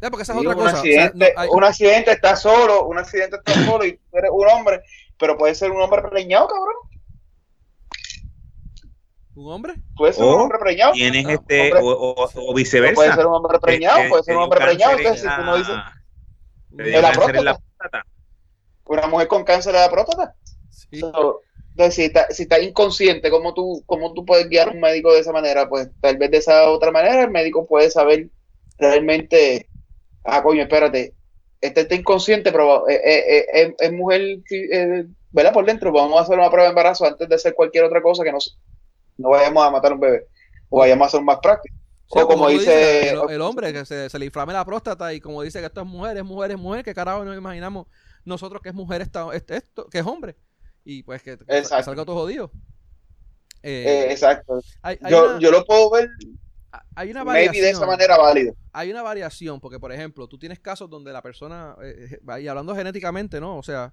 ya, 0.00 0.10
porque 0.10 0.22
esa 0.22 0.32
es 0.34 0.38
Digo, 0.40 0.52
otra 0.52 0.62
un, 0.64 0.70
cosa. 0.70 0.80
o 0.80 0.84
sea, 0.84 1.04
accidente, 1.04 1.32
no 1.34 1.40
hay- 1.42 1.48
un 1.52 1.64
accidente 1.64 2.10
está 2.12 2.36
solo, 2.36 2.86
un 2.86 2.98
accidente 2.98 3.36
está 3.36 3.52
solo 3.64 3.84
y 3.84 3.92
tú 3.96 4.16
eres 4.18 4.30
un 4.32 4.48
hombre, 4.48 4.82
pero 5.18 5.36
puede 5.36 5.54
ser 5.54 5.70
un 5.70 5.80
hombre 5.82 6.02
preñado, 6.02 6.48
cabrón. 6.48 6.74
¿Un 9.34 9.52
hombre? 9.52 9.74
Puede 9.94 10.14
ser 10.14 10.24
un 10.24 10.40
hombre 10.40 10.58
preñado. 10.58 10.92
Tienes 10.92 11.26
Ah, 11.26 11.32
este, 11.34 11.72
hombre. 11.74 11.80
o, 11.82 11.88
o- 12.14 12.24
o 12.24 12.46
No 12.48 12.54
viceversa. 12.54 12.94
puede 12.94 13.12
ser 13.12 13.26
un 13.26 13.34
hombre 13.34 13.58
preñado, 13.58 14.08
puede 14.08 14.22
ser 14.22 14.36
un 14.36 14.42
hombre 14.44 14.60
preñado. 14.60 14.96
Entonces, 14.96 15.24
en 15.24 15.30
si 15.30 15.36
tú 15.36 15.42
no 15.42 15.56
dices 15.58 15.74
la- 16.84 16.84
dio 16.84 17.00
la 17.02 17.08
hombre. 17.08 17.20
cáncer 17.20 17.36
en 17.36 17.44
la 17.44 17.52
próstata. 17.54 17.90
próstata. 17.90 18.06
una 18.86 19.06
mujer 19.08 19.28
con 19.28 19.44
cáncer 19.44 19.72
de 19.72 19.78
la 19.80 19.90
próstata. 19.90 20.34
Sí. 20.70 21.00
So, 21.00 21.40
entonces, 21.70 21.94
si 21.94 22.04
está, 22.04 22.26
si 22.30 22.42
está 22.44 22.58
inconsciente, 22.60 23.30
¿cómo 23.30 23.52
tú, 23.52 23.82
¿cómo 23.86 24.12
tú 24.14 24.24
puedes 24.24 24.48
guiar 24.48 24.68
a 24.68 24.72
un 24.72 24.80
médico 24.80 25.12
de 25.12 25.20
esa 25.20 25.32
manera? 25.32 25.68
Pues 25.68 25.90
tal 26.00 26.16
vez 26.16 26.30
de 26.30 26.38
esa 26.38 26.70
otra 26.70 26.90
manera 26.90 27.22
el 27.24 27.30
médico 27.30 27.66
puede 27.66 27.90
saber 27.90 28.28
realmente, 28.78 29.68
ah, 30.24 30.42
coño, 30.42 30.62
espérate, 30.62 31.14
este 31.60 31.80
está 31.82 31.94
inconsciente, 31.94 32.52
pero 32.52 32.88
eh, 32.88 33.00
eh, 33.04 33.24
eh, 33.28 33.46
es, 33.52 33.74
es 33.78 33.92
mujer, 33.92 34.38
eh, 34.50 35.04
¿verdad? 35.32 35.52
Por 35.52 35.66
dentro, 35.66 35.92
vamos 35.92 36.18
a 36.18 36.22
hacer 36.22 36.38
una 36.38 36.48
prueba 36.48 36.64
de 36.64 36.70
embarazo 36.70 37.04
antes 37.06 37.28
de 37.28 37.34
hacer 37.34 37.54
cualquier 37.54 37.84
otra 37.84 38.00
cosa 38.02 38.22
que 38.24 38.32
no, 38.32 38.38
no 39.18 39.30
vayamos 39.30 39.66
a 39.66 39.70
matar 39.70 39.92
a 39.92 39.94
un 39.94 40.00
bebé 40.00 40.26
o 40.68 40.78
vayamos 40.80 41.04
a 41.04 41.08
hacer 41.08 41.22
más 41.22 41.38
práctico. 41.40 41.74
Sí, 42.08 42.18
o 42.20 42.26
como 42.28 42.48
dice 42.48 43.10
el, 43.10 43.18
el 43.30 43.40
hombre 43.40 43.72
que 43.72 43.84
se, 43.84 44.08
se 44.08 44.18
le 44.18 44.26
inflame 44.26 44.52
la 44.52 44.64
próstata 44.64 45.12
y 45.12 45.20
como 45.20 45.42
dice 45.42 45.58
que 45.60 45.66
esto 45.66 45.80
es 45.80 45.86
mujer, 45.86 46.16
es 46.16 46.24
mujer, 46.24 46.52
es 46.52 46.58
mujer, 46.58 46.84
que 46.84 46.94
carajo 46.94 47.24
nos 47.24 47.36
imaginamos 47.36 47.86
nosotros 48.24 48.62
que 48.62 48.68
es 48.68 48.74
mujer 48.74 49.00
esta- 49.02 49.34
este- 49.34 49.56
esto, 49.56 49.88
que 49.88 49.98
es 49.98 50.06
hombre. 50.06 50.36
Y 50.84 51.02
pues 51.02 51.20
que, 51.22 51.36
salga 51.64 52.04
todo 52.04 52.14
jodido. 52.14 52.52
Eh, 53.62 53.84
Eh, 54.06 54.12
exacto. 54.12 54.60
hay, 54.82 54.98
hay 55.02 55.10
Yo, 55.10 55.24
una, 55.30 55.38
yo 55.40 55.50
lo 55.50 55.64
puedo 55.64 55.90
ver 55.90 56.08
hay 56.94 57.10
una 57.10 57.24
maybe 57.24 57.46
variación. 57.46 57.64
de 57.64 57.70
esa 57.70 57.86
manera 57.86 58.18
válido. 58.18 58.54
hay 58.72 58.90
una 58.90 59.02
variación, 59.02 59.60
porque 59.60 59.80
por 59.80 59.90
ejemplo, 59.92 60.28
tú 60.28 60.38
tienes 60.38 60.60
casos 60.60 60.88
donde 60.90 61.12
la 61.12 61.22
persona, 61.22 61.74
eh, 61.82 62.18
y 62.40 62.48
hablando 62.48 62.74
genéticamente, 62.76 63.40
¿no? 63.40 63.56
O 63.56 63.62
sea, 63.62 63.92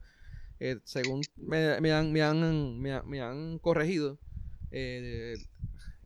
según 0.83 1.21
me, 1.37 1.79
me 1.81 1.91
han, 1.93 2.11
me, 2.11 2.21
han, 2.21 2.79
me, 2.79 2.93
han, 2.93 3.07
me 3.09 3.21
han 3.21 3.57
corregido, 3.59 4.19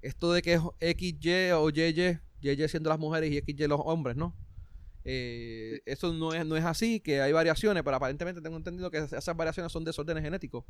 esto 0.07 0.31
de 0.33 0.41
que 0.41 0.53
es 0.53 0.61
XY 0.97 1.51
o 1.51 1.69
YY, 1.69 2.19
YY 2.41 2.67
siendo 2.67 2.89
las 2.89 2.99
mujeres 2.99 3.31
y 3.31 3.39
XY 3.39 3.67
los 3.67 3.81
hombres, 3.83 4.15
¿no? 4.15 4.35
Eh, 5.09 5.79
eso 5.85 6.11
no 6.11 6.33
es, 6.33 6.45
no 6.45 6.57
es 6.57 6.65
así, 6.65 6.99
que 6.99 7.21
hay 7.21 7.31
variaciones, 7.31 7.81
pero 7.83 7.95
aparentemente 7.95 8.41
tengo 8.41 8.57
entendido 8.57 8.91
que 8.91 8.97
esas 8.97 9.37
variaciones 9.37 9.71
son 9.71 9.85
desórdenes 9.85 10.23
genéticos. 10.23 10.65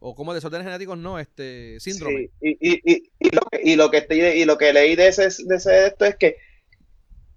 O 0.00 0.14
como 0.14 0.34
desórdenes 0.34 0.66
genéticos, 0.66 0.98
no, 0.98 1.18
este, 1.18 1.78
síndrome. 1.78 2.30
Sí, 2.40 2.56
y, 2.60 2.70
y, 2.70 2.80
y, 2.84 3.10
y 3.20 3.30
lo 3.30 3.42
que, 3.42 3.60
y, 3.62 3.76
lo 3.76 3.90
que 3.90 3.98
estoy, 3.98 4.20
y 4.20 4.44
lo 4.44 4.58
que 4.58 4.72
leí 4.72 4.96
de 4.96 5.08
ese, 5.08 5.28
de 5.44 5.56
ese 5.56 5.86
esto 5.86 6.04
es 6.04 6.16
que 6.16 6.36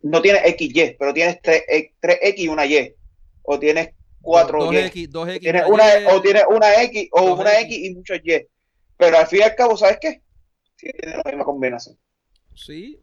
no 0.02 0.22
tienes 0.22 0.42
XY, 0.56 0.96
pero 0.98 1.14
tienes 1.14 1.40
3, 1.42 1.64
x 2.02 2.44
y 2.44 2.48
una 2.48 2.66
Y. 2.66 2.96
O 3.44 3.60
tienes 3.60 3.90
4 4.22 4.60
dos 4.60 4.74
Y. 4.74 4.78
X, 4.78 5.12
dos 5.12 5.30
X, 5.30 5.40
Tienes 5.40 5.64
una 5.68 6.00
Y. 6.00 6.06
o 6.06 6.22
tienes 6.22 6.44
una 6.50 6.84
X 6.84 7.10
o 7.12 7.34
una 7.36 7.60
X. 7.60 7.78
X 7.78 7.78
y 7.78 7.96
muchos 7.96 8.20
Y. 8.24 8.48
Pero 8.98 9.18
al 9.18 9.28
fin 9.28 9.40
y 9.40 9.44
al 9.44 9.56
cabo, 9.56 9.78
¿sabes 9.78 9.98
qué? 10.02 10.23
La 11.04 11.24
misma 11.26 11.46
combinación. 11.46 11.98
Sí, 12.56 13.02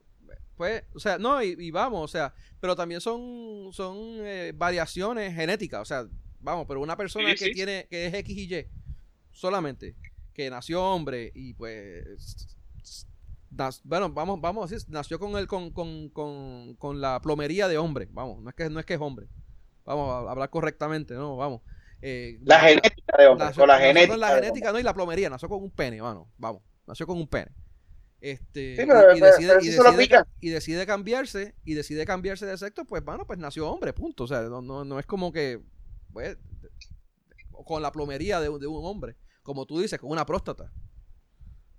pues, 0.57 0.85
o 0.95 1.01
sea, 1.01 1.19
no, 1.19 1.43
y, 1.43 1.57
y 1.59 1.71
vamos, 1.71 2.05
o 2.05 2.09
sea, 2.09 2.35
pero 2.61 2.77
también 2.77 3.01
son, 3.01 3.71
son 3.73 3.97
eh, 4.27 4.53
variaciones 4.55 5.35
genéticas, 5.35 5.81
o 5.83 5.85
sea, 5.85 6.07
vamos, 6.41 6.67
pero 6.69 6.81
una 6.81 6.97
persona 6.97 7.31
Sí, 7.31 7.37
que 7.37 7.47
sí. 7.47 7.53
tiene, 7.55 7.87
que 7.91 8.07
es 8.07 8.15
X 8.15 8.37
y 8.37 8.55
Y, 8.55 8.67
solamente, 9.33 9.97
que 10.35 10.51
nació 10.51 10.85
hombre 10.85 11.33
y 11.35 11.55
pues, 11.55 12.05
nas- 13.51 13.81
bueno, 13.85 14.11
vamos, 14.13 14.41
vamos 14.41 14.71
a 14.71 14.75
decir, 14.75 14.89
nació 14.91 15.19
con 15.19 15.37
el, 15.37 15.47
con, 15.47 15.71
con, 15.73 16.09
con, 16.11 16.75
con 16.77 17.01
la 17.01 17.21
plomería 17.21 17.67
de 17.69 17.79
hombre, 17.79 18.09
vamos, 18.11 18.43
no 18.43 18.51
es 18.51 18.55
que, 18.57 18.71
no 18.71 18.79
es 18.81 18.87
que 18.87 18.95
es 18.95 19.01
hombre, 19.01 19.29
vamos 19.85 20.11
a 20.27 20.31
hablar 20.31 20.51
correctamente, 20.51 21.15
no, 21.15 21.37
vamos. 21.37 21.63
eh, 22.03 22.39
La 22.45 22.61
genética 22.61 23.17
de 23.19 23.27
hombre, 23.27 23.47
nació, 23.47 23.63
con 23.63 23.69
la 23.69 23.79
genética. 23.79 24.09
con 24.13 24.21
la 24.21 24.35
genética, 24.35 24.73
no, 24.73 24.79
y 24.79 24.83
la 24.83 24.95
plomería, 24.95 25.31
nació 25.31 25.49
con 25.49 25.63
un 25.63 25.71
pene, 25.71 26.01
vamos, 26.01 26.29
vamos, 26.39 26.63
nació 26.87 27.07
con 27.07 27.17
un 27.19 27.27
pene. 27.27 27.51
Este, 28.21 28.77
Sí, 28.77 28.83
pero- 28.87 29.17
y, 29.17 29.21
decide, 29.21 29.49
pero 29.49 29.61
y, 29.63 29.69
decide, 29.71 29.97
pican. 29.97 30.25
y 30.41 30.51
decide 30.51 30.87
cambiarse, 30.87 31.55
y 31.65 31.75
decide 31.75 32.05
cambiarse 32.05 32.45
de 32.47 32.59
sexo, 32.59 32.85
pues 32.85 33.03
bueno, 33.05 33.27
pues 33.27 33.39
nació 33.39 33.71
hombre, 33.71 33.93
punto. 33.95 34.25
O 34.25 34.27
sea, 34.27 34.43
no, 34.43 34.61
no, 34.61 34.85
no 34.85 34.99
es 34.99 35.07
como 35.07 35.33
que, 35.33 35.61
pues, 36.13 36.37
con 37.65 37.83
la 37.83 37.93
plomería 37.93 38.41
de, 38.41 38.47
de 38.59 38.67
un 38.67 38.85
hombre, 38.85 39.17
como 39.43 39.65
tú 39.67 39.81
dices, 39.81 39.99
con 39.99 40.11
una 40.11 40.27
próstata, 40.27 40.71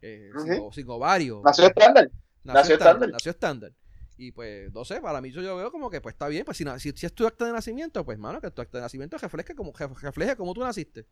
eh, 0.02 0.30
sin, 0.44 0.54
o- 0.62 0.72
sin 0.72 0.89
ovario. 0.89 1.42
Nació 1.46 1.68
estándar. 1.68 2.10
Nació 2.44 2.54
nació 2.54 2.74
estándar, 2.74 2.94
estándar. 2.96 3.10
Nació 3.12 3.32
estándar. 3.32 3.72
Y 4.18 4.32
pues, 4.32 4.72
no 4.74 4.84
sé, 4.86 5.02
para 5.02 5.20
mí 5.22 5.32
yo, 5.32 5.42
yo 5.42 5.56
veo 5.56 5.72
como 5.72 5.89
que 5.89 6.00
pues 6.02 6.14
está 6.14 6.28
bien, 6.28 6.46
pues 6.46 6.58
si, 6.58 6.66
si, 6.80 6.92
si 6.92 7.06
es 7.06 7.14
tu 7.14 7.26
acta 7.26 7.46
de 7.46 7.52
nacimiento, 7.54 8.04
pues 8.06 8.18
mano, 8.20 8.39
que 8.42 8.52
tu 8.52 8.62
acta 8.62 8.78
de 8.78 8.84
nacimiento 8.84 9.18
refleje 9.18 9.56
como, 9.56 9.74
ref- 9.74 10.00
refleje 10.00 10.36
como 10.36 10.54
tú 10.54 10.62
naciste. 10.62 11.06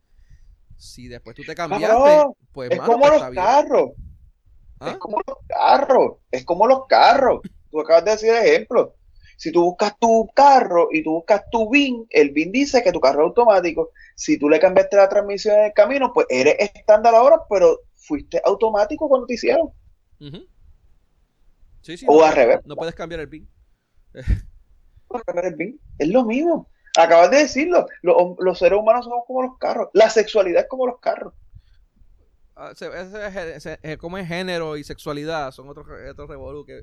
Si 0.76 1.08
después 1.08 1.34
tú 1.36 1.42
te 1.44 1.54
cambiaste, 1.54 1.86
Cabrón, 1.88 2.34
pues 2.52 2.70
Es 2.70 2.78
mano, 2.78 2.92
como 2.92 3.06
pues, 3.06 3.20
los 3.20 3.30
bien. 3.30 3.44
Carros. 4.80 4.88
¿Ah? 4.88 4.90
Es 4.92 4.98
como 4.98 5.20
los 5.26 5.36
carros. 5.48 6.12
Es 6.30 6.44
como 6.44 6.66
los 6.66 6.86
carros. 6.86 7.40
Tú 7.70 7.80
acabas 7.80 8.04
de 8.04 8.10
decir 8.12 8.30
ejemplo. 8.34 8.94
Si 9.36 9.52
tú 9.52 9.62
buscas 9.64 9.98
tu 9.98 10.28
carro 10.34 10.88
y 10.92 11.02
tú 11.02 11.12
buscas 11.12 11.42
tu 11.50 11.70
BIN, 11.70 12.06
el 12.10 12.30
BIN 12.30 12.52
dice 12.52 12.82
que 12.82 12.92
tu 12.92 13.00
carro 13.00 13.22
es 13.22 13.26
automático. 13.28 13.90
Si 14.14 14.38
tú 14.38 14.48
le 14.50 14.60
cambiaste 14.60 14.96
la 14.96 15.08
transmisión 15.08 15.56
en 15.58 15.64
el 15.66 15.72
camino, 15.72 16.12
pues 16.12 16.26
eres 16.28 16.56
estándar 16.58 17.14
ahora, 17.14 17.40
pero 17.48 17.78
fuiste 17.96 18.40
automático 18.44 19.08
cuando 19.08 19.26
te 19.26 19.34
hicieron. 19.34 19.70
Sí, 21.82 21.96
sí, 21.96 22.04
O 22.08 22.18
no, 22.20 22.26
al 22.26 22.34
revés. 22.34 22.60
no 22.66 22.76
puedes 22.76 22.94
cambiar 22.94 23.20
el 23.20 23.28
PIN. 23.30 23.48
Por 25.08 25.24
cambiar 25.24 25.46
el 25.46 25.54
BIN. 25.54 25.80
Es 25.98 26.08
lo 26.08 26.24
mismo. 26.24 26.68
Acabas 26.98 27.30
de 27.30 27.38
decirlo. 27.38 27.86
Los, 28.02 28.16
los 28.40 28.58
seres 28.58 28.78
humanos 28.78 29.04
somos 29.06 29.24
como 29.26 29.42
los 29.42 29.56
carros. 29.58 29.88
La 29.94 30.10
sexualidad 30.10 30.62
es 30.64 30.68
como 30.68 30.86
los 30.86 30.98
carros. 31.00 31.32
Ah, 32.49 32.49
se- 32.49 32.49
ese 32.49 32.49
es- 32.49 32.49
ese- 32.49 32.49
eh, 32.49 32.49
como 33.98 34.18
es 34.18 34.28
género 34.28 34.76
y 34.76 34.84
sexualidad, 34.84 35.50
son 35.52 35.68
otros 35.68 35.86
otros 36.10 36.28
revolú 36.28 36.64
que 36.64 36.82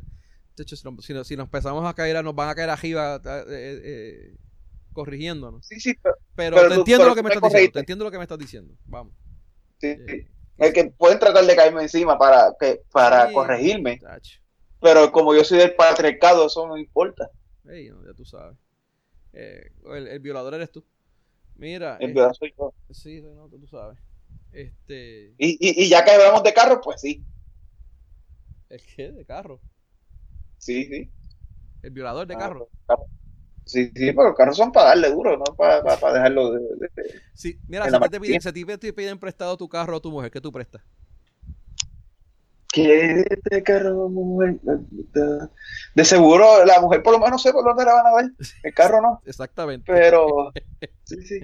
si, 0.65 0.75
nos, 0.83 1.05
si 1.05 1.13
nos- 1.13 1.29
empezamos 1.45 1.85
a 1.87 1.93
caer, 1.93 2.23
nos 2.23 2.33
van 2.35 2.49
a 2.49 2.55
caer 2.55 2.69
arriba 2.69 3.21
eh, 3.23 3.43
eh, 3.47 3.81
eh, 3.83 4.35
corrigiéndonos. 4.93 5.65
Sí, 5.67 5.79
sí, 5.79 5.93
pero, 6.01 6.15
Pero, 6.35 6.55
Pero 6.55 6.69
te 6.69 6.75
tú- 6.75 6.81
entiendo 6.81 7.03
pero 7.03 7.09
lo 7.11 7.15
que 7.15 7.23
me 7.23 7.29
estás 7.29 7.51
diciendo. 7.51 7.71
Te 7.73 7.79
entiendo 7.79 8.03
lo 8.05 8.11
que 8.11 8.17
me 8.17 8.23
estás 8.23 8.39
diciendo. 8.39 8.73
Vamos. 8.85 9.13
sí, 9.79 9.87
Eh, 9.87 10.27
es 10.57 10.73
que 10.73 10.85
pueden 10.85 11.19
tratar 11.19 11.45
de 11.45 11.55
caerme 11.55 11.83
encima 11.83 12.17
para, 12.17 12.51
que, 12.59 12.81
para 12.91 13.31
corregirme, 13.31 13.99
tacho. 13.99 14.39
pero 14.81 15.11
como 15.11 15.35
yo 15.35 15.43
soy 15.43 15.59
del 15.59 15.75
patriarcado, 15.75 16.47
eso 16.47 16.67
no 16.67 16.77
importa. 16.77 17.29
Ey, 17.69 17.89
no, 17.91 18.03
ya 18.03 18.13
tú 18.15 18.25
sabes. 18.25 18.57
Eh, 19.33 19.69
el, 19.93 20.07
el 20.07 20.19
violador 20.19 20.55
eres 20.55 20.71
tú. 20.71 20.83
Mira. 21.55 21.97
Eh, 21.99 22.11
verdad 22.11 22.33
soy 22.33 22.53
yo. 22.57 22.73
sí, 22.91 23.21
no, 23.21 23.47
tú 23.49 23.67
sabes. 23.67 23.99
Este. 24.51 25.33
Y, 25.37 25.57
y, 25.59 25.83
y 25.83 25.89
ya 25.89 26.03
que 26.03 26.11
hablamos 26.11 26.43
de 26.43 26.53
carros, 26.53 26.79
pues 26.83 27.01
sí, 27.01 27.23
¿El 28.69 28.81
qué? 28.95 29.11
De 29.11 29.25
carro. 29.25 29.61
sí, 30.57 30.85
sí. 30.85 31.11
El 31.83 31.91
violador 31.91 32.27
de 32.27 32.33
Ah, 32.35 32.39
carro. 32.39 32.69
Sí, 33.65 33.85
sí, 33.93 34.11
pero 34.13 34.29
los 34.29 34.35
carros 34.35 34.55
son 34.57 34.71
para 34.71 34.89
darle 34.89 35.09
duro, 35.11 35.37
no 35.37 35.43
para, 35.55 35.83
para, 35.83 35.99
para 35.99 36.13
dejarlo 36.13 36.51
de, 36.51 36.59
de- 36.59 36.89
de- 36.95 37.21
Sí, 37.33 37.59
mira, 37.67 37.89
si 37.89 37.95
a 37.95 37.99
te 37.99 38.19
piden, 38.19 38.41
si 38.41 38.47
a 38.49 38.53
ti 38.53 38.65
te- 38.65 38.93
piden 38.93 39.19
prestado 39.19 39.57
tu 39.57 39.67
carro 39.67 39.97
o 39.97 40.01
tu 40.01 40.09
mujer, 40.09 40.31
¿qué 40.31 40.39
tú 40.41 40.51
prestas? 40.51 40.81
¿Qué 42.71 43.21
este 43.29 43.63
carro, 43.63 44.09
mujer? 44.09 44.59
De, 45.95 46.05
seguro, 46.05 46.65
la 46.65 46.79
mujer 46.81 47.01
por 47.03 47.13
lo 47.13 47.19
menos 47.19 47.41
sé 47.41 47.51
por 47.51 47.63
dónde 47.63 47.85
la 47.85 47.93
van 47.93 48.07
a 48.07 48.15
ver. 48.15 48.31
El 48.63 48.73
carro 48.73 49.01
no, 49.01 49.21
Exactamente. 49.25 49.91
pero. 49.91 50.51
Sí, 51.03 51.21
sí. 51.23 51.39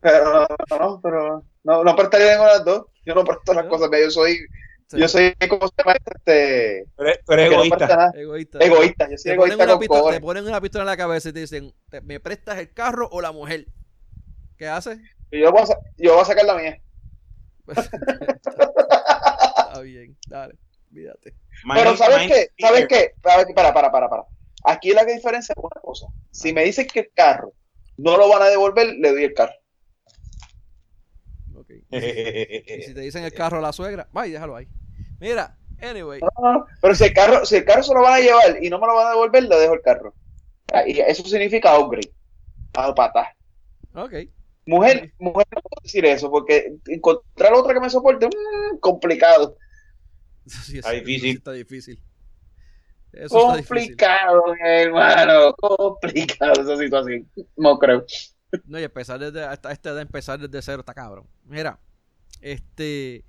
Pero 0.00 0.46
no, 0.78 1.00
pero. 1.02 1.44
No, 1.64 1.82
no 1.82 1.96
prestaría 1.96 2.32
ninguna 2.32 2.50
de 2.52 2.56
las 2.58 2.64
dos. 2.64 2.84
Yo 3.04 3.14
no 3.14 3.24
presto 3.24 3.52
las 3.54 3.64
¿No? 3.64 3.70
cosas. 3.70 3.90
Yo 4.00 4.10
soy. 4.10 4.38
Sí, 4.86 5.00
Yo 5.00 5.08
soy, 5.08 5.34
¿cómo 5.48 5.66
se 5.66 5.74
llama? 5.78 5.96
Este. 6.14 6.84
Que 6.96 7.36
no 7.36 7.42
egoísta. 7.42 8.12
egoísta. 8.14 8.58
Egoísta. 8.60 9.10
Yo 9.10 9.16
soy 9.16 9.30
Te 9.30 9.34
egoísta 9.34 9.64
una 9.64 9.72
con 9.72 9.80
pistola, 9.80 10.12
te 10.14 10.20
ponen 10.20 10.46
una 10.46 10.60
pistola 10.60 10.82
en 10.82 10.86
la 10.88 10.96
cabeza 10.96 11.30
y 11.30 11.32
te 11.32 11.40
dicen, 11.40 11.74
"¿Te- 11.90 12.02
¿me 12.02 12.20
prestas 12.20 12.58
el 12.58 12.72
carro 12.72 13.08
o 13.10 13.20
la 13.22 13.32
mujer? 13.32 13.66
¿Qué 14.58 14.68
haces? 14.68 14.98
Y 15.30 15.40
Yo 15.40 15.50
voy, 15.50 15.62
a, 15.62 15.66
yo 15.96 16.12
voy 16.12 16.22
a 16.22 16.24
sacar 16.26 16.44
la 16.44 16.54
mía. 16.56 16.78
Está 17.66 19.80
bien, 19.82 20.16
dale, 20.28 20.54
olvídate. 20.90 21.34
Pero 21.72 21.96
¿sabes 21.96 22.30
qué? 22.30 22.48
¿Sabes 22.58 22.86
qué? 22.86 23.14
Para, 23.22 23.44
para, 23.54 23.72
para, 23.72 23.90
para, 23.90 24.08
para. 24.08 24.22
Aquí 24.64 24.92
la 24.92 25.04
que 25.04 25.14
diferencia 25.14 25.54
es 25.56 25.62
una 25.62 25.80
cosa. 25.80 26.06
Si 26.30 26.52
me 26.52 26.64
dicen 26.64 26.86
que 26.86 27.00
el 27.00 27.10
carro 27.14 27.52
no 27.96 28.16
lo 28.16 28.28
van 28.28 28.42
a 28.42 28.46
devolver, 28.48 28.94
le 28.98 29.12
doy 29.12 29.24
el 29.24 29.34
carro. 29.34 29.54
Y 31.98 32.82
si 32.82 32.94
te 32.94 33.00
dicen 33.00 33.24
el 33.24 33.32
carro 33.32 33.58
a 33.58 33.62
la 33.62 33.72
suegra, 33.72 34.08
vaya, 34.12 34.34
déjalo 34.34 34.56
ahí. 34.56 34.68
Mira, 35.20 35.56
anyway, 35.80 36.20
No, 36.42 36.66
Pero 36.80 36.94
si 36.94 37.04
el 37.04 37.12
carro, 37.12 37.44
si 37.46 37.56
el 37.56 37.64
carro 37.64 37.82
se 37.82 37.94
lo 37.94 38.02
van 38.02 38.14
a 38.14 38.20
llevar 38.20 38.62
y 38.62 38.68
no 38.70 38.78
me 38.78 38.86
lo 38.86 38.94
van 38.94 39.06
a 39.06 39.10
devolver, 39.10 39.42
le 39.44 39.56
dejo 39.56 39.74
el 39.74 39.82
carro. 39.82 40.14
Y 40.86 40.98
eso 41.00 41.24
significa 41.24 41.78
upgrade. 41.78 42.10
A 42.74 42.94
patas. 42.94 43.28
ok. 43.94 44.12
Mujer, 44.66 45.12
mujer 45.18 45.46
no 45.54 45.60
puedo 45.60 45.82
decir 45.82 46.06
eso, 46.06 46.30
porque 46.30 46.74
encontrar 46.88 47.52
otra 47.52 47.74
que 47.74 47.80
me 47.80 47.90
soporte, 47.90 48.26
mm, 48.26 48.78
complicado. 48.80 49.56
Eso 50.46 50.62
sí, 50.62 50.78
Está 50.78 50.88
eso- 50.94 50.96
eso 50.96 51.04
sí 51.06 51.12
difícil. 51.12 51.36
está 51.36 51.52
difícil. 51.52 52.02
Eso 53.12 53.38
está 53.38 53.56
difícil. 53.58 53.68
Complicado, 53.96 54.42
mi 54.54 54.68
hermano. 54.68 55.52
Complicado 55.54 56.52
esa 56.62 56.76
situación. 56.78 57.30
No 57.56 57.78
creo. 57.78 58.04
No, 58.64 58.80
y 58.80 58.84
empezar 58.84 59.18
desde 59.18 59.44
hasta 59.44 59.70
esta 59.70 59.90
edad, 59.90 60.00
empezar 60.00 60.38
desde 60.38 60.62
cero 60.62 60.80
está 60.80 60.94
cabrón. 60.94 61.26
Mira, 61.44 61.78
este. 62.44 63.24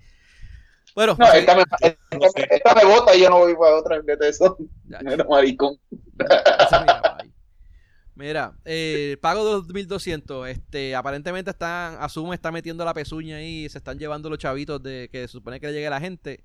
Bueno, 0.93 1.15
No, 1.19 1.25
esta 1.33 1.55
me, 1.55 1.63
esta, 1.81 1.97
me- 2.11 2.47
esta 2.55 2.75
me 2.75 2.85
bota 2.85 3.15
y 3.15 3.21
yo 3.21 3.29
no 3.29 3.39
voy 3.39 3.53
para 3.55 3.75
otra. 3.75 4.01
Fíjate 4.01 4.29
eso. 4.29 4.57
ya, 4.87 4.99
Mira, 5.03 5.25
maricón. 5.25 5.77
Ese 5.91 6.75
mira, 8.15 8.57
eh, 8.63 9.17
pago 9.21 9.45
de 9.45 9.51
los 9.53 9.67
1200, 9.67 10.47
este, 10.47 10.95
aparentemente 10.95 11.51
están, 11.51 11.97
Asume 11.99 12.35
está 12.35 12.51
metiendo 12.51 12.85
la 12.85 12.93
pezuña 12.93 13.37
ahí, 13.37 13.67
se 13.69 13.77
están 13.77 13.99
llevando 13.99 14.29
los 14.29 14.39
chavitos 14.39 14.81
de 14.81 15.09
que 15.11 15.21
se 15.23 15.27
supone 15.27 15.59
que 15.59 15.67
le 15.67 15.73
llegue 15.73 15.87
a 15.87 15.91
la 15.91 15.99
gente. 15.99 16.43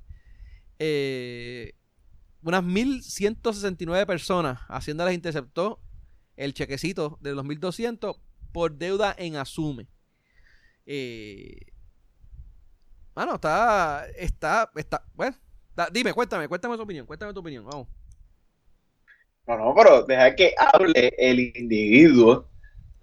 Eh, 0.80 1.74
unas 2.42 2.64
1169 2.64 4.06
personas, 4.06 4.60
Hacienda 4.68 5.04
les 5.04 5.14
interceptó 5.14 5.80
el 6.36 6.54
chequecito 6.54 7.18
de 7.20 7.34
los 7.34 7.44
1200 7.44 8.16
por 8.52 8.72
deuda 8.76 9.14
en 9.16 9.36
Asume. 9.36 9.86
Eh, 10.86 11.58
Mano, 13.20 13.34
está, 13.34 14.06
está, 14.16 14.70
está, 14.74 15.04
bueno, 15.12 15.36
está- 15.68 15.90
dime, 15.92 16.14
cuéntame, 16.14 16.48
cuéntame 16.48 16.74
tu 16.78 16.84
opinión, 16.84 17.04
cuéntame 17.04 17.34
tu 17.34 17.40
opinión, 17.40 17.66
vamos. 17.66 17.86
No, 19.46 19.58
no, 19.58 19.74
pero 19.74 20.04
deja 20.04 20.34
que 20.34 20.54
hable 20.56 21.12
el 21.18 21.38
individuo 21.54 22.48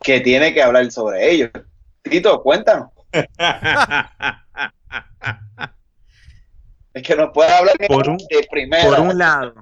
que 0.01 0.20
tiene 0.22 0.55
que 0.55 0.63
hablar 0.63 0.91
sobre 0.91 1.30
ello. 1.30 1.51
Tito, 2.01 2.41
cuéntanos. 2.41 2.89
Es 6.93 7.03
que 7.03 7.15
nos 7.15 7.30
puede 7.32 7.51
hablar 7.51 7.76
Por 7.88 8.09
un- 8.09 8.18
de 8.18 8.47
primera. 8.49 8.86
Por 8.88 8.99
un 9.01 9.18
lado, 9.20 9.53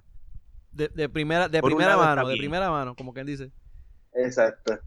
De, 0.72 0.88
de 0.88 1.10
primera, 1.10 1.49
de 1.49 1.60
Por 1.60 1.74
un 1.74 1.78
primera 1.80 1.97
lado 1.97 2.16
mano, 2.16 2.28
de 2.30 2.38
primera 2.38 2.72
mano, 2.72 2.95
como 2.95 3.14
quien 3.14 3.26
dice. 3.26 3.51
Exacto. 4.14 4.80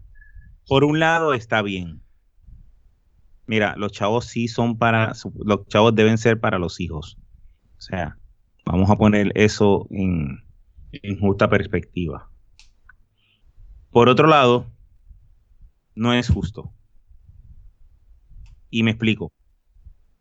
por 0.67 0.83
un 0.83 0.99
lado 0.99 1.35
está 1.35 1.61
bien. 1.61 2.01
Mira, 3.49 3.73
los 3.77 3.91
chavos 3.91 4.25
sí 4.25 4.47
son 4.47 4.77
para, 4.77 5.13
los 5.43 5.67
chavos 5.69 5.95
deben 5.95 6.19
ser 6.19 6.39
para 6.39 6.59
los 6.59 6.79
hijos. 6.79 7.17
O 7.79 7.81
sea, 7.81 8.15
vamos 8.63 8.91
a 8.91 8.95
poner 8.95 9.31
eso 9.33 9.87
en, 9.89 10.43
en 10.91 11.19
justa 11.19 11.49
perspectiva. 11.49 12.29
Por 13.89 14.07
otro 14.07 14.27
lado, 14.27 14.67
no 15.95 16.13
es 16.13 16.29
justo. 16.29 16.71
Y 18.69 18.83
me 18.83 18.91
explico. 18.91 19.31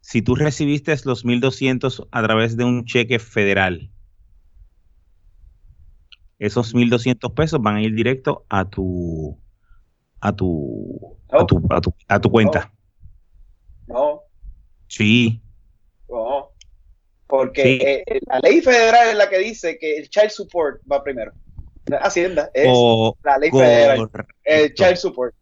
Si 0.00 0.22
tú 0.22 0.34
recibiste 0.34 0.96
los 1.04 1.26
1200 1.26 2.08
a 2.10 2.22
través 2.22 2.56
de 2.56 2.64
un 2.64 2.86
cheque 2.86 3.18
federal, 3.18 3.90
esos 6.38 6.74
1200 6.74 7.30
pesos 7.32 7.60
van 7.60 7.76
a 7.76 7.82
ir 7.82 7.94
directo 7.94 8.46
a 8.48 8.64
tu 8.70 9.38
a 10.18 10.34
tu 10.34 11.18
a 11.28 11.44
tu, 11.44 11.62
a 11.68 11.80
tu, 11.82 11.94
a 12.08 12.20
tu 12.20 12.30
cuenta. 12.30 12.72
No, 13.88 14.22
Sí, 14.88 15.42
no. 16.08 16.50
Porque 17.26 17.62
Sí. 17.62 17.78
eh, 17.82 18.04
eh, 18.06 18.20
la 18.26 18.38
ley 18.40 18.60
federal 18.62 19.08
es 19.10 19.16
la 19.16 19.28
que 19.28 19.38
dice 19.38 19.78
que 19.78 19.98
el 19.98 20.08
child 20.08 20.30
support 20.30 20.80
va 20.90 21.02
primero. 21.04 21.32
Hacienda, 22.00 22.50
es 22.54 22.68
la 23.22 23.38
ley 23.38 23.50
federal. 23.50 24.10
El 24.44 24.74
child 24.74 24.96
support. 24.96 25.34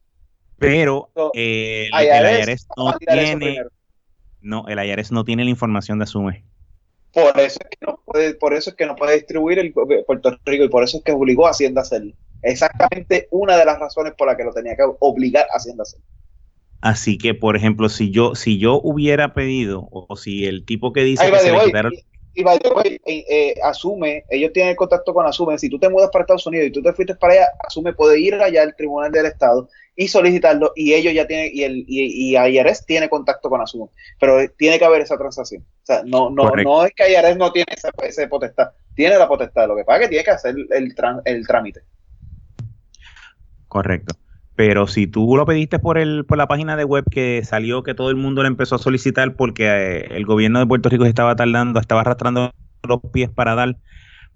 pero 0.58 1.10
So, 1.14 1.30
eh, 1.34 1.88
el, 1.92 2.48
IRS 2.48 2.66
no 2.76 2.96
tiene 2.98 3.64
no, 4.40 4.66
el 4.68 4.78
IRS 4.78 5.12
no 5.12 5.24
tiene 5.24 5.44
la 5.44 5.50
información 5.50 5.98
de 5.98 6.04
Asume. 6.04 6.44
Por 7.12 7.38
eso 7.40 7.58
es 7.60 7.68
que 7.70 7.86
no 7.86 8.00
puede, 8.04 8.34
por 8.34 8.54
eso 8.54 8.70
es 8.70 8.76
que 8.76 8.86
no 8.86 8.94
puede 8.94 9.14
distribuir 9.14 9.58
el 9.58 9.72
Puerto 9.72 10.38
Rico 10.44 10.64
y 10.64 10.68
por 10.68 10.84
eso 10.84 10.98
es 10.98 11.04
que 11.04 11.12
obligó 11.12 11.46
a 11.46 11.50
Hacienda 11.50 11.80
a 11.80 11.82
hacerlo. 11.82 12.12
Exactamente 12.42 13.28
una 13.30 13.56
de 13.56 13.64
las 13.64 13.78
razones 13.78 14.12
por 14.16 14.28
la 14.28 14.36
que 14.36 14.44
lo 14.44 14.52
tenía 14.52 14.76
que 14.76 14.84
obligar 15.00 15.46
a 15.52 15.56
Hacienda 15.56 15.82
a 15.82 15.84
hacerlo. 15.84 16.06
Así 16.80 17.18
que, 17.18 17.34
por 17.34 17.56
ejemplo, 17.56 17.88
si 17.88 18.10
yo 18.10 18.34
si 18.34 18.58
yo 18.58 18.80
hubiera 18.82 19.34
pedido 19.34 19.88
o, 19.90 20.06
o 20.08 20.16
si 20.16 20.44
el 20.46 20.64
tipo 20.64 20.92
que 20.92 21.02
dice 21.04 21.24
Ahí 21.24 21.32
que 21.32 21.38
se 21.38 21.52
le 21.52 21.64
quitaron 21.64 21.92
Y 22.34 22.42
eh, 22.42 23.00
eh, 23.06 23.54
Asume, 23.64 24.26
ellos 24.28 24.52
tienen 24.52 24.76
contacto 24.76 25.14
con 25.14 25.26
Asume. 25.26 25.58
Si 25.58 25.70
tú 25.70 25.78
te 25.78 25.88
mudas 25.88 26.10
para 26.12 26.22
Estados 26.24 26.46
Unidos 26.46 26.66
y 26.68 26.70
tú 26.70 26.82
te 26.82 26.92
fuiste 26.92 27.14
para 27.14 27.32
allá, 27.32 27.48
Asume 27.66 27.94
puede 27.94 28.20
ir 28.20 28.34
allá 28.34 28.62
al 28.62 28.76
Tribunal 28.76 29.10
del 29.10 29.24
Estado 29.24 29.70
y 29.96 30.06
solicitarlo. 30.08 30.72
Y 30.76 30.92
ellos 30.92 31.14
ya 31.14 31.26
tienen, 31.26 31.50
y 31.54 31.62
el 31.62 31.78
y, 31.88 32.34
y 32.34 32.36
IRS 32.36 32.84
tiene 32.84 33.08
contacto 33.08 33.48
con 33.48 33.62
Asume. 33.62 33.88
Pero 34.20 34.38
eh, 34.38 34.52
tiene 34.58 34.78
que 34.78 34.84
haber 34.84 35.00
esa 35.00 35.16
transacción. 35.16 35.62
O 35.62 35.86
sea, 35.86 36.02
no, 36.04 36.28
no, 36.28 36.50
Correcto. 36.50 36.70
no 36.70 36.84
es 36.84 36.92
que 36.94 37.10
IRS 37.10 37.38
no 37.38 37.50
tiene 37.52 37.72
esa, 37.74 37.90
esa 38.02 38.28
potestad. 38.28 38.68
Tiene 38.94 39.16
la 39.16 39.26
potestad. 39.26 39.66
Lo 39.66 39.74
que 39.74 39.84
pasa 39.84 40.00
es 40.00 40.04
que 40.04 40.08
tiene 40.10 40.24
que 40.24 40.30
hacer 40.30 40.54
el, 40.70 40.94
tran- 40.94 41.22
el 41.24 41.46
trámite. 41.46 41.80
Correcto. 43.66 44.14
Pero 44.56 44.86
si 44.86 45.06
tú 45.06 45.36
lo 45.36 45.44
pediste 45.44 45.78
por 45.78 45.98
el 45.98 46.24
por 46.24 46.38
la 46.38 46.48
página 46.48 46.76
de 46.76 46.84
web 46.84 47.04
que 47.10 47.44
salió 47.44 47.82
que 47.82 47.94
todo 47.94 48.08
el 48.08 48.16
mundo 48.16 48.42
le 48.42 48.48
empezó 48.48 48.76
a 48.76 48.78
solicitar 48.78 49.36
porque 49.36 49.66
eh, 49.66 50.16
el 50.16 50.24
gobierno 50.24 50.58
de 50.58 50.66
Puerto 50.66 50.88
Rico 50.88 51.04
se 51.04 51.10
estaba 51.10 51.36
tardando, 51.36 51.78
estaba 51.78 52.00
arrastrando 52.00 52.50
los 52.82 53.00
pies 53.12 53.28
para 53.28 53.54
dar, 53.54 53.76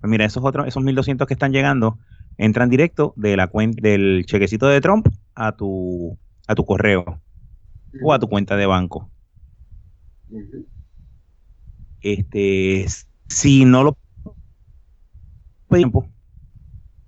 pues 0.00 0.10
mira, 0.10 0.26
esos 0.26 0.44
otros 0.44 0.68
esos 0.68 0.82
1200 0.82 1.26
que 1.26 1.34
están 1.34 1.52
llegando 1.52 1.98
entran 2.36 2.68
directo 2.68 3.14
de 3.16 3.36
la 3.36 3.46
cuenta 3.46 3.80
del 3.80 4.24
chequecito 4.26 4.66
de 4.68 4.82
Trump 4.82 5.08
a 5.34 5.52
tu 5.52 6.18
a 6.46 6.54
tu 6.54 6.66
correo 6.66 7.20
o 8.02 8.12
a 8.12 8.18
tu 8.18 8.28
cuenta 8.28 8.56
de 8.56 8.66
banco. 8.66 9.10
Este, 12.02 12.86
si 13.28 13.64
no 13.64 13.82
lo 13.84 13.96
tiempo 15.70 16.06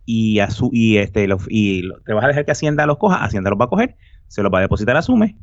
y 0.05 0.41
a 0.41 0.51
su 0.51 0.71
y 0.73 0.99
este 0.99 1.27
lo- 1.29 1.39
y 1.49 1.83
lo- 1.83 2.01
te 2.03 2.13
vas 2.13 2.25
a 2.25 2.29
dejar 2.29 2.45
que 2.45 2.53
Hacienda 2.53 2.87
los 2.87 2.99
coja, 2.99 3.25
Hacienda 3.25 3.51
los 3.51 3.61
va 3.61 3.67
a 3.67 3.69
coger, 3.69 3.97
se 4.29 4.43
los 4.43 4.53
va 4.53 4.59
a 4.59 4.63
depositar 4.63 4.97
a 4.97 5.01
Asume 5.01 5.39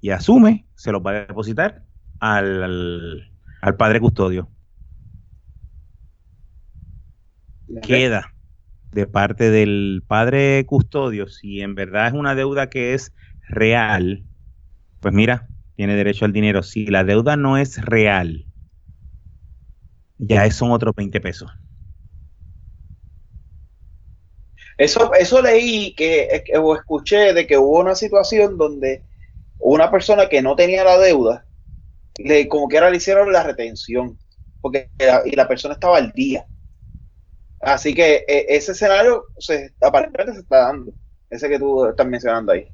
y 0.00 0.10
Asume 0.10 0.68
se 0.74 0.92
los 0.92 1.02
va 1.02 1.12
a 1.12 1.14
depositar 1.26 1.84
al, 2.20 2.62
al, 2.64 3.32
al 3.62 3.76
padre 3.76 4.00
custodio. 4.00 4.50
queda 7.80 8.34
de 8.92 9.06
parte 9.06 9.50
del 9.50 10.04
padre 10.06 10.64
custodio, 10.66 11.28
si 11.28 11.60
en 11.62 11.74
verdad 11.74 12.08
es 12.08 12.12
una 12.14 12.34
deuda 12.34 12.70
que 12.70 12.94
es 12.94 13.14
real, 13.48 14.26
pues 15.00 15.14
mira, 15.14 15.50
tiene 15.76 15.96
derecho 15.96 16.24
al 16.26 16.32
dinero. 16.34 16.62
Si 16.64 16.86
la 16.86 17.04
deuda 17.04 17.36
no 17.36 17.58
es 17.58 17.84
real, 17.84 18.48
ya 20.18 20.50
son 20.50 20.70
otros 20.72 20.94
20 20.96 21.20
pesos. 21.20 21.50
Eso, 24.78 25.12
eso 25.14 25.42
leí 25.42 25.94
que, 25.94 26.44
o 26.58 26.74
escuché 26.74 27.32
de 27.34 27.46
que 27.46 27.58
hubo 27.58 27.80
una 27.80 27.94
situación 27.94 28.56
donde 28.56 29.02
una 29.58 29.90
persona 29.90 30.28
que 30.28 30.42
no 30.42 30.56
tenía 30.56 30.84
la 30.84 30.98
deuda, 30.98 31.44
le, 32.18 32.48
como 32.48 32.68
que 32.68 32.78
ahora 32.78 32.90
le 32.90 32.96
hicieron 32.96 33.32
la 33.32 33.42
retención, 33.42 34.18
porque 34.60 34.90
y 35.24 35.36
la 35.36 35.48
persona 35.48 35.74
estaba 35.74 35.98
al 35.98 36.12
día. 36.12 36.46
Así 37.60 37.94
que 37.94 38.24
e, 38.26 38.46
ese 38.48 38.72
escenario 38.72 39.24
se, 39.38 39.72
aparentemente 39.80 40.34
se 40.34 40.40
está 40.40 40.66
dando, 40.66 40.92
ese 41.30 41.48
que 41.48 41.58
tú 41.58 41.86
estás 41.86 42.06
mencionando 42.06 42.52
ahí. 42.52 42.68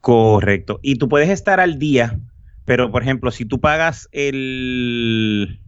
Correcto. 0.00 0.78
Y 0.82 0.96
tú 0.96 1.08
puedes 1.08 1.30
estar 1.30 1.58
al 1.58 1.78
día, 1.78 2.20
pero 2.64 2.90
por 2.90 3.02
ejemplo, 3.02 3.30
si 3.30 3.44
tú 3.44 3.60
pagas 3.60 4.08
el, 4.12 5.60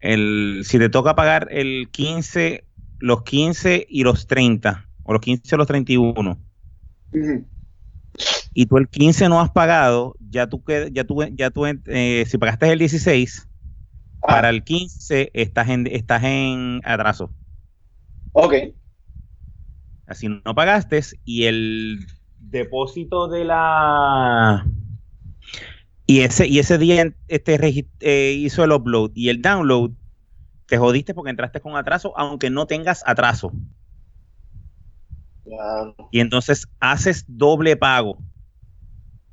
el 0.00 0.62
si 0.64 0.78
te 0.78 0.88
toca 0.88 1.14
pagar 1.16 1.48
el 1.50 1.88
15 1.90 2.64
los 2.98 3.22
15 3.22 3.86
y 3.88 4.02
los 4.02 4.26
30, 4.26 4.88
o 5.02 5.12
los 5.12 5.20
15 5.20 5.54
y 5.54 5.58
los 5.58 5.66
31, 5.66 6.38
y 8.54 8.66
tú 8.66 8.78
el 8.78 8.88
15 8.88 9.28
no 9.28 9.40
has 9.40 9.50
pagado, 9.50 10.14
ya 10.30 10.46
tú, 10.46 10.62
ya 10.92 11.04
tú, 11.04 11.24
ya 11.32 11.50
tú 11.50 11.66
eh, 11.66 12.24
si 12.26 12.38
pagaste 12.38 12.70
el 12.70 12.78
16, 12.78 13.48
ah. 14.22 14.26
para 14.26 14.50
el 14.50 14.62
15 14.62 15.30
estás 15.34 15.68
en, 15.68 15.86
estás 15.88 16.22
en 16.22 16.80
atraso. 16.84 17.30
Ok. 18.32 18.54
Así 20.06 20.28
no 20.28 20.54
pagaste 20.54 21.00
y 21.24 21.44
el 21.44 22.06
depósito 22.38 23.28
de 23.28 23.44
la... 23.44 24.66
Y 26.06 26.20
ese, 26.20 26.46
y 26.46 26.58
ese 26.58 26.76
día 26.76 27.14
este, 27.28 27.58
eh, 28.00 28.32
hizo 28.32 28.62
el 28.62 28.72
upload 28.72 29.12
y 29.14 29.30
el 29.30 29.40
download 29.40 29.92
te 30.66 30.78
jodiste 30.78 31.14
porque 31.14 31.30
entraste 31.30 31.60
con 31.60 31.76
atraso, 31.76 32.12
aunque 32.16 32.50
no 32.50 32.66
tengas 32.66 33.02
atraso. 33.06 33.52
Y 36.10 36.20
entonces 36.20 36.66
haces 36.80 37.24
doble 37.28 37.76
pago. 37.76 38.18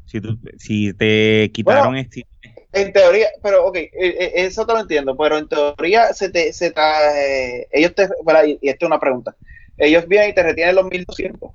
Si, 0.05 0.19
si 0.57 0.93
te 0.93 1.51
quitaron 1.53 1.95
este... 1.95 2.25
En 2.73 2.93
teoría, 2.93 3.27
pero 3.43 3.65
ok, 3.65 3.75
e, 3.75 3.91
e, 3.93 4.32
eso 4.45 4.65
te 4.65 4.73
lo 4.73 4.79
entiendo, 4.79 5.15
pero 5.17 5.38
en 5.38 5.47
teoría 5.47 6.13
se 6.13 6.29
te, 6.29 6.53
se 6.53 6.71
te 6.71 6.82
eh, 6.82 7.67
ellos 7.71 7.93
te, 7.95 8.07
y 8.61 8.69
esto 8.69 8.86
es 8.86 8.88
una 8.88 8.99
pregunta, 8.99 9.36
ellos 9.77 10.07
vienen 10.07 10.29
y 10.29 10.34
te 10.34 10.43
retienen 10.43 10.75
los 10.75 10.86
1200. 10.86 11.51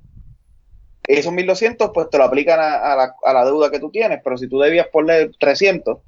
Esos 1.08 1.32
1200 1.32 1.90
pues 1.94 2.10
te 2.10 2.18
lo 2.18 2.24
aplican 2.24 2.60
a, 2.60 2.96
la, 2.96 3.14
a 3.24 3.32
la 3.32 3.44
deuda 3.46 3.70
que 3.70 3.78
tú 3.78 3.90
tienes, 3.90 4.20
pero 4.22 4.36
si 4.36 4.46
tú 4.46 4.58
debías 4.58 4.88
ponerle 4.88 5.32
300, 5.38 5.98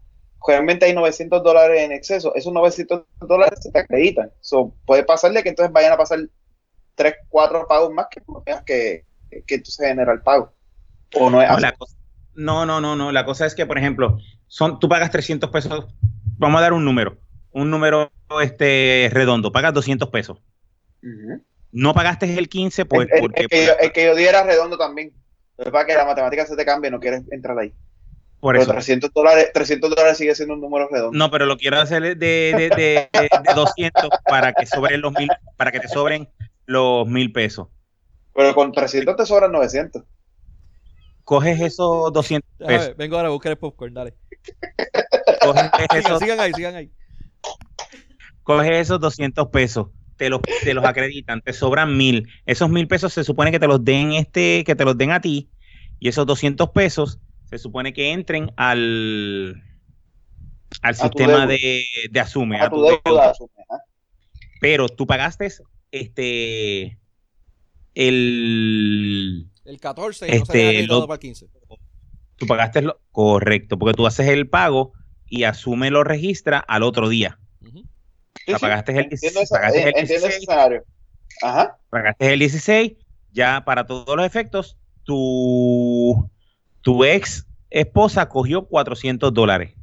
realmente 0.46 0.86
hay 0.86 0.94
900 0.94 1.42
dólares 1.42 1.80
en 1.80 1.92
exceso, 1.92 2.34
esos 2.34 2.52
900 2.52 3.04
dólares 3.20 3.58
se 3.62 3.70
te 3.70 3.80
acreditan. 3.80 4.30
So, 4.40 4.74
puede 4.86 5.04
pasarle 5.04 5.42
que 5.42 5.50
entonces 5.50 5.72
vayan 5.72 5.92
a 5.92 5.96
pasar 5.96 6.20
3, 6.94 7.14
4 7.28 7.66
pagos 7.68 7.92
más 7.92 8.06
que 8.10 8.22
que, 8.66 9.04
que 9.46 9.54
entonces 9.54 9.86
genera 9.86 10.12
el 10.12 10.22
pago. 10.22 10.52
O 11.14 11.30
no 11.30 11.42
es 11.42 11.48
no, 12.34 12.64
no, 12.64 12.80
no, 12.80 12.94
no, 12.94 13.10
La 13.10 13.24
cosa 13.24 13.46
es 13.46 13.54
que, 13.56 13.66
por 13.66 13.78
ejemplo, 13.78 14.18
son, 14.46 14.78
tú 14.78 14.88
pagas 14.88 15.10
300 15.10 15.50
pesos. 15.50 15.86
Vamos 16.36 16.58
a 16.58 16.62
dar 16.62 16.72
un 16.72 16.84
número. 16.84 17.18
Un 17.50 17.68
número 17.68 18.12
este 18.40 19.10
redondo. 19.12 19.50
Pagas 19.50 19.74
200 19.74 20.08
pesos. 20.10 20.38
No 21.72 21.94
pagaste 21.94 22.38
el 22.38 22.48
15 22.48 22.84
pues, 22.84 23.08
el, 23.10 23.20
porque... 23.20 23.46
El 23.80 23.92
que, 23.92 24.04
yo, 24.04 24.14
diera 24.14 24.44
redondo 24.44 24.78
también. 24.78 25.12
Para 25.56 25.84
que 25.84 25.94
la 25.94 26.04
matemática 26.04 26.46
se 26.46 26.54
te 26.54 26.64
cambie, 26.64 26.92
no 26.92 27.00
quieres 27.00 27.24
entrar 27.32 27.58
ahí. 27.58 27.72
Por 28.40 28.56
eso. 28.56 28.70
300 28.70 29.12
dólares, 29.12 29.50
300 29.52 29.90
dólares 29.90 30.18
sigue 30.18 30.34
siendo 30.34 30.54
un 30.54 30.60
número 30.60 30.88
redondo. 30.88 31.16
No, 31.16 31.30
pero 31.30 31.46
lo 31.46 31.56
quiero 31.56 31.80
hacer 31.80 32.02
de, 32.02 32.14
de, 32.14 32.70
de, 32.70 33.08
de 33.12 33.54
200 33.54 34.10
para 34.24 34.52
que 34.52 34.64
sobren 34.64 35.00
los 35.00 35.12
mil, 35.12 35.28
para 35.56 35.72
que 35.72 35.80
te 35.80 35.88
sobren 35.88 36.28
los 36.66 37.06
mil 37.08 37.32
pesos. 37.32 37.68
Pero 38.34 38.54
con 38.54 38.70
300 38.70 39.16
te 39.16 39.26
sobran 39.26 39.50
900. 39.50 40.04
Coges 41.24 41.60
esos 41.60 42.12
200 42.12 42.48
pesos. 42.66 42.96
vengo 42.96 43.16
ahora 43.16 43.28
a 43.28 43.32
buscar 43.32 43.52
el 43.52 43.58
popcorn, 43.58 43.92
dale. 43.92 44.14
Coges 45.40 45.70
esos, 45.94 46.20
sigan 46.20 46.38
ahí, 46.38 46.52
sigan 46.54 46.76
ahí. 46.76 46.92
Coges 48.44 48.70
esos 48.70 49.00
200 49.00 49.48
pesos 49.48 49.88
te 50.18 50.28
los, 50.28 50.40
te 50.42 50.74
los 50.74 50.84
acreditan, 50.84 51.40
te 51.40 51.52
sobran 51.52 51.96
mil. 51.96 52.28
Esos 52.44 52.68
mil 52.68 52.86
pesos 52.88 53.12
se 53.12 53.24
supone 53.24 53.50
que 53.50 53.60
te 53.60 53.68
los 53.68 53.82
den 53.84 54.12
este, 54.12 54.64
que 54.64 54.74
te 54.74 54.84
los 54.84 54.98
den 54.98 55.12
a 55.12 55.20
ti, 55.20 55.48
y 56.00 56.08
esos 56.08 56.26
200 56.26 56.70
pesos 56.70 57.20
se 57.48 57.58
supone 57.58 57.92
que 57.92 58.12
entren 58.12 58.52
al, 58.56 59.62
al 60.82 60.94
sistema 60.94 61.46
de, 61.46 61.82
de, 62.10 62.20
asume. 62.20 62.60
A, 62.60 62.68
tu 62.68 62.82
deuda, 62.82 63.32
Pero 64.60 64.88
tú 64.88 65.06
pagaste 65.06 65.48
este 65.90 66.98
el 67.94 69.50
el 69.64 69.80
14 69.80 70.26
y 70.28 70.30
este, 70.30 70.86
no 70.86 71.00
se 71.00 71.06
para 71.06 71.14
el 71.14 71.20
15. 71.20 71.48
Tú 72.36 72.46
pagaste 72.46 72.82
lo 72.82 73.00
correcto, 73.10 73.78
porque 73.78 73.94
tú 73.94 74.06
haces 74.06 74.28
el 74.28 74.48
pago 74.48 74.92
y 75.26 75.44
asume 75.44 75.90
lo 75.90 76.04
registra 76.04 76.58
al 76.58 76.82
otro 76.82 77.08
día. 77.08 77.38
pagaste 78.60 78.92
el, 78.92 79.08
pagaste 79.50 79.88
el 79.88 80.06
16, 80.06 80.46
Ajá. 81.42 81.78
Pagaste 81.90 82.32
el 82.32 82.38
16, 82.38 82.92
ya 83.32 83.64
para 83.64 83.86
todos 83.86 84.16
los 84.16 84.26
efectos, 84.26 84.76
tu 85.04 86.30
tu 86.82 87.04
ex 87.04 87.46
esposa 87.70 88.28
cogió 88.28 88.66
400 88.66 89.32
dólares. 89.32 89.74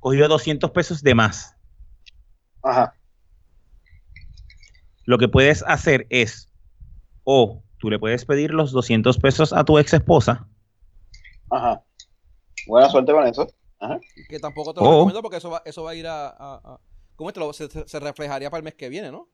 Cogió 0.00 0.28
200 0.28 0.70
pesos 0.70 1.02
de 1.02 1.14
más. 1.14 1.56
Ajá. 2.62 2.94
Lo 5.04 5.18
que 5.18 5.28
puedes 5.28 5.62
hacer 5.66 6.06
es, 6.10 6.48
o 7.24 7.62
tú 7.78 7.90
le 7.90 7.98
puedes 7.98 8.24
pedir 8.24 8.52
los 8.52 8.72
200 8.72 9.18
pesos 9.18 9.52
a 9.52 9.64
tu 9.64 9.78
ex 9.78 9.94
esposa. 9.94 10.46
Ajá. 11.50 11.82
Buena 12.66 12.88
suerte 12.88 13.12
con 13.12 13.26
eso. 13.26 13.46
Ajá. 13.78 14.00
Que 14.28 14.40
tampoco 14.40 14.74
te 14.74 14.80
lo 14.80 14.90
recomiendo 14.90 15.22
porque 15.22 15.36
eso 15.36 15.50
va, 15.50 15.62
eso 15.64 15.84
va 15.84 15.90
a 15.90 15.94
ir 15.94 16.06
a... 16.08 16.80
¿Cómo 17.14 17.32
te 17.32 17.40
lo, 17.40 17.52
se, 17.52 17.68
se, 17.68 18.00
reflejaría 18.00 18.50
para 18.50 18.58
el 18.58 18.64
mes 18.64 18.74
que 18.74 18.90
viene, 18.90 19.10
no? 19.10 19.28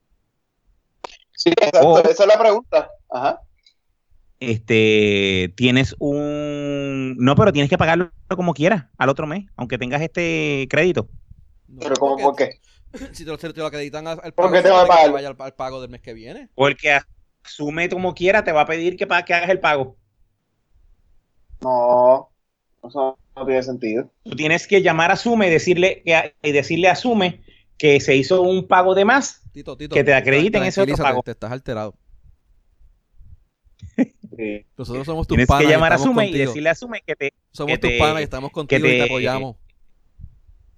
Sí, 1.33 1.49
exacto. 1.49 1.99
esa 2.09 2.23
es 2.23 2.29
la 2.29 2.39
pregunta. 2.39 2.89
Ajá 3.09 3.41
este, 4.51 5.53
tienes 5.55 5.95
un... 5.99 7.15
No, 7.17 7.35
pero 7.35 7.53
tienes 7.53 7.69
que 7.69 7.77
pagarlo 7.77 8.11
como 8.35 8.53
quieras 8.53 8.85
al 8.97 9.09
otro 9.09 9.27
mes, 9.27 9.45
aunque 9.55 9.77
tengas 9.77 10.01
este 10.01 10.67
crédito. 10.69 11.09
¿Pero 11.79 11.95
cómo, 11.95 12.17
por 12.17 12.35
qué? 12.35 12.59
Si 13.11 13.25
te 13.25 13.31
lo, 13.31 13.37
te 13.39 13.51
lo 13.55 13.65
acreditan 13.65 14.07
al 14.07 14.17
pago, 14.17 14.49
¿Por 14.49 14.51
qué 14.51 14.61
te 14.61 14.69
va 14.69 14.83
a 14.83 14.85
pagar? 14.85 15.11
vaya 15.11 15.29
al, 15.29 15.53
pago 15.55 15.81
del 15.81 15.89
mes 15.89 16.01
que 16.01 16.13
viene. 16.13 16.49
Porque 16.53 16.99
asume 17.43 17.89
como 17.89 18.13
quiera, 18.13 18.43
te 18.43 18.51
va 18.51 18.61
a 18.61 18.65
pedir 18.67 18.97
que, 18.97 19.07
que 19.07 19.33
hagas 19.33 19.49
el 19.49 19.59
pago. 19.59 19.97
No, 21.61 22.29
eso 22.83 23.17
no 23.35 23.45
tiene 23.45 23.63
sentido. 23.63 24.11
Tú 24.23 24.35
tienes 24.35 24.67
que 24.67 24.81
llamar 24.83 25.11
a 25.11 25.15
Sume 25.15 25.47
y 25.47 25.49
decirle, 25.49 26.03
y 26.43 26.51
decirle 26.51 26.89
a 26.89 26.95
Sume 26.95 27.41
que 27.77 27.99
se 27.99 28.15
hizo 28.15 28.41
un 28.43 28.67
pago 28.67 28.93
de 28.93 29.05
más, 29.05 29.41
que 29.53 30.03
te 30.03 30.13
acrediten 30.13 30.63
ese 30.63 30.81
otro 30.81 30.97
pago. 30.97 31.23
Te 31.23 31.31
estás 31.31 31.51
alterado. 31.51 31.95
Nosotros 34.77 35.05
somos 35.05 35.27
tus 35.27 35.37
Tienes 35.37 35.57
que 35.57 35.67
llamar 35.67 35.93
a 35.93 35.97
Sume 35.97 36.27
y 36.27 36.37
decirle 36.37 36.69
a 36.69 36.75
Sume 36.75 37.01
que 37.05 37.15
te. 37.15 37.33
Somos 37.51 37.79
tus 37.79 37.91
panas 37.93 38.21
y 38.21 38.23
estamos 38.23 38.51
contigo 38.51 38.87
y 38.87 38.91
te 38.91 39.03
apoyamos. 39.03 39.55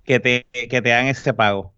Que 0.03 0.19
te, 0.19 0.45
que 0.51 0.81
te 0.81 0.93
hagan 0.93 1.07
ese 1.07 1.33
pago. 1.33 1.73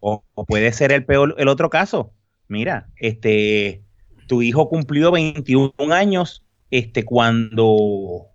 O, 0.00 0.22
puede 0.46 0.72
ser 0.72 0.92
el 0.92 1.04
peor, 1.04 1.34
el 1.38 1.48
otro 1.48 1.70
caso. 1.70 2.12
Mira, 2.48 2.88
este, 2.96 3.82
tu 4.28 4.42
hijo 4.42 4.68
cumplió 4.68 5.10
21 5.10 5.72
años, 5.92 6.44
este, 6.70 7.04
cuando, 7.04 8.26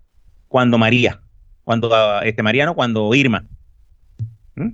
cuando 0.50 0.78
María, 0.78 1.22
cuando, 1.64 2.22
este, 2.24 2.44
Mariano, 2.44 2.76
cuando 2.76 3.14
Irma. 3.16 3.48
¿Mm? 4.56 4.72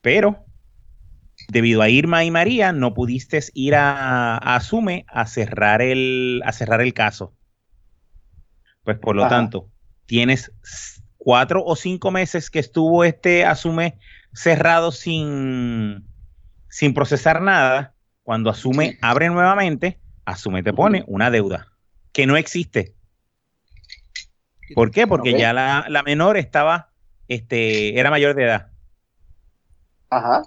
Pero 0.00 0.43
debido 1.48 1.82
a 1.82 1.88
Irma 1.88 2.24
y 2.24 2.30
María, 2.30 2.72
no 2.72 2.94
pudiste 2.94 3.40
ir 3.54 3.74
a, 3.74 4.36
Asume 4.38 5.04
a 5.08 5.26
cerrar, 5.26 5.82
el, 5.82 6.42
a 6.44 6.52
cerrar 6.52 6.80
el 6.80 6.94
caso. 6.94 7.34
Pues 8.82 8.98
por 8.98 9.16
lo 9.16 9.28
tanto, 9.28 9.68
tienes 10.06 10.52
cuatro 11.16 11.64
o 11.64 11.74
cinco 11.76 12.10
meses 12.10 12.50
que 12.50 12.58
estuvo 12.58 13.04
este 13.04 13.44
Asume 13.44 13.98
cerrado 14.32 14.92
sin, 14.92 16.06
sin 16.68 16.94
procesar 16.94 17.40
nada. 17.40 17.94
Cuando 18.22 18.50
Asume 18.50 18.98
abre 19.02 19.28
nuevamente, 19.28 20.00
Asume 20.24 20.62
te 20.62 20.72
pone 20.72 21.04
una 21.06 21.30
deuda 21.30 21.68
que 22.12 22.26
no 22.26 22.36
existe. 22.36 22.94
¿Por 24.74 24.90
qué? 24.90 25.06
Porque 25.06 25.38
ya 25.38 25.52
la, 25.52 25.84
la 25.88 26.02
menor 26.02 26.38
estaba, 26.38 26.90
este, 27.28 27.98
era 27.98 28.10
mayor 28.10 28.34
de 28.34 28.44
edad. 28.44 28.70
Ajá. 30.08 30.42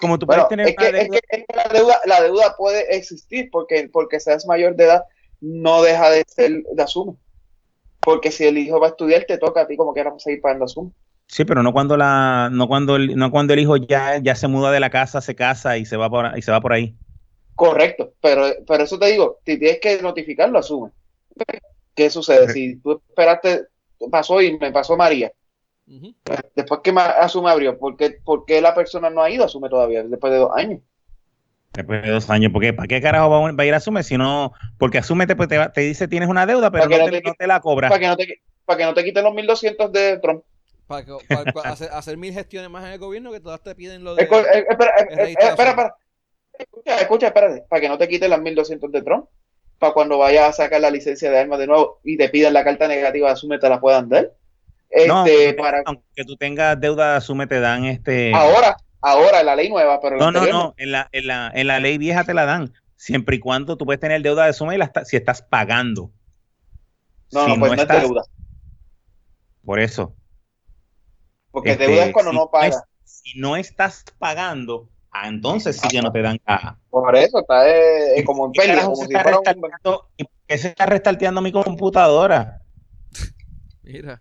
Como 0.00 0.18
tú 0.18 0.26
Bueno, 0.26 0.48
puedes 0.48 0.48
tener 0.48 0.68
es 0.68 0.76
que, 0.76 0.88
una 0.88 0.98
es 0.98 1.08
deuda- 1.08 1.20
que- 1.28 1.36
es 1.36 1.44
que 1.46 1.56
la, 1.56 1.64
deuda, 1.78 2.00
la 2.06 2.22
deuda 2.22 2.54
puede 2.56 2.96
existir 2.96 3.48
porque, 3.50 3.88
porque 3.92 4.20
seas 4.20 4.46
mayor 4.46 4.74
de 4.76 4.84
edad, 4.84 5.04
no 5.40 5.82
deja 5.82 6.10
de 6.10 6.24
ser 6.26 6.62
de 6.72 6.82
asume. 6.82 7.14
Porque 8.00 8.30
si 8.30 8.46
el 8.46 8.58
hijo 8.58 8.80
va 8.80 8.86
a 8.88 8.90
estudiar, 8.90 9.24
te 9.24 9.38
toca 9.38 9.62
a 9.62 9.66
ti 9.66 9.76
como 9.76 9.92
quieras 9.92 10.14
seguir 10.22 10.40
pagando 10.40 10.64
asume. 10.64 10.90
Sí, 11.28 11.44
pero 11.44 11.62
no 11.62 11.72
cuando 11.72 11.96
la, 11.96 12.48
no 12.50 12.66
cuando 12.66 12.96
el, 12.96 13.14
no 13.16 13.30
cuando 13.30 13.52
el 13.52 13.60
hijo 13.60 13.76
ya, 13.76 14.18
ya 14.18 14.34
se 14.34 14.48
muda 14.48 14.72
de 14.72 14.80
la 14.80 14.90
casa, 14.90 15.20
se 15.20 15.36
casa 15.36 15.76
y 15.78 15.84
se 15.84 15.96
va 15.96 16.10
por, 16.10 16.36
y 16.36 16.42
se 16.42 16.50
va 16.50 16.60
por 16.60 16.72
ahí. 16.72 16.94
Correcto, 17.54 18.14
pero, 18.20 18.46
pero 18.66 18.84
eso 18.84 18.98
te 18.98 19.06
digo, 19.06 19.38
si 19.44 19.58
tienes 19.58 19.80
que 19.80 20.00
notificarlo, 20.02 20.58
asume. 20.58 20.90
¿Qué 21.94 22.10
sucede? 22.10 22.48
Si 22.48 22.76
tú 22.80 23.00
esperaste, 23.08 23.66
pasó 24.10 24.40
y 24.40 24.58
me 24.58 24.72
pasó 24.72 24.96
María, 24.96 25.30
Después 26.54 26.80
que 26.84 26.90
asume 26.90 27.50
abrió, 27.50 27.78
¿por 27.78 27.96
qué, 27.96 28.18
por 28.24 28.44
qué 28.44 28.60
la 28.60 28.74
persona 28.74 29.10
no 29.10 29.22
ha 29.22 29.30
ido 29.30 29.42
a 29.42 29.46
asume 29.46 29.68
todavía, 29.68 30.02
después 30.04 30.32
de 30.32 30.38
dos 30.38 30.50
años? 30.54 30.80
Después 31.72 32.02
de 32.02 32.10
dos 32.10 32.28
años, 32.30 32.52
¿por 32.52 32.62
qué? 32.62 32.72
¿Para 32.72 32.88
qué 32.88 33.00
carajo 33.00 33.30
va, 33.30 33.48
a- 33.48 33.64
ir 33.64 33.74
a 33.74 33.76
Asume 33.76 34.02
si 34.02 34.18
no? 34.18 34.52
Porque 34.78 34.98
Asume 34.98 35.26
te, 35.26 35.36
pues, 35.36 35.48
te, 35.48 35.68
te 35.68 35.80
dice 35.82 36.08
tienes 36.08 36.28
una 36.28 36.44
deuda, 36.44 36.70
pero 36.70 36.84
Para 36.84 36.90
que 36.96 36.98
no 36.98 37.04
no 37.06 37.12
te, 37.12 37.20
te- 37.20 37.28
no 37.28 37.34
te 37.34 37.46
la 37.46 37.60
cobra. 37.60 37.88
Para 37.88 38.00
que 38.00 38.06
no 38.08 38.16
te, 38.16 38.42
para 38.64 38.76
que 38.78 38.84
no 38.84 38.94
te 38.94 39.04
quiten 39.04 39.24
los 39.24 39.34
1200 39.34 39.92
de 39.92 40.18
Trump. 40.18 40.42
Para, 40.88 41.04
que- 41.04 41.16
para- 41.28 41.52
para 41.52 41.70
hacer, 41.72 41.88
hacer 41.92 42.16
mil 42.16 42.32
gestiones 42.34 42.70
más 42.70 42.84
en 42.84 42.92
el 42.92 42.98
gobierno 42.98 43.30
que 43.30 43.40
todas 43.40 43.62
te 43.62 43.74
piden 43.76 44.02
lo 44.02 44.16
de... 44.16 44.28
Escu- 44.28 44.44
eh, 44.52 44.66
espera, 44.68 44.92
eh, 44.98 45.06
eh, 45.10 45.34
espera, 45.38 45.70
espera. 45.70 45.96
Escucha, 46.58 46.96
escucha, 47.00 47.26
espérate, 47.28 47.64
para 47.68 47.80
que 47.80 47.88
no 47.88 47.96
te 47.98 48.08
quiten 48.08 48.30
las 48.30 48.40
1200 48.40 48.90
de 48.90 49.02
Trump, 49.02 49.26
para 49.78 49.92
cuando 49.94 50.18
vayas 50.18 50.48
a 50.48 50.52
sacar 50.64 50.80
la 50.80 50.90
licencia 50.90 51.30
de 51.30 51.38
armas 51.38 51.58
de 51.60 51.68
nuevo 51.68 52.00
y 52.04 52.16
te 52.18 52.28
pidan 52.28 52.52
la 52.52 52.64
carta 52.64 52.86
negativa 52.88 53.28
de 53.28 53.32
asume, 53.32 53.58
te 53.58 53.68
la 53.68 53.80
puedan 53.80 54.08
dar. 54.08 54.32
No, 55.06 55.24
Este, 55.24 55.46
aunque, 55.46 55.54
para, 55.54 55.82
aunque 55.86 56.24
tú 56.24 56.36
tengas 56.36 56.80
deuda, 56.80 57.16
Asume 57.16 57.46
te 57.46 57.60
dan 57.60 57.84
este. 57.84 58.32
ahora, 58.34 58.76
ahora 59.00 59.42
la 59.42 59.54
ley 59.54 59.68
nueva, 59.68 60.00
pero 60.00 60.16
la 60.16 60.24
No, 60.24 60.30
no, 60.32 60.46
no. 60.46 60.74
En 60.76 60.92
la, 60.92 61.08
en, 61.12 61.26
la, 61.28 61.50
en 61.54 61.66
la 61.68 61.78
ley 61.80 61.96
vieja 61.98 62.24
te 62.24 62.34
la 62.34 62.44
dan. 62.44 62.72
Siempre 62.96 63.36
y 63.36 63.38
cuando 63.40 63.76
tú 63.76 63.86
puedes 63.86 64.00
tener 64.00 64.20
deuda 64.20 64.44
de 64.44 64.50
Asume 64.50 64.74
y 64.74 64.78
la 64.78 64.86
está- 64.86 65.04
si 65.04 65.16
estás 65.16 65.42
pagando. 65.42 66.10
No, 67.32 67.44
Si 67.44 67.50
no, 67.52 67.58
pues 67.60 67.76
no, 67.76 67.82
es 67.82 67.88
deuda. 67.88 68.22
Por 69.64 69.78
eso. 69.78 70.14
Porque 71.52 71.70
este, 71.72 71.86
deuda 71.86 72.06
es 72.06 72.12
cuando 72.12 72.32
si 72.32 72.36
no 72.36 72.50
pagas. 72.50 72.76
es- 72.76 72.82
si 73.04 73.38
no 73.38 73.56
estás 73.56 74.04
pagando, 74.18 74.88
ah, 75.12 75.28
entonces 75.28 75.76
sí 75.76 75.88
que 75.88 76.02
no 76.02 76.10
te 76.10 76.22
dan 76.22 76.38
caja. 76.38 76.78
Por 76.90 77.14
eso 77.16 77.38
está 77.40 77.68
eh, 77.68 78.18
eh, 78.18 78.24
como 78.24 78.46
en 78.46 78.52
¿Qué 78.52 78.62
pérdida, 78.62 78.82
como 78.84 78.96
se 78.96 79.06
si 79.06 79.12
está 79.12 79.22
fuera 79.22 79.38
un... 79.38 79.44
y 80.16 80.24
por 80.24 80.32
qué 80.46 80.58
se 80.58 80.68
está 80.68 80.86
restarteando 80.86 81.40
mi 81.40 81.52
computadora? 81.52 82.62
Mira. 83.82 84.20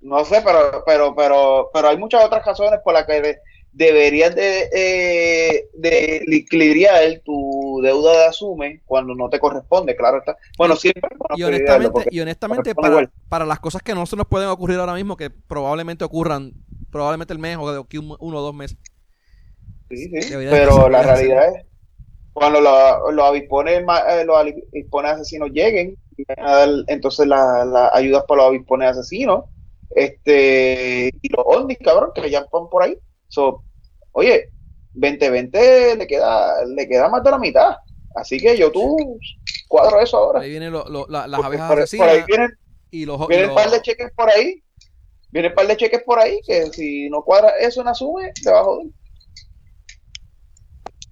No 0.00 0.24
sé, 0.24 0.42
pero, 0.44 0.82
pero, 0.86 1.14
pero, 1.14 1.70
pero 1.72 1.88
hay 1.88 1.98
muchas 1.98 2.24
otras 2.24 2.44
razones 2.44 2.80
por 2.82 2.94
las 2.94 3.06
que 3.06 3.20
de- 3.20 3.38
deberías 3.72 4.34
de, 4.34 4.68
eh, 4.72 5.68
de 5.74 6.22
liquidar 6.26 7.20
tu 7.24 7.80
deuda 7.82 8.12
de 8.12 8.24
asume 8.26 8.80
cuando 8.84 9.14
no 9.14 9.28
te 9.28 9.38
corresponde, 9.38 9.94
claro 9.94 10.18
está. 10.18 10.36
Bueno, 10.58 10.74
siempre 10.76 11.08
bueno 11.16 11.36
Y 11.36 11.42
honestamente, 11.44 12.06
y 12.10 12.20
honestamente 12.20 12.74
para, 12.74 12.88
igual. 12.88 13.10
para 13.28 13.44
las 13.46 13.60
cosas 13.60 13.82
que 13.82 13.94
no 13.94 14.06
se 14.06 14.16
nos 14.16 14.26
pueden 14.26 14.48
ocurrir 14.48 14.78
ahora 14.78 14.94
mismo, 14.94 15.16
que 15.16 15.30
probablemente 15.30 16.04
ocurran, 16.04 16.52
probablemente 16.90 17.32
el 17.32 17.38
mes 17.38 17.58
o 17.60 17.70
de 17.72 17.80
aquí 17.80 17.98
un- 17.98 18.16
uno 18.18 18.38
o 18.38 18.42
dos 18.42 18.54
meses. 18.54 18.76
Sí, 19.88 20.08
sí, 20.22 20.34
pero 20.50 20.88
la 20.88 21.02
realidad 21.02 21.54
es 21.54 21.66
cuando 22.32 22.60
los, 22.60 23.14
los 23.14 23.24
avispones, 23.26 23.82
eh, 24.08 24.24
los 24.24 24.36
avispones 24.36 25.12
asesinos 25.12 25.50
lleguen, 25.50 25.96
entonces 26.86 27.26
las 27.26 27.66
la 27.66 27.90
ayudas 27.92 28.24
para 28.26 28.42
los 28.42 28.48
avispones 28.50 28.90
asesinos, 28.90 29.44
este, 29.90 31.10
y 31.20 31.28
los 31.34 31.44
ovnis, 31.46 31.78
cabrón, 31.78 32.10
que 32.14 32.30
ya 32.30 32.46
van 32.52 32.68
por 32.68 32.82
ahí. 32.82 32.96
So, 33.28 33.62
oye, 34.12 34.48
2020 34.94 35.96
le 35.96 36.06
queda, 36.06 36.64
le 36.64 36.88
queda 36.88 37.08
más 37.08 37.22
de 37.22 37.30
la 37.30 37.38
mitad. 37.38 37.76
Así 38.14 38.38
que 38.40 38.56
yo 38.56 38.72
tú 38.72 38.96
cuadro 39.68 40.00
eso 40.00 40.16
ahora. 40.16 40.40
Ahí 40.40 40.50
vienen 40.50 40.72
lo- 40.72 40.88
lo- 40.88 41.06
la- 41.08 41.26
las 41.28 41.40
Porque 41.40 41.58
abejas 41.58 41.90
por, 41.90 41.98
por 41.98 42.08
ahí 42.08 42.22
vienen, 42.26 42.50
y 42.90 43.04
los... 43.04 43.20
y 43.22 43.26
vienen 43.28 43.48
un 43.50 43.54
par 43.54 43.70
de 43.70 43.80
cheques 43.82 44.10
por 44.16 44.28
ahí. 44.30 44.62
Vienen 45.30 45.52
un 45.52 45.54
par 45.54 45.66
de 45.68 45.76
cheques 45.76 46.02
por 46.02 46.18
ahí 46.18 46.40
que 46.44 46.66
si 46.72 47.08
no 47.08 47.22
cuadra 47.22 47.50
eso 47.60 47.80
en 47.82 47.88
asume, 47.88 48.32
te 48.42 48.50
va 48.50 48.60
a 48.60 48.64
joder. 48.64 48.86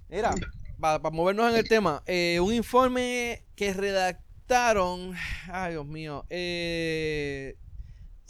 Mira, 0.09 0.35
para 0.79 0.99
movernos 1.11 1.51
en 1.51 1.57
el 1.57 1.67
tema, 1.69 2.03
eh, 2.05 2.39
un 2.41 2.53
informe 2.53 3.45
que 3.55 3.73
redactaron, 3.73 5.13
ay 5.51 5.73
Dios 5.73 5.85
mío, 5.85 6.25
eh, 6.29 7.55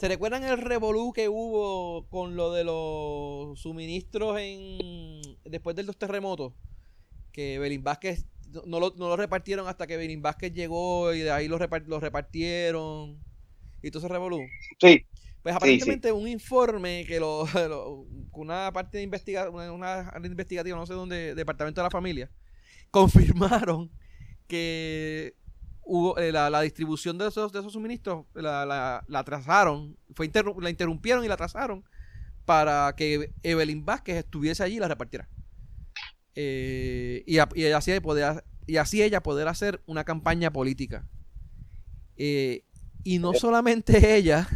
¿se 0.00 0.08
recuerdan 0.08 0.44
el 0.44 0.58
revolú 0.58 1.12
que 1.12 1.28
hubo 1.28 2.06
con 2.08 2.34
lo 2.36 2.52
de 2.52 2.64
los 2.64 3.60
suministros 3.60 4.38
en 4.40 5.20
después 5.44 5.76
de 5.76 5.82
los 5.82 5.96
terremotos? 5.98 6.54
Que 7.32 7.58
Belín 7.58 7.84
Vázquez 7.84 8.24
no 8.66 8.80
lo, 8.80 8.94
no 8.96 9.08
lo 9.08 9.16
repartieron 9.16 9.68
hasta 9.68 9.86
que 9.86 9.96
Belín 9.96 10.22
Vázquez 10.22 10.52
llegó 10.52 11.12
y 11.14 11.20
de 11.20 11.30
ahí 11.30 11.48
lo, 11.48 11.58
repar- 11.58 11.86
lo 11.86 12.00
repartieron 12.00 13.22
y 13.82 13.90
todo 13.90 14.00
ese 14.00 14.08
revolú. 14.08 14.40
Sí, 14.80 15.04
Pues 15.42 15.54
aparentemente 15.54 16.12
un 16.12 16.26
informe 16.26 17.04
que 17.06 17.20
lo, 17.20 17.44
lo- 17.68 18.06
una 18.32 18.72
parte 18.72 18.98
de 18.98 19.04
investigación, 19.04 19.54
una, 19.54 20.12
una 20.16 20.26
investigativa, 20.26 20.76
no 20.76 20.86
sé 20.86 20.94
dónde, 20.94 21.34
Departamento 21.34 21.80
de 21.80 21.84
la 21.86 21.90
Familia, 21.90 22.30
confirmaron 22.90 23.90
que 24.48 25.34
hubo 25.92 26.16
eh, 26.18 26.30
la, 26.30 26.48
la 26.50 26.60
distribución 26.60 27.18
de 27.18 27.26
esos, 27.26 27.50
de 27.50 27.58
esos 27.58 27.72
suministros 27.72 28.24
la, 28.32 28.64
la, 28.64 29.04
la 29.08 29.18
atrasaron, 29.18 29.96
fue 30.14 30.30
la 30.60 30.70
interrumpieron 30.70 31.24
y 31.24 31.28
la 31.28 31.34
atrasaron 31.34 31.84
para 32.44 32.94
que 32.96 33.32
Evelyn 33.42 33.84
Vázquez 33.84 34.18
estuviese 34.18 34.62
allí 34.62 34.76
y 34.76 34.78
la 34.78 34.86
repartiera. 34.86 35.28
Eh, 36.36 37.24
y, 37.26 37.38
y 37.60 37.64
así 37.72 37.98
poder, 37.98 38.44
y 38.68 38.76
así 38.76 39.02
ella 39.02 39.20
poder 39.24 39.48
hacer 39.48 39.82
una 39.86 40.04
campaña 40.04 40.52
política. 40.52 41.08
Eh, 42.16 42.62
y 43.02 43.18
no 43.18 43.34
solamente 43.34 44.14
ella, 44.16 44.48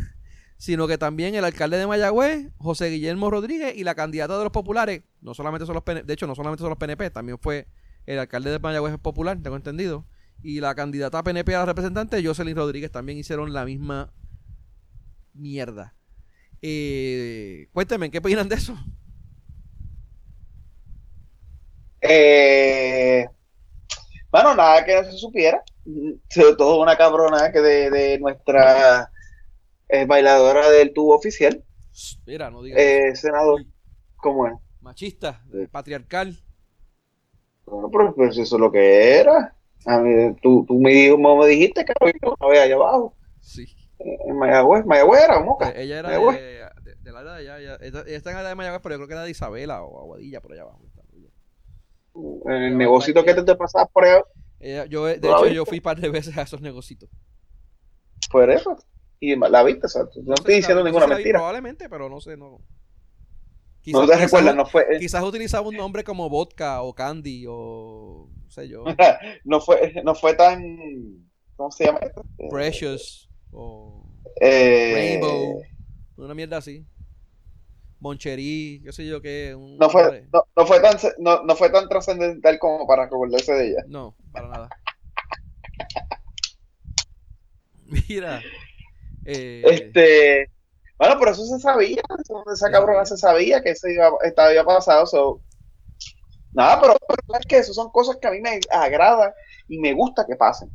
sino 0.57 0.87
que 0.87 0.99
también 0.99 1.35
el 1.35 1.45
alcalde 1.45 1.79
de 1.79 1.89
Mayagüez, 1.89 2.53
José 2.59 2.91
Guillermo 2.91 3.29
Rodríguez, 3.29 3.75
y 3.77 3.83
la 3.83 3.97
candidata 3.97 4.39
de 4.39 4.45
los 4.45 4.53
populares, 4.53 5.03
no 5.21 5.35
solamente 5.35 5.67
son 5.67 5.75
los 5.75 5.83
PNP, 5.83 6.07
de 6.07 6.15
hecho, 6.15 6.29
no 6.29 6.37
solamente 6.37 6.61
son 6.61 6.71
los 6.71 6.79
PNP, 6.79 7.11
también 7.11 7.39
fue 7.41 7.67
el 8.07 8.21
alcalde 8.21 8.53
de 8.53 8.61
Mayagüez 8.61 8.97
popular, 8.99 9.37
tengo 9.43 9.57
entendido, 9.57 10.07
y 10.45 10.61
la 10.61 10.75
candidata 10.75 11.23
PNP 11.23 11.55
a 11.55 11.61
la 11.61 11.65
representante, 11.67 12.23
Jocelyn 12.23 12.55
Rodríguez, 12.55 12.93
también 12.93 13.19
hicieron 13.19 13.53
la 13.55 13.65
misma 13.65 14.13
mierda. 15.33 15.95
Eh, 16.61 17.69
cuéntenme, 17.73 18.11
¿qué 18.11 18.19
opinan 18.19 18.49
de 18.49 18.57
eso? 18.57 18.77
Eh, 22.03 23.27
bueno, 24.31 24.55
nada 24.55 24.85
que 24.85 24.95
no 25.01 25.11
se 25.11 25.19
supiera. 25.19 25.63
Sobre 26.29 26.57
todo 26.57 26.81
una 26.83 26.97
cabrona 26.97 27.51
que 27.51 27.61
de, 27.61 27.91
de 27.91 28.19
nuestra 28.19 29.11
eh, 29.89 30.05
bailadora 30.07 30.69
del 30.71 30.93
tubo 30.93 31.15
oficial, 31.15 31.65
Mira, 32.27 32.51
no 32.51 32.63
digas 32.63 32.81
eh, 32.81 33.15
senador. 33.15 33.65
¿Cómo 34.17 34.47
es? 34.47 34.55
machista, 34.81 35.43
patriarcal. 35.71 36.37
Bueno, 37.67 37.91
pero, 37.91 38.15
pero 38.15 38.33
si 38.33 38.43
eso 38.43 38.57
es 38.57 38.61
lo 38.61 38.71
que 38.71 39.19
era. 39.19 39.55
A 39.87 39.99
mí, 40.01 40.35
tú, 40.43 40.65
tú 40.67 40.81
me, 40.81 40.91
dijo- 40.93 41.19
me 41.19 41.47
dijiste 41.47 41.85
que 41.85 41.93
había 42.01 42.15
una 42.41 42.49
vez 42.51 42.61
allá 42.63 42.75
abajo, 42.77 43.15
Sí. 43.41 43.67
en 43.99 44.37
Mayagüez. 44.39 44.85
Mayagüez 44.87 45.23
era 45.25 45.41
Moca. 45.41 45.71
Eh, 45.71 45.83
ella 45.85 45.99
era 46.01 46.09
Mayagüez. 46.09 46.37
de, 46.41 46.65
de, 46.91 46.95
del 47.03 47.17
área 47.17 47.33
de 47.35 47.39
allá. 47.41 47.59
Ella, 47.59 47.79
ella- 47.81 48.05
ella 48.07 48.17
está 48.17 48.31
en 48.31 48.37
el 48.37 48.41
área 48.41 48.49
de 48.51 48.55
Mayagüez, 48.55 48.81
pero 48.83 48.95
yo 48.95 48.99
creo 48.99 49.09
que 49.09 49.15
era 49.15 49.23
de 49.25 49.31
Isabela 49.31 49.83
o 49.83 50.01
Aguadilla, 50.01 50.41
por 50.41 50.53
allá 50.53 50.63
abajo. 50.63 50.81
En 52.47 52.53
el 52.53 52.79
negocito 52.79 53.25
que 53.25 53.35
te, 53.35 53.43
te 53.43 53.57
pasabas 53.57 53.89
por 53.91 54.05
allá, 54.05 54.23
Ella- 54.61 54.87
yo, 54.87 55.05
de 55.07 55.19
¿No 55.19 55.29
la 55.29 55.35
hecho, 55.35 55.43
viste? 55.43 55.55
yo 55.57 55.65
fui 55.67 55.79
un 55.79 55.83
par 55.83 56.01
de 56.01 56.09
veces 56.09 56.37
a 56.39 56.43
esos 56.43 56.61
negocios. 56.61 57.01
por 58.31 58.49
eso. 58.51 58.79
Y 59.21 59.37
la 59.37 59.63
viste, 59.63 59.87
o 59.87 59.89
sea, 59.89 60.03
no 60.25 60.35
estoy 60.35 60.57
diciendo 60.57 60.83
ninguna 60.85 61.07
mentira. 61.07 61.39
Probablemente, 61.39 61.89
pero 61.89 62.09
no 62.09 62.21
sé, 62.21 62.37
no. 62.37 62.59
No 63.93 64.07
te 64.07 64.17
recuerdas, 64.17 64.57
no 64.57 64.65
fue, 64.67 64.87
quizás 64.99 65.23
utilizaba 65.23 65.69
un 65.69 65.77
nombre 65.77 66.05
como 66.05 66.29
vodka 66.31 66.81
o 66.83 66.95
candy 66.95 67.45
o 67.49 68.29
no 68.45 68.51
sé 68.51 68.69
yo, 68.69 68.85
no 69.45 69.61
fue, 69.61 69.93
no 70.05 70.15
fue 70.15 70.35
tan, 70.35 70.63
¿cómo 71.57 71.71
se 71.71 71.85
llama? 71.85 72.01
precious 72.51 73.29
o 73.53 74.07
Eh, 74.41 74.93
rainbow, 74.95 75.63
una 76.17 76.35
mierda 76.35 76.57
así. 76.59 76.85
Moncherí, 78.01 78.83
qué 78.85 78.93
sé 78.93 79.07
yo 79.07 79.23
qué, 79.23 79.55
un 79.55 79.79
no 79.79 79.89
fue, 79.89 80.27
no, 80.33 80.45
no 80.57 80.67
fue 80.67 80.81
tan, 80.81 80.97
no, 81.19 81.43
no 81.45 81.57
fue 81.57 81.71
tan 81.71 81.89
trascendental 81.89 82.59
como 82.59 82.87
para 82.87 83.05
recordarse 83.05 83.53
de 83.55 83.69
ella. 83.69 83.85
No, 83.87 84.15
para 84.33 84.49
nada. 84.49 84.69
Mira, 88.09 88.43
eh, 89.25 89.63
Este, 89.65 90.51
bueno, 90.99 91.17
pero 91.19 91.31
eso 91.33 91.45
se 91.45 91.59
sabía, 91.59 92.01
eso- 92.23 92.45
esa 92.53 92.71
cabrona 92.71 93.05
se 93.05 93.17
sabía 93.17 93.63
que 93.63 93.71
eso 93.71 93.89
iba, 93.89 94.11
estaba 94.23 94.65
pasado, 94.65 95.07
so, 95.07 95.41
nada, 96.53 96.81
pero, 96.81 96.97
pero 97.09 97.39
es 97.41 97.47
que 97.47 97.59
eso 97.59 97.73
son 97.75 97.91
cosas 97.91 98.17
que 98.21 98.29
a 98.29 98.31
mí 98.31 98.41
me 98.41 98.61
agradan 98.71 99.33
y 99.69 99.79
me 99.79 99.93
gusta 99.93 100.25
que 100.27 100.37
pasen. 100.37 100.71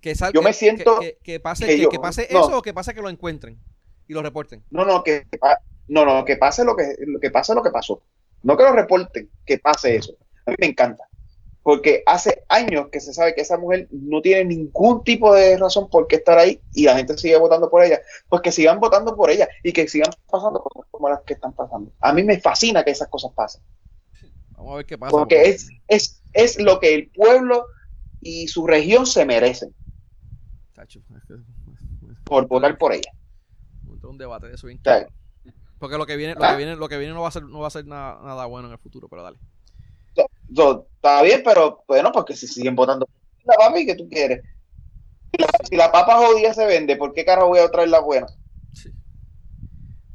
que 0.00 0.14
sal- 0.14 0.32
yo 0.32 0.40
me 0.42 0.52
siento 0.52 1.00
que, 1.00 1.14
que- 1.14 1.32
que 1.32 1.40
pase, 1.40 1.66
que 1.66 1.76
que, 1.76 1.82
yo- 1.82 1.88
que 1.88 1.98
pase 1.98 2.28
no. 2.30 2.40
eso 2.40 2.58
o 2.58 2.62
que 2.62 2.72
pase 2.72 2.94
que 2.94 3.02
lo 3.02 3.08
encuentren 3.10 3.58
y 4.06 4.12
lo 4.14 4.22
reporten. 4.22 4.62
No, 4.70 4.84
no, 4.84 5.02
que, 5.02 5.26
no, 5.88 6.04
no, 6.04 6.24
que 6.24 6.36
pase 6.36 6.64
lo 6.64 6.76
que, 6.76 6.94
que 7.20 7.30
pase 7.32 7.54
lo 7.54 7.62
que 7.62 7.70
pasó. 7.72 8.00
No 8.44 8.56
que 8.56 8.62
lo 8.62 8.72
reporten, 8.72 9.28
que 9.44 9.58
pase 9.58 9.96
eso. 9.96 10.14
A 10.46 10.50
mí 10.50 10.56
me 10.60 10.66
encanta. 10.68 11.02
Porque 11.66 12.04
hace 12.06 12.44
años 12.48 12.90
que 12.92 13.00
se 13.00 13.12
sabe 13.12 13.34
que 13.34 13.40
esa 13.40 13.58
mujer 13.58 13.88
no 13.90 14.22
tiene 14.22 14.44
ningún 14.44 15.02
tipo 15.02 15.34
de 15.34 15.58
razón 15.58 15.90
por 15.90 16.06
qué 16.06 16.14
estar 16.14 16.38
ahí 16.38 16.62
y 16.72 16.84
la 16.84 16.96
gente 16.96 17.18
sigue 17.18 17.36
votando 17.38 17.68
por 17.68 17.82
ella. 17.82 18.00
Pues 18.28 18.40
que 18.40 18.52
sigan 18.52 18.78
votando 18.78 19.16
por 19.16 19.30
ella 19.30 19.48
y 19.64 19.72
que 19.72 19.88
sigan 19.88 20.12
pasando 20.30 20.60
cosas 20.62 20.88
como 20.92 21.08
las 21.08 21.22
que 21.22 21.34
están 21.34 21.52
pasando. 21.54 21.90
A 21.98 22.12
mí 22.12 22.22
me 22.22 22.38
fascina 22.38 22.84
que 22.84 22.92
esas 22.92 23.08
cosas 23.08 23.32
pasen. 23.34 23.60
Vamos 24.52 24.74
a 24.74 24.76
ver 24.76 24.86
qué 24.86 24.96
pasa. 24.96 25.10
Porque 25.10 25.48
es, 25.48 25.68
es, 25.88 26.22
es 26.32 26.60
lo 26.60 26.78
que 26.78 26.94
el 26.94 27.10
pueblo 27.10 27.66
y 28.20 28.46
su 28.46 28.64
región 28.64 29.04
se 29.04 29.24
merecen 29.24 29.74
Tacho, 30.72 31.00
es 31.16 31.24
que- 31.24 31.34
por 32.22 32.46
votar 32.46 32.78
por 32.78 32.92
ella. 32.92 33.10
un 34.04 34.18
debate 34.18 34.46
de 34.46 34.54
eso 34.54 34.68
bien. 34.68 34.80
Porque 35.80 35.98
lo 35.98 36.06
que 36.06 36.14
viene, 36.14 36.36
lo 36.36 36.44
¿Ah? 36.44 36.50
que 36.52 36.58
viene, 36.58 36.76
lo 36.76 36.88
que 36.88 36.96
viene 36.96 37.12
no 37.12 37.22
va 37.22 37.28
a 37.28 37.32
ser, 37.32 37.42
no 37.42 37.58
va 37.58 37.66
a 37.66 37.70
ser 37.70 37.86
nada, 37.88 38.20
nada 38.22 38.46
bueno 38.46 38.68
en 38.68 38.72
el 38.74 38.78
futuro, 38.78 39.08
pero 39.08 39.24
dale. 39.24 39.40
So, 40.54 40.88
está 40.96 41.22
bien, 41.22 41.42
pero 41.44 41.84
bueno, 41.86 42.12
porque 42.12 42.34
si 42.34 42.46
siguen 42.46 42.74
votando 42.74 43.08
la 43.44 43.54
papi, 43.56 43.86
¿qué 43.86 43.94
tú 43.94 44.08
quieres? 44.08 44.42
Si 45.68 45.76
la, 45.76 45.92
papa 45.92 46.16
jodida 46.16 46.54
se 46.54 46.64
vende, 46.66 46.96
¿por 46.96 47.12
qué 47.12 47.24
carajo 47.24 47.48
voy 47.48 47.58
a 47.58 47.70
traer 47.70 47.88
la 47.90 48.00
buena? 48.00 48.26
Sí. 48.72 48.90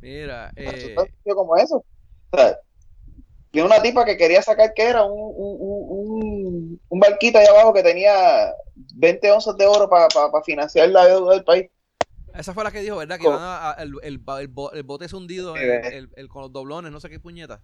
Mira, 0.02 0.52
eh, 0.56 0.96
como 1.26 1.56
eso. 1.58 1.86
O 2.32 2.38
sea, 2.38 2.58
tiene 3.52 3.68
una 3.68 3.82
tipa 3.82 4.06
que 4.06 4.18
quería 4.18 4.42
sacar 4.42 4.74
que 4.74 4.84
era 4.84 5.04
un, 5.04 5.12
un, 5.36 5.58
un, 5.60 6.82
un- 6.88 7.00
barquito 7.00 7.38
ahí 7.38 7.46
abajo 7.46 7.74
que 7.74 7.84
tenía 7.84 8.54
20 8.96 9.30
onzas 9.32 9.58
de 9.58 9.66
oro 9.66 9.90
para 9.90 10.08
financiar 10.44 10.90
la 10.90 11.06
deuda 11.06 11.34
del 11.34 11.44
país. 11.44 11.70
esa 12.34 12.54
fue 12.54 12.64
la 12.64 12.72
que 12.72 12.80
dijo, 12.80 12.98
¿verdad? 12.98 13.20
Que 13.20 13.28
a, 13.28 13.72
a- 13.72 13.74
el, 13.84 13.94
el, 14.04 14.22
el 14.26 14.50
el 14.74 14.84
bote 14.84 15.06
es 15.06 15.14
hundido 15.14 15.56
Sí, 15.56 15.64
el, 15.64 15.68
ve. 15.70 15.98
el- 15.98 16.10
el- 16.16 16.30
con 16.30 16.44
los 16.44 16.54
doblones, 16.54 16.92
no 16.92 17.00
sé 17.00 17.10
qué 17.10 17.20
puñeta. 17.20 17.62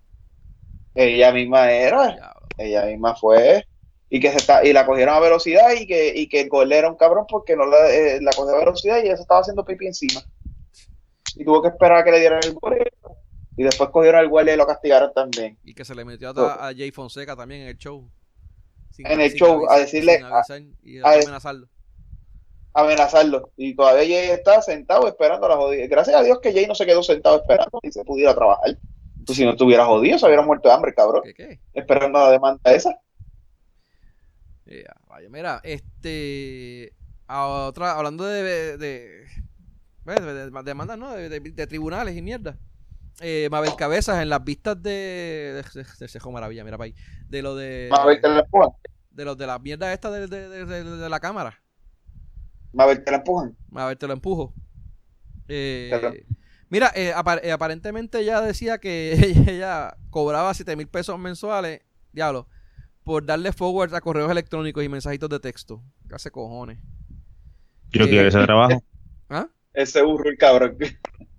Ella 0.97 1.31
misma 1.31 1.71
era, 1.71 2.13
Diablo. 2.15 2.47
ella 2.57 2.85
misma 2.85 3.15
fue. 3.15 3.65
Y 4.09 4.19
que 4.21 4.31
se 4.31 4.37
está, 4.37 4.65
y 4.65 4.71
la 4.73 4.85
cogieron 4.85 5.15
a 5.15 5.19
velocidad 5.19 5.71
y 5.77 5.85
que, 5.85 6.13
y 6.15 6.29
que 6.29 6.41
el 6.41 6.49
gol 6.49 6.71
era 6.71 6.89
un 6.89 6.95
cabrón 6.95 7.25
porque 7.27 7.55
no 7.57 7.65
la, 7.65 7.89
eh, 7.89 8.19
la 8.21 8.31
cogió 8.31 8.55
a 8.55 8.59
velocidad 8.59 8.97
y 8.97 9.07
ella 9.07 9.15
se 9.17 9.21
estaba 9.23 9.41
haciendo 9.41 9.65
pipí 9.65 9.85
encima. 9.85 10.21
Y 11.35 11.43
tuvo 11.43 11.61
que 11.61 11.67
esperar 11.67 11.97
a 11.97 12.03
que 12.03 12.11
le 12.11 12.19
dieran 12.21 12.39
el 12.43 12.53
gol. 12.53 12.77
Y 13.57 13.63
después 13.63 13.89
cogieron 13.89 14.19
al 14.21 14.29
guardia 14.29 14.53
y 14.53 14.57
lo 14.57 14.65
castigaron 14.65 15.11
también. 15.13 15.57
Y 15.63 15.73
que 15.73 15.83
se 15.83 15.93
le 15.95 16.05
metió 16.05 16.29
a, 16.29 16.67
a 16.69 16.73
Jay 16.73 16.91
Fonseca 16.91 17.35
también 17.35 17.61
en 17.63 17.67
el 17.69 17.77
show. 17.77 18.09
Sin- 18.91 19.07
En 19.07 19.19
el 19.19 19.33
show, 19.33 19.65
a 19.69 19.77
decirle- 19.79 20.21
avisar 20.23 20.61
y 20.83 20.99
a- 20.99 21.07
a 21.07 21.13
amenazarlo. 21.13 21.67
amenazarlo. 22.73 23.51
Y 23.57 23.75
todavía 23.75 24.03
Jay 24.19 24.29
está 24.29 24.61
sentado 24.61 25.07
esperando 25.07 25.45
a 25.47 25.49
la 25.49 25.55
jodida. 25.57 25.85
Gracias 25.87 26.15
a 26.15 26.23
Dios 26.23 26.39
que 26.41 26.53
Jay 26.53 26.65
no 26.67 26.75
se 26.75 26.85
quedó 26.85 27.03
sentado 27.03 27.37
esperando 27.37 27.79
y 27.83 27.91
se 27.91 28.03
pudiera 28.05 28.33
trabajar. 28.35 28.77
Pues 29.27 29.37
si 29.37 29.43
no 29.43 29.51
estuviera 29.51 29.85
jodido, 29.85 30.17
se 30.17 30.25
hubiera 30.25 30.41
muerto 30.41 30.69
de 30.69 30.75
hambre, 30.75 30.93
cabrón. 30.93 31.21
¿Qué 31.23 31.33
qué? 31.33 31.59
Esperando 31.73 32.17
la 32.17 32.31
demanda 32.31 32.71
esa. 32.71 32.97
Ya, 34.65 34.95
vaya, 35.07 35.29
mira, 35.29 35.59
este. 35.63 36.93
a 37.27 37.45
otra, 37.45 37.91
hablando 37.91 38.23
de. 38.23 38.41
de, 38.41 38.77
de, 38.77 39.27
de- 40.05 40.51
de 40.51 40.63
demandas, 40.63 40.97
¿no? 40.97 41.11
De, 41.11 41.67
tribunales 41.67 42.15
y 42.15 42.21
mierda. 42.21 42.57
Eh, 43.19 43.49
Mabel 43.51 43.75
Cabezas 43.77 44.21
en 44.21 44.29
las 44.29 44.43
vistas 44.43 44.81
de. 44.81 45.61
de, 45.73 46.07
Cejo 46.07 46.31
Maravilla, 46.31 46.63
mira 46.63 46.77
ahí. 46.79 46.95
De 47.27 47.41
lo 47.41 47.55
de. 47.55 47.89
Mabel 47.91 48.21
te 48.21 48.29
la 48.29 48.39
empujan. 48.39 48.69
De 49.11 49.25
los 49.25 49.37
de 49.37 49.47
las 49.47 49.61
mierdas 49.61 49.93
estas 49.93 50.29
de, 50.29 51.09
la 51.09 51.19
cámara. 51.19 51.61
Mabel 52.71 53.03
te 53.03 53.11
la 53.11 53.17
empujan. 53.17 53.57
Ver, 53.71 53.97
te 53.97 54.07
lo 54.07 54.13
empujo. 54.13 54.53
Eh. 55.49 56.25
Mira, 56.69 56.91
eh, 56.95 57.13
apar- 57.15 57.41
eh, 57.43 57.51
aparentemente 57.51 58.19
ella 58.19 58.41
decía 58.41 58.77
que 58.79 59.13
ella, 59.47 59.97
cobraba 60.09 60.53
7 60.53 60.75
mil 60.75 60.87
pesos 60.87 61.17
mensuales, 61.19 61.81
diablo, 62.13 62.47
por 63.03 63.25
darle 63.25 63.53
forward 63.53 63.93
a 63.95 64.01
correos 64.01 64.29
electrónicos 64.31 64.83
y 64.83 64.89
mensajitos 64.89 65.29
de 65.29 65.39
texto. 65.39 65.83
¿Qué 66.09 66.15
hace 66.15 66.31
cojones? 66.31 66.79
Yo 67.91 68.05
Eh, 68.05 68.09
quiero 68.09 68.27
ese 68.27 68.41
trabajo. 68.43 68.83
¿Ah? 69.29 69.47
Ese 69.73 70.01
burro, 70.01 70.29
el 70.29 70.37
cabrón. 70.37 70.77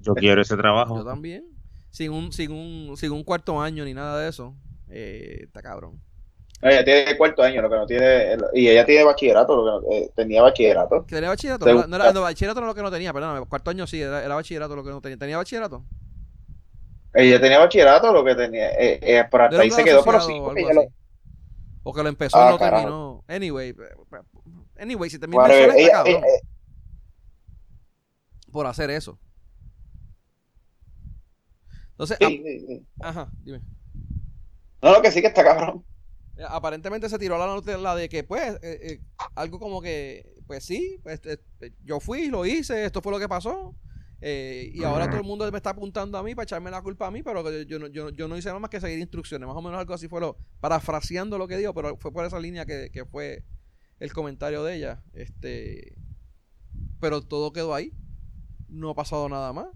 Yo 0.00 0.14
quiero 0.14 0.40
ese 0.42 0.54
Yo 0.54 0.58
trabajo. 0.60 1.04
también. 1.04 1.44
Sin 1.90 2.12
un, 2.12 2.32
sin 2.32 2.52
un, 2.52 2.96
sin 2.96 3.12
un 3.12 3.24
cuarto 3.24 3.60
año 3.60 3.84
ni 3.84 3.94
nada 3.94 4.20
de 4.20 4.28
eso. 4.28 4.54
Eh, 4.88 5.40
está 5.44 5.60
cabrón. 5.62 6.00
Ella 6.60 6.84
tiene 6.84 7.16
cuarto 7.16 7.42
año, 7.42 7.62
lo 7.62 7.70
que 7.70 7.76
no 7.76 7.86
tiene. 7.86 8.36
Y 8.52 8.68
ella 8.68 8.84
tiene 8.84 9.04
bachillerato, 9.04 9.56
lo 9.56 9.80
que 9.80 9.86
no- 9.86 9.92
eh, 9.94 10.10
tenía 10.16 10.42
bachillerato. 10.42 11.06
¿Que 11.06 11.14
tenía 11.14 11.28
bachillerato? 11.30 11.64
No, 11.72 11.86
no 11.86 11.96
era, 11.96 12.12
no, 12.12 12.22
bachillerato 12.22 12.60
no 12.60 12.66
lo 12.66 12.74
que 12.74 12.82
no 12.82 12.90
tenía, 12.90 13.12
perdóname. 13.12 13.46
Cuarto 13.46 13.70
año 13.70 13.86
sí, 13.86 14.00
era, 14.02 14.24
era 14.24 14.34
bachillerato 14.34 14.74
lo 14.74 14.82
que 14.82 14.90
no 14.90 15.00
tenía. 15.00 15.16
¿Tenía 15.16 15.36
bachillerato? 15.36 15.84
Ella 17.14 17.40
tenía 17.40 17.58
bachillerato, 17.60 18.12
lo 18.12 18.24
que 18.24 18.34
tenía. 18.34 18.70
Eh, 18.70 18.98
eh, 19.02 19.24
pero 19.30 19.44
hasta 19.44 19.60
ahí 19.60 19.70
se 19.70 19.84
quedó, 19.84 20.04
pero 20.04 20.20
sí, 20.20 20.32
o 20.32 20.56
ella 20.56 20.74
lo- 20.74 20.80
así. 20.82 20.90
O 21.84 21.94
que 21.94 22.02
lo 22.02 22.08
empezó 22.08 22.36
y 22.36 22.40
Ah, 22.42 22.50
no 22.50 22.58
carajo. 22.58 22.82
terminó. 22.82 23.24
Anyway, 23.28 23.74
anyway, 24.78 25.08
si 25.10 25.18
te 25.18 25.26
Whatever. 25.26 25.68
mensuales 25.68 25.76
está 25.76 25.80
Ella- 25.80 25.92
cabrón 26.04 26.24
ella- 26.24 26.26
eh, 26.34 26.40
por 28.52 28.66
hacer 28.66 28.90
eso. 28.90 29.18
Entonces, 31.92 32.18
sí, 32.20 32.42
sí, 32.44 32.66
sí. 32.66 32.86
ajá, 33.00 33.28
dime. 33.42 33.60
No, 34.82 34.92
lo 34.92 35.02
que 35.02 35.10
sí 35.10 35.20
que 35.20 35.28
está 35.28 35.42
cabrón. 35.44 35.84
Eh, 36.38 36.44
Aparentemente 36.48 37.08
se 37.08 37.18
tiró 37.18 37.38
la 37.38 37.46
nota 37.46 37.94
de 37.96 38.08
que, 38.08 38.24
pues, 38.24 38.54
eh, 38.62 38.78
eh, 38.82 39.00
algo 39.34 39.58
como 39.58 39.80
que, 39.82 40.24
pues 40.46 40.64
sí, 40.64 41.00
pues, 41.02 41.20
eh, 41.26 41.38
eh, 41.60 41.72
yo 41.84 42.00
fui, 42.00 42.28
lo 42.28 42.46
hice, 42.46 42.84
esto 42.84 43.02
fue 43.02 43.12
lo 43.12 43.18
que 43.18 43.28
pasó. 43.28 43.76
y 44.20 44.82
ahora 44.84 45.06
todo 45.08 45.18
el 45.20 45.26
mundo 45.26 45.50
me 45.52 45.58
está 45.58 45.70
apuntando 45.70 46.18
a 46.18 46.22
mí 46.24 46.34
para 46.34 46.44
echarme 46.44 46.70
la 46.72 46.82
culpa 46.82 47.06
a 47.06 47.10
mí, 47.12 47.22
pero 47.22 47.48
yo, 47.64 47.78
no- 47.78 47.86
yo, 47.88 48.10
yo 48.10 48.26
no 48.28 48.36
hice 48.36 48.48
nada 48.48 48.58
más 48.60 48.70
que 48.70 48.80
seguir 48.80 48.98
instrucciones. 48.98 49.46
Más 49.46 49.56
o 49.56 49.62
menos 49.62 49.78
algo 49.78 49.94
así 49.94 50.08
fue 50.08 50.20
lo, 50.20 50.36
parafraseando 50.60 51.38
lo 51.38 51.46
que 51.48 51.56
dijo, 51.56 51.72
pero 51.74 51.96
fue 51.98 52.12
por 52.12 52.24
esa 52.26 52.40
línea 52.40 52.66
que, 52.66 52.90
que 52.92 53.04
fue 53.04 53.44
el 54.00 54.12
comentario 54.12 54.64
de 54.64 54.76
ella. 54.76 55.04
Este, 55.14 55.96
pero 57.00 57.22
todo 57.22 57.52
quedó 57.52 57.74
ahí. 57.74 57.92
No 58.68 58.90
ha 58.90 58.94
pasado 58.96 59.28
nada 59.28 59.52
más. 59.54 59.68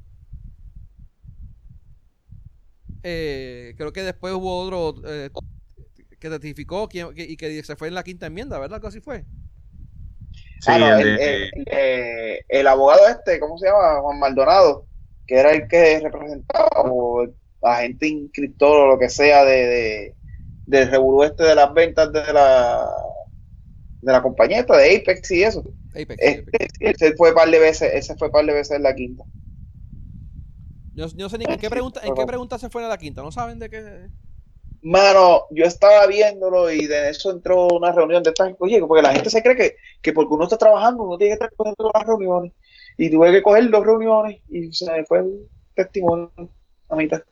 Creo 3.76 3.92
que 3.92 4.02
después 4.02 4.34
hubo 4.34 4.60
otro 4.62 5.00
que 6.22 6.30
testificó 6.30 6.88
quién- 6.88 7.12
que- 7.14 7.24
y 7.24 7.36
que 7.36 7.62
se 7.64 7.74
fue 7.76 7.88
en 7.88 7.94
la 7.94 8.04
quinta 8.04 8.26
enmienda, 8.26 8.58
¿verdad? 8.58 8.76
Algo 8.76 8.88
así 8.88 9.00
fue. 9.00 9.24
Sí, 10.60 10.68
Ah, 10.68 10.78
no, 10.78 10.96
el 10.98 11.08
el, 11.08 11.16
de- 11.18 11.44
el- 11.44 11.52
eh, 11.66 12.40
el 12.48 12.66
abogado 12.68 13.08
este, 13.08 13.40
¿cómo 13.40 13.58
se 13.58 13.66
llama? 13.66 14.00
Juan 14.00 14.20
Maldonado, 14.20 14.86
que 15.26 15.34
era 15.34 15.50
el 15.52 15.66
que 15.66 15.98
representaba 16.00 16.68
o 16.84 17.22
el 17.24 17.34
agente 17.60 18.06
inscriptor 18.06 18.76
o 18.84 18.86
lo 18.92 18.98
que 18.98 19.08
sea 19.10 19.44
de, 19.44 19.52
de 19.66 20.14
del 20.66 20.90
revolú 20.92 21.24
este 21.24 21.42
de 21.42 21.56
las 21.56 21.74
ventas 21.74 22.12
de 22.12 22.32
la 22.32 22.86
de 24.00 24.12
la 24.12 24.22
compañía 24.22 24.60
esta, 24.60 24.76
de 24.76 24.96
Apex 24.96 25.30
y 25.32 25.42
eso. 25.42 25.60
Apex. 25.90 26.16
Este, 26.18 26.40
Apex. 26.40 26.72
sí, 26.78 26.84
ese 26.86 27.16
fue 27.16 27.34
par 27.34 27.50
de 27.50 27.58
veces, 27.58 27.90
ese 27.94 28.14
fue 28.16 28.30
par 28.30 28.46
de 28.46 28.52
veces 28.52 28.76
en 28.76 28.84
la 28.84 28.94
quinta. 28.94 29.24
Yo, 30.94 31.06
yo 31.08 31.16
no 31.16 31.28
sé 31.28 31.38
ni 31.38 31.44
en 31.46 31.58
qué 31.58 31.68
pregunta, 31.68 32.00
en 32.04 32.14
qué 32.14 32.24
pregunta 32.26 32.58
se 32.58 32.68
fue 32.70 32.82
en 32.82 32.88
la 32.88 32.98
quinta. 32.98 33.22
¿No 33.22 33.32
saben 33.32 33.58
de 33.58 33.68
qué? 33.68 34.08
Mano, 34.82 35.46
yo 35.50 35.64
estaba 35.64 36.06
viéndolo 36.06 36.70
y 36.70 36.86
de 36.86 37.10
eso 37.10 37.30
entró 37.30 37.68
una 37.68 37.92
reunión 37.92 38.22
de 38.22 38.30
estas, 38.30 38.52
oye, 38.58 38.80
porque 38.80 39.02
la 39.02 39.12
gente 39.12 39.30
se 39.30 39.42
cree 39.42 39.56
que, 39.56 39.76
que 40.00 40.12
porque 40.12 40.34
uno 40.34 40.44
está 40.44 40.58
trabajando, 40.58 41.04
uno 41.04 41.16
tiene 41.16 41.30
que 41.30 41.44
estar 41.44 41.54
cogiendo 41.56 41.90
las 41.94 42.04
reuniones. 42.04 42.52
Y 42.98 43.10
tuve 43.10 43.30
que 43.30 43.42
coger 43.42 43.70
dos 43.70 43.86
reuniones 43.86 44.40
y 44.48 44.72
se 44.72 44.90
me 44.90 45.04
fue 45.04 45.20
el 45.20 45.48
testimonio 45.74 46.32
a 46.88 46.96
mitad. 46.96 47.22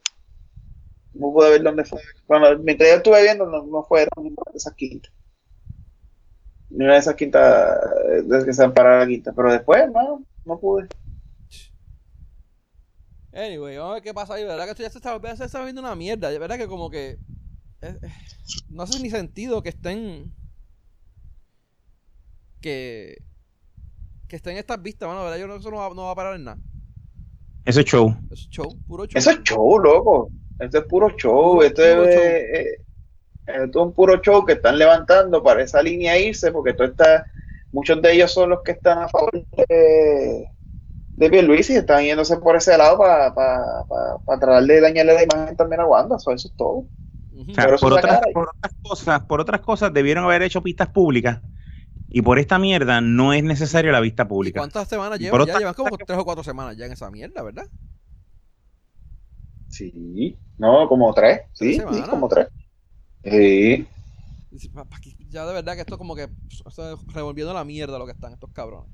No 1.12 1.32
pude 1.32 1.50
ver 1.50 1.62
dónde 1.62 1.84
fue. 1.84 2.00
Bueno, 2.28 2.56
mientras 2.60 2.88
yo 2.88 2.96
estuve 2.96 3.22
viendo, 3.22 3.46
no, 3.46 3.66
no 3.66 3.82
fueron 3.82 4.24
de 4.24 4.34
esas 4.54 4.74
quintas. 4.74 5.12
Ni 6.70 6.84
una 6.84 6.94
de 6.94 7.00
esas 7.00 7.16
quintas 7.16 7.78
desde 8.24 8.46
que 8.46 8.52
se 8.52 8.62
amparara 8.62 9.00
la 9.00 9.06
quinta. 9.08 9.32
Pero 9.34 9.52
después, 9.52 9.90
no, 9.90 10.24
no 10.44 10.60
pude. 10.60 10.88
Anyway, 13.32 13.76
vamos 13.76 13.90
a 13.90 13.94
ver 13.94 14.02
qué 14.02 14.14
pasa 14.14 14.34
ahí. 14.34 14.44
¿Verdad 14.44 14.64
que 14.64 14.70
esto 14.70 14.82
ya 14.82 14.90
se 14.90 14.98
está, 14.98 15.20
ya 15.20 15.36
se 15.36 15.44
está 15.44 15.62
viendo 15.64 15.80
una 15.80 15.94
mierda? 15.94 16.30
¿Verdad 16.38 16.56
que 16.56 16.68
como 16.68 16.90
que... 16.90 17.18
eh, 17.82 17.98
eh, 18.02 18.12
no 18.68 18.82
hace 18.82 19.00
ni 19.00 19.10
sentido 19.10 19.62
que 19.62 19.70
estén... 19.70 20.32
Que... 22.60 23.22
Que 24.28 24.36
estén 24.36 24.56
estas 24.56 24.80
vistas, 24.80 25.08
mano. 25.08 25.24
¿Verdad? 25.24 25.38
Yo 25.38 25.46
creo 25.46 25.56
que 25.56 25.60
eso 25.60 25.70
no 25.70 25.78
va, 25.78 25.94
no 25.94 26.04
va 26.04 26.12
a 26.12 26.14
parar 26.14 26.36
en 26.36 26.44
nada. 26.44 26.58
Ese 27.64 27.82
show. 27.84 28.14
Eso 28.30 28.34
es 28.34 28.48
show, 28.48 28.78
puro 28.86 29.04
show. 29.04 29.18
Eso 29.18 29.30
es 29.30 29.42
show, 29.42 29.78
loco. 29.78 30.30
Esto 30.58 30.78
es 30.78 30.84
puro 30.84 31.10
show. 31.10 31.54
Puro- 31.54 31.62
esto, 31.62 31.82
es, 31.82 32.14
show. 32.14 32.22
eh, 32.22 32.84
esto 33.46 33.80
es 33.80 33.86
un 33.86 33.92
puro 33.92 34.20
show 34.22 34.44
que 34.44 34.52
están 34.52 34.78
levantando 34.78 35.42
para 35.42 35.62
esa 35.62 35.82
línea 35.82 36.18
irse, 36.18 36.52
porque 36.52 36.74
todo 36.74 36.86
está, 36.86 37.26
muchos 37.72 38.00
de 38.00 38.12
ellos 38.12 38.32
son 38.32 38.50
los 38.50 38.62
que 38.62 38.72
están 38.72 38.98
a 38.98 39.08
favor 39.08 39.32
de, 39.68 40.48
de 41.16 41.30
Pierluisi 41.30 41.72
y 41.74 41.76
están 41.76 42.04
yéndose 42.04 42.36
por 42.36 42.56
ese 42.56 42.78
lado 42.78 42.98
para 42.98 43.34
tratar 44.24 44.64
de 44.64 44.80
dañarle 44.80 45.14
la 45.14 45.22
imagen 45.24 45.56
también 45.56 45.80
a 45.80 45.86
Wanda. 45.86 46.16
Eso, 46.16 46.30
eso 46.32 46.48
es 46.48 46.54
todo. 46.54 46.84
O 47.48 47.54
sea, 47.54 47.76
por, 47.76 47.92
otras, 47.94 48.18
cara. 48.20 48.26
por 48.32 48.48
otras 48.48 48.74
cosas, 48.82 49.22
por 49.24 49.40
otras 49.40 49.60
cosas 49.60 49.92
debieron 49.92 50.24
haber 50.24 50.42
hecho 50.42 50.62
pistas 50.62 50.88
públicas 50.88 51.40
y 52.08 52.22
por 52.22 52.38
esta 52.38 52.58
mierda 52.58 53.00
no 53.00 53.32
es 53.32 53.42
necesaria 53.44 53.92
la 53.92 54.00
vista 54.00 54.24
¿Y 54.24 54.26
pública. 54.26 54.60
cuántas 54.60 54.88
semanas 54.88 55.18
llevan? 55.18 55.38
por 55.38 55.46
Ya 55.46 55.52
otra 55.52 55.58
llevan 55.60 55.74
como 55.74 55.96
que- 55.96 56.04
tres 56.04 56.18
o 56.18 56.24
cuatro 56.24 56.44
semanas 56.44 56.76
ya 56.76 56.86
en 56.86 56.92
esa 56.92 57.10
mierda, 57.10 57.42
¿verdad? 57.42 57.66
Sí, 59.68 60.36
no, 60.58 60.88
como 60.88 61.12
tres. 61.14 61.42
Sí, 61.52 61.78
¿Tres 61.78 61.96
sí, 61.96 62.02
como 62.10 62.28
tres. 62.28 62.48
Sí. 63.24 63.86
Dice, 64.50 64.68
"Pa- 64.70 64.84
pa- 64.84 64.98
que 65.00 65.14
Ya 65.28 65.46
de 65.46 65.52
verdad 65.54 65.74
que 65.74 65.82
esto 65.82 65.96
como 65.96 66.16
que 66.16 66.24
es 66.24 66.62
revolviendo 67.14 67.54
la 67.54 67.64
mierda 67.64 67.98
lo 67.98 68.06
que 68.06 68.12
están 68.12 68.32
estos 68.32 68.50
cabrones. 68.52 68.90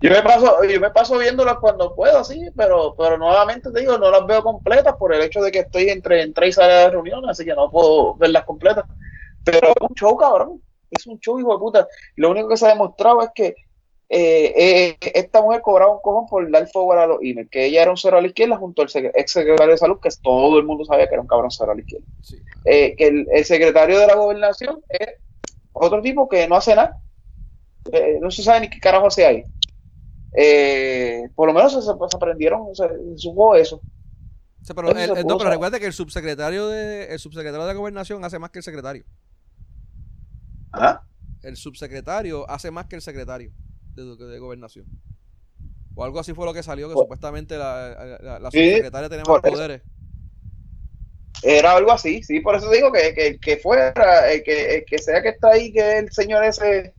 Yo 0.00 0.10
me 0.10 0.22
paso, 0.22 0.62
yo 0.64 0.80
me 0.80 0.90
paso 0.90 1.16
viéndolas 1.16 1.56
cuando 1.58 1.94
puedo, 1.94 2.22
sí, 2.22 2.50
pero, 2.54 2.94
pero 2.98 3.16
nuevamente 3.16 3.70
te 3.72 3.80
digo, 3.80 3.96
no 3.96 4.10
las 4.10 4.26
veo 4.26 4.42
completas 4.42 4.94
por 4.96 5.14
el 5.14 5.22
hecho 5.22 5.40
de 5.40 5.50
que 5.50 5.60
estoy 5.60 5.88
entre, 5.88 6.22
entre 6.22 6.48
y 6.48 6.52
de 6.52 6.90
reuniones, 6.90 7.30
así 7.30 7.44
que 7.44 7.54
no 7.54 7.70
puedo 7.70 8.14
verlas 8.16 8.44
completas. 8.44 8.84
Pero 9.42 9.68
es 9.68 9.74
un 9.80 9.94
show, 9.94 10.16
cabrón. 10.16 10.62
Es 10.90 11.06
un 11.06 11.18
show, 11.18 11.38
hijo 11.40 11.52
de 11.54 11.58
puta. 11.58 11.88
Lo 12.16 12.30
único 12.30 12.48
que 12.48 12.56
se 12.58 12.66
ha 12.66 12.70
demostrado 12.70 13.22
es 13.22 13.30
que 13.34 13.54
eh, 14.08 14.52
eh, 14.56 14.96
esta 15.14 15.40
mujer 15.40 15.62
cobraba 15.62 15.94
un 15.94 16.00
cojón 16.00 16.26
por 16.26 16.48
dar 16.50 16.68
forward 16.68 16.98
a 16.98 17.06
los 17.06 17.18
emails, 17.22 17.50
que 17.50 17.64
ella 17.64 17.82
era 17.82 17.90
un 17.90 17.96
cero 17.96 18.18
a 18.18 18.20
la 18.20 18.28
izquierda 18.28 18.56
junto 18.56 18.82
al 18.82 18.88
ex 18.92 19.32
secretario 19.32 19.72
de 19.72 19.78
salud, 19.78 19.98
que 20.00 20.10
todo 20.22 20.58
el 20.58 20.64
mundo 20.64 20.84
sabía 20.84 21.08
que 21.08 21.14
era 21.14 21.22
un 21.22 21.28
cabrón 21.28 21.50
cero 21.50 21.72
a 21.72 21.74
la 21.74 21.80
izquierda. 21.80 22.06
Sí. 22.20 22.36
Eh, 22.66 22.94
que 22.96 23.06
el, 23.06 23.26
el 23.32 23.44
secretario 23.44 23.98
de 23.98 24.06
la 24.06 24.14
gobernación 24.14 24.82
es 24.90 25.14
otro 25.72 26.02
tipo 26.02 26.28
que 26.28 26.46
no 26.46 26.56
hace 26.56 26.74
nada. 26.74 27.00
No 28.20 28.32
se 28.32 28.42
sabe 28.42 28.60
ni 28.60 28.68
qué 28.68 28.80
carajo 28.80 29.06
hace 29.06 29.24
ahí. 29.24 29.44
Eh, 30.38 31.28
por 31.34 31.48
lo 31.48 31.54
menos 31.54 31.72
se, 31.72 31.80
se 31.82 31.90
aprendieron, 32.14 32.74
se, 32.74 32.86
se 32.88 33.18
supo 33.18 33.54
eso. 33.54 33.76
O 34.60 34.64
sea, 34.64 34.74
pero, 34.74 34.88
Eso 34.90 34.98
el- 34.98 35.14
se 35.14 35.20
el- 35.20 35.26
no, 35.26 35.38
pero 35.38 35.50
recuerda 35.50 35.78
que 35.80 35.86
el 35.86 35.92
subsecretario 35.92 36.68
de 36.68 37.06
el 37.12 37.18
subsecretario 37.18 37.66
de 37.66 37.74
gobernación 37.74 38.24
hace 38.24 38.38
más 38.38 38.50
que 38.50 38.58
el 38.58 38.62
secretario. 38.64 39.04
¿Ah? 40.72 41.02
El 41.42 41.56
subsecretario 41.56 42.48
hace 42.50 42.70
más 42.70 42.86
que 42.86 42.96
el 42.96 43.02
secretario 43.02 43.52
de, 43.94 44.16
de 44.16 44.38
gobernación. 44.38 44.86
O 45.94 46.04
algo 46.04 46.18
así 46.20 46.34
fue 46.34 46.44
lo 46.44 46.52
que 46.52 46.62
salió, 46.62 46.88
que 46.88 46.94
Por- 46.94 47.04
supuestamente 47.04 47.56
la, 47.56 48.18
la, 48.20 48.38
la 48.40 48.50
Sí, 48.50 48.58
subsecretaria 48.68 49.08
tenía 49.08 49.24
más 49.26 49.38
eso. 49.42 49.52
poderes. 49.52 49.82
Era 51.42 51.72
algo 51.76 51.92
así, 51.92 52.22
sí, 52.22 52.40
por 52.40 52.56
eso 52.56 52.70
digo 52.70 52.90
que, 52.90 53.14
que, 53.14 53.38
que 53.38 53.58
fuera, 53.58 54.32
eh, 54.32 54.42
que, 54.42 54.84
que 54.86 54.98
sea 54.98 55.22
que 55.22 55.28
está 55.28 55.50
ahí, 55.50 55.70
que 55.72 55.98
el 55.98 56.10
señor 56.10 56.42
ese, 56.44 56.94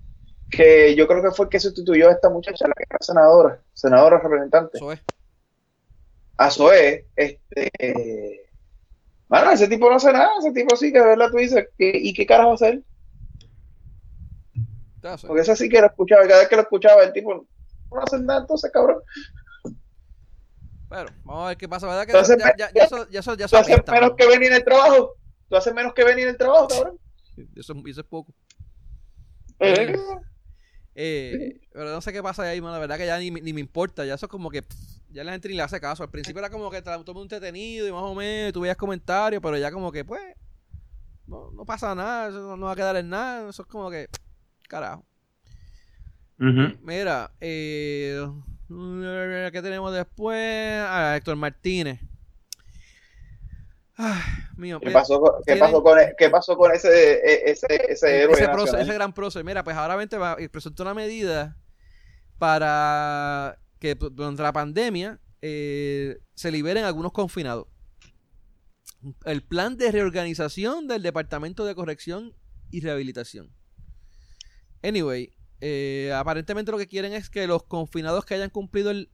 que 0.49 0.95
yo 0.95 1.07
creo 1.07 1.21
que 1.21 1.31
fue 1.31 1.45
el 1.45 1.49
que 1.49 1.59
sustituyó 1.59 2.09
a 2.09 2.13
esta 2.13 2.29
muchacha, 2.29 2.67
la 2.67 2.73
que 2.73 2.83
era 2.89 2.97
senadora, 3.01 3.61
senadora 3.73 4.19
representante. 4.19 4.77
Eso 4.77 4.91
es. 4.91 5.01
a 6.37 6.49
Zoe, 6.51 7.07
este. 7.15 8.49
Bueno, 9.27 9.51
ese 9.51 9.67
tipo 9.67 9.89
no 9.89 9.95
hace 9.97 10.13
nada, 10.13 10.29
ese 10.39 10.51
tipo 10.53 10.75
sí 10.77 10.91
que 10.93 10.99
de 10.99 11.05
verdad 11.05 11.29
tú 11.31 11.37
dices, 11.37 11.67
¿qué- 11.77 11.91
¿y 12.01 12.13
qué 12.13 12.25
carajo 12.25 12.49
va 12.49 12.53
a 12.53 12.55
hacer? 12.55 12.81
Porque 15.27 15.41
ese 15.41 15.55
sí 15.55 15.69
que 15.69 15.79
lo 15.81 15.87
escuchaba, 15.87 16.25
y 16.25 16.27
cada 16.27 16.39
vez 16.41 16.49
que 16.49 16.55
lo 16.55 16.61
escuchaba, 16.63 17.03
el 17.03 17.13
tipo 17.13 17.33
no 17.33 18.01
hace 18.01 18.19
nada, 18.19 18.41
entonces 18.41 18.71
cabrón. 18.71 19.01
Bueno, 20.89 21.09
vamos 21.25 21.43
a 21.45 21.47
ver 21.49 21.57
qué 21.57 21.67
pasa, 21.67 21.87
¿verdad? 21.87 22.05
Que 22.05 22.11
Entonces, 22.11 22.37
ya, 22.39 22.55
ya, 22.57 22.71
ya 22.73 22.83
eso, 22.83 23.09
ya 23.09 23.19
eso, 23.19 23.31
ya 23.35 23.47
Tú 23.47 23.55
eso 23.55 23.57
haces 23.57 23.73
apesta, 23.73 23.91
menos 23.91 24.09
mano. 24.11 24.15
que 24.15 24.27
venir 24.27 24.47
en 24.47 24.53
el 24.55 24.63
trabajo. 24.63 25.13
Tú 25.49 25.55
haces 25.57 25.73
menos 25.73 25.93
que 25.93 26.03
venir 26.05 26.23
en 26.23 26.29
el 26.29 26.37
trabajo, 26.37 26.67
cabrón. 26.69 26.99
Eso, 27.55 27.73
eso 27.85 28.01
es 28.01 28.07
poco. 28.07 28.33
Eh, 29.59 29.95
Eh, 30.99 31.59
pero 31.71 31.91
no 31.91 32.01
sé 32.01 32.11
qué 32.11 32.23
pasa 32.23 32.41
ahí, 32.43 32.59
mano. 32.59 32.73
La 32.73 32.79
verdad 32.79 32.97
que 32.97 33.05
ya 33.05 33.19
ni, 33.19 33.29
me- 33.31 33.41
ni 33.41 33.53
me 33.53 33.61
importa. 33.61 34.03
Ya 34.03 34.15
eso 34.15 34.25
es 34.25 34.31
como 34.31 34.49
que 34.49 34.63
pff, 34.63 34.75
ya 35.11 35.23
la 35.23 35.31
gente 35.31 35.47
ni 35.47 35.53
le 35.55 35.61
hace 35.61 35.79
caso. 35.79 36.01
Al 36.03 36.09
principio 36.09 36.39
era 36.39 36.49
como 36.49 36.69
que 36.71 36.83
tra- 36.83 36.99
todo 37.03 37.11
el 37.11 37.17
mundo 37.17 37.35
entretenido 37.35 37.87
y 37.87 37.91
más 37.91 38.01
o 38.01 38.15
menos, 38.15 38.51
tú 38.51 38.61
veías 38.61 38.75
comentarios, 38.77 39.41
pero 39.41 39.57
ya 39.57 39.71
como 39.71 39.91
que, 39.91 40.03
pues, 40.03 40.21
no, 41.27 41.51
no 41.51 41.65
pasa 41.65 41.93
nada, 41.93 42.29
eso 42.29 42.39
no, 42.41 42.57
no 42.57 42.65
va 42.65 42.71
a 42.71 42.75
quedar 42.75 42.95
en 42.97 43.09
nada. 43.09 43.49
Eso 43.49 43.61
es 43.61 43.67
como 43.67 43.89
que, 43.91 44.07
carajo. 44.67 45.05
Ujú. 46.39 46.77
Mira, 46.83 47.31
eh, 47.41 48.27
¿qué 49.51 49.59
tenemos 49.61 49.93
después? 49.93 50.37
Ah, 50.87 51.15
Héctor 51.17 51.35
Martínez. 51.35 51.99
Ay, 53.99 54.21
mío, 54.57 54.79
¿Qué 54.79 54.91
pasó 54.91 55.19
con, 55.19 55.31
qué 55.45 55.55
pasó 55.55 55.81
con, 55.81 55.99
e- 55.99 56.13
qué 56.17 56.29
pasó 56.29 56.55
con 56.55 56.71
ese, 56.71 57.13
e- 57.13 57.49
ese, 57.51 57.65
ese 57.89 58.21
héroe 58.21 58.33
ese, 58.33 58.45
ese 58.81 58.93
gran 58.93 59.11
proceso. 59.13 59.43
Mira, 59.43 59.63
pues 59.63 59.75
ahora 59.75 59.95
vente, 59.95 60.17
presentó 60.51 60.83
una 60.83 60.93
medida 60.93 61.57
para 62.37 63.59
que 63.79 63.95
durante 63.95 64.43
la 64.43 64.53
pandemia 64.53 65.19
eh, 65.41 66.19
se 66.35 66.51
liberen 66.51 66.83
algunos 66.83 67.11
confinados. 67.11 67.67
El 69.25 69.43
plan 69.43 69.77
de 69.77 69.91
reorganización 69.91 70.87
del 70.87 71.01
Departamento 71.03 71.65
de 71.65 71.75
Corrección 71.75 72.35
y 72.71 72.81
Rehabilitación. 72.81 73.51
Anyway, 74.83 75.33
eh, 75.61 76.11
aparentemente 76.15 76.71
lo 76.71 76.77
que 76.77 76.87
quieren 76.87 77.13
es 77.13 77.29
que 77.29 77.47
los 77.47 77.63
confinados 77.63 78.25
que 78.25 78.35
hayan 78.35 78.49
cumplido 78.49 78.91
el 78.91 79.09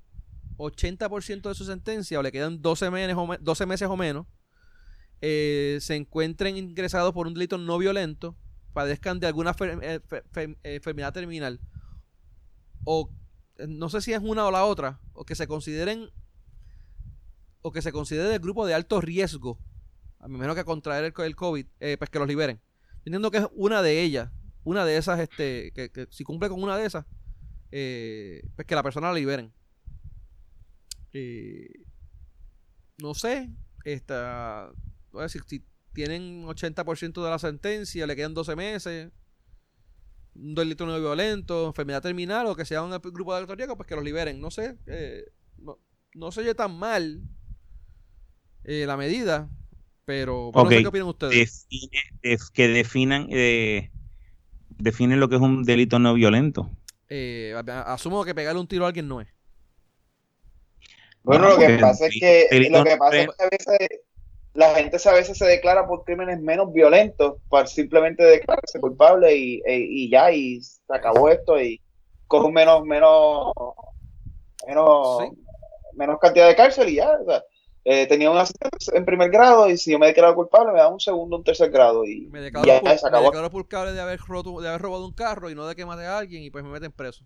80% 0.57 1.49
de 1.49 1.55
su 1.55 1.65
sentencia 1.65 2.19
o 2.19 2.23
le 2.23 2.31
quedan 2.31 2.61
12 2.61 2.89
meses 2.91 3.15
o, 3.15 3.27
me- 3.27 3.38
12 3.39 3.65
meses 3.65 3.88
o 3.88 3.95
menos, 3.97 4.26
eh, 5.25 5.77
se 5.79 5.95
encuentren 5.95 6.57
ingresados 6.57 7.13
por 7.13 7.27
un 7.27 7.33
delito 7.33 7.57
no 7.57 7.77
violento, 7.77 8.35
padezcan 8.73 9.21
de 9.21 9.27
alguna 9.27 9.55
eh, 9.61 10.01
eh, 10.35 10.55
enfermedad 10.63 11.13
terminal, 11.13 11.61
o 12.83 13.09
no 13.69 13.87
sé 13.87 14.01
si 14.01 14.11
es 14.11 14.19
una 14.21 14.45
o 14.45 14.51
la 14.51 14.65
otra, 14.65 14.99
o 15.13 15.23
que 15.23 15.35
se 15.35 15.47
consideren, 15.47 16.09
o 17.61 17.71
que 17.71 17.81
se 17.81 17.93
considere 17.93 18.27
del 18.27 18.39
grupo 18.39 18.65
de 18.65 18.73
alto 18.73 18.99
riesgo, 18.99 19.57
a 20.19 20.27
menos 20.27 20.57
que 20.57 20.65
contraer 20.65 21.05
el, 21.05 21.13
co- 21.13 21.23
el 21.23 21.37
COVID, 21.37 21.67
pues 21.97 22.09
que 22.09 22.19
los 22.19 22.27
liberen. 22.27 22.59
Entiendo 23.05 23.31
que 23.31 23.37
es 23.37 23.47
una 23.53 23.81
de 23.81 24.01
ellas, 24.01 24.29
una 24.65 24.83
de 24.83 24.97
esas, 24.97 25.21
este, 25.21 25.71
que, 25.71 26.07
si 26.09 26.25
cumple 26.25 26.49
con 26.49 26.61
una 26.61 26.75
de 26.75 26.85
esas, 26.85 27.05
pues 27.69 28.67
que 28.67 28.75
la 28.75 28.83
persona 28.83 29.07
la 29.07 29.13
liberen. 29.13 29.53
No 33.01 33.13
sé, 33.13 33.49
esta, 33.85 34.71
a 35.22 35.23
decir, 35.23 35.44
si 35.48 35.64
tienen 35.94 36.45
80% 36.45 37.23
de 37.23 37.30
la 37.31 37.40
sentencia, 37.40 38.07
le 38.07 38.15
quedan 38.15 38.34
12 38.34 38.56
meses, 38.56 39.11
un 40.35 40.56
delito 40.56 40.85
no 40.85 40.99
violento, 40.99 41.68
enfermedad 41.68 42.02
terminal 42.02 42.48
o 42.48 42.56
que 42.56 42.65
sea 42.65 42.81
un 42.84 42.91
grupo 42.91 43.34
de 43.34 43.41
alto 43.41 43.56
riesgo, 43.56 43.77
pues 43.77 43.88
que 43.88 43.95
los 43.95 44.03
liberen. 44.03 44.41
No 44.41 44.49
sé, 44.52 44.77
eh, 44.88 45.26
no, 45.57 45.80
no 46.15 46.31
se 46.31 46.41
oye 46.41 46.56
tan 46.56 46.77
mal 46.77 47.22
eh, 48.64 48.85
la 48.85 48.98
medida, 48.98 49.49
pero 50.06 50.52
bueno, 50.52 50.68
no 50.68 50.72
sé 50.72 50.81
Ok. 50.81 50.81
qué 50.81 50.88
opinan 50.88 51.07
ustedes. 51.07 51.45
Define, 51.69 52.02
es 52.22 52.49
que 52.52 52.68
definan, 52.68 53.27
eh, 53.31 53.91
definen 54.69 55.19
lo 55.19 55.30
que 55.30 55.35
es 55.38 55.41
un 55.41 55.64
delito 55.64 55.99
no 55.99 56.14
violento. 56.15 56.72
Eh, 57.10 57.53
a- 57.56 57.94
asumo 57.94 58.26
que 58.26 58.35
pegarle 58.35 58.60
un 58.61 58.68
tiro 58.68 58.84
a 58.85 58.88
alguien 58.88 59.07
no 59.07 59.22
es. 59.22 59.27
Bueno, 61.23 61.45
Ah, 61.45 61.49
lo 61.49 61.57
que 61.57 61.69
porque 61.69 61.77
pasa 61.80 62.07
es 62.07 62.15
que 62.18 62.49
lo 62.69 62.84
que 62.84 62.98
pasa 62.98 63.23
es 63.23 63.30
que 63.38 63.44
a 63.44 63.49
veces 63.49 63.90
la 64.53 64.75
gente 64.75 64.97
a 65.03 65.13
veces 65.13 65.38
se 65.38 65.45
declara 65.45 65.88
por 65.88 66.03
crímenes 66.03 66.39
menos 66.41 66.71
violentos 66.71 67.38
para 67.49 67.65
simplemente 67.67 68.23
declararse 68.23 68.80
culpable 68.80 69.35
y, 69.35 69.61
e- 69.65 69.88
y 69.89 70.09
ya 70.11 70.31
y 70.31 70.61
se 70.61 70.81
acabó 70.89 71.30
esto 71.30 71.59
y 71.59 71.81
coge 72.27 72.51
menos 72.51 72.84
menos 72.84 73.51
menos 74.67 75.17
Sí. 75.23 75.43
menos 75.95 76.19
cantidad 76.19 76.47
de 76.47 76.55
cárcel 76.55 76.89
y 76.89 76.95
ya 76.95 77.17
o 77.19 77.25
sea, 77.25 77.43
eh, 77.85 78.07
tenía 78.07 78.31
un 78.31 78.38
asesinato 78.38 78.77
en 78.93 79.05
primer 79.05 79.30
grado 79.30 79.69
y 79.69 79.77
si 79.77 79.91
yo 79.91 79.99
me 79.99 80.07
declaro 80.07 80.35
culpable 80.35 80.71
me 80.71 80.80
da 80.80 80.88
un 80.88 80.99
segundo 80.99 81.38
un 81.38 81.43
tercer 81.43 81.69
grado 81.69 82.05
y 82.05 82.27
Me 82.27 82.39
declaro, 82.41 82.65
ya 82.67 82.81
cul- 82.81 82.97
se 82.97 83.03
me 83.05 83.09
acabó 83.09 83.25
declaro 83.25 83.51
culpable 83.51 83.91
de 83.93 84.01
haber, 84.01 84.19
roto- 84.19 84.61
de 84.61 84.69
haber 84.69 84.81
robado 84.81 85.05
un 85.05 85.11
carro 85.13 85.49
y 85.49 85.55
no 85.55 85.67
de 85.67 85.75
que 85.75 85.85
mate 85.85 86.05
a 86.05 86.17
alguien 86.17 86.43
y 86.43 86.49
pues 86.49 86.63
me 86.63 86.69
meten 86.71 86.91
preso. 86.91 87.25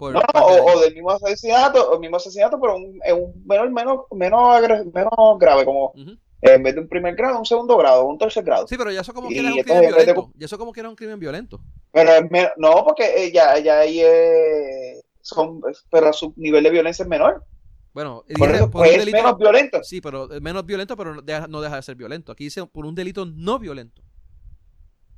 Por 0.00 0.14
No, 0.14 0.22
o, 0.34 0.80
del 0.80 0.94
mismo 0.94 1.10
asesinato, 1.10 1.90
o 1.90 2.00
mismo 2.00 2.16
asesinato, 2.16 2.58
pero 2.58 2.74
un, 2.74 2.98
un 3.12 3.42
menor, 3.46 3.70
menos, 3.70 3.98
menos, 4.10 4.86
menos 4.94 5.38
grave, 5.38 5.66
como 5.66 5.92
eh, 5.94 6.54
en 6.54 6.62
vez 6.62 6.74
de 6.74 6.80
un 6.80 6.88
primer 6.88 7.14
grado, 7.14 7.38
un 7.38 7.44
segundo 7.44 7.76
grado, 7.76 8.06
un 8.06 8.16
tercer 8.16 8.42
grado. 8.42 8.66
Sí, 8.66 8.78
pero 8.78 8.90
ya 8.90 9.02
eso 9.02 9.12
como 9.12 9.30
Y 9.30 9.34
que 9.34 9.40
era 9.40 9.52
un 9.52 9.60
crimen 9.62 9.80
violento. 9.82 10.32
Y 10.38 10.44
eso 10.44 10.56
como 10.56 10.72
que 10.72 10.80
era 10.80 10.88
un 10.88 10.96
crimen 10.96 11.20
violento. 11.20 11.60
Pero 11.92 12.12
no, 12.56 12.82
porque 12.82 13.24
eh, 13.26 13.30
ya, 13.30 13.58
ya 13.58 13.80
ahí 13.80 14.00
eh, 14.00 15.02
son, 15.20 15.60
pero 15.90 16.14
su 16.14 16.32
nivel 16.36 16.64
de 16.64 16.70
violencia 16.70 17.02
es 17.02 17.08
menor. 17.08 17.44
Bueno, 17.92 18.24
Por 18.38 18.48
dice, 18.48 18.56
eso 18.56 18.70
por 18.70 18.80
pues, 18.80 18.90
un 18.92 18.94
es 18.94 19.04
delito. 19.04 19.18
menos 19.18 19.38
violento. 19.38 19.84
Sí, 19.84 20.00
pero 20.00 20.32
es 20.32 20.40
menos 20.40 20.64
violento, 20.64 20.96
pero 20.96 21.16
no 21.16 21.20
deja, 21.20 21.46
no 21.46 21.60
deja 21.60 21.76
de 21.76 21.82
ser 21.82 21.96
violento. 21.96 22.32
Aquí 22.32 22.44
dice 22.44 22.64
por 22.64 22.86
un 22.86 22.94
delito 22.94 23.26
no 23.26 23.58
violento. 23.58 24.00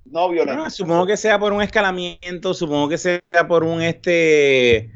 No 0.04 0.28
violento. 0.28 0.68
Supongo 0.70 1.06
que 1.06 1.16
sea 1.16 1.38
por 1.38 1.52
un 1.52 1.62
escalamiento, 1.62 2.54
supongo 2.54 2.88
que 2.88 2.98
sea 2.98 3.20
por 3.48 3.64
un 3.64 3.82
este 3.82 4.90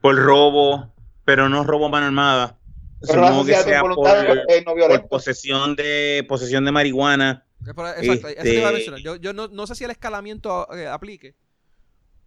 por 0.00 0.16
robo, 0.16 0.94
pero 1.24 1.48
no 1.48 1.64
robo 1.64 1.88
mano 1.88 2.06
armada. 2.06 2.58
pero 3.00 3.14
Supongo 3.26 3.44
que 3.44 3.54
sea 3.54 3.80
por, 3.80 3.90
no 3.90 3.96
por 3.96 5.08
posesión 5.08 5.76
de 5.76 6.24
posesión 6.28 6.64
de 6.64 6.72
marihuana. 6.72 7.44
Exacto, 7.60 8.28
eso 8.28 8.42
te 8.42 8.54
iba 8.54 8.68
a 8.68 8.70
Este- 8.70 8.72
mencionar. 8.72 9.00
Yo, 9.00 9.16
yo 9.16 9.32
no, 9.32 9.48
no 9.48 9.66
sé 9.66 9.74
si 9.74 9.84
el 9.84 9.90
escalamiento 9.90 10.72
eh, 10.74 10.86
aplique. 10.86 11.34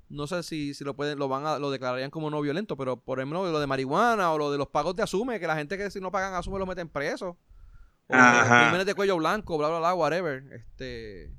No 0.10 0.28
sé 0.28 0.44
si, 0.44 0.74
si 0.74 0.84
lo 0.84 0.94
pueden, 0.94 1.18
lo 1.18 1.30
van 1.30 1.46
a, 1.46 1.58
lo 1.58 1.72
declararían 1.72 2.12
como 2.12 2.30
no 2.30 2.42
violento, 2.42 2.76
pero 2.76 2.98
por 3.00 3.20
ejemplo 3.20 3.50
lo 3.50 3.60
de 3.62 3.66
marihuana 3.68 4.34
o 4.34 4.38
lo 4.38 4.52
de 4.52 4.58
los 4.58 4.68
pagos 4.68 4.94
de 4.96 5.04
asume, 5.04 5.40
que 5.40 5.48
la 5.48 5.56
gente 5.56 5.78
que 5.78 5.90
si 5.90 6.02
no 6.02 6.12
pagan 6.12 6.34
asume 6.34 6.60
los 6.60 6.68
meten 6.68 6.90
preso. 6.90 7.38
O 8.08 8.14
Ajá. 8.14 8.64
crímenes 8.64 8.86
de 8.86 8.94
cuello 8.94 9.16
blanco, 9.16 9.58
bla 9.58 9.70
bla 9.70 9.80
bla, 9.80 9.94
whatever. 9.94 10.44
Este 10.54 11.24
Eh, 11.24 11.32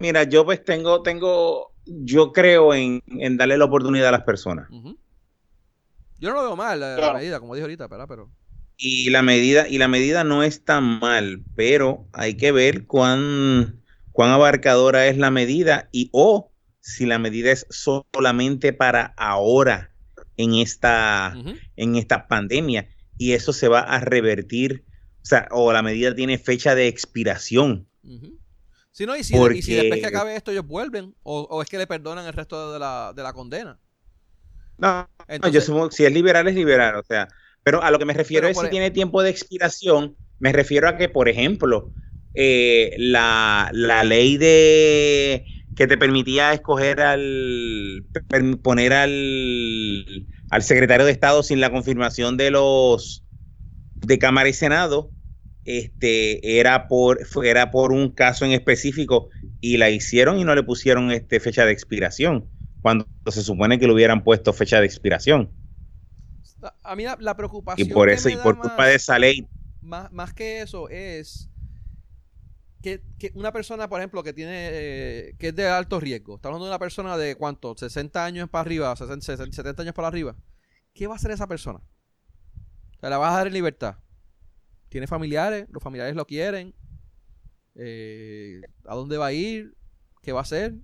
Mira, 0.00 0.24
yo 0.24 0.44
pues 0.44 0.64
tengo, 0.64 1.02
tengo, 1.02 1.72
yo 1.84 2.32
creo 2.32 2.74
en, 2.74 3.02
en 3.06 3.36
darle 3.36 3.56
la 3.58 3.66
oportunidad 3.66 4.08
a 4.08 4.12
las 4.12 4.22
personas. 4.22 4.68
Yo 6.18 6.30
no 6.30 6.34
lo 6.34 6.42
veo 6.42 6.56
mal 6.56 6.80
la, 6.80 6.96
la 6.96 7.12
medida, 7.12 7.40
como 7.40 7.54
dije 7.54 7.62
ahorita, 7.64 7.88
¿verdad? 7.88 8.06
Pero. 8.08 8.30
y 8.78 9.10
la 9.10 9.22
medida, 9.22 9.68
y 9.68 9.78
la 9.78 9.88
medida 9.88 10.24
no 10.24 10.42
es 10.42 10.64
tan 10.64 10.98
mal, 10.98 11.42
pero 11.54 12.08
hay 12.12 12.36
que 12.36 12.52
ver 12.52 12.86
cuán, 12.86 13.82
cuán 14.12 14.30
abarcadora 14.30 15.06
es 15.06 15.16
la 15.18 15.30
medida 15.30 15.88
y 15.92 16.08
o 16.12 16.50
si 16.80 17.04
la 17.06 17.18
medida 17.18 17.50
es 17.52 17.66
solamente 17.70 18.72
para 18.72 19.14
ahora 19.16 19.92
en 20.36 20.54
esta, 20.54 21.36
en 21.76 21.96
esta 21.96 22.28
pandemia 22.28 22.88
y 23.18 23.32
eso 23.32 23.52
se 23.52 23.68
va 23.68 23.80
a 23.80 24.00
revertir, 24.00 24.84
o 25.22 25.24
sea, 25.24 25.48
o 25.50 25.72
la 25.72 25.82
medida 25.82 26.14
tiene 26.14 26.38
fecha 26.38 26.74
de 26.74 26.86
expiración. 26.88 27.88
Si 28.96 29.04
no, 29.04 29.14
y 29.14 29.22
si, 29.22 29.36
y 29.36 29.60
si, 29.60 29.74
después 29.74 30.00
que 30.00 30.06
acabe 30.06 30.34
esto 30.36 30.50
ellos 30.50 30.66
vuelven, 30.66 31.14
o, 31.22 31.60
es 31.60 31.68
que 31.68 31.76
le 31.76 31.86
perdonan 31.86 32.24
el 32.24 32.32
resto 32.32 32.72
de 32.72 32.78
la, 32.78 33.12
de 33.14 33.22
la 33.22 33.34
condena. 33.34 33.78
No, 34.78 35.06
yo 35.52 35.60
supongo 35.60 35.90
si 35.90 36.06
es 36.06 36.12
liberal 36.14 36.48
es 36.48 36.54
liberal, 36.54 36.94
o 36.96 37.02
sea, 37.02 37.28
pero 37.62 37.82
a 37.82 37.90
lo 37.90 37.98
que 37.98 38.06
me 38.06 38.14
refiero 38.14 38.48
es 38.48 38.56
si 38.56 38.64
e 38.64 38.70
tiene 38.70 38.90
tiempo 38.90 39.22
de 39.22 39.28
expiración, 39.28 40.16
me 40.38 40.50
refiero 40.50 40.88
a 40.88 40.96
que, 40.96 41.10
por 41.10 41.28
ejemplo, 41.28 41.92
eh, 42.32 42.94
la, 42.96 43.70
ley 44.02 44.38
de 44.38 45.44
que 45.76 45.86
te 45.86 45.98
permitía 45.98 46.54
escoger 46.54 47.02
al 47.02 48.02
poner 48.62 48.94
al, 48.94 50.26
al 50.48 50.62
secretario 50.62 51.04
de 51.04 51.12
Estado 51.12 51.42
sin 51.42 51.60
la 51.60 51.70
confirmación 51.70 52.38
de 52.38 52.50
los 52.50 53.22
de 53.96 54.18
Cámara 54.18 54.48
y 54.48 54.54
Senado, 54.54 55.10
este 55.66 56.58
era 56.58 56.88
por 56.88 57.20
era 57.44 57.70
por 57.70 57.92
un 57.92 58.10
caso 58.10 58.44
en 58.44 58.52
específico 58.52 59.28
y 59.60 59.76
la 59.76 59.90
hicieron 59.90 60.38
y 60.38 60.44
no 60.44 60.54
le 60.54 60.62
pusieron 60.62 61.10
este 61.10 61.40
fecha 61.40 61.66
de 61.66 61.72
expiración 61.72 62.48
cuando 62.82 63.06
se 63.28 63.42
supone 63.42 63.78
que 63.78 63.86
le 63.86 63.92
hubieran 63.92 64.22
puesto 64.22 64.52
fecha 64.52 64.80
de 64.80 64.86
expiración. 64.86 65.50
A 66.82 66.94
mí 66.96 67.04
la, 67.04 67.36
preocupación. 67.36 67.88
Y 67.88 67.92
por 67.92 68.08
eso, 68.08 68.28
y 68.28 68.36
por 68.36 68.58
culpa 68.58 68.86
de 68.86 68.94
esa 68.94 69.18
ley. 69.18 69.46
Más, 69.82 70.10
más 70.12 70.32
que 70.32 70.60
eso 70.60 70.88
es 70.88 71.50
que, 73.18 73.32
una 73.34 73.52
persona, 73.52 73.88
por 73.88 74.00
ejemplo, 74.00 74.22
que 74.22 74.32
tiene 74.32 74.68
eh, 74.70 75.34
que 75.38 75.48
es 75.48 75.56
de 75.56 75.68
alto 75.68 75.98
riesgo, 75.98 76.36
está 76.36 76.48
hablando 76.48 76.66
de 76.66 76.70
una 76.70 76.78
persona 76.78 77.16
de 77.16 77.34
cuánto, 77.34 77.74
60 77.76 78.24
años 78.24 78.48
para 78.48 78.62
arriba, 78.62 78.94
60, 78.94 79.52
70 79.52 79.82
años 79.82 79.94
para 79.94 80.08
arriba. 80.08 80.36
¿Qué 80.94 81.06
va 81.06 81.14
a 81.14 81.16
hacer 81.16 81.32
esa 81.32 81.46
persona? 81.46 81.80
¿Se 83.00 83.10
la 83.10 83.18
vas 83.18 83.32
a 83.32 83.38
dar 83.38 83.46
en 83.48 83.52
libertad? 83.52 83.96
¿Tiene 84.88 85.06
familiares? 85.06 85.66
¿Los 85.70 85.82
familiares 85.82 86.14
lo 86.14 86.26
quieren? 86.26 86.74
Eh, 87.74 88.60
¿A 88.86 88.94
dónde 88.94 89.18
va 89.18 89.26
a 89.26 89.32
ir? 89.32 89.76
¿Qué 90.22 90.32
va 90.32 90.40
a 90.40 90.42
hacer? 90.42 90.74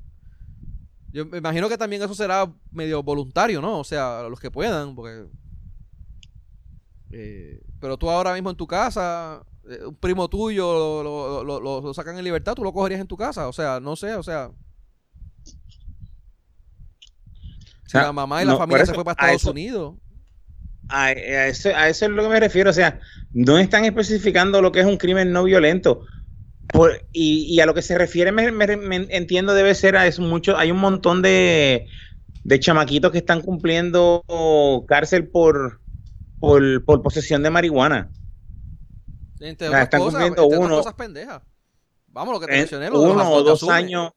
Yo 1.13 1.27
me 1.27 1.39
imagino 1.39 1.69
que 1.69 1.79
también 1.79 2.03
eso 2.03 2.15
será 2.15 2.53
medio 2.71 3.03
voluntario, 3.03 3.61
¿no? 3.61 3.79
O 3.79 3.85
sea, 3.85 4.23
los 4.29 4.41
que 4.41 4.51
puedan, 4.51 4.95
porque 4.95 5.27
eh, 7.13 7.61
pero 7.79 7.99
tú 7.99 8.09
ahora 8.09 8.33
mismo 8.33 8.51
en 8.51 8.57
tu 8.57 8.67
casa, 8.67 9.45
eh, 9.69 9.85
un 9.85 9.95
primo 9.95 10.29
tuyo 10.29 11.03
lo, 11.03 11.95
sacan 11.95 12.17
en 12.17 12.25
libertad, 12.25 12.55
tú 12.55 12.65
lo 12.65 12.73
cogerías 12.73 13.01
en 13.01 13.07
tu 13.07 13.17
casa. 13.17 13.49
O 13.49 13.53
sea, 13.53 13.79
no 13.81 13.95
sé, 13.97 14.15
o 14.15 14.23
sea. 14.23 14.51
la 17.93 18.13
mamá 18.13 18.43
y 18.43 18.47
la 18.47 18.57
familia 18.57 18.87
se 18.87 18.95
fue 18.95 19.05
para 19.05 19.33
Estados 19.33 19.45
Unidos. 19.45 19.97
A, 20.89 21.13
eso, 21.13 21.71
es 21.71 22.03
lo 22.03 22.23
que 22.23 22.29
me 22.29 22.41
refiero. 22.41 22.71
O 22.71 22.75
sea, 22.75 23.01
no 23.33 23.59
están 23.59 23.85
especificando 23.85 24.61
lo 24.61 24.73
que 24.73 24.81
es 24.81 24.87
un 24.87 24.97
crimen 24.97 25.33
no 25.33 25.45
violento. 25.45 26.05
y, 27.13 27.61
a 27.61 27.67
lo 27.67 27.75
que 27.75 27.83
se 27.83 27.99
refiere, 27.99 28.33
me, 28.33 29.07
entiendo, 29.11 29.55
debe 29.55 29.75
ser 29.75 29.97
a 29.97 30.07
eso 30.07 30.23
mucho. 30.23 30.57
Hay 30.57 30.71
un 30.71 30.79
montón 30.79 31.23
de, 31.23 31.87
de 32.45 32.61
chamaquitos 32.61 33.13
que 33.13 33.19
están 33.19 33.41
cumpliendo 33.41 34.25
cárcel 34.87 35.29
por 35.29 35.83
por, 36.43 37.03
posesión 37.03 37.43
de 37.43 37.51
marihuana. 37.51 38.11
Entre 39.41 39.69
otras 39.69 39.85
están 39.85 40.01
cosas, 40.01 40.23
cumpliendo 40.23 40.47
uno, 40.47 40.77
cosas 40.77 40.95
pendejas. 40.95 41.43
Vamos, 42.09 42.35
lo 42.35 42.41
que 42.41 42.47
te 42.47 42.53
mencioné. 42.53 42.91
uno 42.91 43.31
o 43.31 43.43
dos 43.43 43.69
años. 43.69 44.13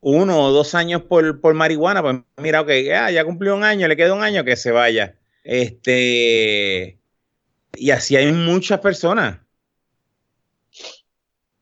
Uno 0.00 0.40
o 0.40 0.52
dos 0.52 0.74
años 0.74 1.02
por, 1.02 1.40
por 1.40 1.54
marihuana, 1.54 2.00
pues 2.00 2.18
mira, 2.36 2.60
ok, 2.60 2.70
ya, 2.84 3.10
ya 3.10 3.24
cumplió 3.24 3.56
un 3.56 3.64
año, 3.64 3.88
le 3.88 3.96
queda 3.96 4.14
un 4.14 4.22
año 4.22 4.44
que 4.44 4.54
se 4.54 4.70
vaya. 4.70 5.18
Este. 5.46 6.98
Y 7.74 7.90
así 7.90 8.16
hay 8.16 8.32
muchas 8.32 8.80
personas. 8.80 9.38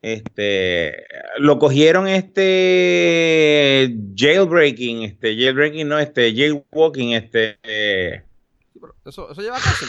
Este, 0.00 1.06
lo 1.38 1.58
cogieron 1.58 2.06
este 2.08 3.96
jailbreaking, 4.14 5.02
este 5.02 5.34
jailbreaking 5.34 5.88
no, 5.88 5.98
este 5.98 6.34
jailwalking, 6.34 7.12
este 7.14 7.58
eso, 9.06 9.30
eso 9.30 9.40
lleva 9.40 9.58
cárcel. 9.58 9.88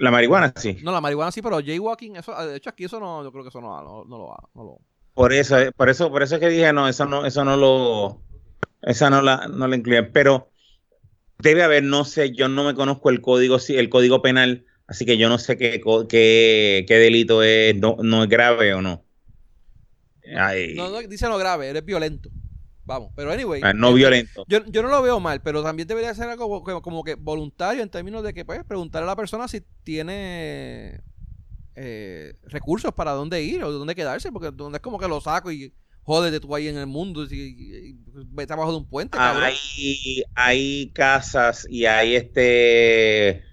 La 0.00 0.10
marihuana 0.10 0.52
sí. 0.56 0.78
No, 0.82 0.92
la 0.92 1.00
marihuana 1.00 1.32
sí, 1.32 1.42
pero 1.42 1.60
jaywalking, 1.60 2.16
eso, 2.16 2.34
de 2.46 2.56
hecho 2.56 2.70
aquí 2.70 2.84
eso 2.84 2.98
no, 2.98 3.22
yo 3.22 3.30
creo 3.30 3.44
que 3.44 3.50
eso 3.50 3.60
no, 3.60 3.82
no, 3.82 4.04
no 4.04 4.18
lo 4.18 4.34
no 4.54 4.64
lo. 4.64 4.78
Por 5.14 5.32
eso, 5.32 5.56
por 5.76 5.90
eso, 5.90 6.10
por 6.10 6.22
eso 6.22 6.36
es 6.36 6.40
que 6.40 6.48
dije 6.48 6.72
no, 6.72 6.88
eso 6.88 7.04
no, 7.04 7.26
eso 7.26 7.44
no 7.44 7.56
lo, 7.56 8.22
esa 8.80 9.10
no 9.10 9.20
la, 9.20 9.48
no 9.48 9.68
la 9.68 9.76
incluye. 9.76 10.02
Pero 10.04 10.51
debe 11.38 11.62
haber, 11.62 11.82
no 11.82 12.04
sé, 12.04 12.32
yo 12.32 12.48
no 12.48 12.64
me 12.64 12.74
conozco 12.74 13.10
el 13.10 13.20
código, 13.20 13.58
el 13.68 13.88
código 13.88 14.22
penal, 14.22 14.64
así 14.86 15.04
que 15.04 15.18
yo 15.18 15.28
no 15.28 15.38
sé 15.38 15.56
qué, 15.56 15.80
qué, 16.08 16.84
qué 16.86 16.94
delito 16.94 17.42
es, 17.42 17.76
no, 17.76 17.96
no 18.02 18.24
es 18.24 18.28
grave 18.28 18.74
o 18.74 18.82
no. 18.82 19.04
No, 20.76 20.90
no 20.90 21.00
dice 21.02 21.28
no 21.28 21.38
grave, 21.38 21.68
eres 21.68 21.84
violento. 21.84 22.30
Vamos, 22.84 23.12
pero 23.14 23.30
anyway. 23.30 23.60
Ah, 23.62 23.72
no 23.72 23.92
violento. 23.92 24.44
Yo, 24.48 24.60
no 24.60 24.88
lo 24.88 25.02
veo 25.02 25.20
mal, 25.20 25.40
pero 25.40 25.62
también 25.62 25.86
debería 25.86 26.14
ser 26.14 26.28
algo 26.28 26.62
como, 26.82 27.04
que 27.04 27.14
voluntario 27.14 27.82
en 27.82 27.88
términos 27.88 28.24
de 28.24 28.34
que, 28.34 28.44
pues, 28.44 28.64
preguntarle 28.64 29.04
a 29.04 29.12
la 29.12 29.16
persona 29.16 29.46
si 29.46 29.62
tiene 29.84 31.00
eh, 31.76 32.34
recursos 32.44 32.92
para 32.92 33.12
dónde 33.12 33.42
ir 33.42 33.62
o 33.62 33.70
dónde 33.70 33.94
quedarse, 33.94 34.32
porque 34.32 34.50
donde 34.50 34.78
es 34.78 34.82
como 34.82 34.98
que 34.98 35.06
lo 35.06 35.20
saco 35.20 35.52
y 35.52 35.72
jódete 36.02 36.40
tú 36.40 36.54
ahí 36.54 36.68
en 36.68 36.76
el 36.76 36.86
mundo 36.86 37.24
y, 37.24 37.96
vete 38.26 38.52
abajo 38.52 38.72
de 38.72 38.78
un 38.78 38.88
puente. 38.88 39.18
Hay, 39.18 40.24
hay 40.34 40.90
casas 40.94 41.66
y 41.68 41.86
hay 41.86 42.16
este 42.16 43.44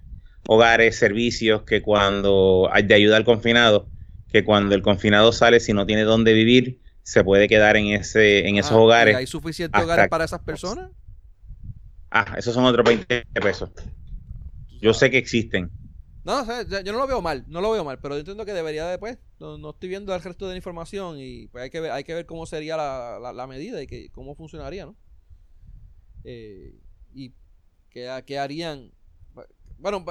hogares, 0.48 0.98
servicios 0.98 1.64
que 1.64 1.82
cuando 1.82 2.70
de 2.84 2.96
ayuda 2.96 3.18
al 3.18 3.26
confinado, 3.26 3.88
que 4.32 4.44
cuando 4.44 4.76
el 4.76 4.82
confinado 4.82 5.32
sale, 5.32 5.60
si 5.60 5.74
no 5.74 5.86
tiene 5.86 6.04
dónde 6.04 6.34
vivir, 6.34 6.80
se 7.04 7.24
puede 7.24 7.48
quedar 7.48 7.78
en 7.78 7.88
ese 7.88 8.48
en 8.48 8.58
esos 8.58 8.74
ah, 8.74 8.78
hogares. 8.78 9.16
¿Hay 9.16 9.28
suficientes 9.28 9.82
hogares 9.82 10.08
para 10.08 10.26
esas 10.26 10.42
personas? 10.42 10.92
Ah, 12.12 12.36
esos 12.38 12.54
son 12.54 12.66
otros 12.66 12.84
20 12.86 13.26
pesos. 13.42 13.70
Yo 14.82 14.94
sé 14.94 15.12
que 15.12 15.18
existen. 15.18 15.70
No, 16.30 16.46
yo 16.64 16.92
no 16.94 17.00
lo 17.00 17.08
veo 17.08 17.24
mal, 17.24 17.44
no 17.48 17.60
lo 17.60 17.72
veo 17.72 17.84
mal, 17.84 17.98
pero 18.00 18.14
yo 18.14 18.20
entiendo 18.20 18.46
que 18.46 18.54
debería 18.54 18.86
después, 18.86 19.18
no, 19.40 19.72
estoy 19.72 19.90
viendo 19.90 20.14
el 20.14 20.22
resto 20.22 20.46
de 20.46 20.54
la 20.54 20.58
información 20.58 21.16
y 21.18 21.48
pues 21.48 21.64
hay 21.64 21.72
que 21.72 21.80
ver, 21.80 21.92
hay 21.92 22.04
que 22.04 22.14
ver 22.14 22.28
cómo 22.28 22.46
sería 22.46 22.78
la, 22.78 23.48
medida 23.48 23.82
y 23.82 23.88
que, 23.88 24.12
cómo 24.12 24.36
funcionaría, 24.36 24.86
¿no? 24.86 24.96
Eh, 26.24 26.80
y 27.16 27.34
qué, 27.90 28.38
harían. 28.38 28.92
Bueno, 29.80 30.06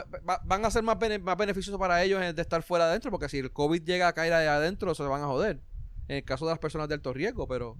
van 0.44 0.64
a 0.64 0.70
ser 0.72 0.82
más, 0.82 0.98
más 1.20 1.36
beneficiosos 1.36 1.78
para 1.78 2.02
ellos 2.02 2.20
de 2.34 2.42
estar 2.42 2.64
fuera 2.64 2.86
adentro, 2.86 3.12
porque 3.12 3.28
si 3.28 3.38
el 3.38 3.52
COVID 3.52 3.84
llega 3.84 4.08
a 4.08 4.12
caer 4.12 4.32
adentro, 4.32 4.96
se 4.96 5.04
van 5.04 5.22
a 5.22 5.26
joder 5.26 5.60
en 6.08 6.16
el 6.16 6.24
caso 6.24 6.46
de 6.46 6.52
las 6.52 6.58
personas 6.58 6.88
de 6.88 6.94
alto 6.94 7.12
riesgo, 7.12 7.46
pero 7.46 7.76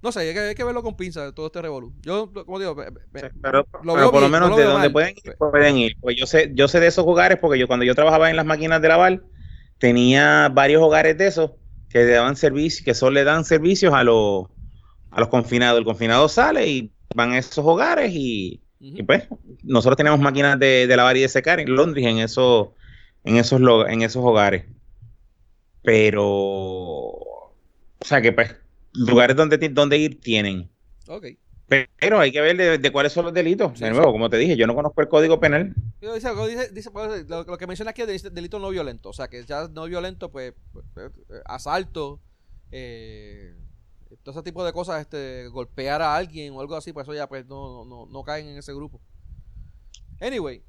no 0.00 0.12
sé, 0.12 0.20
hay 0.20 0.54
que, 0.54 0.64
verlo 0.64 0.82
con 0.82 0.96
pinza 0.96 1.32
todo 1.32 1.46
este 1.46 1.60
revolú. 1.60 1.92
Yo, 2.02 2.32
como 2.32 2.58
digo, 2.60 2.76
pero, 3.42 3.64
por 3.64 4.20
lo 4.20 4.28
menos 4.28 4.56
de 4.56 4.62
donde 4.62 4.90
pueden 4.90 5.14
ir, 5.24 5.36
pueden 5.36 5.76
ir. 5.76 5.96
Pues 6.00 6.16
yo 6.16 6.26
sé, 6.26 6.52
yo 6.54 6.68
sé 6.68 6.78
de 6.78 6.86
esos 6.86 7.04
hogares 7.04 7.38
porque 7.40 7.58
yo 7.58 7.66
cuando 7.66 7.84
yo 7.84 7.94
trabajaba 7.96 8.30
en 8.30 8.36
las 8.36 8.46
máquinas 8.46 8.80
de 8.80 8.88
lavar, 8.88 9.22
tenía 9.78 10.50
varios 10.50 10.82
hogares 10.82 11.18
de 11.18 11.26
esos 11.26 11.52
que 11.88 11.98
le 12.00 12.12
daban 12.12 12.36
servicio, 12.36 12.84
que 12.84 12.94
solo 12.94 13.12
le 13.12 13.24
dan 13.24 13.44
servicios 13.44 13.92
a 13.92 14.04
los 14.04 14.46
a 15.10 15.20
los 15.20 15.28
confinados. 15.28 15.78
El 15.78 15.84
confinado 15.84 16.28
sale 16.28 16.68
y 16.68 16.92
van 17.14 17.32
a 17.32 17.38
esos 17.38 17.64
hogares 17.64 18.12
y, 18.14 18.62
pues 19.04 19.26
nosotros 19.64 19.96
tenemos 19.96 20.20
máquinas 20.20 20.58
de, 20.60 20.86
lavar 20.88 21.16
y 21.16 21.22
de 21.22 21.28
secar 21.28 21.58
en 21.58 21.74
Londres 21.74 22.06
en 22.06 22.18
esos 22.18 22.68
en 23.24 23.36
esos 23.36 23.60
en 23.88 24.02
esos 24.02 24.24
hogares. 24.24 24.64
Pero 25.82 26.24
o 26.24 27.54
sea 28.00 28.20
que 28.20 28.30
pues 28.30 28.54
lugares 28.98 29.36
donde, 29.36 29.56
donde 29.68 29.98
ir 29.98 30.20
tienen. 30.20 30.70
Ok. 31.08 31.26
Pero 31.68 32.18
hay 32.18 32.32
que 32.32 32.40
ver 32.40 32.80
de, 32.80 32.92
cuáles 32.92 33.12
son 33.12 33.26
los 33.26 33.34
delitos. 33.34 33.78
de 33.78 33.90
nuevo, 33.90 34.10
como 34.10 34.30
te 34.30 34.38
dije, 34.38 34.56
yo 34.56 34.66
no 34.66 34.74
conozco 34.74 35.02
el 35.02 35.08
código 35.08 35.38
penal. 35.38 35.74
Dice, 36.00 36.32
dice, 36.72 36.90
pues, 36.90 37.28
lo, 37.28 37.44
que 37.58 37.66
menciona 37.66 37.90
aquí 37.90 38.02
es 38.02 38.22
delito 38.34 38.58
no 38.58 38.70
violento. 38.70 39.10
O 39.10 39.12
sea, 39.12 39.28
que 39.28 39.44
ya 39.44 39.68
no 39.68 39.84
violento, 39.84 40.30
pues, 40.30 40.54
pues, 40.72 40.86
pues 40.94 41.12
asalto, 41.44 42.20
eh, 42.70 43.54
todo 44.22 44.34
ese 44.34 44.42
tipo 44.42 44.64
de 44.64 44.72
cosas, 44.72 45.02
este, 45.02 45.48
golpear 45.48 46.00
a 46.00 46.16
alguien 46.16 46.54
o 46.54 46.60
algo 46.62 46.74
así, 46.74 46.94
pues 46.94 47.04
eso 47.04 47.14
ya 47.14 47.28
pues 47.28 47.44
no, 47.46 47.84
no, 47.84 48.06
no 48.06 48.22
caen 48.22 48.48
en 48.48 48.56
ese 48.56 48.72
grupo. 48.72 49.00
Anyway, 50.20 50.62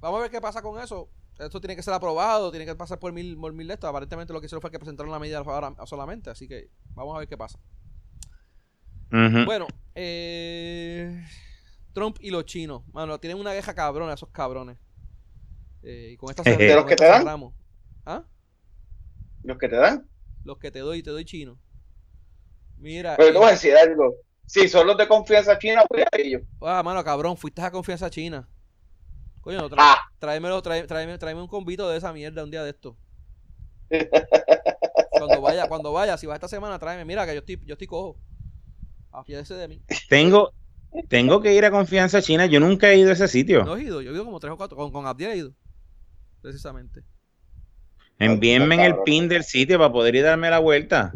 vamos 0.00 0.18
a 0.18 0.22
ver 0.22 0.30
qué 0.30 0.40
pasa 0.40 0.60
con 0.60 0.78
eso 0.82 1.08
esto 1.38 1.60
tiene 1.60 1.76
que 1.76 1.82
ser 1.82 1.94
aprobado, 1.94 2.50
tiene 2.50 2.64
que 2.66 2.74
pasar 2.74 2.98
por 2.98 3.12
mil, 3.12 3.36
por 3.36 3.52
mil 3.52 3.66
de 3.66 3.74
Aparentemente 3.74 4.32
lo 4.32 4.40
que 4.40 4.46
hicieron 4.46 4.60
fue 4.62 4.70
que 4.70 4.78
presentaron 4.78 5.12
la 5.12 5.18
medida 5.18 5.38
ahora 5.38 5.74
solamente, 5.86 6.30
así 6.30 6.48
que 6.48 6.70
vamos 6.94 7.14
a 7.14 7.18
ver 7.18 7.28
qué 7.28 7.36
pasa. 7.36 7.58
Bueno, 9.10 9.66
eh, 9.94 11.24
Trump 11.92 12.16
y 12.20 12.30
los 12.30 12.44
chinos, 12.44 12.82
mano, 12.92 13.18
tienen 13.18 13.38
una 13.38 13.52
queja 13.52 13.74
cabrona 13.74 14.14
esos 14.14 14.30
cabrones. 14.30 14.78
Eh, 15.82 16.10
y 16.12 16.16
con 16.16 16.30
esta 16.30 16.42
¿De 16.42 16.74
los 16.74 16.84
que 16.84 16.96
te 16.96 17.04
dan? 17.04 17.20
cerramos. 17.20 17.54
¿Ah? 18.04 18.24
Los 19.44 19.58
que 19.58 19.68
te 19.68 19.76
dan. 19.76 20.08
Los 20.42 20.58
que 20.58 20.70
te 20.70 20.80
doy, 20.80 21.02
te 21.02 21.10
doy 21.10 21.24
chino. 21.24 21.58
Mira. 22.78 23.14
Pero 23.16 23.32
te 23.32 23.38
voy 23.38 23.48
a 23.48 23.52
decir 23.52 23.74
algo. 23.76 24.16
Si 24.44 24.68
son 24.68 24.86
los 24.86 24.96
de 24.96 25.08
confianza 25.08 25.58
china, 25.58 25.84
voy 25.88 26.02
a 26.02 26.08
ellos. 26.18 26.42
Ah, 26.60 26.82
mano, 26.82 27.02
cabrón, 27.04 27.36
fuiste 27.36 27.62
a 27.62 27.70
confianza 27.70 28.10
china. 28.10 28.48
Coño, 29.40 29.58
no, 29.58 29.70
tra- 29.70 29.76
Ah, 29.78 30.05
tráemelo, 30.18 30.62
trae- 30.62 30.86
tráeme, 30.86 31.18
tráeme 31.18 31.42
un 31.42 31.48
convito 31.48 31.88
de 31.88 31.98
esa 31.98 32.12
mierda 32.12 32.44
un 32.44 32.50
día 32.50 32.62
de 32.62 32.70
esto. 32.70 32.96
Cuando 35.10 35.40
vaya, 35.40 35.68
cuando 35.68 35.92
vaya, 35.92 36.18
si 36.18 36.26
vas 36.26 36.36
esta 36.36 36.48
semana, 36.48 36.78
tráeme. 36.78 37.04
Mira 37.04 37.26
que 37.26 37.32
yo 37.34 37.38
estoy, 37.38 37.60
yo 37.64 37.72
estoy 37.72 37.86
cojo. 37.86 38.16
Afiérdese 39.12 39.54
de 39.54 39.68
mí. 39.68 39.80
Tengo, 40.08 40.52
tengo 41.08 41.40
que 41.40 41.54
ir 41.54 41.64
a 41.64 41.70
Confianza 41.70 42.20
China. 42.20 42.46
Yo 42.46 42.60
nunca 42.60 42.90
he 42.90 42.98
ido 42.98 43.10
a 43.10 43.14
ese 43.14 43.28
sitio. 43.28 43.64
No 43.64 43.76
he 43.76 43.84
ido, 43.84 44.02
yo 44.02 44.10
he 44.10 44.14
ido 44.14 44.24
como 44.24 44.40
tres 44.40 44.52
o 44.52 44.56
cuatro. 44.56 44.76
Con, 44.76 44.92
con 44.92 45.06
Abdiel 45.06 45.30
he 45.30 45.36
ido. 45.38 45.52
Precisamente. 46.42 47.02
Envíenme 48.18 48.74
en 48.76 48.80
el 48.82 48.96
pin 49.04 49.28
del 49.28 49.44
sitio 49.44 49.78
para 49.78 49.92
poder 49.92 50.14
ir 50.16 50.24
a 50.26 50.30
darme 50.30 50.50
la 50.50 50.58
vuelta. 50.58 51.12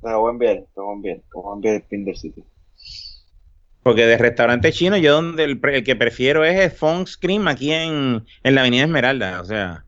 te 0.00 0.10
lo 0.10 0.20
voy 0.20 0.28
a 0.28 0.32
enviar, 0.32 0.56
te 0.56 0.68
lo 0.76 0.84
voy 0.84 0.92
a 0.92 0.96
enviar. 0.96 1.16
Te 1.18 1.24
voy 1.34 1.50
a 1.50 1.54
enviar 1.54 1.74
el 1.74 1.82
pin 1.82 2.04
del 2.04 2.16
sitio. 2.16 2.44
Porque 3.84 4.06
de 4.06 4.18
restaurante 4.18 4.72
chino, 4.72 4.96
yo 4.96 5.14
donde 5.14 5.44
el, 5.44 5.60
el 5.64 5.84
que 5.84 5.96
prefiero 5.96 6.44
es 6.44 6.58
el 6.60 6.72
Fong 6.72 7.06
Scream 7.06 7.48
aquí 7.48 7.72
en, 7.72 8.26
en 8.42 8.54
la 8.56 8.62
Avenida 8.62 8.84
Esmeralda. 8.84 9.40
O 9.42 9.44
sea, 9.46 9.86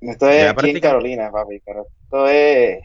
Esto 0.00 0.28
es 0.30 0.48
aquí 0.50 0.68
en 0.68 0.80
Carolina, 0.80 1.30
papi. 1.30 1.60
Pero 1.64 1.86
esto 2.04 2.28
es. 2.28 2.82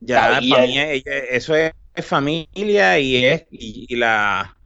ya 0.00 0.42
para 0.48 0.64
mí 0.64 0.78
es- 0.78 1.02
eso 1.06 1.54
es, 1.56 1.72
familia 2.02 2.98
y 2.98 3.24
es 3.24 3.46
y, 3.50 3.86
y 3.88 3.96
la 3.96 4.58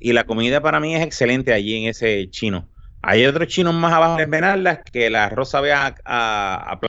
y 0.00 0.12
la 0.12 0.24
comida 0.26 0.60
para 0.62 0.80
mí 0.80 0.94
es 0.96 1.02
excelente 1.04 1.52
allí 1.52 1.76
en 1.84 1.90
ese 1.90 2.28
chino. 2.30 2.70
Hay 3.02 3.26
otros 3.26 3.48
chinos 3.48 3.74
más 3.74 3.92
abajo 3.94 4.16
en 4.16 4.22
Esmeralda 4.24 4.82
que 4.82 5.06
el 5.08 5.16
arroz 5.16 5.50
sabe 5.50 5.72
a, 5.72 5.94
a-. 6.04 6.80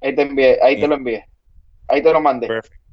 Ahí 0.00 0.14
te 0.14 0.22
envié, 0.22 0.58
ahí 0.62 0.78
te 0.78 0.86
lo 0.88 0.94
envié. 0.94 1.28
Ahí 1.88 2.02
te 2.02 2.12
lo 2.12 2.20
mandé. 2.20 2.56
Perfecto. 2.56 2.83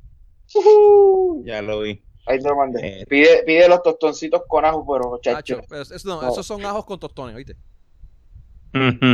Ya 1.43 1.61
lo 1.61 1.81
vi. 1.81 2.01
Ahí 2.25 2.39
te 2.39 2.47
lo 2.47 2.55
mandé. 2.55 3.01
Eh. 3.01 3.05
Pide, 3.07 3.43
pide 3.43 3.67
los 3.67 3.81
tostoncitos 3.81 4.43
con 4.47 4.63
ajo, 4.63 4.85
pero 4.85 5.19
chacho. 5.21 5.61
Pero 5.67 5.81
eso 5.81 5.95
no, 6.07 6.21
No. 6.21 6.29
esos 6.29 6.45
son 6.45 6.63
ajos 6.65 6.85
con 6.85 6.99
tostones, 6.99 7.35
¿oíste? 7.35 7.55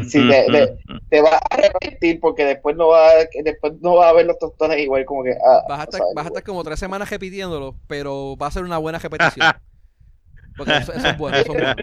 Sí, 0.07 0.19
de- 0.27 0.77
te 1.09 1.21
vas 1.21 1.33
a 1.33 1.55
arrepentir 1.55 2.19
porque 2.19 2.45
después 2.45 2.75
no 2.75 2.89
va 2.89 3.09
a, 3.09 3.13
después 3.43 3.73
no 3.81 3.95
va 3.95 4.09
a 4.09 4.13
ver 4.13 4.27
los 4.27 4.37
tostones 4.37 4.77
igual 4.79 5.03
como 5.05 5.23
que 5.23 5.31
ah, 5.31 5.63
Vas 5.67 5.79
a, 5.79 5.83
estar, 5.85 6.01
vas 6.15 6.25
a 6.25 6.27
estar 6.27 6.43
como 6.43 6.63
tres 6.63 6.77
semanas 6.79 7.09
repitiéndolo, 7.09 7.75
pero 7.87 8.37
va 8.37 8.47
a 8.47 8.51
ser 8.51 8.63
una 8.63 8.77
buena 8.77 8.99
repetición. 8.99 9.47
Porque 10.57 10.77
eso, 10.77 10.91
eso 10.91 11.07
es 11.07 11.17
bueno, 11.17 11.37
eso 11.37 11.53
es 11.53 11.61
bueno. 11.61 11.75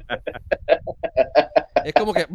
Es 1.84 1.92
como 1.94 2.12
que. 2.12 2.26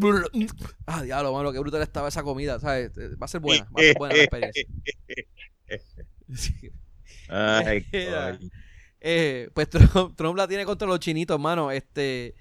Ah, 0.86 1.04
diablo, 1.04 1.34
mano, 1.34 1.52
qué 1.52 1.60
brutal 1.60 1.82
estaba 1.82 2.08
esa 2.08 2.24
comida, 2.24 2.60
¿sabes? 2.60 2.92
Va 2.98 3.26
a 3.26 3.28
ser 3.28 3.42
buena, 3.42 3.66
va 3.76 3.82
a 3.82 3.84
ser 3.84 3.98
buena 3.98 4.16
la 4.16 4.24
experiencia. 4.24 4.66
Sí. 6.36 6.72
Ay. 7.30 7.86
Eh, 9.02 9.50
pues 9.54 9.70
Trump, 9.70 10.16
Trump 10.18 10.36
la 10.38 10.46
tiene 10.46 10.66
contra 10.66 10.86
los 10.86 11.00
chinitos, 11.00 11.40
mano. 11.40 11.72
Este, 11.72 12.36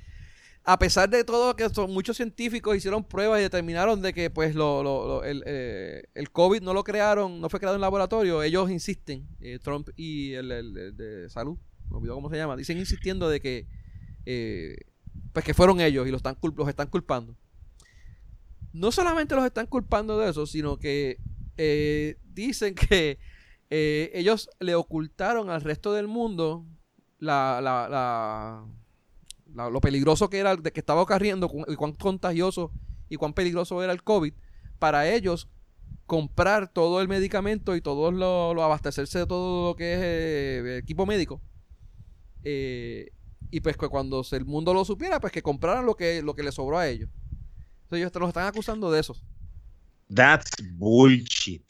a 0.64 0.76
pesar 0.76 1.08
de 1.08 1.22
todo 1.22 1.54
que 1.54 1.68
son 1.70 1.92
muchos 1.92 2.16
científicos 2.16 2.76
hicieron 2.76 3.04
pruebas 3.04 3.38
y 3.38 3.42
determinaron 3.44 4.02
de 4.02 4.12
que 4.12 4.28
pues 4.28 4.56
lo, 4.56 4.82
lo- 4.82 5.06
lo- 5.06 5.24
el, 5.24 5.44
eh, 5.46 6.02
el 6.14 6.30
COVID 6.32 6.60
no 6.62 6.74
lo 6.74 6.82
crearon, 6.82 7.40
no 7.40 7.48
fue 7.48 7.60
creado 7.60 7.76
en 7.76 7.80
laboratorio, 7.80 8.42
ellos 8.42 8.70
insisten, 8.72 9.28
eh, 9.40 9.60
Trump 9.62 9.88
y 9.94 10.32
el, 10.32 10.50
el- 10.50 10.76
el 10.76 10.96
de 10.96 11.30
salud, 11.30 11.56
me 11.90 11.96
olvidó 11.98 12.14
cómo 12.16 12.28
se 12.28 12.36
llama, 12.36 12.56
dicen 12.56 12.76
insistiendo 12.78 13.28
de 13.28 13.40
que 13.40 13.66
pues 15.32 15.44
que 15.44 15.54
fueron 15.54 15.80
ellos 15.80 16.06
y 16.08 16.10
los 16.10 16.18
están, 16.18 16.36
los 16.56 16.68
están 16.68 16.88
culpando. 16.88 17.36
No 18.72 18.90
solamente 18.92 19.34
los 19.34 19.44
están 19.44 19.66
culpando 19.66 20.18
de 20.18 20.30
eso, 20.30 20.44
sino 20.46 20.76
que 20.76 21.18
dicen 22.34 22.74
que 22.74 23.18
eh, 23.70 24.10
ellos 24.14 24.48
le 24.60 24.74
ocultaron 24.74 25.50
al 25.50 25.60
resto 25.62 25.92
del 25.92 26.08
mundo 26.08 26.66
lo 29.54 29.80
peligroso 29.80 30.30
que 30.30 30.38
era, 30.38 30.56
de 30.56 30.72
que 30.72 30.80
estaba 30.80 31.02
ocurriendo 31.02 31.48
cu- 31.48 31.64
y 31.66 31.74
cuán 31.76 31.92
contagioso 31.92 32.72
y 33.08 33.16
cuán 33.16 33.32
peligroso 33.32 33.82
era 33.82 33.92
el 33.92 34.02
COVID, 34.02 34.32
para 34.78 35.08
ellos 35.12 35.48
comprar 36.06 36.72
todo 36.72 37.00
el 37.02 37.08
medicamento 37.08 37.76
y 37.76 37.80
todo 37.80 38.10
lo, 38.10 38.54
lo 38.54 38.62
abastecerse 38.62 39.20
de 39.20 39.26
todo 39.26 39.70
lo 39.70 39.76
que 39.76 39.94
es 39.94 40.00
eh, 40.02 40.78
equipo 40.78 41.04
médico. 41.06 41.42
Eh, 42.44 43.10
y 43.50 43.60
pues 43.60 43.76
que 43.76 43.88
cuando 43.88 44.22
el 44.30 44.44
mundo 44.44 44.72
lo 44.74 44.84
supiera, 44.84 45.20
pues 45.20 45.32
que 45.32 45.42
compraran 45.42 45.86
lo 45.86 45.96
que, 45.96 46.22
lo 46.22 46.34
que 46.34 46.42
le 46.42 46.52
sobró 46.52 46.78
a 46.78 46.88
ellos. 46.88 47.10
Entonces 47.82 47.98
ellos 47.98 48.12
los 48.20 48.28
están 48.28 48.46
acusando 48.46 48.90
de 48.90 49.00
eso. 49.00 49.16
That's 50.14 50.50
bullshit. 50.72 51.64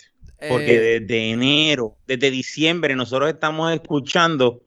Porque 0.46 0.76
Eh, 0.96 1.00
desde 1.00 1.30
enero, 1.30 1.96
desde 2.06 2.30
diciembre, 2.30 2.94
nosotros 2.94 3.28
estamos 3.30 3.72
escuchando 3.72 4.62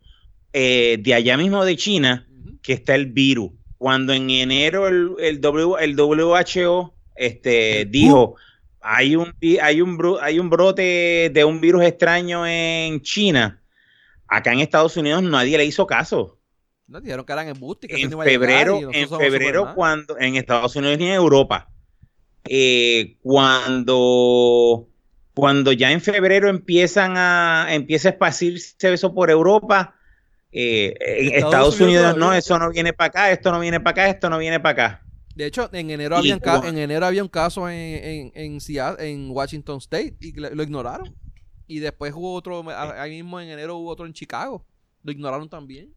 eh, 0.54 0.98
de 1.00 1.14
allá 1.14 1.38
mismo 1.38 1.64
de 1.64 1.78
China 1.78 2.28
que 2.62 2.74
está 2.74 2.96
el 2.96 3.06
virus. 3.08 3.52
Cuando 3.78 4.14
en 4.14 4.30
enero 4.30 4.88
el, 4.88 5.12
el, 5.20 5.42
W- 5.42 5.84
el 5.84 5.96
WHO 6.00 6.94
este, 7.16 7.86
dijo 7.86 8.36
hay 8.82 9.16
un, 9.16 9.34
hay, 9.62 9.82
un, 9.82 9.98
hay 10.22 10.40
un 10.40 10.50
brote 10.50 11.30
de 11.34 11.44
un 11.46 11.62
virus 11.62 11.84
extraño 11.84 12.46
en 12.48 13.02
China, 13.02 13.62
acá 14.28 14.54
en 14.54 14.60
Estados 14.60 14.98
Unidos 14.98 15.24
nadie 15.24 15.58
le 15.58 15.66
hizo 15.66 15.86
caso. 15.88 16.38
No, 16.88 17.00
dijeron 17.00 17.26
que 17.26 17.32
eran 17.34 17.48
embustes. 17.48 17.90
que 17.90 18.02
En 18.02 18.10
no 18.10 18.18
llegar 18.24 18.28
febrero, 18.34 18.80
en 18.92 19.10
febrero 19.10 19.74
cuando 19.76 20.18
en 20.20 20.36
Estados 20.36 20.76
Unidos 20.76 21.00
y 21.00 21.04
en 21.06 21.12
Europa, 21.14 21.70
eh, 22.46 23.18
cuando 23.22 24.88
cuando 25.34 25.72
ya 25.72 25.92
en 25.92 26.02
febrero 26.02 26.50
empiezan 26.50 27.14
a 27.18 27.68
empieza 27.70 28.10
a 28.10 28.12
esparcirse 28.12 28.94
eso 28.94 29.14
por 29.14 29.30
Europa, 29.32 29.96
eh, 30.52 30.94
en 31.00 31.28
Estados 31.36 31.76
Estados, 31.76 31.82
Unidos 31.82 32.18
no, 32.18 32.34
eso 32.34 32.60
no 32.60 32.70
viene 32.72 32.94
para 32.94 33.08
acá, 33.08 33.32
esto 33.32 33.52
no 33.52 33.60
viene 33.60 33.80
para 33.80 33.92
acá, 33.92 34.10
esto 34.10 34.30
no 34.30 34.38
viene 34.38 34.60
para 34.60 34.72
acá. 34.86 35.06
De 35.36 35.46
hecho, 35.46 35.70
en 35.72 35.90
enero, 35.90 36.18
había 36.18 36.36
un 36.36 36.66
en 36.66 36.78
enero 36.78 37.06
había 37.06 37.24
un 37.24 37.30
caso 37.30 37.70
en, 37.70 37.76
en, 37.76 38.32
en, 38.36 38.60
Seattle- 38.60 39.10
en 39.10 39.32
Washington 39.32 39.78
State 39.78 40.16
y 40.20 40.34
lo, 40.34 40.62
ignoraron. 40.62 41.16
Y 41.68 41.80
después 41.80 42.14
hubo 42.14 42.34
otro, 42.34 42.66
ahí 43.00 43.12
mismo 43.12 43.40
en 43.40 43.50
enero 43.50 43.78
hubo 43.78 43.90
otro 43.90 44.06
en 44.06 44.14
Chicago. 44.14 44.66
Lo 45.04 45.12
ignoraron 45.12 45.48
también. 45.50 45.94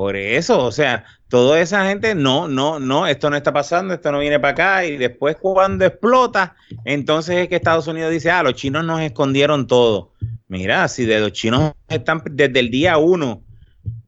Por 0.00 0.16
eso, 0.16 0.64
o 0.64 0.72
sea, 0.72 1.04
toda 1.28 1.60
esa 1.60 1.84
gente, 1.86 2.14
no, 2.14 2.48
no, 2.48 2.80
no, 2.80 3.06
esto 3.06 3.28
no 3.28 3.36
está 3.36 3.52
pasando, 3.52 3.92
esto 3.92 4.10
no 4.10 4.18
viene 4.18 4.40
para 4.40 4.52
acá, 4.52 4.84
y 4.86 4.96
después 4.96 5.36
cuando 5.36 5.84
explota, 5.84 6.56
entonces 6.86 7.36
es 7.36 7.48
que 7.48 7.56
Estados 7.56 7.86
Unidos 7.86 8.10
dice, 8.10 8.30
ah, 8.30 8.42
los 8.42 8.54
chinos 8.54 8.82
nos 8.82 9.02
escondieron 9.02 9.66
todo. 9.66 10.14
Mira, 10.48 10.88
si 10.88 11.04
de 11.04 11.20
los 11.20 11.32
chinos 11.32 11.74
están 11.86 12.22
desde 12.30 12.60
el 12.60 12.70
día 12.70 12.96
uno, 12.96 13.42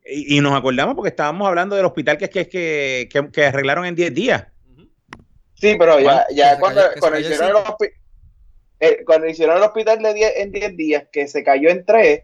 y, 0.07 0.39
y 0.39 0.41
nos 0.41 0.55
acordamos 0.55 0.95
porque 0.95 1.11
estábamos 1.11 1.47
hablando 1.47 1.77
del 1.77 1.85
hospital 1.85 2.17
que, 2.17 2.31
que, 2.31 2.49
que, 2.49 3.11
que, 3.13 3.31
que 3.31 3.45
arreglaron 3.45 3.85
en 3.85 3.95
10 3.95 4.15
días. 4.15 4.47
Sí, 5.53 5.77
pero 5.79 6.01
ya, 6.01 6.25
ya 6.35 6.55
se 6.55 6.61
cuando, 6.61 6.81
cayó- 6.81 7.19
hicieron 7.19 7.49
el 7.51 7.57
sitio. 7.59 7.65
hospi- 7.65 7.93
eh, 8.81 9.03
cuando 9.05 9.27
hicieron 9.27 9.59
el 9.59 9.63
hospital 9.63 10.03
de 10.03 10.15
10 10.15 10.33
en 10.39 10.53
10 10.53 10.75
días, 10.79 11.05
que 11.13 11.29
se 11.29 11.45
cayó 11.45 11.69
en 11.69 11.85
3, 11.85 12.23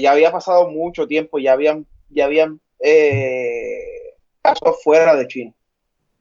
ya 0.00 0.12
había 0.12 0.32
pasado 0.32 0.70
mucho 0.70 1.06
tiempo, 1.06 1.38
ya 1.38 1.52
habían, 1.52 1.86
ya 2.12 2.24
habían 2.26 2.60
eh, 2.84 4.14
casos 4.42 4.82
fuera 4.82 5.14
de 5.16 5.26
China. 5.28 5.52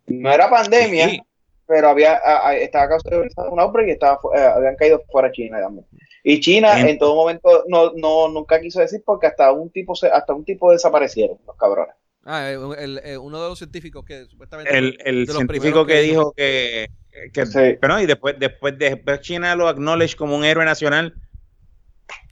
No 0.07 0.31
era 0.31 0.49
pandemia, 0.49 1.09
Sí. 1.09 1.21
pero 1.67 1.89
había 1.89 2.13
a- 2.23 2.49
a- 2.49 2.55
estaba 2.55 2.89
causando 2.89 3.25
un 3.51 3.59
outbreak 3.59 3.87
y 3.89 3.91
estaba, 3.91 4.19
eh, 4.35 4.39
habían 4.41 4.75
caído 4.75 5.01
fuera 5.11 5.29
de 5.29 5.33
China 5.33 5.59
también. 5.61 5.85
Y 6.23 6.39
China 6.39 6.79
En- 6.79 6.89
en 6.89 6.99
todo 6.99 7.15
momento 7.15 7.63
no, 7.67 7.93
no 7.95 8.27
nunca 8.29 8.59
quiso 8.61 8.79
decir 8.79 9.01
porque 9.05 9.27
hasta 9.27 9.51
un 9.51 9.69
tipo 9.71 9.95
se, 9.95 10.07
hasta 10.07 10.33
un 10.33 10.45
tipo 10.45 10.71
desaparecieron 10.71 11.37
los 11.47 11.55
cabrones. 11.57 11.95
Ah, 12.23 12.51
eh, 12.51 12.57
el- 12.77 13.01
el- 13.03 13.17
uno 13.17 13.41
de 13.41 13.49
los 13.49 13.57
científicos 13.57 14.05
que 14.05 14.25
supuestamente. 14.25 14.77
El, 14.77 14.99
el 15.03 15.25
de 15.25 15.33
los 15.33 15.37
científico 15.37 15.85
que 15.87 16.01
dijo 16.01 16.31
que, 16.33 16.87
que 17.33 17.45
Sí. 17.47 17.77
pero 17.81 17.93
no, 17.95 18.01
y 18.01 18.05
después, 18.05 18.35
después, 18.37 18.77
después 18.77 19.21
China 19.21 19.55
lo 19.55 19.67
acknowledge 19.67 20.15
como 20.15 20.35
un 20.35 20.45
héroe 20.45 20.63
nacional. 20.65 21.15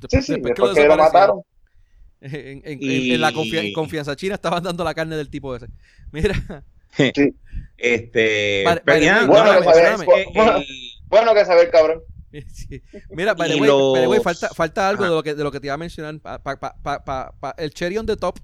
después- 0.02 0.11
Sí, 0.11 0.22
sí, 0.22 0.34
después 0.34 0.53
que 0.53 0.61
después 0.61 0.77
que 0.77 0.88
lo 0.88 0.95
mataron. 0.98 1.41
En, 2.22 2.62
en- 2.66 2.80
Y- 2.82 3.14
en 3.14 3.22
la 3.22 3.32
confianza 3.74 4.16
china 4.16 4.36
estaban 4.36 4.62
dando 4.64 4.84
la 4.84 4.94
carne 4.94 5.16
del 5.16 5.30
tipo 5.30 5.56
ese. 5.56 5.68
Mira, 6.12 6.36
Este, 7.78 8.66
pero 8.86 9.00
ya, 9.00 9.26
bueno, 9.26 9.54
no, 9.54 9.60
que 9.60 9.66
saber- 9.66 10.66
bueno, 11.08 11.34
que 11.34 11.46
saber, 11.46 11.72
cabrón. 11.72 12.02
sí. 12.54 12.82
mira, 13.10 13.34
by 13.34 13.50
the 13.50 13.58
Y 13.58 13.62
way, 13.62 13.70
by 13.70 14.02
the 14.02 14.08
way, 14.08 14.18
los- 14.18 14.24
falta, 14.24 14.50
falta 14.50 14.90
algo 14.90 15.04
Ajá. 15.04 15.10
de 15.12 15.16
lo 15.16 15.24
que 15.24 15.36
de 15.36 15.44
lo 15.44 15.52
que 15.52 15.60
te 15.60 15.68
iba 15.68 15.74
a 15.74 15.78
mencionar. 15.78 16.20
Pa- 16.20 16.40
pa- 16.44 16.60
pa- 16.60 16.76
pa- 16.82 17.04
pa- 17.04 17.34
pa- 17.40 17.56
el 17.58 17.72
cherry 17.74 17.98
on 17.98 18.06
the 18.06 18.18
top 18.18 18.38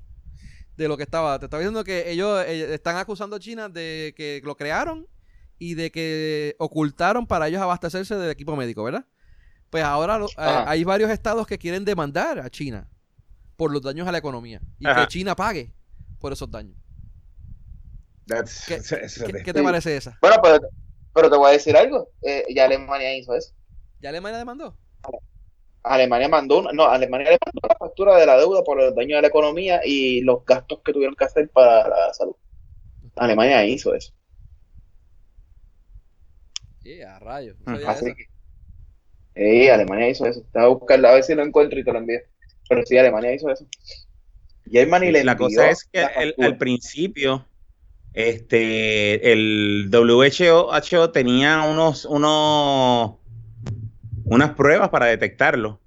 de 0.78 0.88
lo 0.88 0.98
que 0.98 1.04
estaba. 1.04 1.38
Te 1.40 1.46
estaba 1.46 1.60
diciendo 1.62 1.84
que 1.84 2.10
ellos 2.10 2.44
eh, 2.48 2.74
están 2.74 2.96
acusando 2.98 3.36
a 3.36 3.40
China 3.40 3.70
de 3.70 4.14
que 4.16 4.42
lo 4.44 4.56
crearon 4.56 5.06
y 5.60 5.76
de 5.76 5.92
que 5.92 6.56
ocultaron 6.60 7.28
para 7.28 7.48
ellos 7.48 7.62
abastecerse 7.62 8.16
del 8.16 8.32
equipo 8.32 8.56
médico, 8.56 8.84
¿verdad? 8.84 9.06
Pues 9.70 9.84
ahora 9.84 10.18
lo- 10.18 10.28
eh, 10.28 10.32
hay 10.38 10.84
varios 10.84 11.10
estados 11.12 11.46
que 11.46 11.58
quieren 11.58 11.84
demandar 11.86 12.40
a 12.40 12.50
China 12.50 12.88
por 13.58 13.72
los 13.72 13.82
daños 13.82 14.08
a 14.08 14.12
la 14.12 14.18
economía 14.18 14.62
y 14.80 14.88
Ajá. 14.88 15.04
que 15.04 15.08
China 15.08 15.36
pague 15.36 15.70
por 16.20 16.34
esos 16.34 16.50
daños. 16.50 16.76
That's- 18.28 18.66
¿Qué- 18.68 18.76
eso- 18.82 18.96
eso- 18.98 19.26
¿Qué, 19.26 19.44
qué 19.44 19.54
te 19.54 19.64
parece 19.64 19.96
esa? 19.96 20.18
Bueno, 20.22 20.38
pero, 20.42 20.60
pero 21.14 21.30
te 21.30 21.38
voy 21.38 21.50
a 21.50 21.54
decir 21.54 21.76
algo. 21.78 22.10
eh, 22.22 22.46
ya 22.54 22.66
Alemania 22.66 23.16
hizo 23.16 23.36
eso. 23.36 23.54
¿Ya 24.02 24.10
Alemania 24.10 24.38
demandó? 24.40 24.76
Alemania 25.84 26.28
mandó 26.28 26.60
una, 26.60 26.72
no, 26.72 26.86
Alemania 26.86 27.30
le 27.32 27.38
mandó 27.46 27.68
la 27.70 27.76
factura 27.78 28.18
de 28.18 28.26
la 28.26 28.38
deuda 28.38 28.64
por 28.64 28.82
el 28.82 28.96
daño 28.96 29.18
de 29.18 29.22
la 29.22 29.28
economía 29.28 29.82
y 29.86 30.22
los 30.22 30.44
gastos 30.44 30.82
que 30.84 30.92
tuvieron 30.92 31.16
que 31.16 31.26
hacer 31.26 31.50
para 31.50 31.88
la 31.88 32.14
salud. 32.14 32.36
Alemania 33.16 33.64
hizo 33.66 33.94
eso. 33.94 34.12
Sí, 36.82 37.02
a 37.02 37.20
rayos. 37.20 37.58
Mm, 37.60 37.72
No 37.72 37.80
sabía 37.82 37.90
Así 37.92 38.06
que, 38.16 38.26
eh, 39.36 39.72
Alemania 39.72 40.10
hizo 40.10 40.26
eso. 40.26 40.42
Te 40.52 40.60
voy 40.60 40.66
a 40.66 40.70
buscarla 40.74 41.10
a 41.10 41.14
ver 41.16 41.24
si 41.24 41.36
lo 41.36 41.44
encuentro 41.44 41.80
y 41.80 41.84
te 41.84 41.92
lo 41.92 42.00
envío. 42.00 42.20
Pero 42.68 42.84
sí, 42.86 42.98
Alemania 42.98 43.34
hizo 43.34 43.50
eso. 43.50 43.66
Germany 44.70 45.12
le 45.12 45.24
la 45.24 45.38
cosa 45.38 45.70
es 45.70 45.84
que 45.92 46.06
el- 46.18 46.36
al 46.40 46.58
principio 46.58 47.48
este 48.14 49.32
el 49.34 49.90
WHO 49.92 51.12
tenía 51.12 51.62
unos 51.64 52.06
unos 52.06 53.18
unas 54.24 54.52
pruebas 54.56 54.90
para 54.90 55.06
detectarlo 55.08 55.82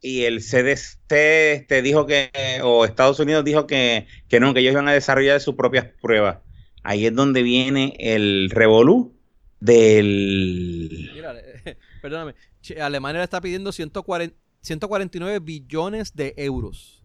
y 0.00 0.22
el 0.24 0.40
CDC 0.40 1.52
este, 1.52 1.82
dijo 1.82 2.06
que 2.06 2.30
o 2.62 2.84
Estados 2.84 3.18
Unidos 3.18 3.44
dijo 3.44 3.66
que, 3.66 4.06
que 4.28 4.38
no 4.40 4.54
que 4.54 4.60
ellos 4.60 4.72
iban 4.72 4.88
a 4.88 4.92
desarrollar 4.92 5.40
sus 5.40 5.56
propias 5.56 5.86
pruebas 6.00 6.38
ahí 6.84 7.06
es 7.06 7.14
donde 7.14 7.42
viene 7.42 7.96
el 7.98 8.48
revolú 8.50 9.14
del 9.60 11.10
Mira, 11.12 11.34
perdóname. 12.02 12.34
Alemania 12.80 13.18
le 13.18 13.24
está 13.24 13.40
pidiendo 13.40 13.72
140 13.72 14.34
149 14.68 15.40
billones 15.40 16.14
de 16.14 16.34
euros. 16.36 17.02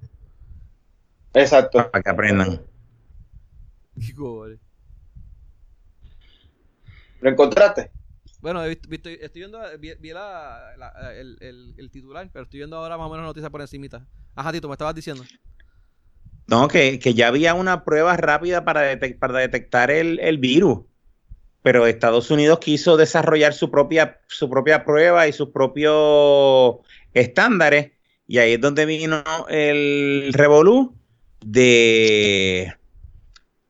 Exacto. 1.34 1.90
para 1.92 2.04
que 2.04 2.10
aprendan 2.10 2.62
Digo. 3.96 4.46
¿Lo 7.22 7.30
encontraste? 7.30 7.92
Bueno, 8.42 8.64
he 8.64 8.70
visto- 8.70 8.90
visto- 8.90 9.10
estoy 9.10 9.42
viendo, 9.42 9.60
vi, 9.80 9.94
vi 10.00 10.10
la- 10.12 10.74
la- 10.78 11.14
el, 11.16 11.38
el- 11.40 11.74
el 11.78 11.90
titular, 11.90 12.30
pero 12.34 12.44
estoy 12.44 12.60
viendo 12.60 12.76
ahora 12.78 12.98
más 12.98 13.08
o 13.08 13.10
menos 13.12 13.26
noticias 13.26 13.50
por 13.50 13.62
encimita. 13.62 14.06
Ajá, 14.36 14.52
Tito, 14.52 14.68
me 14.68 14.74
estabas 14.74 14.94
diciendo. 14.96 15.24
No, 16.48 16.68
que, 16.68 17.00
que 17.00 17.14
ya 17.14 17.30
había 17.30 17.54
una 17.54 17.86
prueba 17.86 18.18
rápida 18.18 18.66
para 18.66 18.82
detectar 19.40 19.90
el, 19.92 20.20
el 20.20 20.38
virus, 20.40 20.80
pero 21.62 21.88
Estados 21.88 22.30
Unidos 22.32 22.60
quiso 22.60 22.98
desarrollar 22.98 23.54
su 23.54 23.72
propia, 23.72 24.20
su 24.28 24.50
propia 24.50 24.84
prueba 24.84 25.26
y 25.28 25.32
sus 25.32 25.50
propios 25.52 26.80
estándares, 27.14 27.92
y 28.28 28.38
ahí 28.40 28.54
es 28.54 28.62
donde 28.62 28.86
vino 28.86 29.24
el 29.50 30.32
revolú 30.34 30.98
de, 31.46 32.74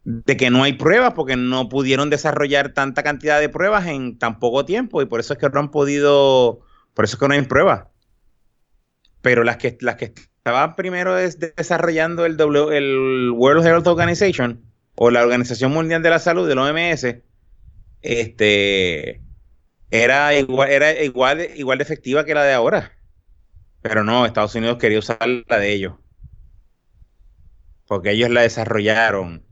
de 0.05 0.37
que 0.37 0.49
no 0.49 0.63
hay 0.63 0.73
pruebas, 0.73 1.13
porque 1.13 1.35
no 1.37 1.69
pudieron 1.69 2.09
desarrollar 2.09 2.73
tanta 2.73 3.03
cantidad 3.03 3.39
de 3.39 3.49
pruebas 3.49 3.87
en 3.87 4.17
tan 4.19 4.39
poco 4.39 4.65
tiempo, 4.65 5.01
y 5.01 5.05
por 5.05 5.19
eso 5.19 5.33
es 5.33 5.39
que 5.39 5.49
no 5.49 5.59
han 5.59 5.71
podido, 5.71 6.61
por 6.93 7.05
eso 7.05 7.15
es 7.15 7.19
que 7.19 7.27
no 7.27 7.33
hay 7.33 7.41
pruebas. 7.43 7.85
Pero 9.21 9.43
las 9.43 9.57
que, 9.57 9.77
las 9.81 9.95
que 9.95 10.05
estaban 10.05 10.75
primero 10.75 11.15
des- 11.15 11.39
desarrollando 11.39 12.25
el, 12.25 12.37
W- 12.37 12.77
el 12.77 13.31
World 13.31 13.65
Health 13.65 13.87
Organization 13.87 14.63
o 14.95 15.09
la 15.11 15.23
Organización 15.23 15.71
Mundial 15.71 16.03
de 16.03 16.09
la 16.09 16.19
Salud, 16.19 16.47
del 16.47 16.59
OMS, 16.59 17.23
este, 18.01 19.23
era 19.91 20.35
igual, 20.37 20.71
era 20.71 21.03
igual, 21.03 21.41
igual 21.55 21.77
de 21.79 21.83
efectiva 21.83 22.25
que 22.25 22.35
la 22.35 22.43
de 22.43 22.53
ahora. 22.53 22.93
Pero 23.83 24.03
no, 24.03 24.25
Estados 24.25 24.55
Unidos 24.55 24.77
quería 24.79 24.97
usar 24.99 25.19
la 25.47 25.59
de 25.59 25.71
ellos. 25.73 25.93
Porque 27.87 28.11
ellos 28.11 28.29
la 28.29 28.41
desarrollaron 28.41 29.43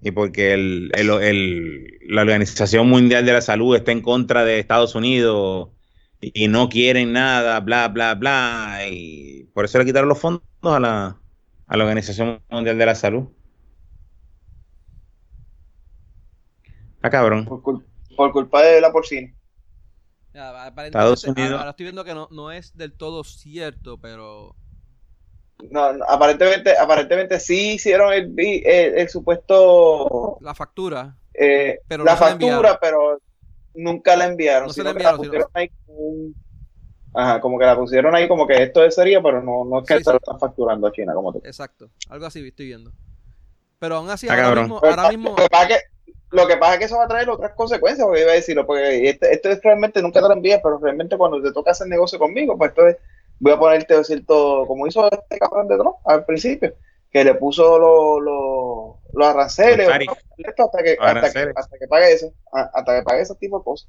y 0.00 0.10
porque 0.10 0.54
el- 0.54 0.90
el- 0.94 1.10
el- 1.22 1.98
la 2.08 2.22
Organización 2.22 2.88
Mundial 2.88 3.24
de 3.26 3.32
la 3.34 3.40
Salud 3.40 3.76
está 3.76 3.92
en 3.92 4.00
contra 4.02 4.44
de 4.44 4.58
Estados 4.58 4.94
Unidos 4.94 5.70
y 6.20 6.48
no 6.48 6.68
quieren 6.68 7.12
nada, 7.12 7.60
bla, 7.60 7.88
bla, 7.88 8.14
bla. 8.14 8.78
Y 8.90 9.44
por 9.54 9.66
eso 9.66 9.78
le 9.78 9.84
quitaron 9.84 10.08
los 10.08 10.18
fondos 10.18 10.42
a 10.62 10.80
la, 10.80 11.20
a 11.66 11.76
la 11.76 11.84
Organización 11.84 12.42
Mundial 12.50 12.78
de 12.78 12.86
la 12.86 12.94
Salud. 12.94 13.28
Ah, 17.02 17.10
cabrón. 17.10 17.44
Por, 17.44 17.62
cul- 17.62 17.84
por 18.16 18.32
culpa 18.32 18.62
de 18.62 18.80
la 18.80 18.90
porcina. 18.90 19.32
Ya, 20.34 20.66
Estados 20.84 21.24
Unidos- 21.24 21.52
Ahora 21.58 21.70
estoy 21.70 21.84
viendo 21.84 22.04
que 22.04 22.12
no, 22.14 22.28
no 22.32 22.50
es 22.50 22.76
del 22.76 22.92
todo 22.92 23.22
cierto, 23.24 23.98
pero. 23.98 24.54
No, 25.70 25.92
no, 25.92 26.04
aparentemente, 26.08 26.76
aparentemente 26.76 27.38
sí 27.40 27.74
hicieron 27.74 28.12
el, 28.12 28.34
el, 28.36 28.98
el 28.98 29.08
supuesto 29.08 30.36
La 30.40 30.54
factura. 30.54 31.16
eh, 31.32 31.78
Pero 31.86 32.04
la 32.04 32.14
no 32.14 32.20
la 32.20 32.26
factura, 32.26 32.78
pero 32.80 33.20
nunca 33.74 34.16
la 34.16 34.26
enviaron. 34.26 34.66
No 34.66 34.72
se 34.72 34.80
sino 34.80 34.92
la 34.92 34.92
que 34.92 34.96
enviaron, 35.04 35.18
pusieron 35.18 35.48
ahí 35.54 35.68
como 35.86 35.98
un- 35.98 36.34
Ajá, 37.16 37.40
como 37.40 37.58
que 37.60 37.64
la 37.64 37.76
pusieron 37.76 38.12
ahí 38.16 38.26
como 38.26 38.44
que 38.44 38.60
esto 38.60 38.90
sería, 38.90 39.22
pero 39.22 39.40
no, 39.40 39.64
no 39.64 39.78
es 39.80 39.86
que 39.86 39.98
Sí, 39.98 40.04
se 40.04 40.10
lo 40.10 40.16
están 40.16 40.40
facturando 40.40 40.88
a 40.88 40.92
China 40.92 41.14
como 41.14 41.32
tú. 41.32 41.40
Exacto. 41.44 41.88
Algo 42.08 42.26
así 42.26 42.44
estoy 42.44 42.66
viendo. 42.66 42.92
Pero 43.78 43.96
aún 43.98 44.10
así, 44.10 44.26
Está 44.26 44.34
ahora 44.34 44.46
cabrón. 44.48 44.64
mismo, 44.64 44.80
Pero 44.80 44.92
ahora 45.00 45.08
mismo. 45.10 45.36
Que, 45.36 45.46
lo 46.34 46.46
que 46.46 46.56
pasa 46.56 46.72
es 46.74 46.78
que 46.80 46.84
eso 46.86 46.96
va 46.98 47.04
a 47.04 47.08
traer 47.08 47.30
otras 47.30 47.52
consecuencias, 47.54 48.06
porque 48.06 48.22
iba 48.22 48.32
a 48.32 48.34
decirlo, 48.34 48.66
porque 48.66 49.08
este, 49.08 49.32
esto 49.32 49.48
es 49.50 49.62
realmente, 49.62 50.02
nunca 50.02 50.20
te 50.20 50.28
lo 50.28 50.34
envías, 50.34 50.60
pero 50.62 50.78
realmente 50.78 51.16
cuando 51.16 51.40
te 51.42 51.52
toca 51.52 51.70
hacer 51.70 51.86
negocio 51.86 52.18
conmigo, 52.18 52.56
pues 52.58 52.70
entonces 52.70 52.96
voy 53.38 53.52
a 53.52 53.58
ponerte 53.58 54.04
cierto, 54.04 54.64
como 54.66 54.86
hizo 54.86 55.10
este 55.10 55.38
cabrón 55.38 55.68
de 55.68 55.76
Trump 55.76 55.96
al 56.04 56.24
principio, 56.24 56.74
que 57.10 57.24
le 57.24 57.34
puso 57.34 57.78
los 57.78 58.22
los 58.22 58.96
los 59.12 59.26
aranceles, 59.28 59.88
hasta 59.88 59.98
que, 60.82 60.96
hasta 60.98 61.32
que, 61.32 61.52
hasta 61.56 61.78
que 61.78 61.86
pague 61.88 62.12
eso, 62.12 62.32
hasta 62.52 62.96
que 62.96 63.02
pague 63.04 63.22
ese 63.22 63.34
tipo 63.36 63.58
de 63.58 63.64
cosas. 63.64 63.88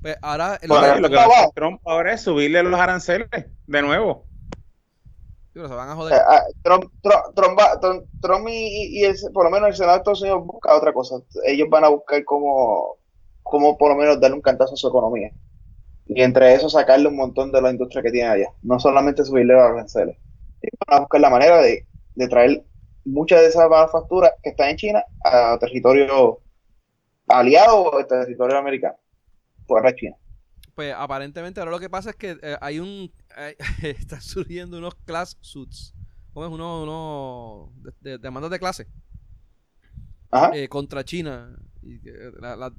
pues, 0.00 0.16
ahora. 0.22 0.58
lo 0.62 0.68
Bueno, 0.68 0.94
que- 0.94 1.00
lo 1.02 1.08
que 1.10 1.16
va 1.16 1.22
a 1.24 1.26
hacer 1.26 1.50
Trump 1.54 1.80
ahora 1.84 2.12
es 2.14 2.22
subirle 2.22 2.62
los 2.62 2.80
aranceles 2.80 3.28
de 3.66 3.82
nuevo. 3.82 4.26
Digo, 5.56 5.68
se 5.68 5.74
van 5.74 5.88
Eh, 6.12 6.14
ah, 6.14 6.42
Trump, 6.62 6.84
Trump, 7.02 7.58
Trump 8.20 8.48
y, 8.50 9.02
por 9.32 9.44
lo 9.44 9.50
menos 9.50 9.70
el 9.70 9.74
Senado 9.74 9.94
de 9.94 9.98
Estados 9.98 10.20
Unidos 10.20 10.44
busca 10.44 10.76
otra 10.76 10.92
cosa. 10.92 11.16
Ellos 11.46 11.68
van 11.70 11.84
a 11.84 11.88
buscar 11.88 12.22
cómo, 12.24 12.98
cómo 13.42 13.76
por 13.78 13.92
lo 13.92 13.96
menos 13.96 14.20
darle 14.20 14.36
un 14.36 14.42
cantazo 14.42 14.74
a 14.74 14.76
su 14.76 14.88
economía. 14.88 15.32
Y 16.06 16.22
entre 16.22 16.54
eso 16.54 16.68
sacarle 16.68 17.08
un 17.08 17.16
montón 17.16 17.50
de 17.50 17.60
la 17.60 17.70
industria 17.70 18.02
que 18.02 18.10
tienen 18.10 18.32
allá. 18.32 18.52
No 18.62 18.78
solamente 18.78 19.24
subirle 19.24 19.54
los 19.54 19.62
aranceles. 19.62 20.16
Ellos 20.60 20.78
van 20.86 20.98
a 20.98 21.00
buscar 21.00 21.20
la 21.20 21.30
manera 21.30 21.58
de, 21.62 21.86
de 22.14 22.28
traer 22.28 22.64
muchas 23.04 23.40
de 23.40 23.46
esas 23.46 23.68
manufacturas 23.68 24.32
que 24.42 24.50
están 24.50 24.70
en 24.70 24.76
China 24.76 25.04
a 25.24 25.58
territorio 25.58 26.40
aliado 27.28 27.82
o 27.82 28.06
territorio 28.06 28.58
americano. 28.58 28.96
Fuera 29.66 29.90
de 29.90 29.96
China. 29.96 30.16
Pues 30.76 30.94
aparentemente 30.94 31.58
ahora 31.58 31.72
lo 31.72 31.80
que 31.80 31.88
pasa 31.90 32.10
es 32.10 32.16
que 32.16 32.38
eh, 32.42 32.56
hay 32.60 32.78
un. 32.78 33.10
hay- 33.34 33.56
están 33.82 34.20
surgiendo 34.20 34.78
unos 34.78 34.94
class 35.06 35.38
suits. 35.40 35.94
¿Cómo 36.34 36.46
es? 36.46 36.52
Unos. 36.52 36.82
unos 36.84 37.82
de, 38.02 38.10
de- 38.12 38.18
demandas 38.18 38.50
de 38.50 38.58
clase. 38.60 38.86
Ajá. 40.30 40.50
eh, 40.54 40.68
contra 40.68 41.02
China. 41.04 41.56
Y 41.82 42.00
la- 42.40 42.56
las 42.56 42.72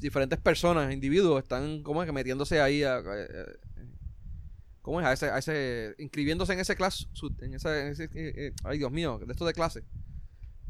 diferentes 0.00 0.40
personas, 0.40 0.92
individuos, 0.92 1.42
están 1.42 1.82
como 1.84 2.04
que 2.04 2.12
metiéndose 2.12 2.60
ahí 2.60 2.82
a, 2.82 2.98
eh, 2.98 3.04
eh, 3.30 3.86
¿cómo 4.82 5.00
es? 5.00 5.06
A 5.06 5.12
ese, 5.12 5.26
a 5.30 5.38
ese, 5.38 5.94
inscribiéndose 5.98 6.54
en 6.54 6.60
ese 6.60 6.74
class, 6.74 7.08
suit, 7.12 7.40
en 7.42 7.54
ese, 7.54 7.82
en 7.82 7.86
ese, 7.88 8.04
eh, 8.04 8.10
eh, 8.14 8.52
ay 8.64 8.78
Dios 8.78 8.90
mío, 8.90 9.20
de 9.24 9.30
esto 9.32 9.46
de 9.46 9.52
clase. 9.52 9.84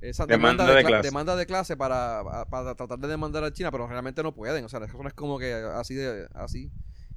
Esa 0.09 0.27
Demanda 0.27 0.65
demanda, 0.65 0.75
de 0.75 0.83
cla- 0.85 0.89
clase. 0.89 1.09
demanda 1.09 1.37
de 1.37 1.47
clase 1.47 1.77
para, 1.77 2.47
para 2.51 2.75
tratar 2.75 2.99
de 2.99 3.09
demandar 3.09 3.43
a 3.45 3.53
China, 3.53 3.71
pero 3.71 3.87
realmente 3.87 4.23
no 4.23 4.35
pueden, 4.35 4.65
o 4.65 4.69
sea, 4.69 4.81
eso 4.85 5.03
no 5.03 5.09
es 5.09 5.15
como 5.15 5.39
que 5.39 5.53
así 5.55 5.95
de, 5.95 6.29
así. 6.35 6.71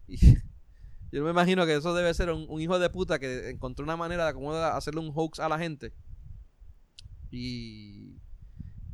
Y 0.08 0.18
yo 1.12 1.24
me 1.24 1.32
imagino 1.32 1.66
que 1.66 1.76
eso 1.76 1.94
debe 1.94 2.14
ser 2.14 2.32
un, 2.32 2.46
un 2.50 2.62
hijo 2.62 2.80
de 2.80 2.90
puta 2.90 3.20
que 3.20 3.50
encontró 3.50 3.84
una 3.84 3.98
manera 3.98 4.26
de 4.28 4.34
cómo 4.34 4.54
hacerle 4.54 5.02
un 5.02 5.12
hoax 5.14 5.40
a 5.40 5.50
la 5.50 5.60
gente. 5.60 5.94
Y 7.32 8.16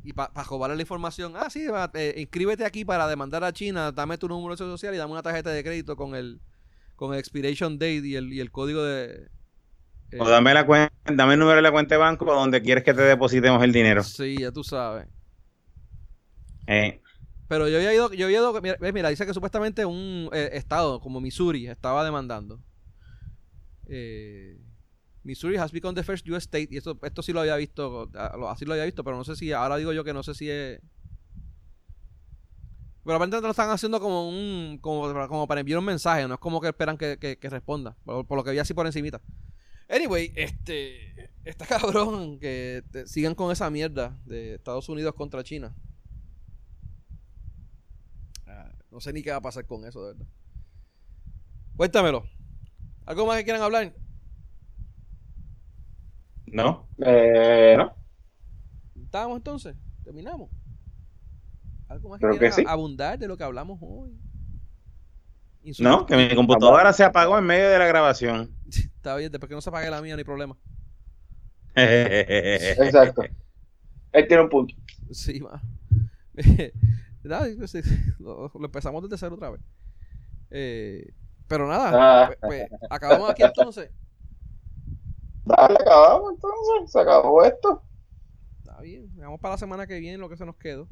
y 0.06 0.12
para 0.12 0.30
robarle 0.44 0.76
la 0.76 0.82
información, 0.82 1.32
ah, 1.34 1.48
sí, 1.48 1.66
va, 1.66 1.90
eh, 1.94 2.14
inscríbete 2.18 2.66
aquí 2.66 2.84
para 2.84 3.08
demandar 3.08 3.42
a 3.42 3.54
China, 3.54 3.90
dame 3.90 4.18
tu 4.18 4.28
número 4.28 4.54
de 4.54 4.58
social 4.58 4.94
y 4.94 4.98
dame 4.98 5.12
una 5.12 5.22
tarjeta 5.22 5.48
de 5.50 5.64
crédito 5.64 5.96
con 5.96 6.14
el 6.14 6.42
con 6.94 7.14
el 7.14 7.18
expiration 7.18 7.78
date 7.78 8.06
y 8.06 8.14
el, 8.14 8.32
y 8.32 8.38
el 8.40 8.52
código 8.52 8.82
de... 8.84 9.28
O 10.20 10.28
dame, 10.28 10.54
la 10.54 10.66
cuen- 10.66 10.90
dame 11.04 11.34
el 11.34 11.38
número 11.40 11.56
de 11.56 11.62
la 11.62 11.72
cuenta 11.72 11.94
de 11.94 11.98
banco 11.98 12.24
donde 12.24 12.62
quieres 12.62 12.84
que 12.84 12.94
te 12.94 13.02
depositemos 13.02 13.62
el 13.62 13.72
dinero. 13.72 14.02
Sí, 14.02 14.36
ya 14.38 14.52
tú 14.52 14.62
sabes. 14.62 15.06
Eh, 16.66 17.00
Pero 17.48 17.68
yo 17.68 17.76
había 17.76 17.92
ido, 17.94 18.12
yo 18.12 18.26
había 18.26 18.38
ido, 18.38 18.60
mira, 18.62 18.76
mira, 18.92 19.08
dice 19.10 19.26
que 19.26 19.34
supuestamente 19.34 19.84
un 19.84 20.30
eh, 20.32 20.50
estado 20.54 21.00
como 21.00 21.20
Missouri 21.20 21.66
estaba 21.66 22.04
demandando. 22.04 22.60
Eh, 23.86 24.58
Missouri 25.24 25.56
has 25.56 25.72
become 25.72 25.94
the 25.94 26.02
first 26.02 26.26
US 26.28 26.44
state, 26.44 26.68
y 26.70 26.76
esto, 26.76 26.98
esto 27.02 27.22
sí 27.22 27.32
lo 27.32 27.40
había 27.40 27.56
visto, 27.56 28.10
así 28.48 28.64
lo 28.64 28.72
había 28.74 28.84
visto, 28.84 29.04
pero 29.04 29.16
no 29.16 29.24
sé 29.24 29.36
si, 29.36 29.52
ahora 29.52 29.76
digo 29.76 29.92
yo 29.92 30.04
que 30.04 30.12
no 30.12 30.22
sé 30.22 30.34
si 30.34 30.48
es... 30.50 30.80
Pero 33.04 33.16
aparentemente 33.16 33.46
lo 33.46 33.50
están 33.50 33.70
haciendo 33.70 34.00
como 34.00 34.28
un, 34.28 34.78
como, 34.80 35.12
para- 35.12 35.28
como 35.28 35.46
para 35.46 35.60
enviar 35.60 35.78
un 35.78 35.84
mensaje, 35.84 36.26
no 36.26 36.34
es 36.34 36.40
como 36.40 36.60
que 36.60 36.68
esperan 36.68 36.96
que, 36.96 37.18
que- 37.18 37.38
que 37.38 37.50
responda, 37.50 37.96
por, 38.04 38.26
por 38.26 38.38
lo 38.38 38.44
que 38.44 38.50
vi 38.52 38.58
así 38.58 38.72
por 38.72 38.86
encimita. 38.86 39.20
Anyway, 39.88 40.32
este. 40.36 41.30
Está 41.44 41.66
cabrón 41.78 42.38
que 42.38 42.82
te, 42.90 43.06
sigan 43.06 43.34
con 43.34 43.52
esa 43.52 43.70
mierda 43.70 44.18
de 44.24 44.54
Estados 44.54 44.88
Unidos 44.88 45.14
contra 45.14 45.44
China. 45.44 45.74
Ah, 48.46 48.72
no 48.90 49.00
sé 49.00 49.12
ni 49.12 49.22
qué 49.22 49.30
va 49.30 49.36
a 49.36 49.42
pasar 49.42 49.66
con 49.66 49.84
eso, 49.84 50.00
de 50.06 50.14
verdad. 50.14 50.26
Cuéntamelo. 51.76 52.24
¿Algo 53.04 53.26
más 53.26 53.36
que 53.38 53.44
quieran 53.44 53.62
hablar? 53.62 53.94
No. 56.46 56.88
Eh, 56.98 57.74
no. 57.76 57.94
¿Estamos 59.02 59.36
entonces? 59.36 59.76
¿Terminamos? 60.02 60.50
¿Algo 61.88 62.08
más 62.08 62.20
que, 62.20 62.26
Creo 62.26 62.38
que 62.38 62.52
sí. 62.52 62.64
abundar 62.66 63.18
de 63.18 63.28
lo 63.28 63.36
que 63.36 63.44
hablamos 63.44 63.78
hoy? 63.82 64.18
No, 65.78 66.04
que 66.06 66.16
mi 66.16 66.34
computadora 66.34 66.92
se 66.92 67.04
apagó 67.04 67.38
en 67.38 67.44
medio 67.44 67.70
de 67.70 67.78
la 67.78 67.86
grabación. 67.86 68.54
Está 68.68 69.16
bien, 69.16 69.30
después 69.32 69.48
que 69.48 69.54
no 69.54 69.60
se 69.60 69.70
apague 69.70 69.90
la 69.90 70.02
mía, 70.02 70.14
no 70.14 70.18
hay 70.18 70.24
problema. 70.24 70.56
Exacto. 71.74 73.22
Él 74.12 74.28
tiene 74.28 74.42
un 74.42 74.48
punto. 74.48 74.74
Sí, 75.10 75.40
mano. 75.40 75.60
nada, 77.24 77.46
pues, 77.58 77.74
lo, 78.20 78.50
lo 78.54 78.64
empezamos 78.66 79.02
desde 79.02 79.18
cero 79.18 79.34
otra 79.36 79.50
vez. 79.50 79.60
Eh, 80.50 81.12
pero 81.48 81.66
nada, 81.68 81.90
Ah. 82.24 82.26
pues, 82.26 82.38
pues, 82.70 82.80
acabamos 82.90 83.30
aquí 83.30 83.42
entonces. 83.42 83.90
Dale, 85.44 85.74
acabamos 85.80 86.34
entonces. 86.34 86.92
Se 86.92 87.00
acabó 87.00 87.44
esto. 87.44 87.82
Está 88.58 88.80
bien, 88.80 89.10
vamos 89.16 89.40
para 89.40 89.54
la 89.54 89.58
semana 89.58 89.86
que 89.86 89.98
viene 89.98 90.18
lo 90.18 90.28
que 90.28 90.36
se 90.36 90.46
nos 90.46 90.56
quedó. 90.56 90.88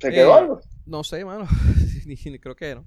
¿Se 0.00 0.08
Eh, 0.08 0.12
quedó 0.12 0.34
algo? 0.34 0.60
No 0.86 1.04
sé, 1.04 1.24
mano. 1.24 1.46
Ni- 2.06 2.16
ni 2.30 2.38
creo 2.38 2.56
que 2.56 2.74
no. 2.74 2.84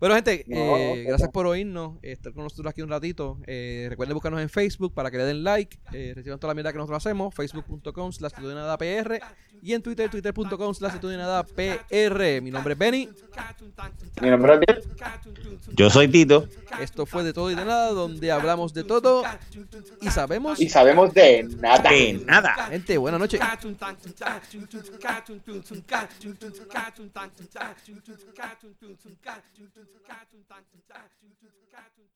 Bueno, 0.00 0.16
gente, 0.16 0.44
No, 0.48 0.76
eh, 0.76 1.02
no, 1.02 1.08
gracias 1.08 1.30
por 1.30 1.46
oírnos, 1.46 1.98
estar 2.02 2.32
con 2.32 2.44
nosotros 2.44 2.70
aquí 2.70 2.82
un 2.82 2.90
ratito. 2.90 3.38
Eh, 3.46 3.86
recuerden 3.88 4.14
buscarnos 4.14 4.40
en 4.40 4.48
Facebook 4.48 4.92
para 4.92 5.10
que 5.10 5.18
le 5.18 5.24
den 5.24 5.44
like, 5.44 5.78
eh, 5.92 6.12
reciban 6.14 6.38
toda 6.38 6.50
la 6.50 6.54
mierda 6.54 6.72
que 6.72 6.78
nosotros 6.78 7.04
hacemos, 7.04 7.34
facebook.com 7.34 8.12
slash 8.12 8.32
PR 8.78 9.20
y 9.62 9.72
en 9.72 9.82
Twitter, 9.82 10.10
twitter.com 10.10 10.74
slash 10.74 10.96
PR. 10.98 12.42
Mi 12.42 12.50
nombre 12.50 12.74
es 12.74 12.78
Benny. 12.78 13.08
Mi 14.20 14.28
nombre 14.28 14.60
es. 14.66 14.84
Yo 15.74 15.88
soy 15.88 16.08
Tito. 16.08 16.48
Esto 16.80 17.06
fue 17.06 17.24
de 17.24 17.32
todo 17.32 17.50
y 17.50 17.54
de 17.54 17.64
nada, 17.64 17.92
donde 17.92 18.30
hablamos 18.30 18.74
de 18.74 18.84
todo 18.84 19.22
y 20.02 20.08
sabemos. 20.08 20.60
Y 20.60 20.68
sabemos 20.68 21.14
de 21.14 21.44
nada. 21.44 21.90
De 21.90 22.12
nada. 22.26 22.54
Gente, 22.68 22.98
buenas 22.98 23.20
noches. 23.20 23.40
cartoon, 30.06 30.44
cartoon, 30.48 30.82
cartoon, 30.88 31.32
cartoon, 31.40 31.66
cartoon. 31.70 32.08